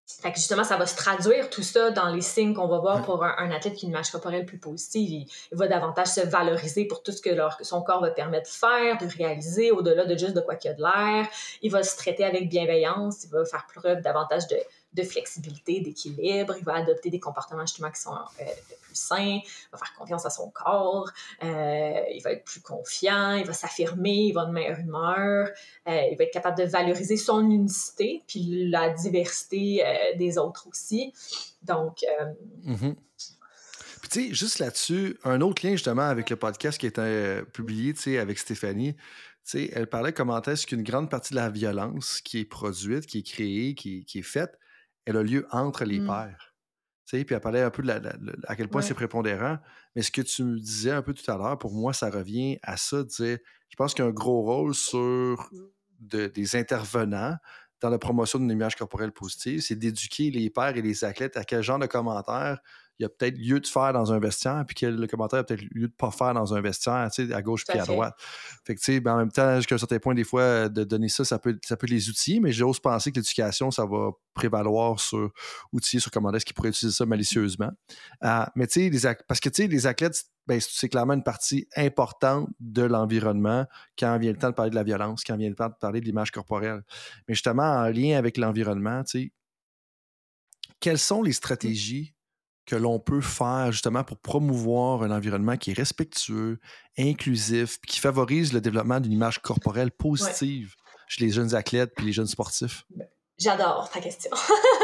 Fait 0.08 0.30
que 0.30 0.38
justement, 0.38 0.62
ça 0.62 0.76
va 0.76 0.86
se 0.86 0.94
traduire 0.94 1.50
tout 1.50 1.64
ça 1.64 1.90
dans 1.90 2.14
les 2.14 2.20
signes 2.20 2.54
qu'on 2.54 2.68
va 2.68 2.78
voir 2.78 3.02
pour 3.02 3.24
un, 3.24 3.50
athlète 3.50 3.74
qui 3.74 3.86
a 3.86 3.88
une 3.88 3.92
image 3.92 4.10
corporelle 4.10 4.46
plus 4.46 4.58
positive. 4.58 5.28
Il, 5.50 5.58
va 5.58 5.66
davantage 5.66 6.06
se 6.06 6.20
valoriser 6.20 6.84
pour 6.84 7.02
tout 7.02 7.10
ce 7.10 7.20
que 7.20 7.30
son 7.62 7.82
corps 7.82 8.00
va 8.00 8.10
permettre 8.10 8.48
de 8.48 8.54
faire, 8.54 8.98
de 8.98 9.06
réaliser, 9.16 9.72
au-delà 9.72 10.04
de 10.04 10.16
juste 10.16 10.34
de 10.34 10.40
quoi 10.40 10.54
qu'il 10.54 10.70
y 10.70 10.74
a 10.74 10.76
de 10.76 10.82
l'air. 10.82 11.28
Il 11.60 11.72
va 11.72 11.82
se 11.82 11.96
traiter 11.96 12.24
avec 12.24 12.48
bienveillance, 12.48 13.24
il 13.24 13.30
va 13.30 13.44
faire 13.44 13.66
preuve 13.66 14.00
davantage 14.00 14.46
de, 14.46 14.56
de 14.96 15.02
flexibilité, 15.02 15.80
d'équilibre, 15.80 16.56
il 16.58 16.64
va 16.64 16.76
adopter 16.76 17.10
des 17.10 17.20
comportements 17.20 17.66
justement 17.66 17.90
qui 17.90 18.00
sont 18.00 18.14
euh, 18.40 18.44
plus 18.82 18.94
sains, 18.94 19.40
il 19.42 19.68
va 19.70 19.78
faire 19.78 19.94
confiance 19.96 20.26
à 20.26 20.30
son 20.30 20.50
corps, 20.50 21.10
euh, 21.42 22.00
il 22.14 22.20
va 22.24 22.32
être 22.32 22.44
plus 22.44 22.60
confiant, 22.60 23.34
il 23.34 23.44
va 23.44 23.52
s'affirmer, 23.52 24.28
il 24.28 24.32
va 24.32 24.46
de 24.46 24.52
meilleure 24.52 24.78
humeur, 24.78 25.48
euh, 25.88 26.00
il 26.10 26.16
va 26.16 26.24
être 26.24 26.32
capable 26.32 26.58
de 26.58 26.64
valoriser 26.64 27.16
son 27.16 27.48
unicité, 27.50 28.22
puis 28.26 28.68
la 28.70 28.90
diversité 28.90 29.84
des 30.16 30.38
autres 30.38 30.66
aussi. 30.68 31.12
Donc, 31.62 32.04
mm-hmm. 32.64 32.94
tu 33.14 34.08
sais, 34.10 34.34
juste 34.34 34.58
là-dessus, 34.58 35.18
un 35.24 35.40
autre 35.40 35.66
lien 35.66 35.72
justement 35.72 36.08
avec 36.08 36.30
le 36.30 36.36
podcast 36.36 36.78
qui 36.78 36.90
euh, 36.98 37.42
publié, 37.42 37.92
tu 37.92 38.02
sais, 38.02 38.18
avec 38.18 38.38
Stéphanie, 38.38 38.94
tu 38.94 39.02
sais, 39.44 39.70
elle 39.74 39.86
parlait 39.86 40.12
comment 40.12 40.40
est-ce 40.42 40.66
qu'une 40.66 40.82
grande 40.82 41.10
partie 41.10 41.34
de 41.34 41.36
la 41.36 41.50
violence 41.50 42.20
qui 42.20 42.40
est 42.40 42.44
produite, 42.44 43.06
qui 43.06 43.18
est 43.18 43.22
créée, 43.22 43.74
qui, 43.74 44.04
est 44.12 44.22
faite, 44.22 44.58
elle 45.06 45.16
a 45.16 45.22
lieu 45.22 45.46
entre 45.50 45.84
les 45.84 46.00
mmh. 46.00 46.06
pères. 46.06 46.54
Tu 47.06 47.18
sais, 47.18 47.24
puis 47.24 47.34
elle 47.34 47.40
parlait 47.40 47.62
un 47.62 47.70
peu 47.70 47.82
de 47.82 48.42
à 48.48 48.56
quel 48.56 48.68
point 48.68 48.82
c'est 48.82 48.94
prépondérant. 48.94 49.58
Mais 49.94 50.02
ce 50.02 50.10
que 50.10 50.22
tu 50.22 50.42
me 50.42 50.58
disais 50.58 50.90
un 50.90 51.02
peu 51.02 51.14
tout 51.14 51.30
à 51.30 51.36
l'heure, 51.36 51.56
pour 51.56 51.72
moi, 51.72 51.92
ça 51.92 52.10
revient 52.10 52.58
à 52.62 52.76
ça, 52.76 53.04
je 53.18 53.38
pense 53.76 53.94
qu'il 53.94 54.04
y 54.04 54.06
a 54.06 54.10
un 54.10 54.14
gros 54.14 54.42
rôle 54.42 54.74
sur 54.74 55.48
des 56.00 56.56
intervenants 56.56 57.36
dans 57.80 57.90
la 57.90 57.98
promotion 57.98 58.38
d'une 58.38 58.50
image 58.50 58.76
corporelle 58.76 59.12
positive, 59.12 59.60
c'est 59.60 59.76
d'éduquer 59.76 60.30
les 60.30 60.50
pères 60.50 60.76
et 60.76 60.82
les 60.82 61.04
athlètes 61.04 61.36
à 61.36 61.44
quel 61.44 61.62
genre 61.62 61.78
de 61.78 61.86
commentaires 61.86 62.58
il 62.98 63.02
y 63.02 63.06
a 63.06 63.08
peut-être 63.08 63.36
lieu 63.36 63.60
de 63.60 63.66
faire 63.66 63.92
dans 63.92 64.12
un 64.12 64.18
vestiaire, 64.18 64.64
puis 64.66 64.74
que 64.74 64.86
le 64.86 65.06
commentaire 65.06 65.40
a 65.40 65.44
peut-être 65.44 65.62
lieu 65.62 65.68
de 65.74 65.80
ne 65.82 65.86
pas 65.86 66.10
faire 66.10 66.32
dans 66.32 66.54
un 66.54 66.60
vestiaire, 66.60 67.08
tu 67.12 67.26
sais, 67.26 67.34
à 67.34 67.42
gauche 67.42 67.64
puis 67.66 67.78
à 67.78 67.84
droite. 67.84 68.14
Fait 68.64 68.74
que, 68.74 68.80
tu 68.80 68.92
sais, 68.92 69.00
ben, 69.00 69.14
en 69.14 69.16
même 69.18 69.32
temps, 69.32 69.56
jusqu'à 69.56 69.74
un 69.74 69.78
certain 69.78 69.98
point, 69.98 70.14
des 70.14 70.24
fois, 70.24 70.68
de 70.68 70.84
donner 70.84 71.08
ça, 71.08 71.24
ça 71.24 71.38
peut, 71.38 71.58
ça 71.64 71.76
peut 71.76 71.86
les 71.86 72.08
outils, 72.08 72.40
mais 72.40 72.52
j'ose 72.52 72.80
penser 72.80 73.12
que 73.12 73.16
l'éducation, 73.16 73.70
ça 73.70 73.84
va 73.84 74.10
prévaloir 74.34 74.98
sur 74.98 75.30
outils, 75.72 76.00
sur 76.00 76.10
comment 76.10 76.32
est-ce 76.32 76.46
qu'ils 76.46 76.54
pourraient 76.54 76.70
utiliser 76.70 76.96
ça 76.96 77.04
malicieusement. 77.06 77.70
Euh, 78.24 78.44
mais 78.54 78.66
tu 78.66 78.98
sais, 78.98 79.16
parce 79.28 79.40
que, 79.40 79.48
tu 79.48 79.62
sais, 79.62 79.68
les 79.68 79.86
athlètes, 79.86 80.24
ben, 80.46 80.60
c'est 80.60 80.88
clairement 80.88 81.14
une 81.14 81.24
partie 81.24 81.66
importante 81.76 82.48
de 82.60 82.82
l'environnement 82.82 83.66
quand 83.98 84.16
vient 84.18 84.32
le 84.32 84.38
temps 84.38 84.50
de 84.50 84.54
parler 84.54 84.70
de 84.70 84.76
la 84.76 84.84
violence, 84.84 85.24
quand 85.24 85.36
vient 85.36 85.48
le 85.48 85.56
temps 85.56 85.68
de 85.68 85.74
parler 85.80 86.00
de 86.00 86.06
l'image 86.06 86.30
corporelle. 86.30 86.82
Mais 87.28 87.34
justement, 87.34 87.64
en 87.64 87.88
lien 87.88 88.16
avec 88.16 88.38
l'environnement, 88.38 89.02
tu 89.04 89.24
sais, 89.24 89.32
quelles 90.80 90.98
sont 90.98 91.22
les 91.22 91.30
mmh. 91.30 91.34
stratégies 91.34 92.15
que 92.66 92.76
l'on 92.76 92.98
peut 92.98 93.20
faire 93.20 93.70
justement 93.72 94.04
pour 94.04 94.18
promouvoir 94.18 95.02
un 95.02 95.10
environnement 95.10 95.56
qui 95.56 95.70
est 95.70 95.74
respectueux, 95.74 96.58
inclusif, 96.98 97.80
qui 97.86 98.00
favorise 98.00 98.52
le 98.52 98.60
développement 98.60 99.00
d'une 99.00 99.12
image 99.12 99.40
corporelle 99.40 99.90
positive 99.90 100.74
chez 101.08 101.24
les 101.24 101.30
jeunes 101.30 101.54
athlètes 101.54 101.92
puis 101.96 102.06
les 102.06 102.12
jeunes 102.12 102.26
sportifs? 102.26 102.84
Ben, 102.90 103.06
j'adore 103.38 103.88
ta 103.92 104.00
question. 104.00 104.30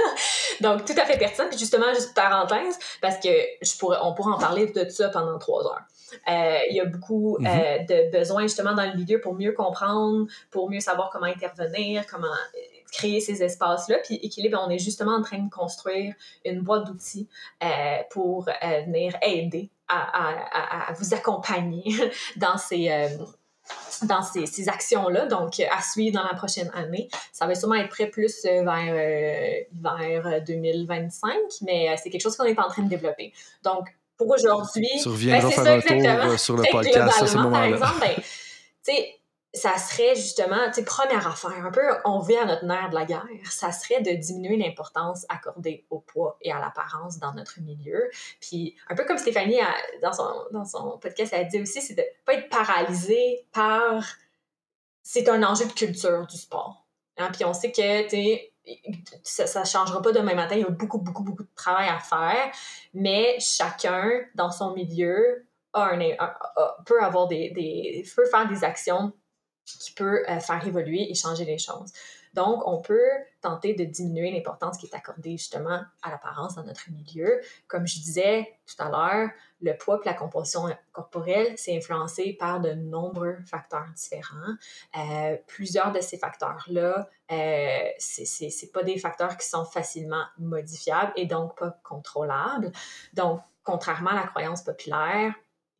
Donc, 0.61 0.85
tout 0.85 0.95
à 0.97 1.05
fait 1.05 1.19
pertinent. 1.19 1.49
Puis 1.49 1.59
justement, 1.59 1.93
juste 1.93 2.15
parenthèse, 2.15 2.79
parce 3.01 3.19
que 3.19 3.31
je 3.61 3.77
pourrais, 3.79 3.99
on 4.03 4.15
pourrait 4.15 4.33
en 4.33 4.39
parler 4.39 4.67
de 4.67 4.89
ça 4.89 5.09
pendant 5.09 5.39
trois 5.39 5.65
heures. 5.67 5.83
Euh, 6.29 6.59
il 6.71 6.77
y 6.77 6.81
a 6.81 6.85
beaucoup 6.85 7.37
euh, 7.37 7.41
mm-hmm. 7.41 7.87
de 7.89 8.17
besoins 8.17 8.43
justement 8.43 8.75
dans 8.75 8.85
le 8.85 8.95
milieu 8.97 9.21
pour 9.21 9.35
mieux 9.35 9.53
comprendre, 9.53 10.27
pour 10.51 10.71
mieux 10.71 10.81
savoir 10.81 11.11
comment 11.11 11.27
intervenir, 11.27 12.07
comment 12.07 12.29
créer 12.93 13.21
ces 13.21 13.43
espaces-là. 13.43 13.99
Puis 14.05 14.17
Équilibre, 14.23 14.63
on 14.65 14.71
est 14.71 14.79
justement 14.79 15.17
en 15.17 15.23
train 15.23 15.39
de 15.39 15.51
construire 15.51 16.15
une 16.45 16.61
boîte 16.61 16.87
d'outils 16.87 17.29
euh, 17.65 17.69
pour 18.11 18.49
euh, 18.49 18.81
venir 18.83 19.17
aider 19.23 19.71
à, 19.89 20.89
à, 20.89 20.93
vous 20.93 21.13
accompagner 21.15 21.85
dans 22.37 22.57
ces... 22.57 22.91
Euh, 22.91 23.09
dans 24.03 24.23
ces, 24.23 24.47
ces 24.47 24.69
actions-là, 24.69 25.27
donc 25.27 25.61
à 25.61 25.81
suivre 25.81 26.17
dans 26.17 26.27
la 26.27 26.35
prochaine 26.35 26.69
année. 26.75 27.09
Ça 27.33 27.47
va 27.47 27.55
sûrement 27.55 27.77
être 27.77 27.91
prêt 27.91 28.09
plus 28.09 28.45
vers, 28.45 28.67
vers 29.73 30.43
2025, 30.45 31.33
mais 31.63 31.97
c'est 31.97 32.11
quelque 32.11 32.21
chose 32.21 32.37
qu'on 32.37 32.45
est 32.45 32.59
en 32.59 32.69
train 32.69 32.83
de 32.83 32.89
développer. 32.89 33.33
Donc, 33.63 33.87
pour 34.17 34.29
aujourd'hui... 34.31 34.89
Ben, 35.07 35.41
faire 35.51 35.67
un 35.67 36.29
tour 36.29 36.39
sur 36.41 36.57
le 36.57 36.65
podcast 36.73 37.37
moment-là. 37.37 37.79
Par 37.79 37.93
exemple, 37.93 38.01
ben, 38.01 38.15
tu 38.17 38.25
sais, 38.83 39.22
ça 39.55 39.77
serait 39.77 40.15
justement, 40.15 40.67
tu 40.69 40.75
sais, 40.75 40.85
première 40.85 41.27
affaire, 41.27 41.67
un 41.67 41.71
peu, 41.71 41.83
on 42.05 42.21
vit 42.21 42.37
à 42.37 42.47
notre 42.47 42.65
nerf 42.65 42.89
de 42.89 42.95
la 42.95 43.05
guerre, 43.05 43.27
ça 43.45 43.71
serait 43.71 44.01
de 44.01 44.13
diminuer 44.13 44.57
l'importance 44.57 45.27
accordée 45.29 45.85
au 45.91 46.01
poids 46.01 46.39
et 46.41 46.51
à 46.51 46.59
l'apparence 46.59 47.19
dans 47.19 47.35
notre 47.35 47.61
milieu. 47.61 48.11
Puis, 48.41 48.77
un 48.89 48.95
peu 48.95 49.05
comme 49.05 49.19
Stéphanie, 49.19 49.61
a, 49.61 49.75
dans, 50.01 50.13
son, 50.13 50.45
dans 50.53 50.65
son 50.65 50.99
podcast, 50.99 51.35
elle 51.35 51.43
a 51.43 51.45
dit 51.45 51.61
aussi, 51.61 51.83
c'est 51.83 51.95
de 51.95 52.05
pas 52.25 52.35
être 52.35 52.49
paralysé 52.49 53.47
par... 53.53 54.05
C'est 55.03 55.29
un 55.29 55.43
enjeu 55.43 55.67
de 55.67 55.73
culture 55.73 56.27
du 56.27 56.37
sport. 56.37 56.87
Hein? 57.19 57.29
Puis 57.33 57.45
on 57.45 57.53
sait 57.53 57.73
que, 57.73 58.09
tu 58.09 58.39
ça 59.25 59.61
ne 59.61 59.67
changera 59.67 60.01
pas 60.01 60.13
demain 60.13 60.35
matin, 60.35 60.55
il 60.55 60.61
y 60.61 60.65
a 60.65 60.71
beaucoup, 60.71 60.99
beaucoup, 60.99 61.25
beaucoup 61.25 61.43
de 61.43 61.55
travail 61.57 61.89
à 61.89 61.99
faire, 61.99 62.53
mais 62.95 63.37
chacun, 63.41 64.21
dans 64.37 64.53
son 64.53 64.73
milieu, 64.73 65.45
a 65.73 65.91
un, 65.95 65.99
peut 66.85 67.03
avoir 67.03 67.27
des, 67.27 68.05
peut 68.15 68.27
faire 68.27 68.47
des 68.47 68.63
actions 68.63 69.13
qui 69.79 69.93
peut 69.93 70.25
euh, 70.29 70.41
faire 70.41 70.67
évoluer 70.67 71.11
et 71.11 71.15
changer 71.15 71.45
les 71.45 71.59
choses. 71.59 71.93
Donc, 72.35 72.67
on 72.67 72.81
peut 72.81 73.11
tenter 73.41 73.75
de 73.75 73.85
diminuer 73.85 74.31
l'importance 74.31 74.79
qui 74.79 74.87
est 74.87 74.95
accordée 74.95 75.33
justement 75.33 75.83
à 76.03 76.11
l'apparence 76.11 76.55
dans 76.55 76.65
notre 76.65 76.91
milieu. 76.91 77.41
Comme 77.69 77.87
je 77.87 78.01
disais 78.01 78.51
tout 78.67 78.83
à 78.83 78.89
l'heure, 78.89 79.31
le 79.61 79.77
poids 79.77 80.01
et 80.03 80.09
la 80.09 80.15
composition 80.15 80.75
corporelle, 80.93 81.53
c'est 81.57 81.77
influencé 81.77 82.35
par 82.39 82.61
de 82.61 82.73
nombreux 82.73 83.37
facteurs 83.47 83.87
différents. 83.95 84.55
Euh, 84.97 85.37
plusieurs 85.47 85.93
de 85.93 86.01
ces 86.01 86.17
facteurs-là, 86.17 87.09
euh, 87.31 87.89
c'est 87.99 88.73
pas 88.73 88.83
des 88.83 88.99
facteurs 88.99 89.37
qui 89.37 89.47
sont 89.47 89.67
facilement 89.67 90.25
modifiables 90.39 91.13
et 91.17 91.27
donc 91.27 91.59
pas 91.59 91.79
contrôlables. 91.83 92.73
Donc, 93.13 93.41
contrairement 93.63 94.11
à 94.11 94.17
la 94.17 94.27
croyance 94.27 94.63
populaire, 94.63 95.35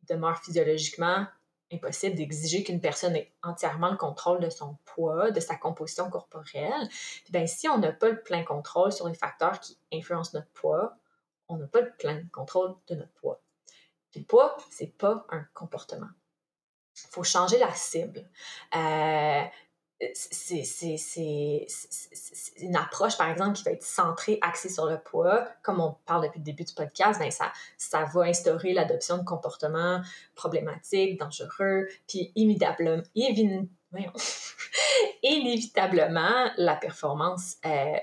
demeure 0.07 0.37
physiologiquement 0.43 1.25
impossible 1.73 2.15
d'exiger 2.15 2.63
qu'une 2.63 2.81
personne 2.81 3.15
ait 3.15 3.31
entièrement 3.41 3.91
le 3.91 3.97
contrôle 3.97 4.39
de 4.39 4.49
son 4.49 4.77
poids, 4.85 5.31
de 5.31 5.39
sa 5.39 5.55
composition 5.55 6.09
corporelle. 6.09 6.87
Puis 6.89 7.31
ben, 7.31 7.47
si 7.47 7.67
on 7.67 7.77
n'a 7.77 7.91
pas 7.91 8.09
le 8.09 8.21
plein 8.21 8.43
contrôle 8.43 8.91
sur 8.91 9.07
les 9.07 9.15
facteurs 9.15 9.59
qui 9.59 9.77
influencent 9.91 10.31
notre 10.33 10.49
poids, 10.49 10.97
on 11.47 11.57
n'a 11.57 11.67
pas 11.67 11.81
le 11.81 11.91
plein 11.97 12.23
contrôle 12.31 12.75
de 12.87 12.95
notre 12.95 13.13
poids. 13.13 13.41
Puis 14.11 14.21
le 14.21 14.25
poids, 14.25 14.55
c'est 14.69 14.95
pas 14.97 15.25
un 15.29 15.43
comportement. 15.53 16.09
Il 16.95 17.09
faut 17.09 17.23
changer 17.23 17.57
la 17.57 17.73
cible. 17.73 18.29
Euh, 18.75 19.43
c'est 20.13 21.67
une 22.57 22.75
approche, 22.75 23.17
par 23.17 23.29
exemple, 23.29 23.53
qui 23.53 23.63
va 23.63 23.71
être 23.71 23.83
centrée, 23.83 24.37
axée 24.41 24.69
sur 24.69 24.85
le 24.85 24.97
poids. 24.99 25.47
Comme 25.61 25.79
on 25.79 25.95
parle 26.05 26.23
depuis 26.23 26.39
le 26.39 26.45
début 26.45 26.63
du 26.63 26.73
podcast, 26.73 27.19
ben 27.19 27.31
ça, 27.31 27.51
ça 27.77 28.03
va 28.05 28.21
instaurer 28.23 28.73
l'adoption 28.73 29.17
de 29.17 29.23
comportements 29.23 30.01
problématiques, 30.35 31.19
dangereux, 31.19 31.87
puis 32.07 32.31
inévitablement, 32.35 33.03
inévitablement 35.23 36.51
la 36.57 36.75
performance 36.75 37.57
euh, 37.65 37.97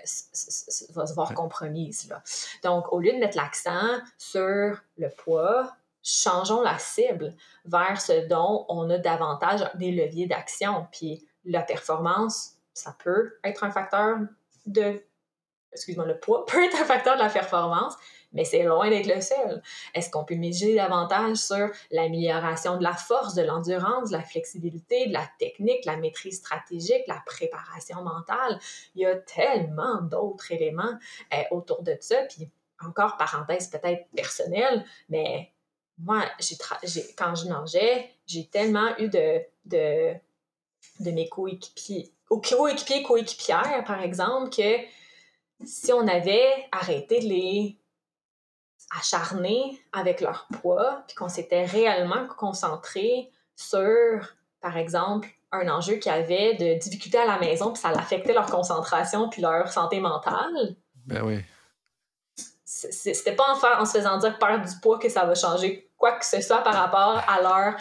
va 0.95 1.07
se 1.07 1.15
voir 1.15 1.35
compromise. 1.35 2.09
Là. 2.09 2.23
Donc, 2.63 2.93
au 2.93 3.01
lieu 3.01 3.13
de 3.13 3.19
mettre 3.19 3.37
l'accent 3.37 3.99
sur 4.17 4.81
le 4.97 5.09
poids, 5.17 5.73
changeons 6.03 6.63
la 6.63 6.79
cible 6.79 7.35
vers 7.65 8.01
ce 8.01 8.27
dont 8.29 8.65
on 8.69 8.89
a 8.91 8.99
davantage 8.99 9.69
des 9.75 9.93
leviers 9.93 10.27
d'action. 10.27 10.87
Puis, 10.93 11.27
la 11.45 11.63
performance, 11.63 12.57
ça 12.75 12.97
peut 13.03 13.39
être 13.45 13.65
un 13.65 13.71
facteur 13.71 14.19
de. 14.67 15.03
Excuse-moi, 15.73 16.07
le 16.07 16.19
poids 16.19 16.45
peut 16.47 16.65
être 16.65 16.81
un 16.81 16.85
facteur 16.85 17.17
de 17.17 17.23
la 17.23 17.29
performance, 17.29 17.95
mais 18.33 18.45
c'est 18.45 18.63
loin 18.63 18.91
d'être 18.91 19.07
le 19.07 19.21
seul. 19.21 19.63
Est-ce 19.95 20.11
qu'on 20.11 20.25
peut 20.25 20.35
miser 20.35 20.75
davantage 20.75 21.37
sur 21.37 21.71
l'amélioration 21.91 22.77
de 22.77 22.83
la 22.83 22.95
force, 22.95 23.35
de 23.35 23.43
l'endurance, 23.43 24.11
de 24.11 24.17
la 24.17 24.23
flexibilité, 24.23 25.07
de 25.07 25.13
la 25.13 25.29
technique, 25.39 25.85
la 25.85 25.97
maîtrise 25.97 26.39
stratégique, 26.39 27.05
la 27.07 27.23
préparation 27.25 28.03
mentale? 28.03 28.59
Il 28.95 29.03
y 29.03 29.07
a 29.07 29.17
tellement 29.17 30.01
d'autres 30.03 30.51
éléments 30.51 30.99
euh, 31.33 31.43
autour 31.51 31.83
de 31.83 31.97
ça. 32.01 32.23
Puis 32.29 32.51
encore, 32.85 33.17
parenthèse 33.17 33.69
peut-être 33.69 34.09
personnelle, 34.15 34.85
mais 35.09 35.53
moi, 35.99 36.25
j'ai 36.39 36.57
quand 37.17 37.35
je 37.35 37.47
nageais, 37.47 38.11
j'ai 38.27 38.49
tellement 38.49 38.97
eu 38.99 39.09
de, 39.09 39.41
de 39.67 40.15
de 41.01 41.11
mes 41.11 41.29
coéquipiers, 41.29 42.13
coéquipiers, 42.29 43.03
coéquipières, 43.03 43.85
par 43.87 44.03
exemple, 44.03 44.51
que 44.51 44.79
si 45.65 45.93
on 45.93 46.07
avait 46.07 46.69
arrêté 46.73 47.21
de 47.21 47.27
les 47.27 47.77
acharner 48.99 49.81
avec 49.93 50.21
leur 50.21 50.47
poids, 50.61 51.05
puis 51.07 51.17
qu'on 51.17 51.29
s'était 51.29 51.65
réellement 51.65 52.27
concentré 52.27 53.31
sur, 53.55 54.35
par 54.61 54.77
exemple, 54.77 55.29
un 55.53 55.69
enjeu 55.69 55.97
qui 55.97 56.09
avait 56.09 56.55
de 56.55 56.79
difficultés 56.79 57.19
à 57.19 57.27
la 57.27 57.39
maison, 57.39 57.73
puis 57.73 57.81
ça 57.81 57.91
affectait 57.91 58.33
leur 58.33 58.47
concentration 58.47 59.29
puis 59.29 59.43
leur 59.43 59.69
santé 59.73 60.01
mentale. 60.01 60.77
Ben 61.07 61.23
oui. 61.25 61.41
C'était 62.65 63.35
pas 63.35 63.45
en, 63.45 63.81
en 63.81 63.85
se 63.85 63.99
faisant 63.99 64.17
dire 64.19 64.39
perdre 64.39 64.67
du 64.67 64.81
poids 64.81 64.99
que 64.99 65.09
ça 65.09 65.25
va 65.25 65.35
changer 65.35 65.91
quoi 65.99 66.13
que 66.13 66.25
ce 66.25 66.41
soit 66.41 66.63
par 66.63 66.75
rapport 66.75 67.23
à 67.29 67.43
leur 67.43 67.75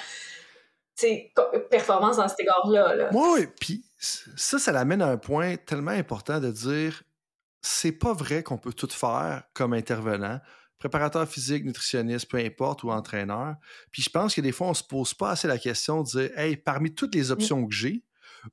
performance 1.70 2.18
dans 2.18 2.28
cet 2.28 2.39
égard-là. 2.39 3.10
Oui, 3.14 3.47
puis 3.60 3.86
ça, 4.00 4.60
ça 4.60 4.72
l'amène 4.72 5.02
à 5.02 5.08
un 5.08 5.18
point 5.18 5.56
tellement 5.58 5.91
important 5.91 6.39
de 6.39 6.52
dire 6.52 7.04
c'est 7.62 7.91
pas 7.91 8.14
vrai 8.14 8.43
qu'on 8.43 8.58
peut 8.58 8.74
tout 8.74 8.89
faire 8.89 9.43
comme 9.54 9.74
intervenant, 9.74 10.39
préparateur 10.78 11.28
physique, 11.28 11.66
nutritionniste, 11.66 12.30
peu 12.30 12.38
importe, 12.38 12.84
ou 12.84 12.91
entraîneur. 12.91 13.56
Puis 13.91 14.02
je 14.02 14.10
pense 14.10 14.34
que 14.34 14.41
des 14.41 14.52
fois, 14.52 14.68
on 14.68 14.74
se 14.74 14.84
pose 14.84 15.14
pas 15.14 15.32
assez 15.32 15.47
la 15.47 15.58
question 15.58 16.01
de 16.01 16.08
dire 16.08 16.38
hey, 16.38 16.55
parmi 16.55 16.93
toutes 16.93 17.16
les 17.16 17.30
mmh. 17.30 17.32
options 17.32 17.67
que 17.67 17.76
j'ai, 17.76 18.04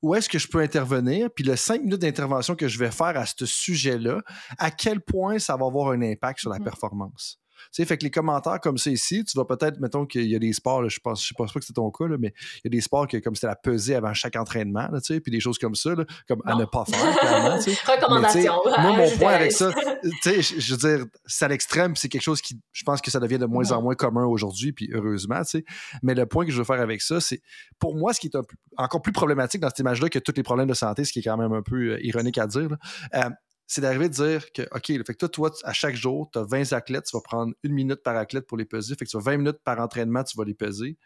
où 0.01 0.13
est-ce 0.13 0.27
que 0.27 0.37
je 0.37 0.49
peux 0.49 0.59
intervenir? 0.59 1.29
Puis 1.33 1.45
le 1.45 1.55
cinq 1.55 1.81
minutes 1.81 2.01
d'intervention 2.01 2.55
que 2.55 2.67
je 2.67 2.77
vais 2.77 2.91
faire 2.91 3.17
à 3.17 3.25
ce 3.25 3.45
sujet-là, 3.45 4.21
à 4.57 4.71
quel 4.71 4.99
point 4.99 5.39
ça 5.39 5.55
va 5.55 5.65
avoir 5.65 5.91
un 5.91 6.01
impact 6.01 6.41
sur 6.41 6.49
la 6.49 6.59
mmh. 6.59 6.63
performance? 6.63 7.39
Tu 7.71 7.81
sais, 7.81 7.85
fait 7.85 7.97
que 7.97 8.03
les 8.03 8.11
commentaires 8.11 8.59
comme 8.59 8.77
ça 8.77 8.89
ici, 8.89 9.23
tu 9.23 9.37
vas 9.37 9.45
peut-être, 9.45 9.79
mettons 9.79 10.05
qu'il 10.05 10.27
y 10.27 10.35
a 10.35 10.39
des 10.39 10.53
sports, 10.53 10.87
je 10.89 10.99
pense, 10.99 11.25
je 11.25 11.33
pense 11.33 11.51
pas 11.51 11.59
que 11.59 11.65
c'est 11.65 11.73
ton 11.73 11.89
cas, 11.91 12.05
mais 12.19 12.33
il 12.57 12.61
y 12.65 12.67
a 12.67 12.69
des 12.69 12.81
sports 12.81 13.07
que 13.07 13.17
comme 13.17 13.35
c'était 13.35 13.47
la 13.47 13.55
pesée 13.55 13.95
avant 13.95 14.13
chaque 14.13 14.35
entraînement, 14.35 14.87
tu 14.93 14.99
sais, 15.03 15.19
puis 15.19 15.31
des 15.31 15.39
choses 15.39 15.57
comme 15.57 15.75
ça, 15.75 15.91
comme 16.27 16.41
à 16.45 16.55
ne 16.55 16.65
pas 16.65 16.85
faire, 16.85 17.19
clairement, 17.19 17.57
tu 17.57 17.71
sais. 17.71 17.77
Recommandation. 17.91 18.53
moi, 18.65 18.91
mon 18.97 19.09
point 19.17 19.33
avec 19.33 19.51
ça, 19.51 19.71
tu 20.03 20.41
sais, 20.41 20.41
je 20.41 20.75
veux 20.75 20.77
dire, 20.77 21.05
c'est 21.25 21.45
à 21.45 21.47
l'extrême, 21.47 21.95
c'est 21.95 22.09
quelque 22.09 22.21
chose 22.21 22.41
qui, 22.41 22.59
je 22.71 22.83
pense 22.83 23.01
que 23.01 23.11
ça 23.11 23.19
devient 23.19 23.39
de 23.39 23.45
moins 23.45 23.71
en 23.71 23.81
moins 23.81 23.95
commun 23.95 24.25
aujourd'hui, 24.25 24.71
puis 24.71 24.89
heureusement, 24.93 25.41
tu 25.43 25.59
sais. 25.59 25.65
Mais 26.03 26.13
le 26.13 26.25
point 26.25 26.45
que 26.45 26.51
je 26.51 26.57
veux 26.57 26.63
faire 26.63 26.81
avec 26.81 27.01
ça, 27.01 27.19
c'est, 27.19 27.41
pour 27.79 27.95
moi, 27.95 28.13
ce 28.13 28.19
qui 28.19 28.27
est 28.27 28.37
encore 28.77 29.01
plus 29.01 29.11
problématique 29.11 29.61
dans 29.61 29.69
cette 29.69 29.79
image-là 29.79 30.09
que 30.09 30.19
tous 30.19 30.33
les 30.35 30.43
problèmes 30.43 30.67
de 30.67 30.73
santé, 30.73 31.03
ce 31.03 31.11
qui 31.11 31.19
est 31.19 31.23
quand 31.23 31.37
même 31.37 31.53
un 31.53 31.61
peu 31.61 31.93
euh, 31.93 32.05
ironique 32.05 32.37
à 32.37 32.47
dire, 32.47 32.69
euh, 33.15 33.29
c'est 33.67 33.81
d'arriver 33.81 34.07
de 34.07 34.13
dire 34.13 34.51
que, 34.53 34.61
OK, 34.71 34.87
fait 34.87 35.03
que 35.03 35.25
toi, 35.25 35.29
toi, 35.29 35.51
à 35.63 35.73
chaque 35.73 35.95
jour, 35.95 36.29
tu 36.31 36.39
as 36.39 36.43
20 36.43 36.71
athlètes, 36.71 37.05
tu 37.05 37.17
vas 37.17 37.21
prendre 37.21 37.53
une 37.63 37.73
minute 37.73 38.01
par 38.01 38.15
athlète 38.15 38.47
pour 38.47 38.57
les 38.57 38.65
peser. 38.65 38.95
Fait 38.95 39.05
que 39.05 39.09
tu 39.09 39.17
as 39.17 39.19
20 39.19 39.37
minutes 39.37 39.59
par 39.63 39.79
entraînement, 39.79 40.23
tu 40.23 40.37
vas 40.37 40.45
les 40.45 40.53
peser. 40.53 40.97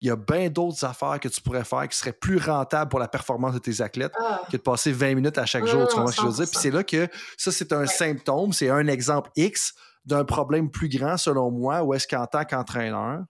Il 0.00 0.08
y 0.08 0.10
a 0.10 0.16
bien 0.16 0.50
d'autres 0.50 0.84
affaires 0.84 1.18
que 1.20 1.28
tu 1.28 1.40
pourrais 1.40 1.64
faire 1.64 1.88
qui 1.88 1.96
seraient 1.96 2.12
plus 2.12 2.38
rentables 2.38 2.88
pour 2.88 3.00
la 3.00 3.08
performance 3.08 3.54
de 3.54 3.58
tes 3.58 3.80
athlètes 3.80 4.12
ah. 4.20 4.42
que 4.50 4.56
de 4.56 4.62
passer 4.62 4.92
20 4.92 5.14
minutes 5.14 5.38
à 5.38 5.46
chaque 5.46 5.66
jour. 5.66 5.86
Tu 5.88 5.96
vois 5.96 6.10
ce 6.10 6.16
que 6.16 6.22
je 6.22 6.26
veux 6.28 6.32
dire? 6.32 6.50
Puis 6.50 6.60
c'est 6.60 6.70
là 6.70 6.84
que 6.84 7.08
ça, 7.36 7.52
c'est 7.52 7.72
un 7.72 7.86
symptôme, 7.86 8.52
c'est 8.52 8.70
un 8.70 8.86
exemple 8.86 9.30
X 9.36 9.74
d'un 10.04 10.24
problème 10.24 10.70
plus 10.70 10.88
grand, 10.88 11.16
selon 11.16 11.50
moi, 11.50 11.82
où 11.82 11.94
est-ce 11.94 12.08
qu'en 12.08 12.26
tant 12.26 12.44
qu'entraîneur, 12.44 13.22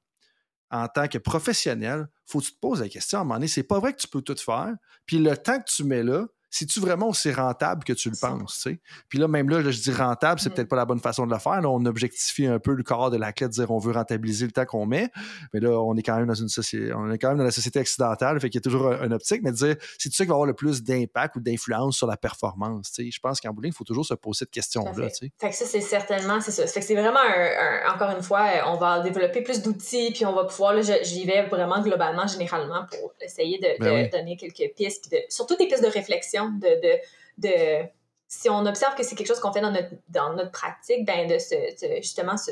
en 0.70 0.89
tant 0.89 1.09
que 1.09 1.18
professionnel, 1.18 2.09
faut 2.24 2.40
que 2.40 2.47
tu 2.47 2.52
te 2.55 2.59
poses 2.59 2.80
la 2.80 2.89
question 2.89 3.18
à 3.18 3.20
un 3.20 3.24
moment 3.24 3.34
donné, 3.34 3.48
c'est 3.48 3.62
pas 3.62 3.78
vrai 3.78 3.93
que 3.93 4.01
tu 4.01 4.09
peux 4.09 4.22
tout 4.22 4.36
faire. 4.36 4.74
Puis 5.05 5.18
le 5.18 5.36
temps 5.36 5.59
que 5.59 5.70
tu 5.70 5.84
mets 5.84 6.02
là, 6.02 6.26
c'est-tu 6.52 6.80
vraiment 6.80 7.08
aussi 7.08 7.32
rentable 7.32 7.82
que 7.82 7.94
tu 7.94 8.10
le 8.10 8.16
penses? 8.20 8.60
sais? 8.62 8.78
Puis 9.08 9.18
là, 9.18 9.26
même 9.26 9.48
là, 9.48 9.62
je 9.62 9.80
dis 9.80 9.90
rentable, 9.90 10.38
c'est 10.38 10.50
mm. 10.50 10.52
peut-être 10.52 10.68
pas 10.68 10.76
la 10.76 10.84
bonne 10.84 11.00
façon 11.00 11.26
de 11.26 11.32
le 11.32 11.38
faire. 11.38 11.62
Là, 11.62 11.70
on 11.70 11.84
objectifie 11.86 12.46
un 12.46 12.58
peu 12.58 12.74
le 12.74 12.82
corps 12.82 13.10
de 13.10 13.16
l'athlète, 13.16 13.50
dire 13.52 13.70
on 13.70 13.78
veut 13.78 13.92
rentabiliser 13.92 14.44
le 14.44 14.52
temps 14.52 14.66
qu'on 14.66 14.84
met. 14.84 15.08
Mais 15.54 15.60
là, 15.60 15.70
on 15.80 15.96
est 15.96 16.02
quand 16.02 16.14
même 16.14 16.26
dans 16.26 16.34
une 16.34 16.50
société, 16.50 16.92
on 16.92 17.10
est 17.10 17.16
quand 17.16 17.30
même 17.30 17.38
dans 17.38 17.44
la 17.44 17.50
société 17.50 17.80
occidentale, 17.80 18.38
fait 18.38 18.50
qu'il 18.50 18.58
y 18.58 18.62
a 18.62 18.62
toujours 18.62 18.92
un, 18.92 19.10
optique, 19.12 19.40
mais 19.42 19.50
de 19.50 19.56
dire 19.56 19.76
c'est-tu 19.98 20.14
ça 20.14 20.24
qui 20.24 20.28
va 20.28 20.34
avoir 20.34 20.46
le 20.46 20.54
plus 20.54 20.82
d'impact 20.82 21.36
ou 21.36 21.40
d'influence 21.40 21.96
sur 21.96 22.06
la 22.06 22.18
performance? 22.18 22.90
sais? 22.92 23.10
Je 23.10 23.20
pense 23.20 23.40
qu'en 23.40 23.52
bowling, 23.52 23.72
il 23.72 23.74
faut 23.74 23.84
toujours 23.84 24.04
se 24.04 24.14
poser 24.14 24.40
cette 24.40 24.50
question-là. 24.50 25.08
Fait 25.40 25.50
que 25.50 25.54
ça, 25.54 25.64
c'est 25.64 25.80
certainement, 25.80 26.40
c'est 26.42 26.50
ça. 26.50 26.66
Fait 26.66 26.80
que 26.80 26.86
c'est 26.86 26.94
vraiment 26.94 27.20
un, 27.20 27.94
encore 27.94 28.10
une 28.10 28.22
fois, 28.22 28.46
on 28.66 28.76
va 28.76 29.00
développer 29.00 29.40
plus 29.40 29.62
d'outils, 29.62 30.10
puis 30.12 30.26
on 30.26 30.34
va 30.34 30.44
pouvoir, 30.44 30.74
là, 30.74 30.82
j'y 30.82 31.24
vais 31.24 31.46
vraiment 31.46 31.80
globalement, 31.80 32.26
généralement, 32.26 32.84
pour 32.90 33.14
essayer 33.22 33.58
de, 33.58 33.82
ben 33.82 34.10
donner 34.10 34.36
quelques 34.36 34.74
pistes, 34.76 35.08
puis 35.08 35.18
de, 35.18 35.24
surtout 35.30 35.56
des 35.56 35.66
pistes 35.66 35.82
de 35.82 35.88
réflexion 35.88 36.41
de, 36.51 36.98
de, 37.39 37.86
si 38.28 38.48
on 38.48 38.64
observe 38.64 38.94
que 38.94 39.02
c'est 39.02 39.14
quelque 39.14 39.27
chose 39.27 39.40
qu'on 39.40 39.52
fait 39.52 39.60
dans 39.60 39.70
notre, 39.70 39.90
dans 40.09 40.32
notre 40.35 40.51
pratique, 40.51 41.05
ben 41.05 41.27
de 41.27 41.39
se, 41.39 41.55
justement 41.97 42.36
se, 42.36 42.51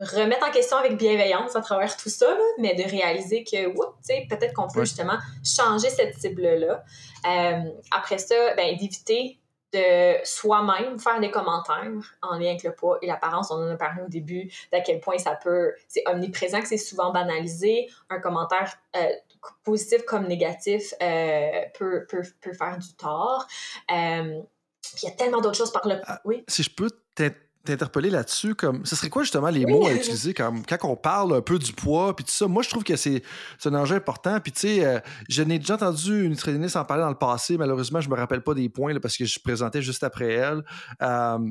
remettre 0.00 0.46
en 0.48 0.50
question 0.50 0.76
avec 0.78 0.96
bienveillance 0.96 1.56
à 1.56 1.60
travers 1.60 1.96
tout 1.96 2.08
ça, 2.08 2.26
mais 2.58 2.74
de 2.74 2.82
réaliser 2.82 3.44
que 3.44 3.68
peut-être 4.28 4.54
qu'on 4.54 4.68
peut 4.68 4.84
justement 4.84 5.18
changer 5.44 5.90
cette 5.90 6.18
cible-là. 6.18 6.84
Euh, 7.26 7.70
après 7.90 8.18
ça, 8.18 8.54
ben, 8.56 8.76
d'éviter 8.76 9.40
de 9.72 10.16
soi-même 10.24 10.98
faire 10.98 11.20
des 11.20 11.30
commentaires 11.30 11.86
en 12.22 12.38
lien 12.38 12.50
avec 12.50 12.62
le 12.64 12.74
poids 12.74 12.98
et 13.02 13.06
l'apparence. 13.06 13.50
On 13.50 13.54
en 13.54 13.68
a 13.68 13.76
parlé 13.76 14.02
au 14.02 14.08
début 14.08 14.50
d'à 14.72 14.80
quel 14.80 15.00
point 15.00 15.18
ça 15.18 15.34
peut, 15.36 15.74
c'est 15.86 16.02
omniprésent, 16.06 16.60
que 16.60 16.68
c'est 16.68 16.76
souvent 16.76 17.12
banalisé. 17.12 17.88
Un 18.08 18.20
commentaire 18.20 18.76
euh, 18.96 19.08
positif 19.64 20.04
comme 20.04 20.26
négatif 20.26 20.94
euh, 21.02 21.62
peut, 21.78 22.06
peut, 22.08 22.22
peut, 22.40 22.52
faire 22.52 22.78
du 22.78 22.94
tort. 22.94 23.46
Euh, 23.90 24.40
il 25.02 25.04
y 25.04 25.08
a 25.08 25.12
tellement 25.12 25.40
d'autres 25.40 25.56
choses 25.56 25.72
par 25.72 25.86
le... 25.86 26.00
Ah, 26.06 26.20
oui? 26.24 26.44
Si 26.48 26.62
je 26.62 26.70
peux 26.70 26.90
t'interpeller 27.64 28.10
là-dessus, 28.10 28.54
comme 28.54 28.84
ce 28.86 28.96
serait 28.96 29.10
quoi 29.10 29.22
justement 29.22 29.50
les 29.50 29.66
mots 29.66 29.86
à 29.86 29.92
utiliser 29.92 30.32
quand, 30.32 30.62
quand 30.66 30.88
on 30.88 30.96
parle 30.96 31.36
un 31.36 31.42
peu 31.42 31.58
du 31.58 31.72
poids 31.72 32.16
puis 32.16 32.24
tout 32.24 32.32
ça? 32.32 32.48
Moi, 32.48 32.62
je 32.62 32.70
trouve 32.70 32.82
que 32.82 32.96
c'est 32.96 33.22
un 33.66 33.74
enjeu 33.74 33.96
important. 33.96 34.40
Puis 34.40 34.52
tu 34.52 34.60
sais, 34.60 34.84
euh, 34.84 34.98
je 35.28 35.42
n'ai 35.42 35.58
déjà 35.58 35.74
entendu 35.74 36.24
une 36.24 36.30
nutritionniste 36.30 36.76
en 36.76 36.84
parler 36.84 37.02
dans 37.02 37.10
le 37.10 37.18
passé. 37.18 37.58
Malheureusement, 37.58 38.00
je 38.00 38.08
me 38.08 38.16
rappelle 38.16 38.42
pas 38.42 38.54
des 38.54 38.68
points 38.68 38.98
parce 38.98 39.16
que 39.16 39.26
je 39.26 39.38
présentais 39.38 39.82
juste 39.82 40.02
après 40.02 40.32
elle. 40.32 40.62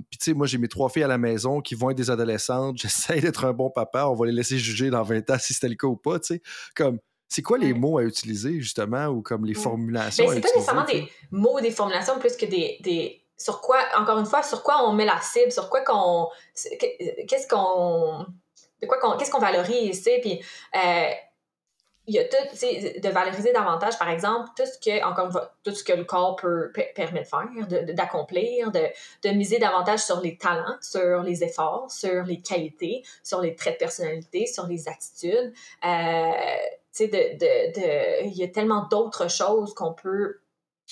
puis 0.10 0.18
tu 0.18 0.32
sais, 0.32 0.34
moi, 0.34 0.48
j'ai 0.48 0.58
mes 0.58 0.68
trois 0.68 0.90
filles 0.90 1.04
à 1.04 1.08
la 1.08 1.20
maison 1.20 1.62
qui 1.62 1.76
vont 1.76 1.92
être 1.92 1.98
des 1.98 2.10
adolescentes. 2.10 2.78
J'essaie 2.82 3.22
d'être 3.22 3.46
un 3.46 3.54
bon 3.54 3.70
papa. 3.70 4.08
On 4.08 4.16
va 4.16 4.26
les 4.26 4.34
laisser 4.34 4.58
juger 4.58 4.90
dans 4.90 5.04
20 5.04 5.30
ans 5.30 5.38
si 5.40 5.54
c'était 5.54 5.70
le 5.70 5.76
cas 5.76 5.88
ou 5.88 5.96
pas. 5.96 6.20
Tu 6.20 6.34
sais, 6.34 6.42
comme 6.76 7.00
c'est 7.30 7.44
quoi 7.44 7.60
les 7.60 7.74
mots 7.74 8.00
à 8.00 8.04
utiliser, 8.04 8.60
justement, 8.60 9.06
ou 9.06 9.22
comme 9.22 9.46
les 9.46 9.54
formulations 9.54 10.26
ben, 10.26 10.34
C'est 10.34 10.42
pas 10.42 10.48
nécessairement 10.48 10.86
des 10.86 11.08
mots 11.30 11.62
des 11.62 11.70
formulations 11.70 12.18
plus 12.18 12.36
que 12.36 12.48
des, 12.48 12.78
des, 12.82 13.24
Sur 13.38 13.62
quoi, 13.62 13.78
encore 13.98 14.18
une 14.18 14.26
fois, 14.26 14.42
sur 14.42 14.64
quoi 14.64 14.84
on 14.90 14.94
met 14.94 15.06
la 15.06 15.22
cible, 15.22 15.52
sur 15.52 15.70
quoi 15.70 15.82
qu'on. 15.82 16.28
Qu'est-ce 16.56 17.48
qu'on. 17.48 18.26
De 18.82 18.88
quoi 18.88 19.18
qu'est-ce 19.18 19.30
qu'on 19.30 19.40
valorise, 19.40 19.98
tu 19.98 20.04
sais, 20.04 20.20
puis. 20.22 20.44
Euh, 20.76 21.10
il 22.08 22.16
y 22.16 22.20
a 22.20 22.24
tout, 22.24 22.38
de 22.56 23.10
valoriser 23.10 23.54
davantage, 23.54 24.00
par 24.00 24.10
exemple, 24.10 24.50
tout 24.58 24.64
ce 24.66 24.80
que, 24.80 25.06
encore 25.06 25.30
tout 25.64 25.76
ce 25.76 25.84
que 25.84 25.94
le 25.94 26.06
corps 26.06 26.38
peut, 26.38 26.72
permet 26.96 27.22
de 27.22 27.28
faire, 27.28 27.94
d'accomplir, 27.94 28.72
de, 28.72 28.88
de, 29.22 29.30
miser 29.30 29.60
davantage 29.60 30.00
sur 30.00 30.20
les 30.20 30.36
talents, 30.36 30.78
sur 30.82 31.22
les 31.22 31.44
efforts, 31.44 31.92
sur 31.92 32.24
les 32.24 32.42
qualités, 32.42 33.04
sur 33.22 33.42
les 33.42 33.56
traits 33.56 33.76
de 33.76 33.86
personnalité, 33.86 34.48
sur 34.48 34.66
les 34.66 34.90
attitudes. 34.90 35.54
Euh, 35.86 36.32
de, 37.08 38.26
il 38.26 38.34
y 38.34 38.44
a 38.44 38.48
tellement 38.48 38.88
d'autres 38.90 39.30
choses 39.30 39.74
qu'on 39.74 39.94
peut 39.94 40.40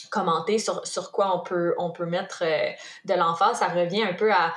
commenter 0.09 0.59
sur, 0.59 0.85
sur 0.85 1.11
quoi 1.11 1.35
on 1.35 1.43
peut, 1.43 1.73
on 1.77 1.91
peut 1.91 2.05
mettre 2.05 2.43
euh, 2.45 2.69
de 3.05 3.13
l'emphase. 3.13 3.59
Ça 3.59 3.67
revient 3.67 4.03
un 4.03 4.13
peu 4.13 4.31
à, 4.31 4.53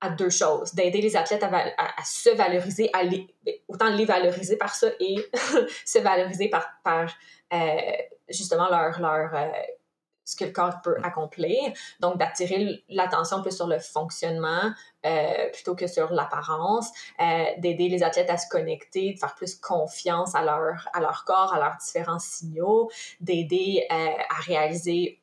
à 0.00 0.10
deux 0.10 0.30
choses. 0.30 0.74
D'aider 0.74 1.00
les 1.00 1.16
athlètes 1.16 1.42
à, 1.42 1.48
à, 1.78 2.04
se 2.04 2.30
valoriser, 2.30 2.90
à 2.92 3.02
autant 3.68 3.88
les 3.90 4.04
valoriser 4.04 4.56
par 4.56 4.74
ça 4.74 4.88
et 5.00 5.16
se 5.84 5.98
valoriser 5.98 6.48
par, 6.48 6.68
par 6.82 7.10
euh, 7.52 7.76
justement 8.28 8.68
leur, 8.68 9.00
leur 9.00 9.34
euh, 9.34 9.48
ce 10.24 10.36
que 10.36 10.44
le 10.44 10.52
corps 10.52 10.80
peut 10.82 10.96
accomplir. 11.02 11.72
Donc, 12.00 12.18
d'attirer 12.18 12.82
l'attention 12.88 13.42
plus 13.42 13.54
sur 13.54 13.66
le 13.66 13.78
fonctionnement 13.78 14.72
euh, 15.04 15.50
plutôt 15.52 15.74
que 15.74 15.86
sur 15.86 16.12
l'apparence, 16.12 16.90
euh, 17.20 17.44
d'aider 17.58 17.88
les 17.88 18.02
athlètes 18.02 18.30
à 18.30 18.38
se 18.38 18.48
connecter, 18.48 19.12
de 19.12 19.18
faire 19.18 19.34
plus 19.34 19.54
confiance 19.54 20.34
à 20.34 20.42
leur, 20.42 20.88
à 20.92 21.00
leur 21.00 21.24
corps, 21.24 21.52
à 21.54 21.58
leurs 21.58 21.76
différents 21.76 22.18
signaux, 22.18 22.90
d'aider 23.20 23.86
euh, 23.90 23.94
à 23.94 24.40
réaliser 24.40 25.20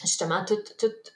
justement 0.00 0.44
toute, 0.44 0.76
toute 0.76 1.12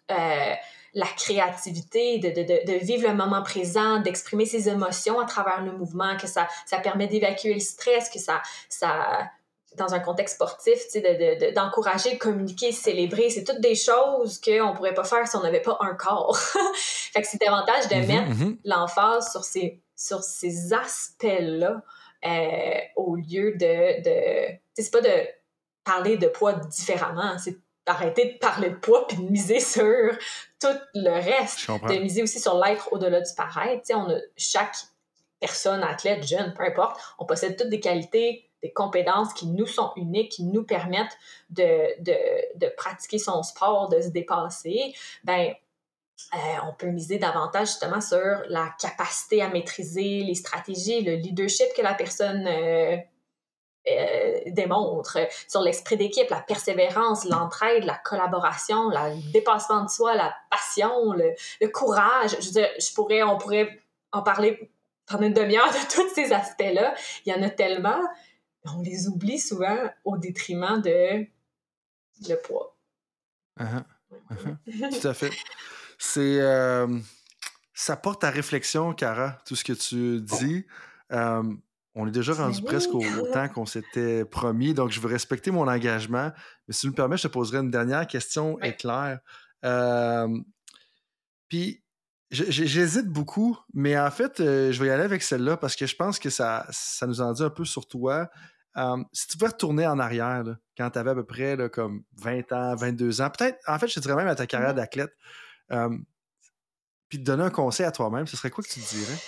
la 0.94 1.06
créativité, 1.06 2.18
de, 2.18 2.28
de, 2.30 2.42
de, 2.42 2.84
vivre 2.84 3.08
le 3.08 3.14
moment 3.14 3.42
présent, 3.42 4.00
d'exprimer 4.00 4.46
ses 4.46 4.68
émotions 4.68 5.18
à 5.18 5.24
travers 5.24 5.62
le 5.62 5.72
mouvement, 5.72 6.16
que 6.16 6.26
ça, 6.26 6.48
ça 6.66 6.78
permet 6.78 7.08
d'évacuer 7.08 7.54
le 7.54 7.60
stress, 7.60 8.08
que 8.10 8.18
ça, 8.18 8.40
ça 8.68 9.30
dans 9.76 9.94
un 9.94 10.00
contexte 10.00 10.36
sportif, 10.36 10.78
d'encourager, 11.54 12.10
de, 12.10 12.14
de, 12.14 12.18
communiquer, 12.18 12.72
célébrer, 12.72 13.30
c'est 13.30 13.44
toutes 13.44 13.60
des 13.60 13.74
choses 13.74 14.40
qu'on 14.40 14.70
ne 14.70 14.76
pourrait 14.76 14.94
pas 14.94 15.04
faire 15.04 15.26
si 15.26 15.36
on 15.36 15.42
n'avait 15.42 15.62
pas 15.62 15.76
un 15.80 15.94
corps. 15.94 16.36
fait 16.76 17.22
que 17.22 17.28
c'est 17.28 17.40
davantage 17.40 17.88
de 17.88 17.94
mm-hmm, 17.94 18.06
mettre 18.06 18.30
mm-hmm. 18.30 18.56
l'emphase 18.64 19.30
sur 19.30 19.44
ces, 19.44 19.80
sur 19.96 20.22
ces 20.22 20.72
aspects-là 20.72 21.82
euh, 22.24 22.78
au 22.96 23.16
lieu 23.16 23.56
de... 23.56 24.02
de 24.02 24.56
c'est 24.74 24.90
pas 24.90 25.00
de 25.00 25.28
parler 25.84 26.16
de 26.16 26.26
poids 26.26 26.54
différemment, 26.54 27.36
c'est 27.38 27.58
d'arrêter 27.86 28.32
de 28.32 28.38
parler 28.38 28.70
de 28.70 28.76
poids 28.76 29.06
puis 29.06 29.18
de 29.18 29.22
miser 29.30 29.60
sur 29.60 30.16
tout 30.60 30.68
le 30.94 31.10
reste, 31.10 31.68
de 31.68 31.98
miser 31.98 32.22
aussi 32.22 32.40
sur 32.40 32.58
l'être 32.58 32.92
au-delà 32.92 33.20
du 33.20 33.34
paraître. 33.36 33.82
on 33.94 34.10
a 34.10 34.18
chaque 34.36 34.74
personne, 35.38 35.82
athlète, 35.82 36.26
jeune, 36.26 36.54
peu 36.54 36.64
importe, 36.64 36.98
on 37.18 37.26
possède 37.26 37.56
toutes 37.58 37.68
des 37.68 37.80
qualités 37.80 38.48
des 38.64 38.72
compétences 38.72 39.34
qui 39.34 39.46
nous 39.46 39.66
sont 39.66 39.92
uniques, 39.94 40.32
qui 40.32 40.44
nous 40.44 40.64
permettent 40.64 41.18
de, 41.50 42.02
de, 42.02 42.16
de 42.58 42.72
pratiquer 42.78 43.18
son 43.18 43.42
sport, 43.42 43.90
de 43.90 44.00
se 44.00 44.08
dépasser, 44.08 44.94
ben, 45.22 45.54
euh, 46.32 46.36
on 46.66 46.72
peut 46.72 46.86
miser 46.86 47.18
davantage 47.18 47.68
justement 47.68 48.00
sur 48.00 48.42
la 48.48 48.74
capacité 48.80 49.42
à 49.42 49.48
maîtriser 49.48 50.22
les 50.22 50.34
stratégies, 50.34 51.02
le 51.02 51.16
leadership 51.16 51.66
que 51.76 51.82
la 51.82 51.92
personne 51.92 52.46
euh, 52.46 52.96
euh, 53.90 54.40
démontre, 54.46 55.18
sur 55.46 55.60
l'esprit 55.60 55.98
d'équipe, 55.98 56.30
la 56.30 56.40
persévérance, 56.40 57.26
l'entraide, 57.26 57.84
la 57.84 57.98
collaboration, 57.98 58.88
le 58.88 59.32
dépassement 59.32 59.84
de 59.84 59.90
soi, 59.90 60.14
la 60.14 60.34
passion, 60.50 61.12
le, 61.12 61.68
courage. 61.68 62.34
Je 62.40 62.48
je 62.50 62.94
pourrais, 62.94 63.22
on 63.22 63.36
pourrait 63.36 63.68
en 64.10 64.22
parler 64.22 64.70
pendant 65.06 65.26
une 65.26 65.34
demi-heure 65.34 65.70
de 65.70 65.94
tous 65.94 66.14
ces 66.14 66.32
aspects-là. 66.32 66.94
Il 67.26 67.34
y 67.34 67.36
en 67.36 67.42
a 67.42 67.50
tellement 67.50 68.00
on 68.64 68.82
les 68.82 69.08
oublie 69.08 69.38
souvent 69.38 69.76
au 70.04 70.16
détriment 70.16 70.80
de 70.80 71.26
le 72.28 72.34
poids. 72.42 72.76
Uh-huh. 73.60 73.84
Uh-huh. 74.30 75.00
Tout 75.00 75.08
à 75.08 75.14
fait. 75.14 75.30
C'est 75.98 76.40
euh, 76.40 76.98
ça 77.72 77.96
porte 77.96 78.24
à 78.24 78.30
réflexion, 78.30 78.94
Cara, 78.94 79.38
tout 79.46 79.56
ce 79.56 79.64
que 79.64 79.72
tu 79.72 80.20
dis. 80.20 80.64
Euh, 81.12 81.42
on 81.96 82.08
est 82.08 82.12
déjà 82.12 82.32
rendu 82.32 82.60
presque 82.62 82.92
au, 82.92 83.02
temps 83.32 83.48
qu'on 83.48 83.66
s'était 83.66 84.24
promis, 84.24 84.74
donc 84.74 84.90
je 84.90 84.98
veux 85.00 85.08
respecter 85.08 85.52
mon 85.52 85.68
engagement. 85.68 86.32
Mais 86.66 86.74
si 86.74 86.82
tu 86.82 86.88
me 86.88 86.92
permets, 86.92 87.16
je 87.16 87.24
te 87.24 87.28
poserai 87.28 87.58
une 87.58 87.70
dernière 87.70 88.06
question 88.06 88.60
éclair. 88.60 89.20
Euh, 89.64 90.28
puis 91.48 91.84
J'hésite 92.30 93.06
beaucoup, 93.06 93.56
mais 93.74 93.96
en 93.96 94.10
fait, 94.10 94.40
euh, 94.40 94.72
je 94.72 94.82
vais 94.82 94.88
y 94.88 94.90
aller 94.90 95.04
avec 95.04 95.22
celle-là 95.22 95.56
parce 95.56 95.76
que 95.76 95.86
je 95.86 95.94
pense 95.94 96.18
que 96.18 96.30
ça, 96.30 96.66
ça 96.70 97.06
nous 97.06 97.20
en 97.20 97.32
dit 97.32 97.42
un 97.44 97.50
peu 97.50 97.64
sur 97.64 97.86
toi. 97.86 98.28
Si 99.12 99.28
tu 99.28 99.36
pouvais 99.36 99.50
retourner 99.50 99.86
en 99.86 99.98
arrière, 99.98 100.44
quand 100.76 100.90
tu 100.90 100.98
avais 100.98 101.10
à 101.10 101.14
peu 101.14 101.24
près 101.24 101.56
comme 101.72 102.02
20 102.16 102.52
ans, 102.52 102.74
22 102.76 103.20
ans, 103.20 103.30
peut-être, 103.30 103.58
en 103.66 103.78
fait, 103.78 103.88
je 103.88 104.00
dirais 104.00 104.16
même 104.16 104.28
à 104.28 104.34
ta 104.34 104.46
carrière 104.46 104.72
mmh 104.72 104.76
d'athlète, 104.76 105.12
puis 107.08 107.18
te 107.18 107.24
donner 107.24 107.44
un 107.44 107.50
conseil 107.50 107.86
à 107.86 107.92
toi-même, 107.92 108.26
ce 108.26 108.36
serait 108.36 108.50
quoi 108.50 108.64
que 108.64 108.68
tu 108.68 108.80
te 108.80 108.88
dirais? 108.94 109.18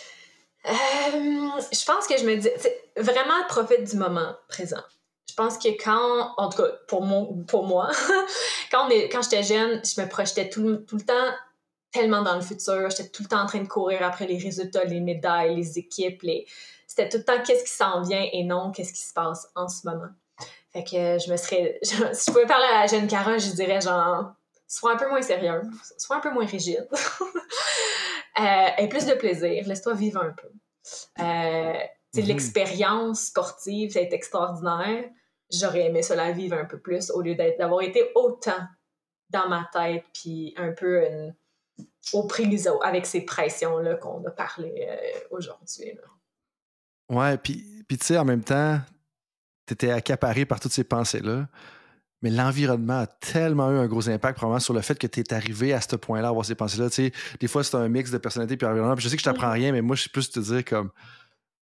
je 0.67 1.85
pense 1.85 2.07
que 2.07 2.19
je 2.19 2.25
me 2.25 2.37
dis, 2.37 2.49
vraiment 2.97 3.47
profite 3.49 3.85
du 3.85 3.97
moment 3.97 4.35
présent. 4.49 4.83
Je 5.29 5.35
pense 5.35 5.59
que 5.59 5.69
quand, 5.83 6.35
en 6.39 6.49
tout 6.49 6.63
cas 6.63 6.69
pour, 6.89 7.03
mon, 7.03 7.45
pour 7.45 7.67
moi, 7.67 7.91
quand, 8.71 8.89
quand 8.89 9.23
j'étais 9.23 9.43
jeune, 9.43 9.81
je 9.85 10.01
me 10.01 10.09
projetais 10.09 10.49
tout, 10.49 10.77
tout 10.79 10.97
le 10.97 11.05
temps 11.05 11.33
tellement 11.93 12.23
dans 12.23 12.35
le 12.35 12.43
futur. 12.43 12.91
J'étais 12.91 13.09
tout 13.09 13.23
le 13.23 13.29
temps 13.29 13.43
en 13.43 13.47
train 13.47 13.61
de 13.61 13.69
courir 13.69 14.03
après 14.03 14.27
les 14.27 14.39
résultats, 14.39 14.85
les 14.85 15.01
médailles, 15.01 15.57
les 15.57 15.79
équipes. 15.79 16.23
Les... 16.23 16.47
C'était 16.87 17.09
tout 17.09 17.19
le 17.19 17.25
temps 17.25 17.43
qu'est-ce 17.43 17.65
qui 17.65 17.71
s'en 17.71 18.03
vient 18.03 18.27
et 18.33 18.45
non 18.45 18.71
qu'est-ce 18.71 18.93
qui 18.93 19.03
se 19.03 19.13
passe 19.13 19.49
en 19.55 19.69
ce 19.69 19.87
moment. 19.87 20.09
Fait 20.73 20.85
que 20.85 21.19
je 21.19 21.31
me 21.31 21.37
serais. 21.37 21.79
si 21.83 21.97
je 21.97 22.33
pouvais 22.33 22.47
parler 22.47 22.67
à 22.73 22.81
la 22.83 22.87
jeune 22.87 23.09
Cara, 23.09 23.39
je 23.39 23.51
dirais 23.53 23.81
genre. 23.81 24.33
Sois 24.69 24.95
un 24.95 24.97
peu 24.97 25.09
moins 25.09 25.23
sérieux, 25.23 25.63
sois 25.97 26.17
un 26.17 26.21
peu 26.21 26.33
moins 26.33 26.45
rigide. 26.45 26.89
euh, 28.41 28.69
et 28.79 28.89
plus 28.89 29.07
de 29.07 29.15
plaisir, 29.15 29.65
laisse-toi 29.65 29.95
vivre 29.95 30.21
un 30.21 30.33
peu. 30.33 30.49
Euh, 31.21 31.73
mm 31.73 32.21
L'expérience 32.23 33.27
sportive, 33.27 33.93
c'est 33.93 34.11
extraordinaire. 34.13 35.05
J'aurais 35.53 35.83
aimé 35.83 36.03
cela 36.03 36.33
vivre 36.33 36.57
un 36.57 36.65
peu 36.65 36.81
plus 36.81 37.11
au 37.11 37.21
lieu 37.21 37.35
d'avoir 37.35 37.83
été 37.83 38.11
autant 38.15 38.67
dans 39.29 39.49
ma 39.49 39.69
tête, 39.71 40.05
puis 40.15 40.55
un 40.57 40.73
peu 40.73 41.05
une, 41.05 41.37
aux 42.13 42.27
prises 42.27 42.71
avec 42.83 43.07
ces 43.07 43.25
pressions-là 43.25 43.97
qu'on 43.97 44.25
a 44.25 44.31
parlé 44.31 44.87
euh, 44.89 45.19
aujourd'hui. 45.31 45.93
Ouais, 47.09 47.39
puis, 47.39 47.85
puis 47.87 47.99
tu 47.99 48.07
sais, 48.07 48.19
en 48.19 48.25
même 48.25 48.43
temps, 48.43 48.81
tu 49.67 49.75
étais 49.75 49.91
accaparé 49.91 50.45
par 50.45 50.61
toutes 50.61 50.73
ces 50.73 50.85
pensées-là. 50.85 51.49
Mais 52.23 52.31
l'environnement 52.31 53.01
a 53.01 53.07
tellement 53.07 53.71
eu 53.71 53.77
un 53.77 53.87
gros 53.87 54.09
impact, 54.09 54.39
probablement, 54.39 54.59
sur 54.59 54.75
le 54.75 54.81
fait 54.81 54.99
que 54.99 55.07
tu 55.07 55.21
es 55.21 55.35
arrivé 55.35 55.73
à 55.73 55.81
ce 55.81 55.97
point-là, 55.97 56.29
à 56.29 56.31
avoir 56.31 56.45
ces 56.45 56.55
pensées-là. 56.55 56.89
Tu 56.89 57.07
sais, 57.07 57.13
des 57.39 57.47
fois, 57.47 57.63
c'est 57.63 57.77
un 57.77 57.89
mix 57.89 58.11
de 58.11 58.19
personnalité 58.19 58.57
et 58.65 58.69
environnement. 58.69 58.97
je 58.97 59.09
sais 59.09 59.17
que 59.17 59.21
je 59.21 59.25
t'apprends 59.25 59.51
rien, 59.51 59.71
mais 59.71 59.83
moi, 59.83 59.97
je 59.97 60.03
suis 60.03 60.11
plus 60.11 60.31
te 60.31 60.41
dire 60.41 60.65
comme 60.65 60.91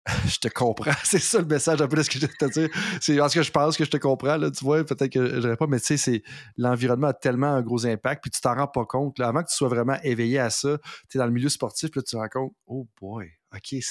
je 0.28 0.38
te 0.40 0.48
comprends. 0.48 0.92
C'est 1.04 1.20
ça 1.20 1.40
le 1.40 1.46
message 1.46 1.82
un 1.82 1.88
peu 1.88 1.98
de 1.98 2.04
ce 2.04 2.10
que 2.10 2.20
je 2.20 2.28
te 2.28 2.46
dire. 2.46 2.70
C'est 3.02 3.18
parce 3.18 3.34
que 3.34 3.42
je 3.42 3.52
pense 3.52 3.78
que 3.78 3.86
je 3.86 3.90
te 3.90 3.98
comprends, 3.98 4.38
là, 4.38 4.50
tu 4.52 4.64
vois, 4.64 4.84
peut-être 4.84 5.12
que 5.12 5.36
je 5.36 5.40
dirais 5.40 5.58
pas, 5.58 5.68
mais 5.68 5.80
tu 5.80 5.86
sais, 5.86 5.98
c'est 5.98 6.24
l'environnement 6.58 7.08
a 7.08 7.14
tellement 7.14 7.48
un 7.48 7.62
gros 7.62 7.86
impact, 7.86 8.24
puis 8.24 8.32
tu 8.32 8.42
t'en 8.42 8.56
rends 8.56 8.68
pas 8.68 8.86
compte. 8.86 9.20
Là, 9.20 9.28
avant 9.28 9.44
que 9.44 9.50
tu 9.50 9.56
sois 9.56 9.70
vraiment 9.70 9.98
éveillé 10.04 10.40
à 10.40 10.50
ça, 10.50 10.78
tu 11.10 11.18
es 11.18 11.20
dans 11.20 11.26
le 11.26 11.32
milieu 11.32 11.50
sportif, 11.50 11.92
puis 11.92 12.00
là, 12.00 12.04
tu 12.04 12.16
te 12.16 12.18
rends 12.18 12.30
compte, 12.30 12.54
oh 12.68 12.88
boy, 13.00 13.28
OK, 13.56 13.82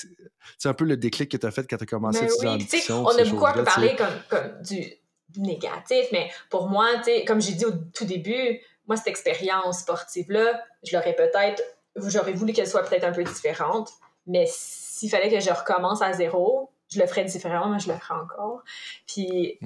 c'est 0.59 0.69
un 0.69 0.75
peu 0.75 0.85
le 0.85 0.97
déclic 0.97 1.31
que 1.31 1.37
tu 1.37 1.47
as 1.47 1.51
fait 1.51 1.67
quand 1.69 1.77
tu 1.77 1.85
as 1.85 1.87
commencé 1.87 2.19
à 2.21 2.29
ben 2.43 2.59
oui, 2.59 2.83
On 2.91 3.09
a 3.09 3.25
beaucoup 3.25 3.47
un 3.47 3.65
parlé 3.65 3.97
comme, 3.97 4.09
comme 4.29 4.63
du, 4.63 4.85
négatif, 5.37 6.07
mais 6.13 6.31
pour 6.51 6.69
moi, 6.69 6.87
comme 7.27 7.41
j'ai 7.41 7.55
dit 7.55 7.65
au 7.65 7.73
tout 7.73 8.05
début, 8.05 8.61
moi, 8.87 8.97
cette 8.97 9.09
expérience 9.09 9.81
sportive-là, 9.81 10.63
je 10.85 10.97
l'aurais 10.97 11.15
peut-être, 11.15 11.63
j'aurais 11.97 12.33
voulu 12.33 12.53
qu'elle 12.53 12.69
soit 12.69 12.85
peut-être 12.85 13.05
un 13.05 13.13
peu 13.13 13.25
différente, 13.25 13.91
mais 14.27 14.47
s'il 14.97 15.11
fallait 15.11 15.31
que 15.31 15.41
je 15.41 15.51
recommence 15.51 16.01
à 16.01 16.15
zéro, 16.15 16.71
je 16.89 16.99
le 16.99 17.07
ferais 17.07 17.25
différemment, 17.25 17.69
mais 17.69 17.79
je 17.79 17.89
le 17.93 17.99
ferais 17.99 18.15
encore. 18.15 18.63
Puis, 19.07 19.59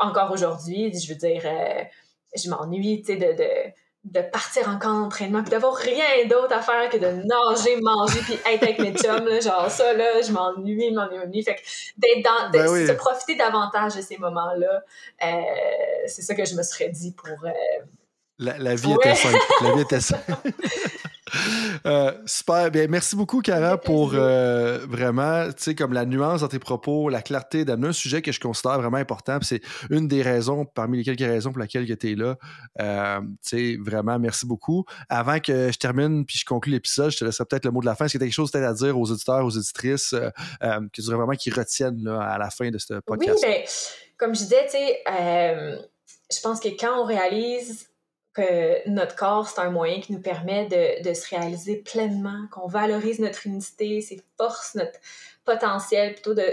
encore 0.00 0.30
aujourd'hui, 0.32 0.90
je 0.98 1.12
veux 1.12 1.18
dire, 1.18 1.42
euh, 1.44 1.84
je 2.34 2.48
m'ennuie, 2.48 3.02
sais, 3.04 3.16
de, 3.16 3.36
de, 4.04 4.22
partir 4.22 4.70
en 4.70 4.78
camp 4.78 5.02
d'entraînement, 5.02 5.42
puis 5.42 5.50
d'avoir 5.50 5.74
rien 5.74 6.26
d'autre 6.30 6.56
à 6.56 6.62
faire 6.62 6.88
que 6.88 6.96
de 6.96 7.08
nager, 7.08 7.78
manger, 7.82 8.20
puis 8.20 8.38
être 8.50 8.62
avec 8.62 8.78
mes 8.78 8.94
chums, 8.94 9.26
là, 9.26 9.40
genre 9.40 9.70
ça, 9.70 9.92
là, 9.92 10.22
je 10.22 10.32
m'ennuie, 10.32 10.90
m'ennuie, 10.92 11.42
Fait 11.42 11.56
que 11.56 11.60
d'être 11.98 12.24
dans, 12.24 12.50
de, 12.50 12.86
ben 12.86 12.96
profiter 12.96 13.36
davantage 13.36 13.96
de 13.96 14.00
ces 14.00 14.16
moments-là, 14.16 14.82
euh, 15.24 15.26
c'est 16.06 16.22
ça 16.22 16.34
que 16.34 16.46
je 16.46 16.54
me 16.54 16.62
serais 16.62 16.88
dit 16.88 17.12
pour... 17.12 17.44
Euh, 17.44 17.50
la, 18.40 18.74
vie 18.74 18.92
était 18.92 19.14
simple. 19.14 19.38
La 19.62 19.74
vie 19.74 19.82
était 19.82 20.00
simple. 20.00 20.32
Euh, 21.86 22.12
super. 22.26 22.70
Bien, 22.72 22.88
merci 22.88 23.14
beaucoup, 23.16 23.40
Cara, 23.40 23.78
pour 23.78 24.14
euh, 24.14 24.84
vraiment, 24.88 25.46
tu 25.46 25.62
sais, 25.62 25.74
comme 25.74 25.92
la 25.92 26.04
nuance 26.04 26.40
dans 26.40 26.48
tes 26.48 26.58
propos, 26.58 27.08
la 27.08 27.22
clarté 27.22 27.64
d'amener 27.64 27.88
un 27.88 27.92
sujet 27.92 28.20
que 28.20 28.32
je 28.32 28.40
considère 28.40 28.78
vraiment 28.80 28.96
important. 28.96 29.38
C'est 29.40 29.62
une 29.90 30.08
des 30.08 30.22
raisons, 30.22 30.64
parmi 30.64 30.98
les 30.98 31.04
quelques 31.04 31.20
raisons 31.20 31.52
pour 31.52 31.62
lesquelles 31.62 31.86
tu 31.96 32.12
es 32.12 32.14
là. 32.16 32.36
Euh, 32.80 33.20
tu 33.20 33.36
sais, 33.42 33.78
vraiment, 33.80 34.18
merci 34.18 34.44
beaucoup. 34.44 34.84
Avant 35.08 35.38
que 35.38 35.70
je 35.72 35.78
termine 35.78 36.26
puis 36.26 36.36
je 36.38 36.44
conclue 36.44 36.72
l'épisode, 36.72 37.12
je 37.12 37.18
te 37.18 37.24
laisserai 37.24 37.44
peut-être 37.44 37.64
le 37.64 37.70
mot 37.70 37.80
de 37.80 37.86
la 37.86 37.94
fin. 37.94 38.06
Est-ce 38.06 38.12
qu'il 38.12 38.20
y 38.20 38.24
a 38.24 38.26
quelque 38.26 38.34
chose 38.34 38.54
à 38.54 38.74
dire 38.74 38.98
aux 38.98 39.10
auditeurs, 39.10 39.44
aux 39.44 39.56
auditrices, 39.56 40.10
que 40.10 40.88
tu 40.92 41.00
voudrais 41.02 41.16
vraiment 41.16 41.34
qu'ils 41.34 41.54
retiennent 41.54 42.02
là, 42.02 42.20
à 42.20 42.38
la 42.38 42.50
fin 42.50 42.70
de 42.70 42.78
ce 42.78 42.94
podcast? 42.94 43.38
Oui, 43.40 43.48
bien, 43.48 43.62
comme 44.18 44.34
je 44.34 44.40
disais, 44.40 44.64
tu 44.66 44.72
sais, 44.72 45.02
je 46.32 46.40
pense 46.40 46.60
que 46.60 46.68
quand 46.68 47.00
on 47.00 47.04
réalise 47.04 47.89
que 48.32 48.88
notre 48.88 49.16
corps, 49.16 49.48
c'est 49.48 49.60
un 49.60 49.70
moyen 49.70 50.00
qui 50.00 50.12
nous 50.12 50.20
permet 50.20 50.66
de, 50.66 51.02
de 51.02 51.14
se 51.14 51.28
réaliser 51.34 51.76
pleinement, 51.76 52.46
qu'on 52.50 52.68
valorise 52.68 53.18
notre 53.18 53.46
unicité, 53.46 54.00
ses 54.00 54.22
forces, 54.36 54.74
notre 54.74 54.98
potentiel, 55.44 56.14
plutôt 56.14 56.34
de, 56.34 56.46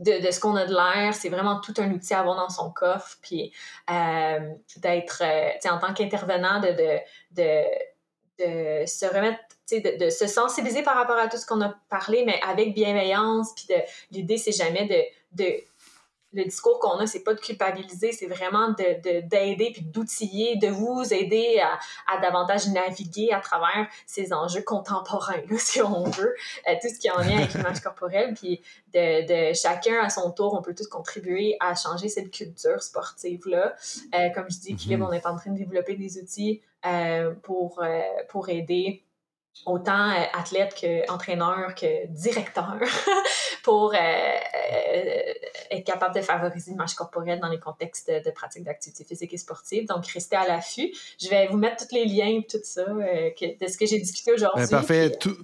de, 0.00 0.24
de 0.24 0.30
ce 0.30 0.40
qu'on 0.40 0.56
a 0.56 0.64
de 0.64 0.72
l'air. 0.72 1.14
C'est 1.14 1.28
vraiment 1.28 1.60
tout 1.60 1.74
un 1.78 1.90
outil 1.90 2.14
à 2.14 2.20
avoir 2.20 2.36
dans 2.36 2.48
son 2.48 2.70
coffre. 2.70 3.18
Puis 3.20 3.52
euh, 3.90 4.54
d'être, 4.76 5.22
euh, 5.22 5.70
en 5.70 5.78
tant 5.78 5.92
qu'intervenant, 5.92 6.60
de, 6.60 6.72
de, 7.32 7.64
de, 8.38 8.86
se 8.86 9.06
remettre 9.06 9.40
de, 9.70 10.04
de, 10.04 10.10
se 10.10 10.26
sensibiliser 10.26 10.82
par 10.82 10.96
rapport 10.96 11.18
à 11.18 11.28
tout 11.28 11.36
ce 11.36 11.46
qu'on 11.46 11.60
a 11.60 11.74
parlé, 11.90 12.24
mais 12.24 12.40
avec 12.46 12.74
bienveillance. 12.74 13.54
Puis 13.54 13.68
l'idée, 14.10 14.38
c'est 14.38 14.52
jamais 14.52 14.86
de 15.32 15.44
le 16.34 16.44
discours 16.44 16.78
qu'on 16.80 16.98
a, 16.98 17.06
c'est 17.06 17.22
pas 17.22 17.34
de 17.34 17.40
culpabiliser, 17.40 18.12
c'est 18.12 18.26
vraiment 18.26 18.70
d'aider 18.72 19.22
de, 19.22 19.28
d'aider 19.28 19.70
puis 19.72 19.82
d'outiller, 19.82 20.56
de 20.56 20.68
vous 20.68 21.12
aider 21.12 21.60
à, 21.60 21.78
à, 22.12 22.20
davantage 22.20 22.68
naviguer 22.68 23.32
à 23.32 23.40
travers 23.40 23.88
ces 24.06 24.32
enjeux 24.32 24.62
contemporains, 24.62 25.40
là, 25.48 25.56
si 25.58 25.80
on 25.80 26.04
veut, 26.04 26.34
euh, 26.68 26.74
tout 26.82 26.88
ce 26.88 26.98
qui 26.98 27.06
est 27.06 27.12
en 27.12 27.18
lien 27.18 27.38
avec 27.38 27.54
l'image 27.54 27.80
corporelle, 27.80 28.34
puis 28.34 28.60
de, 28.92 29.50
de, 29.50 29.54
chacun 29.54 30.02
à 30.02 30.10
son 30.10 30.30
tour, 30.30 30.54
on 30.54 30.62
peut 30.62 30.74
tous 30.74 30.88
contribuer 30.88 31.56
à 31.60 31.74
changer 31.74 32.08
cette 32.08 32.30
culture 32.30 32.82
sportive-là. 32.82 33.74
Euh, 34.14 34.30
comme 34.34 34.50
je 34.50 34.58
dis, 34.58 34.72
Équilibre, 34.72 35.06
mm-hmm. 35.06 35.08
on 35.08 35.12
est 35.12 35.26
en 35.26 35.36
train 35.36 35.52
de 35.52 35.58
développer 35.58 35.94
des 35.94 36.18
outils 36.18 36.60
euh, 36.86 37.32
pour, 37.42 37.82
pour 38.28 38.48
aider 38.48 39.03
autant 39.66 40.10
euh, 40.10 40.24
athlète 40.32 40.74
que 40.74 41.10
entraîneur 41.10 41.74
que 41.74 42.06
directeur 42.08 42.78
pour 43.62 43.94
euh, 43.94 43.96
euh, 43.96 45.32
être 45.70 45.84
capable 45.84 46.14
de 46.14 46.20
favoriser 46.20 46.72
l'image 46.72 46.94
corporelle 46.94 47.40
dans 47.40 47.48
les 47.48 47.58
contextes 47.58 48.10
de, 48.10 48.30
pratique 48.30 48.64
d'activité 48.64 49.04
physique 49.04 49.32
et 49.32 49.38
sportive. 49.38 49.86
Donc, 49.86 50.06
restez 50.08 50.36
à 50.36 50.46
l'affût. 50.46 50.92
Je 51.20 51.28
vais 51.28 51.46
vous 51.46 51.56
mettre 51.56 51.86
tous 51.86 51.94
les 51.94 52.04
liens 52.04 52.38
et 52.38 52.46
tout 52.48 52.58
ça 52.62 52.84
de 52.84 53.66
ce 53.66 53.78
que 53.78 53.86
j'ai 53.86 53.98
discuté 53.98 54.32
aujourd'hui. 54.32 54.66
Ben, 54.70 55.10
tout, 55.18 55.36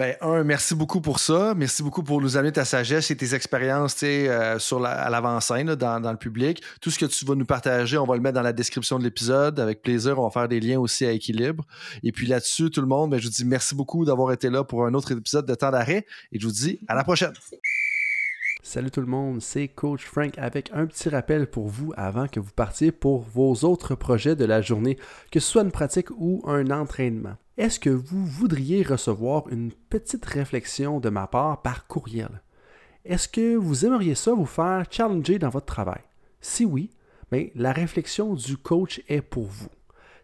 ben, 0.00 0.16
un, 0.22 0.44
merci 0.44 0.74
beaucoup 0.74 1.02
pour 1.02 1.18
ça. 1.18 1.52
Merci 1.54 1.82
beaucoup 1.82 2.02
pour 2.02 2.22
nous 2.22 2.38
amener 2.38 2.52
ta 2.52 2.64
sagesse 2.64 3.10
et 3.10 3.16
tes 3.18 3.34
expériences 3.34 4.02
euh, 4.02 4.58
sur 4.58 4.80
la, 4.80 4.92
à 4.92 5.10
l'avant-scène, 5.10 5.74
dans, 5.74 6.00
dans, 6.00 6.10
le 6.10 6.16
public. 6.16 6.62
Tout 6.80 6.90
ce 6.90 6.98
que 6.98 7.04
tu 7.04 7.26
vas 7.26 7.34
nous 7.34 7.44
partager, 7.44 7.98
on 7.98 8.06
va 8.06 8.14
le 8.14 8.22
mettre 8.22 8.36
dans 8.36 8.40
la 8.40 8.54
description 8.54 8.98
de 8.98 9.04
l'épisode. 9.04 9.60
Avec 9.60 9.82
plaisir, 9.82 10.18
on 10.18 10.24
va 10.24 10.30
faire 10.30 10.48
des 10.48 10.58
liens 10.58 10.78
aussi 10.78 11.04
à 11.04 11.12
équilibre. 11.12 11.66
Et 12.02 12.12
puis 12.12 12.26
là-dessus, 12.26 12.70
tout 12.70 12.80
le 12.80 12.86
monde, 12.86 13.10
ben, 13.10 13.20
je 13.20 13.26
vous 13.26 13.30
dis 13.30 13.44
merci 13.44 13.74
beaucoup 13.74 14.06
d'avoir 14.06 14.32
été 14.32 14.48
là 14.48 14.64
pour 14.64 14.86
un 14.86 14.94
autre 14.94 15.12
épisode 15.12 15.44
de 15.44 15.54
Temps 15.54 15.70
d'arrêt. 15.70 16.06
Et 16.32 16.40
je 16.40 16.46
vous 16.46 16.52
dis 16.52 16.80
à 16.88 16.94
la 16.94 17.04
prochaine. 17.04 17.34
Salut 18.72 18.92
tout 18.92 19.00
le 19.00 19.08
monde, 19.08 19.42
c'est 19.42 19.66
Coach 19.66 20.06
Frank 20.06 20.38
avec 20.38 20.70
un 20.72 20.86
petit 20.86 21.08
rappel 21.08 21.50
pour 21.50 21.66
vous 21.66 21.92
avant 21.96 22.28
que 22.28 22.38
vous 22.38 22.52
partiez 22.54 22.92
pour 22.92 23.18
vos 23.18 23.52
autres 23.64 23.96
projets 23.96 24.36
de 24.36 24.44
la 24.44 24.62
journée, 24.62 24.96
que 25.32 25.40
ce 25.40 25.50
soit 25.50 25.62
une 25.62 25.72
pratique 25.72 26.08
ou 26.12 26.40
un 26.46 26.70
entraînement. 26.70 27.34
Est-ce 27.58 27.80
que 27.80 27.90
vous 27.90 28.24
voudriez 28.24 28.84
recevoir 28.84 29.48
une 29.48 29.72
petite 29.72 30.24
réflexion 30.24 31.00
de 31.00 31.08
ma 31.08 31.26
part 31.26 31.62
par 31.62 31.88
courriel? 31.88 32.42
Est-ce 33.04 33.26
que 33.26 33.56
vous 33.56 33.86
aimeriez 33.86 34.14
ça 34.14 34.34
vous 34.34 34.46
faire 34.46 34.84
challenger 34.88 35.40
dans 35.40 35.50
votre 35.50 35.66
travail? 35.66 36.02
Si 36.40 36.64
oui, 36.64 36.90
bien, 37.32 37.48
la 37.56 37.72
réflexion 37.72 38.34
du 38.34 38.56
coach 38.56 39.02
est 39.08 39.20
pour 39.20 39.46
vous. 39.46 39.70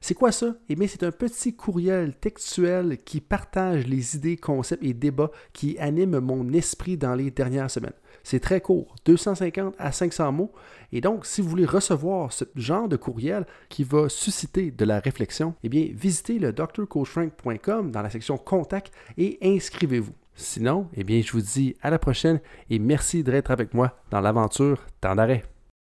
C'est 0.00 0.14
quoi 0.14 0.30
ça? 0.30 0.54
Eh 0.68 0.76
bien, 0.76 0.86
c'est 0.86 1.02
un 1.02 1.10
petit 1.10 1.56
courriel 1.56 2.14
textuel 2.14 2.98
qui 2.98 3.20
partage 3.20 3.88
les 3.88 4.14
idées, 4.14 4.36
concepts 4.36 4.84
et 4.84 4.94
débats 4.94 5.32
qui 5.52 5.76
animent 5.80 6.20
mon 6.20 6.52
esprit 6.52 6.96
dans 6.96 7.16
les 7.16 7.32
dernières 7.32 7.72
semaines. 7.72 7.90
C'est 8.28 8.40
très 8.40 8.60
court, 8.60 8.96
250 9.04 9.76
à 9.78 9.92
500 9.92 10.32
mots. 10.32 10.50
Et 10.90 11.00
donc, 11.00 11.24
si 11.24 11.40
vous 11.40 11.48
voulez 11.48 11.64
recevoir 11.64 12.32
ce 12.32 12.42
genre 12.56 12.88
de 12.88 12.96
courriel 12.96 13.46
qui 13.68 13.84
va 13.84 14.08
susciter 14.08 14.72
de 14.72 14.84
la 14.84 14.98
réflexion, 14.98 15.54
eh 15.62 15.68
bien, 15.68 15.86
visitez 15.94 16.40
le 16.40 16.52
drcoachfrank.com 16.52 17.92
dans 17.92 18.02
la 18.02 18.10
section 18.10 18.36
Contact 18.36 18.92
et 19.16 19.38
inscrivez-vous. 19.42 20.14
Sinon, 20.34 20.88
eh 20.94 21.04
bien, 21.04 21.22
je 21.22 21.30
vous 21.30 21.40
dis 21.40 21.76
à 21.82 21.90
la 21.90 22.00
prochaine 22.00 22.40
et 22.68 22.80
merci 22.80 23.22
d'être 23.22 23.52
avec 23.52 23.74
moi 23.74 23.96
dans 24.10 24.20
l'aventure 24.20 24.84
Temps 25.00 25.14
d'arrêt. 25.14 25.44